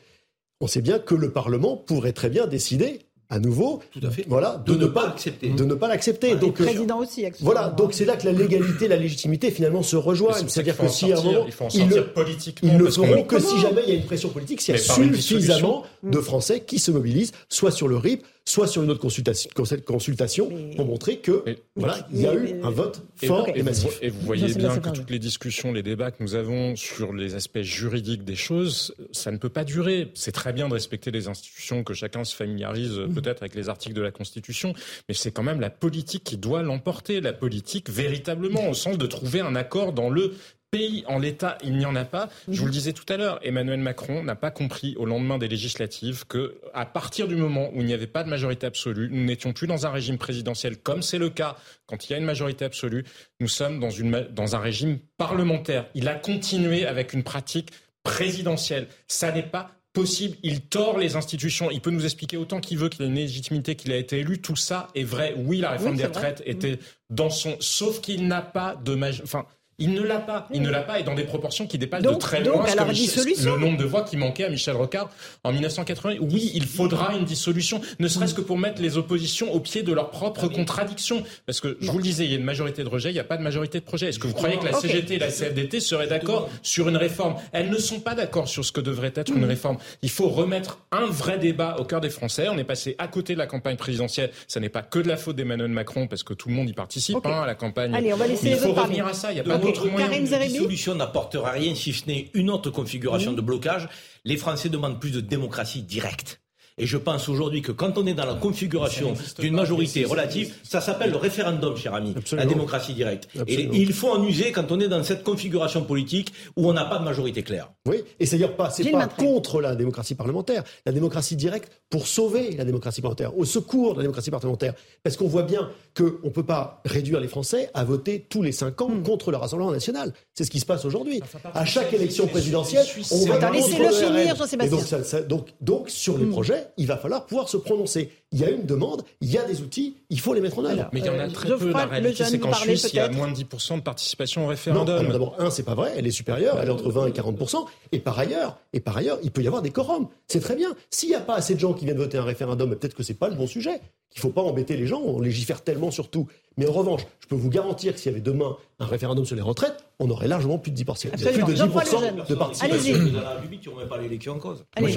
on 0.60 0.68
sait 0.68 0.82
bien 0.82 1.00
que 1.00 1.16
le 1.16 1.32
Parlement 1.32 1.78
pourrait 1.78 2.14
très 2.14 2.30
bien 2.30 2.48
décider 2.48 3.00
à 3.30 3.40
nouveau, 3.40 3.82
Tout 3.92 4.00
à 4.04 4.12
fait. 4.12 4.26
voilà, 4.28 4.62
de, 4.66 4.76
ne 4.76 4.86
pas 4.86 5.08
l'accepter. 5.08 5.50
De 5.50 5.64
ne 5.64 5.74
pas 5.74 5.88
l'accepter. 5.88 6.36
donc, 6.36 6.60
le 6.60 6.66
président 6.66 7.00
aussi. 7.00 7.26
Voilà, 7.40 7.70
donc 7.70 7.94
c'est 7.94 8.06
là 8.06 8.16
que 8.16 8.26
la 8.26 8.32
légalité, 8.32 8.88
la 8.88 8.98
légitimité 8.98 9.50
finalement 9.50 9.82
se 9.82 9.96
rejoignent. 9.96 10.48
C'est-à-dire 10.48 10.78
que 10.78 10.88
si 10.88 11.12
à 11.12 11.20
un 11.20 11.24
moment, 11.24 11.44
il 11.46 11.52
faut 11.52 11.66
en 11.66 11.70
sortir 11.70 11.98
ils, 11.98 12.14
politiquement, 12.14 12.70
ils 12.72 12.78
ne 12.78 12.90
feront 12.90 13.24
que 13.24 13.40
si 13.40 13.60
jamais 13.60 13.82
il 13.88 13.94
y 13.94 13.96
a 13.96 14.00
une 14.00 14.06
pression 14.06 14.30
politique, 14.30 14.62
s'il 14.62 14.76
y 14.76 14.78
a 14.78 14.82
suffisamment 14.82 15.84
de 16.04 16.20
Français 16.20 16.62
qui 16.62 16.80
se 16.80 16.92
mobilisent, 16.92 17.32
soit 17.50 17.72
sur 17.72 17.88
le 17.88 17.98
RIP, 17.98 18.24
soit 18.46 18.68
sur 18.68 18.84
une 18.84 18.90
autre 18.90 19.00
consultation, 19.00 19.50
consultation 19.86 20.52
pour 20.76 20.86
montrer 20.86 21.18
que 21.18 21.44
voilà, 21.76 22.06
il 22.12 22.22
y 22.22 22.28
a 22.28 22.36
eu 22.36 22.62
un 22.62 22.70
vote 22.70 23.02
fort 23.16 23.48
et, 23.54 23.64
massif. 23.64 23.98
Et 24.02 24.10
vous 24.10 24.20
voyez 24.22 24.54
bien 24.54 24.78
que 24.78 24.90
toutes 24.90 25.10
les 25.10 25.20
discussions, 25.20 25.72
les 25.72 25.84
débats 25.84 26.12
que 26.12 26.22
nous 26.22 26.36
avons 26.36 26.76
sur 26.76 27.14
les 27.14 27.36
aspects 27.36 27.62
juridiques 27.62 28.26
des 28.26 28.36
choses, 28.36 28.96
ça 29.12 29.32
ne 29.32 29.38
peut 29.38 29.50
pas 29.50 29.64
durer. 29.64 30.12
C'est 30.14 30.34
très 30.34 30.52
bien 30.52 30.68
de 30.68 30.74
respecter 30.74 31.10
les 31.10 31.28
institutions, 31.28 31.84
que 31.84 31.94
chacun 31.94 32.24
se 32.24 32.36
familiarise 32.36 33.00
mmh. 33.00 33.14
peut-être 33.14 33.44
avec 33.44 33.56
les 33.56 33.70
articles 33.70 33.96
de 33.96 34.02
la 34.02 34.12
Constitution, 34.12 34.74
mais 35.08 35.16
c'est 35.16 35.32
quand 35.32 35.44
même 35.44 35.62
la 35.62 35.70
politique 35.70 36.24
qui 36.24 36.38
doit 36.38 36.64
l'emporter, 36.64 37.22
la 37.22 37.34
politique 37.34 37.90
véritablement 37.90 38.70
au 38.70 38.74
sens 38.74 38.98
de 38.98 39.08
trouver 39.08 39.40
un 39.40 39.56
accord 39.56 39.94
dans 39.94 40.10
le 40.10 40.34
pays 40.74 41.04
en 41.06 41.20
l'état, 41.20 41.60
il 41.64 41.78
n'y 41.78 41.86
en 41.86 41.96
a 41.96 42.04
pas. 42.04 42.30
Je 42.48 42.60
vous 42.60 42.66
le 42.66 42.72
disais 42.72 42.94
tout 42.94 43.06
à 43.08 43.16
l'heure, 43.16 43.40
Emmanuel 43.44 43.80
Macron 43.80 44.24
n'a 44.24 44.36
pas 44.36 44.50
compris 44.50 44.96
au 44.98 45.06
lendemain 45.06 45.38
des 45.38 45.48
législatives 45.48 46.26
que, 46.26 46.56
à 46.74 46.88
partir 46.88 47.28
du 47.28 47.36
moment 47.36 47.70
où 47.76 47.82
il 47.82 47.86
n'y 47.86 47.94
avait 47.94 48.08
pas 48.08 48.24
de 48.24 48.30
majorité 48.30 48.66
absolue, 48.66 49.08
nous 49.12 49.24
n'étions 49.24 49.54
plus 49.54 49.68
dans 49.68 49.86
un 49.86 49.92
régime 49.92 50.18
présidentiel 50.18 50.78
comme 50.78 51.04
c'est 51.04 51.20
le 51.20 51.30
cas 51.30 51.58
quand 51.86 52.10
il 52.10 52.14
y 52.14 52.16
a 52.16 52.18
une 52.18 52.26
majorité 52.26 52.66
absolue. 52.66 53.06
Nous 53.40 53.48
sommes 53.48 53.80
dans, 53.80 53.92
une, 53.92 54.28
dans 54.32 54.56
un 54.56 54.60
régime 54.60 54.98
parlementaire. 55.18 55.86
Il 55.94 56.08
a 56.08 56.16
continué 56.16 56.88
avec 56.88 57.14
une 57.14 57.22
pratique 57.22 57.70
présidentielle. 58.02 58.88
Ça 59.08 59.32
n'est 59.32 59.44
pas 59.44 59.76
possible. 59.94 60.38
Il 60.42 60.62
tord 60.62 60.98
les 60.98 61.16
institutions. 61.16 61.70
Il 61.70 61.82
peut 61.82 61.92
nous 61.92 62.06
expliquer 62.06 62.38
autant 62.38 62.60
qu'il 62.60 62.80
veut 62.80 62.90
qu'il 62.90 63.04
a 63.04 63.06
une 63.06 63.14
légitimité, 63.14 63.76
qu'il 63.76 63.92
a 63.92 63.98
été 63.98 64.18
élu. 64.18 64.42
Tout 64.42 64.56
ça 64.56 64.88
est 64.96 65.04
vrai. 65.04 65.36
Oui, 65.38 65.60
la 65.60 65.70
réforme 65.70 65.98
des 65.98 66.06
retraites 66.06 66.42
était 66.48 66.80
dans 67.12 67.30
son. 67.30 67.58
Sauf 67.60 68.02
qu'il 68.02 68.28
n'a 68.28 68.42
pas 68.42 68.76
de. 68.76 69.00
Enfin, 69.22 69.46
il 69.78 69.94
ne 69.94 70.02
l'a 70.02 70.20
pas. 70.20 70.48
Il 70.54 70.62
ne 70.62 70.70
l'a 70.70 70.82
pas 70.82 71.00
et 71.00 71.04
dans 71.04 71.16
des 71.16 71.24
proportions 71.24 71.68
qui 71.68 71.78
dépassent 71.78 72.04
de 72.04 72.14
très 72.14 72.44
loin 72.44 72.66
le 72.66 73.58
nombre 73.60 73.78
de 73.78 73.86
voix 73.86 74.04
qui 74.04 74.18
manquait 74.18 74.46
à 74.46 74.50
Michel 74.50 74.76
Rocard 74.76 75.10
en 75.44 75.52
1980. 75.52 76.16
Oui, 76.22 76.52
il 76.54 76.66
faudra 76.66 77.14
une 77.16 77.26
dissolution, 77.26 77.82
ne 78.00 78.08
serait-ce 78.08 78.34
que 78.34 78.42
pour 78.42 78.58
mettre 78.58 78.82
les 78.82 78.98
oppositions 78.98 79.54
au 79.54 79.60
pied 79.60 79.84
de 79.84 79.94
leurs 79.94 80.10
propres 80.10 80.48
contradictions. 80.48 81.24
Parce 81.46 81.60
que, 81.60 81.78
je 81.80 81.92
vous 81.92 81.98
le 81.98 82.04
disais, 82.04 82.26
il 82.26 82.32
y 82.32 82.34
a 82.34 82.38
une 82.38 82.44
majorité 82.44 82.84
de 82.84 82.90
rejet, 82.90 83.10
il 83.10 83.14
n'y 83.14 83.20
a 83.20 83.24
pas 83.24 83.38
de 83.38 83.44
majorité 83.44 83.80
de 83.80 83.86
projet. 83.86 84.10
Est-ce 84.10 84.20
que 84.20 84.28
vous 84.28 84.34
croyez 84.34 84.58
que 84.58 84.66
la 84.66 84.74
CGT 84.74 85.16
et 85.16 85.20
la 85.20 85.32
CFDT 85.32 85.80
seraient 85.80 86.08
d'accord 86.08 86.50
sur 86.62 86.90
une 86.90 86.98
réforme? 86.98 87.36
Elles 87.52 87.70
ne 87.70 87.78
sont 87.78 88.00
pas 88.00 88.16
d'accord 88.16 88.48
sur 88.48 88.64
ce 88.66 88.72
que 88.72 88.82
devrait 88.82 89.14
être 89.16 89.32
une 89.34 89.46
réforme. 89.46 89.78
Il 90.02 90.10
faut 90.10 90.30
remettre 90.30 90.80
un 90.92 91.06
vrai 91.06 91.38
débat 91.38 91.78
au 91.80 91.84
cœur 91.84 92.02
des 92.02 92.10
Français. 92.10 92.48
On 92.50 92.58
est 92.58 92.64
passé 92.64 92.96
à 92.98 93.08
côté 93.08 93.34
de 93.34 93.40
la 93.40 93.48
campagne 93.48 93.78
présidentielle. 93.78 94.32
Ça 94.48 94.60
n'est 94.60 94.70
pas 94.70 94.82
que 94.82 95.00
de 95.00 95.08
la 95.08 95.18
faute 95.18 95.36
d'Emmanuel 95.36 95.72
Macron, 95.72 96.08
parce 96.08 96.24
que 96.24 96.34
tout 96.34 96.50
le 96.50 96.56
monde 96.56 96.70
y 96.70 96.74
participe 96.74 97.26
hein, 97.26 97.42
à 97.44 97.48
la 97.48 97.56
campagne. 97.56 97.94
Allez, 97.96 98.14
on 98.14 98.18
va 98.18 98.28
laisser 98.28 98.50
il 98.50 98.58
faut 98.58 98.74
revenir 98.74 99.08
à 99.08 99.14
ça. 99.14 99.32
Il 99.32 99.36
n'y 99.36 99.42
a 99.42 99.44
pas 99.44 99.58
d'autre 99.64 99.88
moyen. 99.88 100.10
La 100.10 100.50
solution 100.50 100.96
n'apportera 100.96 101.52
rien 101.52 101.76
si 101.76 101.94
ce 101.94 102.06
n'est 102.08 102.30
une 102.34 102.50
autre 102.50 102.70
configuration 102.70 103.34
de 103.34 103.42
blocage. 103.42 103.88
Les 104.26 104.38
Français 104.38 104.70
demandent 104.70 105.00
plus 105.00 105.12
de 105.12 105.22
démocratie 105.22 105.82
directe. 105.82 106.43
Et 106.78 106.88
je 106.88 106.98
pense 106.98 107.30
aujourd'hui 107.30 107.62
que 107.62 107.72
quand 107.72 107.98
on 107.98 108.06
est 108.08 108.14
dans 108.14 108.26
la 108.26 108.34
configuration 108.34 109.14
d'une 109.40 109.54
majorité 109.54 110.06
relative, 110.06 110.56
ça 110.64 110.82
s'appelle 110.82 111.12
le 111.12 111.18
référendum, 111.18 111.78
cher 111.78 111.94
ami, 111.94 112.16
la 112.32 112.46
démocratie 112.46 112.94
directe. 112.94 113.28
Et 113.48 113.70
il 113.72 113.94
faut 113.94 114.10
en 114.10 114.24
user 114.24 114.52
quand 114.52 114.72
on 114.72 114.80
est 114.80 114.88
dans 114.88 115.04
cette 115.04 115.24
configuration 115.24 115.84
politique 115.84 116.34
où 116.56 116.68
on 116.68 116.74
n'a 116.74 116.86
pas 116.86 116.98
de 116.98 117.04
majorité 117.04 117.44
claire. 117.44 117.72
Oui, 117.88 117.98
et 118.20 118.26
c'est-à-dire 118.26 118.56
pas, 118.56 118.70
c'est 118.70 118.90
pas 118.92 119.08
contre 119.08 119.62
la 119.62 119.76
démocratie 119.76 120.16
parlementaire, 120.16 120.64
la 120.86 120.92
démocratie 120.92 121.36
directe 121.36 121.72
pour 121.90 122.08
sauver 122.08 122.56
la 122.56 122.66
démocratie 122.66 123.02
parlementaire, 123.02 123.38
au 123.38 123.46
secours 123.46 123.94
de 123.94 123.98
la 123.98 124.04
démocratie 124.04 124.32
parlementaire. 124.32 124.74
Parce 125.04 125.18
qu'on 125.18 125.28
voit 125.28 125.44
bien 125.44 125.70
qu'on 125.96 126.06
ne 126.24 126.30
peut 126.30 126.46
pas 126.46 126.82
réduire 126.86 127.20
les 127.20 127.28
Français 127.28 127.70
à 127.74 127.84
voter 127.84 128.26
tous 128.28 128.42
les 128.42 128.52
cinq 128.52 128.82
ans 128.82 128.90
hmm. 128.90 129.04
contre 129.04 129.32
le 129.32 129.38
Rassemblement 129.38 129.72
national. 129.72 130.14
C'est 130.34 130.44
ce 130.44 130.50
qui 130.50 130.60
se 130.60 130.66
passe 130.66 130.86
aujourd'hui. 130.86 131.22
À 131.54 131.66
chaque 131.66 131.94
élection 131.94 132.28
présidentielle, 132.28 132.86
on 133.12 133.26
va 133.26 133.52
laisser-le 133.52 133.90
finir, 133.90 134.36
Jean-Sébastien. 134.36 135.22
Donc, 135.22 135.28
donc, 135.28 135.48
donc, 135.62 135.90
sur 135.90 136.18
les 136.18 136.26
hmm. 136.26 136.32
projets, 136.32 136.63
il 136.78 136.88
va 136.88 136.98
falloir 136.98 137.26
pouvoir 137.26 137.50
se 137.50 137.58
prononcer. 137.58 138.12
Il 138.32 138.40
y 138.40 138.44
a 138.44 138.50
une 138.50 138.66
demande, 138.66 139.04
il 139.22 139.32
y 139.32 139.38
a 139.38 139.44
des 139.44 139.62
outils, 139.62 139.96
il 140.10 140.20
faut 140.20 140.34
les 140.34 140.42
mettre 140.42 140.60
en 140.60 140.66
œuvre. 140.66 140.90
Mais 140.92 141.00
il 141.00 141.06
y 141.06 141.10
en 141.10 141.20
a 141.20 141.28
euh, 141.28 141.30
très 141.30 141.50
peu. 141.56 141.72
La 141.72 141.86
réalité, 141.86 142.24
c'est 142.26 142.40
qu'en 142.40 142.54
Suisse, 142.54 142.90
il 142.92 142.96
y 142.96 143.00
a 143.00 143.10
moins 143.10 143.32
de 143.32 143.36
10% 143.36 143.78
de 143.78 143.82
participation 143.82 144.46
au 144.46 144.48
référendum. 144.48 145.08
D'abord, 145.10 145.36
un, 145.40 145.50
c'est 145.50 145.64
pas 145.64 145.76
vrai, 145.76 145.94
elle 145.96 146.08
est 146.08 146.12
supérieure, 146.12 146.58
elle 146.62 146.68
est 146.68 146.72
entre 146.72 146.92
20 146.92 147.08
et 147.08 147.12
40%. 147.12 147.66
Et 147.92 148.00
par 148.00 148.18
ailleurs, 148.18 148.58
et 148.74 148.80
par 148.80 148.98
ailleurs, 148.98 149.20
il 149.24 149.32
peut 149.32 149.44
y 149.44 149.48
avoir 149.48 149.62
des 149.62 149.72
quorums. 149.72 150.08
C'est 150.28 150.40
très 150.40 150.56
bien. 150.56 150.76
S'il 150.90 151.10
n'y 151.10 151.16
a 151.16 151.22
pas 151.22 151.36
assez 151.36 151.56
de 151.56 151.60
gens 151.60 151.74
qui 151.74 151.86
viennent 151.86 151.98
voter 151.98 152.18
un 152.18 152.24
référendum, 152.24 152.76
peut-être 152.76 152.96
que 152.96 153.04
c'est 153.04 153.14
pas 153.14 153.30
le 153.30 153.36
bon 153.36 153.48
sujet. 153.48 153.82
Il 154.16 154.20
ne 154.20 154.22
faut 154.22 154.30
pas 154.30 154.42
embêter 154.42 154.78
les 154.78 154.88
gens, 154.88 155.02
on 155.02 155.20
légifère 155.20 155.64
tellement 155.64 155.92
sur 155.92 156.10
tout. 156.10 156.28
Mais 156.58 156.68
en 156.68 156.72
revanche, 156.72 157.02
je 157.20 157.28
peux 157.28 157.36
vous 157.36 157.50
garantir 157.50 157.94
que 157.94 158.00
s'il 158.00 158.12
y 158.12 158.14
avait 158.14 158.22
demain 158.22 158.56
un 158.80 158.86
référendum 158.86 159.26
sur 159.26 159.36
les 159.36 159.42
retraites, 159.42 159.86
on 160.00 160.10
aurait 160.10 160.28
largement 160.28 160.58
plus 160.58 160.72
de 160.72 160.84
10%. 160.84 161.10
Plus 161.10 161.20
de 161.20 161.54
10% 161.54 162.28
de 162.28 162.36
participation. 162.36 162.94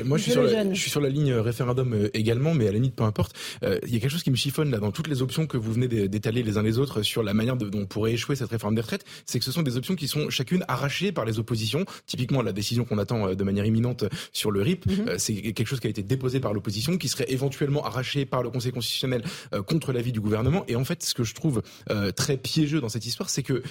moi, 0.05 0.19
je, 0.19 0.23
suis 0.23 0.33
sur 0.33 0.43
la, 0.43 0.73
je, 0.73 0.81
suis 0.81 0.91
sur 0.91 1.01
la, 1.01 1.09
ligne 1.09 1.33
référendum 1.35 1.93
euh, 1.95 2.11
également, 2.15 2.55
mais 2.55 2.65
à 2.65 2.69
la 2.69 2.75
limite, 2.75 2.97
peu 2.97 3.05
importe. 3.05 3.35
Euh, 3.63 3.79
il 3.87 3.93
y 3.93 3.97
a 3.97 4.01
quelque 4.01 4.11
chose 4.11 4.23
qui 4.23 4.31
me 4.31 4.37
chiffonne 4.37 4.71
là 4.71 4.79
dans 4.79 4.91
toutes 4.91 5.09
les 5.09 5.23
options 5.23 5.47
que 5.47 5.57
vous 5.57 5.73
venez 5.73 5.87
d'étaler 6.09 6.43
les 6.43 6.59
uns 6.59 6.63
les 6.63 6.79
autres 6.79 7.03
sur 7.03 7.23
la 7.23 7.35
manière 7.35 7.57
dont 7.57 7.71
on 7.75 7.87
pourrait 7.87 8.13
échouer 8.13 8.37
cette 8.37 8.51
réforme 8.51 8.75
des 8.75 8.81
retraites. 8.81 9.05
C'est 9.25 9.39
que 9.39 9.45
ce 9.45 9.53
sont 9.53 9.63
des 9.63 9.77
options 9.77 9.95
qui 9.95 10.09
sont 10.09 10.29
chacune 10.31 10.65
arrachées 10.67 11.13
par 11.13 11.25
les 11.25 11.39
oppositions. 11.39 11.85
Typiquement, 12.07 12.43
la 12.43 12.53
décision 12.53 12.85
qu'on 12.85 12.99
attend 12.99 13.29
euh, 13.29 13.35
de 13.35 13.45
manière 13.45 13.65
imminente 13.65 14.05
sur 14.33 14.51
le 14.51 14.63
RIP, 14.63 14.87
mhm. 14.87 15.19
c'est 15.19 15.35
quelque 15.35 15.67
chose 15.67 15.81
qui 15.81 15.87
a 15.87 15.91
été 15.91 16.03
déposé 16.03 16.41
par 16.41 16.53
l'opposition, 16.53 16.99
qui 16.99 17.09
serait 17.09 17.27
éventuellement 17.29 17.85
arraché 17.85 18.27
par 18.27 18.43
le 18.43 18.51
Conseil 18.51 18.73
constitutionnel 18.73 19.06
contre 19.67 19.93
l'avis 19.93 20.13
du 20.13 20.21
gouvernement. 20.21 20.65
Et 20.69 20.77
en 20.77 20.85
fait, 20.85 21.03
ce 21.03 21.15
que 21.15 21.25
je 21.25 21.35
trouve 21.35 21.63
très 22.17 22.37
piégeux 22.37 22.81
dans 22.81 22.89
cette 22.89 23.07
histoire, 23.07 23.31
c'est 23.31 23.43
que 23.43 23.63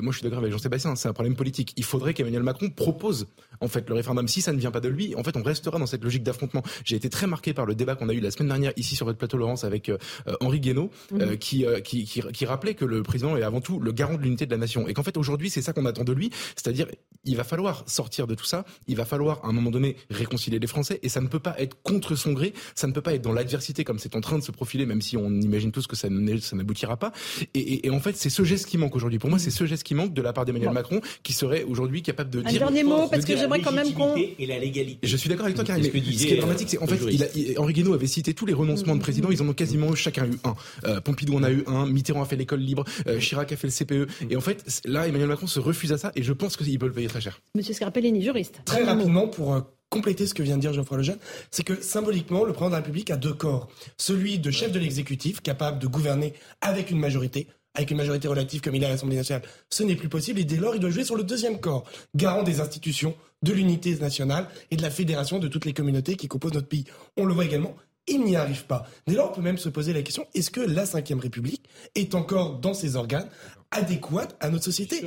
moi 0.00 0.12
je 0.12 0.18
suis 0.18 0.24
d'accord 0.24 0.38
avec 0.38 0.52
Jean-Sébastien, 0.52 0.96
c'est 0.96 1.08
un 1.08 1.12
problème 1.12 1.36
politique. 1.36 1.72
Il 1.76 1.84
faudrait 1.84 2.14
qu'Emmanuel 2.14 2.42
Macron 2.42 2.70
propose 2.70 3.26
en 3.62 3.68
fait 3.68 3.88
le 3.88 3.94
référendum. 3.94 4.28
Si 4.28 4.42
ça 4.42 4.52
ne 4.52 4.58
vient 4.58 4.70
pas 4.70 4.80
de 4.80 4.88
lui, 4.88 5.14
en 5.14 5.22
fait 5.22 5.36
on 5.36 5.42
restera 5.42 5.78
dans 5.78 5.86
cette 5.86 6.04
logique 6.04 6.22
d'affrontement. 6.22 6.62
J'ai 6.84 6.96
été 6.96 7.08
très 7.08 7.26
marqué 7.26 7.54
par 7.54 7.66
le 7.66 7.74
débat 7.74 7.94
qu'on 7.94 8.08
a 8.08 8.12
eu 8.12 8.20
la 8.20 8.30
semaine 8.30 8.48
dernière 8.48 8.72
ici 8.76 8.96
sur 8.96 9.06
votre 9.06 9.18
plateau 9.18 9.38
Laurence 9.38 9.64
avec 9.64 9.88
euh, 9.88 9.96
Henri 10.40 10.60
Guénaud, 10.60 10.90
euh, 11.12 11.30
mhm. 11.30 11.38
qui, 11.38 11.64
euh, 11.64 11.80
qui, 11.80 12.04
qui, 12.04 12.20
qui, 12.20 12.46
rappelait 12.46 12.74
que 12.74 12.84
le 12.84 13.02
président 13.02 13.36
est 13.36 13.42
avant 13.42 13.60
tout 13.60 13.78
le 13.78 13.92
garant 13.92 14.14
de 14.14 14.22
l'unité 14.22 14.46
de 14.46 14.50
la 14.50 14.56
nation 14.56 14.88
et 14.88 14.94
qu'en 14.94 15.02
fait 15.02 15.16
aujourd'hui 15.16 15.50
c'est 15.50 15.62
ça 15.62 15.72
qu'on 15.72 15.86
attend 15.86 16.04
de 16.04 16.12
lui, 16.12 16.30
c'est-à-dire 16.56 16.86
il 17.24 17.36
va 17.36 17.44
falloir 17.44 17.84
sortir 17.86 18.26
de 18.26 18.34
tout 18.34 18.44
ça, 18.44 18.64
il 18.88 18.96
va 18.96 19.04
falloir 19.04 19.44
à 19.44 19.48
un 19.48 19.52
moment 19.52 19.70
donné 19.70 19.96
réconcilier 20.10 20.58
les 20.58 20.66
Français 20.66 20.98
et 21.02 21.08
ça 21.08 21.20
ne 21.20 21.28
peut 21.28 21.38
pas 21.38 21.54
être 21.58 21.80
contre 21.82 22.16
son 22.16 22.32
gré, 22.32 22.52
ça 22.74 22.86
ne 22.86 22.92
peut 22.92 23.00
pas 23.00 23.14
être 23.14 23.22
dans 23.22 23.32
l'adversité 23.32 23.84
comme 23.84 23.98
c'est 23.98 24.16
en 24.16 24.20
train 24.20 24.38
de 24.38 24.42
se 24.42 24.50
profiler, 24.50 24.86
même 24.86 25.00
si 25.00 25.16
on 25.16 25.30
imagine 25.30 25.70
tous 25.70 25.86
que 25.86 25.96
ça 25.96 26.08
n'aboutira 26.08 26.96
pas. 26.96 27.12
Et, 27.54 27.86
et, 27.86 27.90
en 27.90 28.00
fait 28.00 28.16
c'est 28.16 28.30
ce 28.30 28.42
geste 28.42 28.66
qui 28.66 28.78
manque 28.78 28.96
aujourd'hui. 28.96 29.18
Pour 29.18 29.30
moi 29.30 29.38
c'est 29.38 29.50
ce 29.50 29.66
geste 29.66 29.84
qui 29.84 29.94
manque 29.94 30.14
de 30.14 30.22
la 30.22 30.32
part 30.32 30.44
d'Emmanuel 30.44 30.72
Macron 30.72 31.00
qui 31.22 31.32
serait 31.32 31.62
aujourd'hui 31.62 32.02
capable 32.02 32.30
de 32.30 32.40
dire. 32.40 32.62
Un 32.62 32.66
dernier 32.66 32.82
mot 32.82 33.08
parce 33.08 33.24
que 33.24 33.36
j'aimerais 33.52 33.60
quand 33.60 33.72
même 33.72 33.92
qu'on. 33.92 34.16
Et 34.16 34.46
la 34.46 34.58
légalité. 34.58 35.06
Je 35.06 35.16
suis 35.16 35.28
d'accord 35.28 35.44
avec 35.44 35.56
toi, 35.56 35.64
Karim. 35.64 35.84
Ce, 35.84 35.90
qui 35.90 36.28
est 36.32 36.36
dramatique, 36.36 36.68
c'est 36.70 36.78
en 36.78 36.86
fait, 36.86 36.98
il 37.34 37.58
Henri 37.58 37.72
Guénaud 37.72 37.94
avait 37.94 38.06
cité 38.06 38.34
tous 38.34 38.46
les 38.46 38.52
renoncements 38.52 38.96
de 38.96 39.00
présidents, 39.00 39.30
ils 39.30 39.42
en 39.42 39.48
ont 39.48 39.54
quasiment 39.54 39.94
chacun 39.94 40.26
eu 40.26 40.38
un. 40.44 40.54
Euh, 40.84 41.00
Pompidou 41.00 41.36
en 41.36 41.42
a 41.42 41.50
eu 41.50 41.64
un, 41.66 41.86
Mitterrand 41.86 42.22
a 42.22 42.26
fait 42.26 42.36
l'école 42.36 42.60
libre, 42.60 42.84
euh, 43.06 43.18
Chirac 43.18 43.52
a 43.52 43.56
fait 43.56 43.66
le 43.66 43.72
CPE. 43.72 44.30
Et 44.30 44.36
en 44.36 44.40
fait, 44.40 44.80
là, 44.84 45.06
Emmanuel 45.06 45.28
Macron 45.28 45.46
se 45.46 45.60
refuse 45.60 45.92
à 45.92 45.98
ça 45.98 46.12
et 46.14 46.22
je 46.22 46.32
pense 46.32 46.56
qu'il 46.56 46.78
peut 46.78 46.86
le 46.86 46.92
payer 46.92 47.08
très 47.08 47.20
cher. 47.20 47.40
Monsieur 47.54 47.74
Scarpellini, 47.74 48.22
juriste. 48.22 48.60
Très 48.64 48.84
rapidement 48.84 49.28
pour 49.28 49.54
euh, 49.54 49.60
compléter 49.90 50.26
ce 50.26 50.34
que 50.34 50.42
vient 50.42 50.56
de 50.56 50.62
dire 50.62 50.72
Geoffroy 50.72 50.98
Lejeune, 50.98 51.18
c'est 51.50 51.64
que 51.64 51.80
symboliquement, 51.80 52.44
le 52.44 52.52
président 52.52 52.70
de 52.70 52.72
la 52.72 52.78
République 52.78 53.10
a 53.10 53.16
deux 53.16 53.34
corps. 53.34 53.68
Celui 53.98 54.38
de 54.38 54.50
chef 54.50 54.72
de 54.72 54.78
l'exécutif, 54.78 55.40
capable 55.40 55.78
de 55.78 55.86
gouverner 55.86 56.32
avec 56.60 56.90
une 56.90 56.98
majorité, 56.98 57.46
avec 57.74 57.90
une 57.90 57.96
majorité 57.96 58.28
relative 58.28 58.60
comme 58.60 58.74
il 58.74 58.82
est 58.82 58.86
à 58.86 58.90
l'Assemblée 58.90 59.16
nationale, 59.16 59.42
ce 59.70 59.82
n'est 59.82 59.96
plus 59.96 60.08
possible. 60.08 60.40
Et 60.40 60.44
dès 60.44 60.56
lors, 60.56 60.74
il 60.74 60.80
doit 60.80 60.90
jouer 60.90 61.04
sur 61.04 61.16
le 61.16 61.24
deuxième 61.24 61.58
corps, 61.60 61.84
garant 62.14 62.42
des 62.42 62.60
institutions, 62.60 63.14
de 63.42 63.52
l'unité 63.52 63.94
nationale 63.96 64.48
et 64.70 64.76
de 64.76 64.82
la 64.82 64.90
fédération 64.90 65.38
de 65.38 65.48
toutes 65.48 65.64
les 65.64 65.72
communautés 65.72 66.16
qui 66.16 66.28
composent 66.28 66.54
notre 66.54 66.68
pays. 66.68 66.84
On 67.16 67.24
le 67.24 67.34
voit 67.34 67.44
également, 67.44 67.74
il 68.06 68.24
n'y 68.24 68.36
arrive 68.36 68.66
pas. 68.66 68.86
Dès 69.06 69.14
lors, 69.14 69.30
on 69.30 69.34
peut 69.34 69.42
même 69.42 69.58
se 69.58 69.68
poser 69.68 69.92
la 69.92 70.02
question, 70.02 70.26
est-ce 70.34 70.50
que 70.50 70.60
la 70.60 70.84
Ve 70.84 71.20
République 71.20 71.64
est 71.94 72.14
encore 72.14 72.58
dans 72.58 72.74
ses 72.74 72.96
organes 72.96 73.28
adéquate 73.70 74.36
à 74.40 74.50
notre 74.50 74.64
société? 74.64 75.06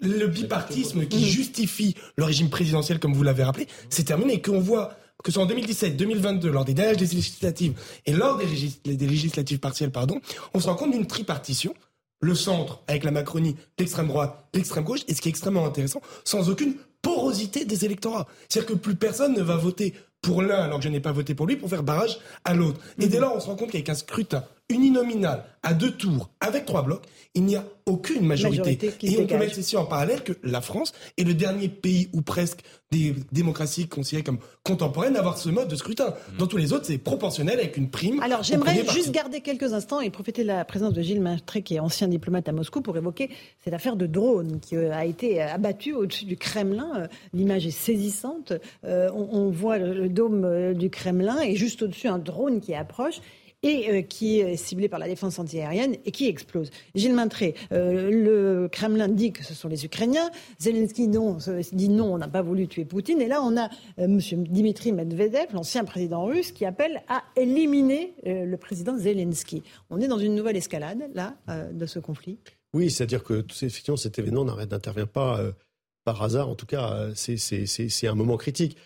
Le 0.00 0.26
bipartisme 0.26 1.06
qui 1.06 1.30
justifie 1.30 1.94
le 2.16 2.24
régime 2.24 2.50
présidentiel, 2.50 2.98
comme 2.98 3.14
vous 3.14 3.22
l'avez 3.22 3.44
rappelé, 3.44 3.68
c'est 3.88 4.02
terminé. 4.02 4.34
Et 4.34 4.42
qu'on 4.42 4.58
voit 4.58 4.96
que 5.22 5.30
ce 5.30 5.34
soit 5.34 5.44
en 5.44 5.46
2017, 5.46 5.96
2022, 5.96 6.50
lors 6.50 6.64
des 6.64 6.74
dernières 6.74 6.98
législatives 6.98 7.74
et 8.06 8.12
lors 8.12 8.38
des, 8.38 8.96
des 8.96 9.06
législatives 9.06 9.60
partielles, 9.60 9.92
pardon, 9.92 10.20
on 10.52 10.58
se 10.58 10.66
rend 10.66 10.74
compte 10.74 10.90
d'une 10.90 11.06
tripartition 11.06 11.74
le 12.22 12.34
centre 12.34 12.80
avec 12.86 13.04
la 13.04 13.10
Macronie, 13.10 13.56
l'extrême 13.78 14.08
droite, 14.08 14.46
l'extrême 14.54 14.84
gauche, 14.84 15.00
et 15.08 15.14
ce 15.14 15.20
qui 15.20 15.28
est 15.28 15.30
extrêmement 15.30 15.66
intéressant, 15.66 16.00
sans 16.24 16.48
aucune 16.48 16.76
porosité 17.02 17.64
des 17.64 17.84
électorats. 17.84 18.26
C'est-à-dire 18.48 18.74
que 18.74 18.78
plus 18.78 18.94
personne 18.94 19.34
ne 19.34 19.42
va 19.42 19.56
voter 19.56 19.92
pour 20.22 20.40
l'un 20.40 20.62
alors 20.62 20.78
que 20.78 20.84
je 20.84 20.88
n'ai 20.88 21.00
pas 21.00 21.10
voté 21.10 21.34
pour 21.34 21.46
lui 21.46 21.56
pour 21.56 21.68
faire 21.68 21.82
barrage 21.82 22.18
à 22.44 22.54
l'autre. 22.54 22.80
Et 23.00 23.08
dès 23.08 23.18
lors, 23.18 23.34
on 23.34 23.40
se 23.40 23.46
rend 23.46 23.56
compte 23.56 23.72
qu'avec 23.72 23.88
un 23.88 23.94
scrutin 23.94 24.44
uninominal 24.72 25.44
à 25.62 25.74
deux 25.74 25.92
tours 25.92 26.30
avec 26.40 26.66
trois 26.66 26.82
blocs, 26.82 27.04
il 27.34 27.44
n'y 27.44 27.56
a 27.56 27.64
aucune 27.86 28.26
majorité. 28.26 28.78
et 29.02 29.18
on 29.20 29.26
peut 29.26 29.38
mettre 29.38 29.58
ici 29.58 29.76
en 29.76 29.84
parallèle 29.84 30.22
que 30.22 30.32
la 30.42 30.60
France 30.60 30.92
est 31.16 31.24
le 31.24 31.34
dernier 31.34 31.68
pays 31.68 32.08
ou 32.12 32.22
presque 32.22 32.60
des 32.90 33.14
démocraties 33.32 33.88
considérées 33.88 34.22
comme 34.22 34.38
contemporaines 34.64 35.16
à 35.16 35.20
avoir 35.20 35.38
ce 35.38 35.48
mode 35.48 35.68
de 35.68 35.76
scrutin. 35.76 36.10
Mm. 36.10 36.38
Dans 36.38 36.46
tous 36.46 36.58
les 36.58 36.72
autres, 36.72 36.86
c'est 36.86 36.98
proportionnel 36.98 37.58
avec 37.58 37.76
une 37.76 37.90
prime. 37.90 38.20
Alors 38.22 38.42
j'aimerais 38.42 38.84
juste 38.92 39.12
garder 39.12 39.40
quelques 39.40 39.72
instants 39.72 40.00
et 40.00 40.10
profiter 40.10 40.42
de 40.42 40.48
la 40.48 40.64
présence 40.64 40.92
de 40.92 41.00
Gilles 41.00 41.22
Maintré, 41.22 41.62
qui 41.62 41.76
est 41.76 41.80
ancien 41.80 42.08
diplomate 42.08 42.48
à 42.48 42.52
Moscou, 42.52 42.82
pour 42.82 42.96
évoquer 42.96 43.30
cette 43.64 43.72
affaire 43.74 43.96
de 43.96 44.06
drone 44.06 44.60
qui 44.60 44.76
euh, 44.76 44.92
a 44.92 45.06
été 45.06 45.40
abattue 45.40 45.94
au-dessus 45.94 46.26
du 46.26 46.36
Kremlin. 46.36 46.90
Euh, 46.96 47.06
l'image 47.32 47.66
est 47.66 47.70
saisissante. 47.70 48.52
Euh, 48.84 49.10
on, 49.12 49.50
voit 49.50 49.78
le 49.78 50.08
dôme 50.08 50.74
du 50.74 50.88
Kremlin 50.88 51.40
et 51.40 51.56
juste 51.56 51.82
au-dessus 51.82 52.08
un 52.08 52.18
drone 52.18 52.60
qui 52.60 52.74
approche 52.74 53.20
et 53.62 53.90
euh, 53.90 54.02
qui 54.02 54.40
est 54.40 54.56
ciblé 54.56 54.88
par 54.88 54.98
la 54.98 55.06
défense 55.06 55.38
antiaérienne 55.38 55.96
et 56.04 56.10
qui 56.10 56.26
explose. 56.26 56.70
Gilles 56.94 57.14
Maintré, 57.14 57.54
euh, 57.72 58.10
le 58.10 58.68
Kremlin 58.68 59.08
dit 59.08 59.32
que 59.32 59.44
ce 59.44 59.54
sont 59.54 59.68
les 59.68 59.84
Ukrainiens, 59.84 60.30
Zelensky 60.58 61.08
non, 61.08 61.38
dit 61.72 61.88
non, 61.88 62.14
on 62.14 62.18
n'a 62.18 62.28
pas 62.28 62.42
voulu 62.42 62.68
tuer 62.68 62.84
Poutine, 62.84 63.20
et 63.20 63.28
là 63.28 63.40
on 63.42 63.56
a 63.56 63.66
euh, 63.98 64.04
M. 64.04 64.18
Dimitri 64.48 64.92
Medvedev, 64.92 65.52
l'ancien 65.52 65.84
président 65.84 66.24
russe, 66.24 66.52
qui 66.52 66.64
appelle 66.64 67.02
à 67.08 67.22
éliminer 67.36 68.14
le 68.24 68.56
président 68.56 68.96
Zelensky. 68.96 69.62
On 69.90 70.00
est 70.00 70.08
dans 70.08 70.18
une 70.18 70.34
nouvelle 70.34 70.56
escalade, 70.56 71.10
là, 71.14 71.36
de 71.72 71.86
ce 71.86 71.98
conflit 71.98 72.38
Oui, 72.74 72.90
c'est-à-dire 72.90 73.22
que 73.22 73.44
cet 73.96 74.18
événement 74.18 74.44
n'intervient 74.44 75.06
pas 75.06 75.40
par 76.04 76.22
hasard. 76.22 76.48
En 76.48 76.54
tout 76.54 76.66
cas, 76.66 77.08
c'est 77.14 78.06
un 78.06 78.14
moment 78.14 78.36
critique 78.36 78.76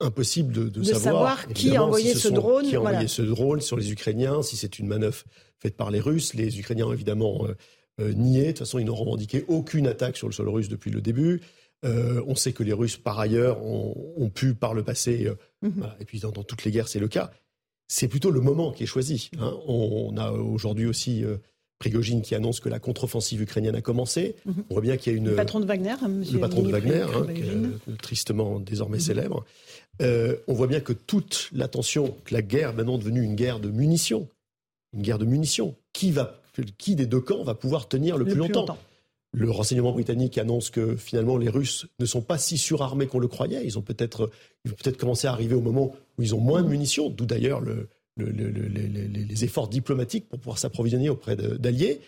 impossible 0.00 0.52
de, 0.52 0.68
de, 0.68 0.82
savoir, 0.82 1.46
qui 1.48 1.76
a 1.76 1.84
envoyé 1.84 2.14
ce, 2.14 2.28
drone. 2.28 2.66
Qui 2.66 2.76
a 2.76 2.80
envoyé 2.80 3.08
ce 3.08 3.22
drone 3.22 3.60
sur 3.60 3.76
les 3.76 3.92
Ukrainiens, 3.92 4.42
si 4.42 4.56
c'est 4.56 4.78
une 4.78 4.86
manœuvre 4.86 5.24
faite 5.58 5.76
par 5.76 5.90
les 5.90 6.00
Russes. 6.00 6.34
Les 6.34 6.58
Ukrainiens 6.58 6.86
ont 6.86 6.92
évidemment 6.92 7.46
euh, 7.46 7.54
euh, 8.00 8.12
nié. 8.12 8.44
De 8.44 8.48
toute 8.48 8.58
façon, 8.60 8.78
ils 8.78 8.86
n'ont 8.86 8.94
revendiqué 8.94 9.44
aucune 9.48 9.86
attaque 9.86 10.16
sur 10.16 10.26
le 10.26 10.32
sol 10.32 10.48
russe 10.48 10.68
depuis 10.68 10.90
le 10.90 11.00
début. 11.00 11.42
Euh, 11.84 12.22
on 12.26 12.34
sait 12.34 12.52
que 12.52 12.62
les 12.62 12.72
Russes, 12.72 12.96
par 12.96 13.18
ailleurs, 13.18 13.62
ont, 13.62 14.30
pu 14.34 14.54
par 14.54 14.74
le 14.74 14.82
passé, 14.82 15.30
mhm. 15.62 15.86
et 15.98 16.04
puis 16.04 16.20
dans, 16.20 16.30
toutes 16.30 16.64
les 16.64 16.70
guerres, 16.70 16.88
c'est 16.88 16.98
le 16.98 17.08
cas. 17.08 17.30
C'est 17.88 18.08
plutôt 18.08 18.30
le 18.30 18.40
moment 18.40 18.70
qui 18.72 18.84
est 18.84 18.86
choisi. 18.86 19.30
Hein. 19.38 19.54
On, 19.66 20.16
a 20.16 20.30
aujourd'hui 20.32 20.86
aussi 20.86 21.24
Prigogine 21.80 22.20
qui 22.20 22.34
annonce 22.34 22.60
que 22.60 22.68
la 22.68 22.78
contre-offensive 22.78 23.40
ukrainienne 23.40 23.74
a 23.74 23.80
commencé. 23.80 24.36
Mhm. 24.44 24.64
On 24.68 24.74
voit 24.74 24.82
bien 24.82 24.98
qu'il 24.98 25.12
y 25.12 25.16
a 25.16 25.18
une. 25.18 25.30
Le 25.30 25.34
patron 25.34 25.60
de 25.60 25.64
Wagner, 25.64 25.94
Le 26.30 26.38
patron 26.38 26.62
de 26.62 26.70
Wagner, 26.70 27.06
hein, 27.14 27.26
tristement 28.02 28.60
désormais 28.60 28.98
mhm. 28.98 29.02
célèbre. 29.02 29.46
Euh, 30.00 30.36
on 30.46 30.54
voit 30.54 30.66
bien 30.66 30.80
que 30.80 30.92
toute 30.92 31.50
l'attention, 31.52 32.16
que 32.24 32.34
la 32.34 32.42
guerre 32.42 32.74
maintenant 32.74 32.98
devenue 32.98 33.22
une 33.22 33.34
guerre 33.34 33.60
de 33.60 33.68
munitions, 33.68 34.28
une 34.92 35.02
guerre 35.02 35.18
de 35.18 35.24
munitions, 35.24 35.74
qui, 35.92 36.10
va, 36.10 36.40
qui 36.78 36.94
des 36.94 37.06
deux 37.06 37.20
camps 37.20 37.42
va 37.44 37.54
pouvoir 37.54 37.88
tenir 37.88 38.16
le, 38.16 38.24
plus, 38.24 38.34
longtemps, 38.34 38.78
Le 39.32 39.50
renseignement 39.50 39.92
britannique 39.92 40.38
annonce 40.38 40.70
que 40.70 40.96
finalement 40.96 41.36
les 41.36 41.50
Russes 41.50 41.86
ne 41.98 42.06
sont 42.06 42.22
pas 42.22 42.38
si 42.38 42.56
surarmés 42.56 43.06
qu'on 43.06 43.18
le 43.18 43.28
croyait. 43.28 43.64
Ils 43.64 43.78
ont 43.78 43.82
peut-être 43.82 44.30
peut 44.64 44.92
commencé 44.92 45.26
à 45.26 45.32
arriver 45.32 45.54
au 45.54 45.60
moment 45.60 45.94
où 46.16 46.22
ils 46.22 46.34
ont 46.34 46.40
moins 46.40 46.62
de 46.62 46.68
munitions, 46.68 47.10
d'où 47.10 47.26
d'ailleurs 47.26 47.60
le, 47.60 47.88
les 48.16 49.44
efforts 49.44 49.68
diplomatiques 49.68 50.28
pour 50.28 50.38
pouvoir 50.38 50.58
s'approvisionner 50.58 51.08
auprès 51.10 51.36
d'alliés. 51.36 52.00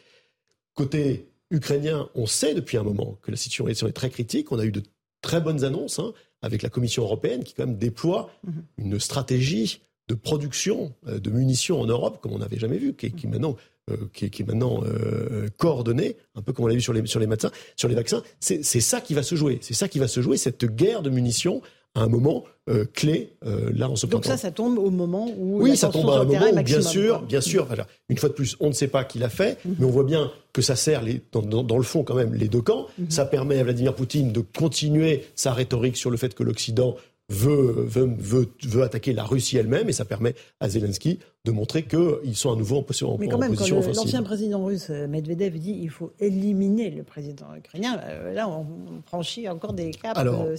Côté 0.75 1.27
ukrainien, 1.51 2.09
on 2.15 2.27
sait 2.27 2.55
depuis 2.55 2.79
un 2.79 2.83
moment 2.83 3.19
que 3.23 3.31
la 3.31 3.37
situation 3.37 3.87
est 3.87 3.93
très 3.93 4.11
critique. 4.11 4.51
On 4.53 4.59
a 4.59 4.65
eu 4.65 4.73
de 4.73 4.83
très 5.23 5.41
bonnes 5.41 5.65
annonces 5.65 5.99
hein, 5.99 6.13
avec 6.43 6.63
la 6.63 6.69
Commission 6.69 7.05
européenne 7.05 7.45
qui 7.45 7.55
quand 7.55 7.67
même 7.67 7.79
déploie 7.79 8.31
mhm. 8.45 8.65
une 8.79 9.01
stratégie 9.01 9.81
de 10.09 10.15
production 10.15 10.93
euh, 11.07 11.19
de 11.19 11.31
munitions 11.31 11.81
en 11.81 11.87
Europe 11.87 12.19
comme 12.21 12.33
on 12.33 12.39
n'avait 12.39 12.59
jamais 12.59 12.79
vu, 12.79 12.95
qui, 12.95 13.13
qui 13.13 13.27
maintenant 13.27 13.57
euh, 13.91 13.97
qui, 14.13 14.27
est 14.27 14.47
maintenant 14.47 14.85
euh, 14.85 15.49
coordonnée, 15.57 16.17
un 16.37 16.43
peu 16.43 16.53
comme 16.53 16.67
on 16.67 16.69
l'a 16.69 16.75
vu 16.75 16.81
sur 16.81 16.93
les, 16.93 17.05
sur 17.05 17.19
les, 17.19 17.27
sur 17.75 17.89
les 17.89 17.95
vaccins. 17.97 18.23
C'est 18.39 18.63
ça 18.63 19.01
qui 19.01 19.13
va 19.13 19.25
se 19.25 19.35
jouer. 19.35 19.59
C'est 19.61 19.75
ça 19.75 19.89
qui 19.89 19.99
va 19.99 20.07
se 20.07 20.21
jouer, 20.23 20.37
cette 20.37 20.65
guerre 20.65 21.03
de 21.03 21.11
munitions 21.11 21.63
à 21.95 22.03
un 22.03 22.09
moment 22.09 22.45
euh, 22.71 22.85
clé 22.93 23.35
euh, 23.45 23.71
là 23.75 23.91
en 23.91 23.97
ce 23.97 24.07
Donc 24.07 24.25
ça, 24.25 24.37
ça 24.37 24.51
tombe 24.51 24.79
au 24.79 24.91
moment 24.91 25.29
où 25.37 25.63
oui, 25.63 25.77
ça 25.77 25.89
tombe 25.89 26.09
à 26.11 26.21
un 26.21 26.25
moment 26.25 26.47
où 26.53 26.63
bien 26.63 26.81
sûr, 26.81 27.23
bien 27.23 27.41
sûr. 27.41 27.67
une 28.09 28.19
fois 28.19 28.29
de 28.29 28.35
plus, 28.35 28.57
on 28.61 28.69
ne 28.69 28.73
sait 28.73 28.89
pas 28.89 29.05
qui 29.05 29.19
l'a 29.19 29.29
fait, 29.29 29.59
mhm. 29.65 29.77
mais 29.79 29.87
on 29.87 29.91
voit 29.91 30.05
bien 30.05 30.31
que 30.53 30.63
ça 30.63 30.77
sert 30.77 31.03
les, 31.03 31.21
dans, 31.33 31.77
le 31.77 31.83
fond 31.83 32.05
quand 32.05 32.15
même 32.15 32.35
les 32.35 32.49
deux 32.49 32.63
camps. 32.63 32.87
Mhm. 32.99 33.11
Ça 33.11 33.25
permet 33.25 33.59
à 33.59 33.65
Vladimir 33.65 33.95
Poutine 33.95 34.33
de 34.33 34.41
continuer 34.41 35.25
sa 35.35 35.53
rhétorique 35.53 35.97
sur 35.97 36.11
le 36.11 36.17
fait 36.17 36.35
que 36.35 36.43
l'Occident 36.43 36.97
veut, 37.29 37.87
veut, 37.89 38.49
veut, 38.63 38.83
attaquer 38.83 39.13
la 39.13 39.25
Russie 39.25 39.57
elle-même 39.57 39.89
et 39.89 39.93
ça 39.93 40.05
permet 40.05 40.35
à 40.61 40.69
Zelensky 40.69 41.19
de 41.45 41.51
montrer 41.51 41.83
qu'ils 41.83 42.37
sont 42.37 42.53
à 42.53 42.57
nouveau 42.57 42.77
en, 42.77 42.83
position, 42.83 43.17
Mais 43.19 43.27
quand 43.27 43.39
même, 43.39 43.57
quand 43.57 43.69
l'ancien 43.69 44.23
président 44.23 44.65
russe 44.65 44.91
euh, 44.91 45.09
Medvedev 45.09 45.59
dit 45.59 45.75
qu'il 45.81 45.91
faut 45.91 46.13
éliminer 46.21 46.91
le 46.91 47.03
président 47.03 47.47
ukrainien, 47.57 48.01
euh, 48.05 48.33
là 48.33 48.49
on 48.49 48.65
franchit 49.07 49.49
encore 49.49 49.73
des 49.73 49.91
caps. 49.91 50.17
Alors, 50.17 50.43
euh, 50.43 50.57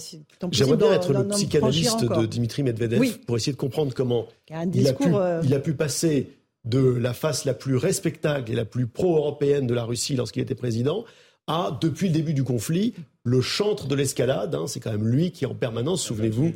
j'aimerais 0.50 0.76
bien 0.76 0.92
être 0.92 1.12
le 1.14 1.26
psychanalyste 1.28 2.04
de 2.04 2.26
Dimitri 2.26 2.62
Medvedev 2.62 3.18
pour 3.26 3.36
essayer 3.36 3.52
de 3.52 3.58
comprendre 3.58 3.94
comment 3.94 4.26
il, 4.50 4.86
a 4.86 4.92
pu, 4.92 5.06
il 5.44 5.54
a 5.54 5.58
pu 5.58 5.72
passer 5.72 6.28
de 6.66 6.80
la 6.80 7.14
face 7.14 7.46
la 7.46 7.54
plus 7.54 7.76
respectable 7.76 8.50
et 8.50 8.54
la 8.54 8.66
plus 8.66 8.86
pro-européenne 8.86 9.66
de 9.66 9.74
la 9.74 9.84
Russie 9.84 10.16
lorsqu'il 10.16 10.42
était 10.42 10.54
président 10.54 11.04
à, 11.46 11.78
depuis 11.80 12.08
le 12.08 12.12
début 12.12 12.34
du 12.34 12.44
conflit, 12.44 12.94
le 13.24 13.40
chantre 13.40 13.86
de 13.86 13.94
l'escalade. 13.94 14.54
Hein, 14.54 14.66
c'est 14.66 14.80
quand 14.80 14.92
même 14.92 15.06
lui 15.06 15.30
qui, 15.30 15.46
en 15.46 15.54
permanence, 15.54 16.02
souvenez-vous. 16.02 16.52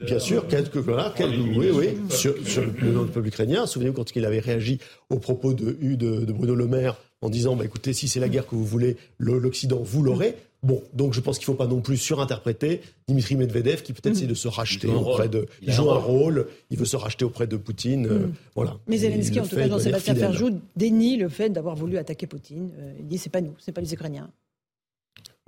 Bien 0.00 0.18
sûr, 0.18 0.46
quelques, 0.48 0.76
voilà, 0.76 1.12
quelques, 1.16 1.56
oui, 1.56 1.70
oui, 1.72 1.88
sur, 2.10 2.34
le 2.62 2.92
nom 2.92 3.04
du 3.04 3.10
peuple 3.10 3.28
ukrainien. 3.28 3.66
Souvenez-vous 3.66 3.94
quand 3.94 4.16
il 4.16 4.24
avait 4.24 4.40
réagi 4.40 4.78
aux 5.10 5.18
propos 5.18 5.54
de, 5.54 5.72
de, 5.72 6.24
de 6.24 6.32
Bruno 6.32 6.54
Le 6.54 6.66
Maire 6.66 6.96
en 7.20 7.30
disant 7.30 7.56
bah, 7.56 7.64
écoutez, 7.64 7.92
si 7.92 8.08
c'est 8.08 8.20
la 8.20 8.28
guerre 8.28 8.46
que 8.46 8.54
vous 8.54 8.66
voulez, 8.66 8.96
l'Occident, 9.18 9.80
vous 9.82 10.02
l'aurez. 10.02 10.36
Bon, 10.62 10.80
donc 10.92 11.12
je 11.12 11.20
pense 11.20 11.38
qu'il 11.38 11.44
ne 11.50 11.56
faut 11.56 11.58
pas 11.58 11.66
non 11.66 11.80
plus 11.80 11.96
surinterpréter 11.96 12.82
Dimitri 13.08 13.34
Medvedev 13.34 13.82
qui 13.82 13.92
peut-être 13.92 14.16
essaie 14.16 14.26
de 14.26 14.34
se 14.34 14.46
racheter 14.46 14.86
auprès 14.88 15.28
de. 15.28 15.46
Il, 15.60 15.72
joue 15.72 15.90
un 15.90 15.98
rôle, 15.98 16.46
il 16.70 16.78
veut 16.78 16.84
se 16.84 16.96
racheter 16.96 17.24
auprès 17.24 17.48
de 17.48 17.56
Poutine. 17.56 18.06
Euh, 18.06 18.18
mm. 18.26 18.34
voilà. 18.54 18.76
Mais 18.86 18.98
Zelensky, 18.98 19.40
en 19.40 19.46
tout 19.46 19.56
cas, 19.56 19.68
Jean-Sébastien 19.68 20.14
Ferjou, 20.14 20.60
dénie 20.76 21.16
le 21.16 21.28
fait 21.28 21.50
d'avoir 21.50 21.74
voulu 21.74 21.98
attaquer 21.98 22.28
Poutine. 22.28 22.70
Euh, 22.78 22.92
il 23.00 23.08
dit 23.08 23.18
c'est 23.18 23.30
pas 23.30 23.40
nous, 23.40 23.54
c'est 23.58 23.72
pas 23.72 23.80
les 23.80 23.92
Ukrainiens. 23.92 24.30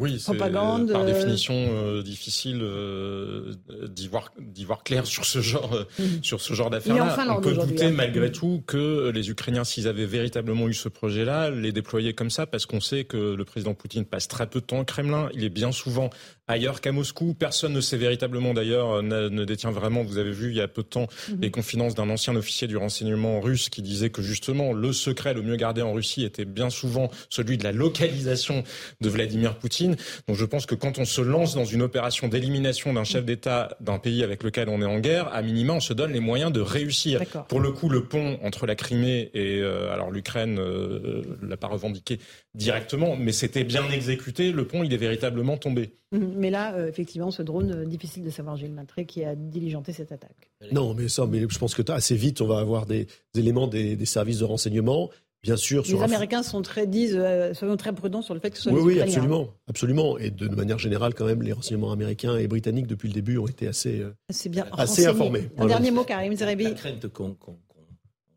Oui, 0.00 0.18
c'est 0.18 0.36
par 0.36 0.48
euh, 0.48 1.04
définition 1.06 1.54
euh, 1.54 2.02
difficile 2.02 2.58
euh, 2.62 3.52
d'y 3.86 4.08
voir, 4.08 4.32
voir 4.66 4.82
clair 4.82 5.06
sur 5.06 5.24
ce 5.24 5.40
genre, 5.40 5.86
mhm. 6.00 6.20
sur 6.20 6.40
ce 6.40 6.52
genre 6.52 6.68
d'affaires-là. 6.68 7.16
On 7.30 7.40
peut 7.40 7.52
douter 7.52 7.84
hein. 7.84 7.92
malgré 7.92 8.32
tout 8.32 8.64
que 8.66 9.12
les 9.14 9.30
Ukrainiens, 9.30 9.62
s'ils 9.62 9.86
avaient 9.86 10.04
véritablement 10.04 10.66
eu 10.66 10.74
ce 10.74 10.88
projet-là, 10.88 11.50
les 11.50 11.70
déployer 11.70 12.12
comme 12.12 12.30
ça, 12.30 12.44
parce 12.44 12.66
qu'on 12.66 12.80
sait 12.80 13.04
que 13.04 13.34
le 13.34 13.44
président 13.44 13.74
Poutine 13.74 14.04
passe 14.04 14.26
très 14.26 14.48
peu 14.48 14.60
de 14.60 14.64
temps 14.64 14.80
au 14.80 14.84
Kremlin. 14.84 15.28
Il 15.32 15.44
est 15.44 15.48
bien 15.48 15.70
souvent 15.70 16.10
ailleurs 16.48 16.80
qu'à 16.80 16.90
Moscou. 16.90 17.32
Personne 17.32 17.72
ne 17.72 17.80
sait 17.80 17.96
véritablement 17.96 18.52
d'ailleurs, 18.52 19.00
ne, 19.00 19.44
détient 19.44 19.70
vraiment, 19.70 20.02
vous 20.02 20.18
avez 20.18 20.32
vu 20.32 20.50
il 20.50 20.56
y 20.56 20.60
a 20.60 20.66
peu 20.66 20.82
de 20.82 20.88
temps, 20.88 21.06
mhm. 21.28 21.38
les 21.40 21.52
confidences 21.52 21.94
d'un 21.94 22.10
ancien 22.10 22.34
officier 22.34 22.66
du 22.66 22.76
renseignement 22.76 23.40
russe 23.40 23.68
qui 23.68 23.80
disait 23.80 24.10
que 24.10 24.22
justement 24.22 24.72
le 24.72 24.92
secret 24.92 25.34
le 25.34 25.42
mieux 25.42 25.56
gardé 25.56 25.82
en 25.82 25.92
Russie 25.92 26.24
était 26.24 26.44
bien 26.44 26.68
souvent 26.68 27.12
celui 27.30 27.58
de 27.58 27.62
la 27.62 27.70
localisation 27.70 28.64
de 29.00 29.08
Vladimir 29.08 29.54
Poutine. 29.54 29.83
Donc 29.90 30.36
je 30.36 30.44
pense 30.44 30.66
que 30.66 30.74
quand 30.74 30.98
on 30.98 31.04
se 31.04 31.20
lance 31.20 31.54
dans 31.54 31.64
une 31.64 31.82
opération 31.82 32.28
d'élimination 32.28 32.92
d'un 32.92 33.04
chef 33.04 33.24
d'État 33.24 33.76
d'un 33.80 33.98
pays 33.98 34.22
avec 34.22 34.42
lequel 34.42 34.68
on 34.68 34.80
est 34.80 34.86
en 34.86 34.98
guerre, 34.98 35.28
à 35.32 35.42
minima, 35.42 35.74
on 35.74 35.80
se 35.80 35.92
donne 35.92 36.12
les 36.12 36.20
moyens 36.20 36.52
de 36.52 36.60
réussir. 36.60 37.20
Pour 37.48 37.60
le 37.60 37.72
coup, 37.72 37.88
le 37.88 38.04
pont 38.04 38.38
entre 38.42 38.66
la 38.66 38.74
Crimée 38.74 39.30
et 39.34 39.60
euh, 39.60 39.92
alors 39.92 40.10
l'Ukraine 40.10 40.58
euh, 40.58 41.22
l'a 41.42 41.56
pas 41.56 41.68
revendiqué 41.68 42.18
directement, 42.54 43.16
mais 43.16 43.32
c'était 43.32 43.64
bien 43.64 43.88
exécuté. 43.90 44.52
Le 44.52 44.66
pont, 44.66 44.82
il 44.84 44.92
est 44.92 44.98
véritablement 44.98 45.56
tombé. 45.56 45.92
Mhm. 46.12 46.34
Mais 46.36 46.50
là, 46.50 46.74
euh, 46.74 46.88
effectivement, 46.88 47.30
ce 47.30 47.42
drone, 47.42 47.72
euh, 47.72 47.84
difficile 47.84 48.22
de 48.22 48.30
savoir 48.30 48.56
Gilles 48.56 48.72
Matré 48.72 49.04
qui 49.04 49.24
a 49.24 49.34
diligenté 49.34 49.92
cette 49.92 50.12
attaque. 50.12 50.50
Non, 50.72 50.94
mais 50.94 51.08
ça, 51.08 51.26
mais 51.26 51.40
je 51.48 51.58
pense 51.58 51.74
que 51.74 51.82
assez 51.90 52.16
vite, 52.16 52.40
on 52.40 52.46
va 52.46 52.58
avoir 52.58 52.86
des 52.86 53.06
éléments 53.34 53.66
des, 53.66 53.96
des 53.96 54.06
services 54.06 54.38
de 54.38 54.44
renseignement 54.44 55.10
Bien 55.44 55.56
sûr. 55.56 55.84
Les 55.86 56.02
Américains 56.02 56.42
sont 56.42 56.62
très, 56.62 56.86
disent, 56.86 57.18
euh, 57.18 57.52
soyons 57.52 57.76
très 57.76 57.92
prudents 57.92 58.22
sur 58.22 58.32
le 58.32 58.40
fait 58.40 58.50
que 58.50 58.56
ce 58.56 58.62
soit 58.62 58.72
oui, 58.72 58.94
les 58.94 59.00
Oui, 59.02 59.06
absolument, 59.06 59.50
absolument. 59.68 60.18
Et 60.18 60.30
de, 60.30 60.48
manière 60.48 60.78
générale, 60.78 61.12
quand 61.12 61.26
même, 61.26 61.42
les 61.42 61.52
renseignements 61.52 61.92
américains 61.92 62.38
et 62.38 62.48
britanniques 62.48 62.86
depuis 62.86 63.08
le 63.08 63.14
début 63.14 63.36
ont 63.36 63.46
été 63.46 63.68
assez, 63.68 64.00
euh, 64.00 64.14
bien 64.48 64.66
assez 64.72 65.04
informés. 65.04 65.50
Un 65.58 65.66
dernier 65.66 65.90
mot, 65.90 66.02
Karim 66.02 66.34
Zerebi. 66.34 66.64
La 66.64 66.70
crainte 66.70 67.08
qu'on 67.08 67.36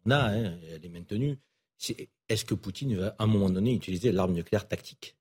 a, 0.09 0.15
hein, 0.15 0.53
elle 0.69 0.85
est 0.85 0.89
maintenue. 0.89 1.37
est-ce 2.27 2.43
que 2.43 2.53
Poutine 2.53 2.97
va, 2.97 3.15
à 3.17 3.23
un 3.23 3.27
moment 3.27 3.49
donné, 3.49 3.73
utiliser 3.73 4.11
l'arme 4.11 4.33
nucléaire 4.33 4.67
tactique? 4.67 5.15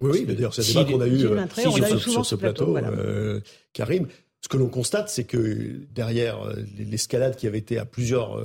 Oui, 0.00 0.10
oui. 0.12 0.26
D'ailleurs, 0.26 0.52
c'est 0.52 0.76
un 0.76 0.82
débat 0.82 0.98
qu'on 0.98 1.00
a 1.00 1.06
eu, 1.06 1.26
euh, 1.26 1.98
sur, 1.98 2.26
ce 2.26 2.34
plateau, 2.34 2.76
Karim. 3.72 4.08
Ce 4.42 4.48
que 4.48 4.56
l'on 4.56 4.68
constate, 4.68 5.10
c'est 5.10 5.24
que 5.24 5.80
derrière 5.94 6.38
l'escalade 6.76 7.36
qui 7.36 7.46
avait 7.46 7.58
été 7.58 7.78
à 7.78 7.84
plusieurs 7.84 8.36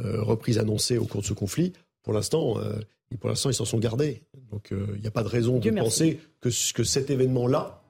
euh, 0.00 0.22
reprise 0.22 0.58
annoncée 0.58 0.98
au 0.98 1.04
cours 1.04 1.20
de 1.20 1.26
ce 1.26 1.34
conflit, 1.34 1.72
pour 2.02 2.12
l'instant, 2.12 2.58
euh, 2.58 2.78
pour 3.20 3.28
l'instant, 3.28 3.50
ils 3.50 3.54
s'en 3.54 3.66
sont 3.66 3.78
gardés. 3.78 4.22
Donc, 4.50 4.72
euh, 4.72 4.86
il 4.94 5.00
n'y 5.00 5.06
a 5.06 5.10
pas 5.10 5.22
de 5.22 5.28
raison 5.28 5.58
de 5.58 5.70
penser 5.70 6.18
que, 6.40 6.48
que 6.72 6.82
cet 6.82 7.10
événement-là, 7.10 7.82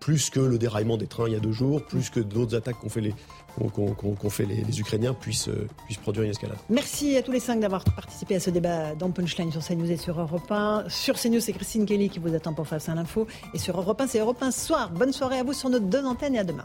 plus 0.00 0.30
que 0.30 0.40
le 0.40 0.56
déraillement 0.56 0.96
des 0.96 1.06
trains 1.06 1.28
il 1.28 1.34
y 1.34 1.36
a 1.36 1.40
deux 1.40 1.52
jours, 1.52 1.84
plus 1.84 2.08
que 2.08 2.20
d'autres 2.20 2.56
attaques 2.56 2.78
qu'ont 2.80 2.88
fait 2.88 3.02
les, 3.02 3.14
qu'ont 3.58 4.30
fait 4.30 4.46
les, 4.46 4.80
Ukrainiens 4.80 5.12
puissent, 5.12 5.50
puissent, 5.84 5.98
produire 5.98 6.24
une 6.24 6.30
escalade. 6.30 6.56
Merci 6.70 7.18
à 7.18 7.22
tous 7.22 7.32
les 7.32 7.40
cinq 7.40 7.60
d'avoir 7.60 7.84
participé 7.84 8.36
à 8.36 8.40
ce 8.40 8.48
débat 8.48 8.94
dans 8.94 9.10
Punchline 9.10 9.52
sur 9.52 9.62
CNews 9.62 9.90
et 9.90 9.98
sur 9.98 10.18
Europe 10.18 10.50
1. 10.50 10.86
Sur 10.88 11.16
CNews, 11.20 11.40
c'est 11.40 11.52
Christine 11.52 11.84
Kelly 11.84 12.08
qui 12.08 12.18
vous 12.18 12.34
attend 12.34 12.54
pour 12.54 12.66
Face 12.66 12.88
à 12.88 12.94
l'info. 12.94 13.26
Et 13.52 13.58
sur 13.58 13.78
Europe 13.78 14.00
1, 14.00 14.06
c'est 14.06 14.20
Europe 14.20 14.42
1 14.42 14.50
soir. 14.52 14.90
Bonne 14.90 15.12
soirée 15.12 15.38
à 15.38 15.42
vous 15.44 15.52
sur 15.52 15.68
nos 15.68 15.80
deux 15.80 16.04
antennes 16.04 16.34
et 16.34 16.38
à 16.38 16.44
demain. 16.44 16.64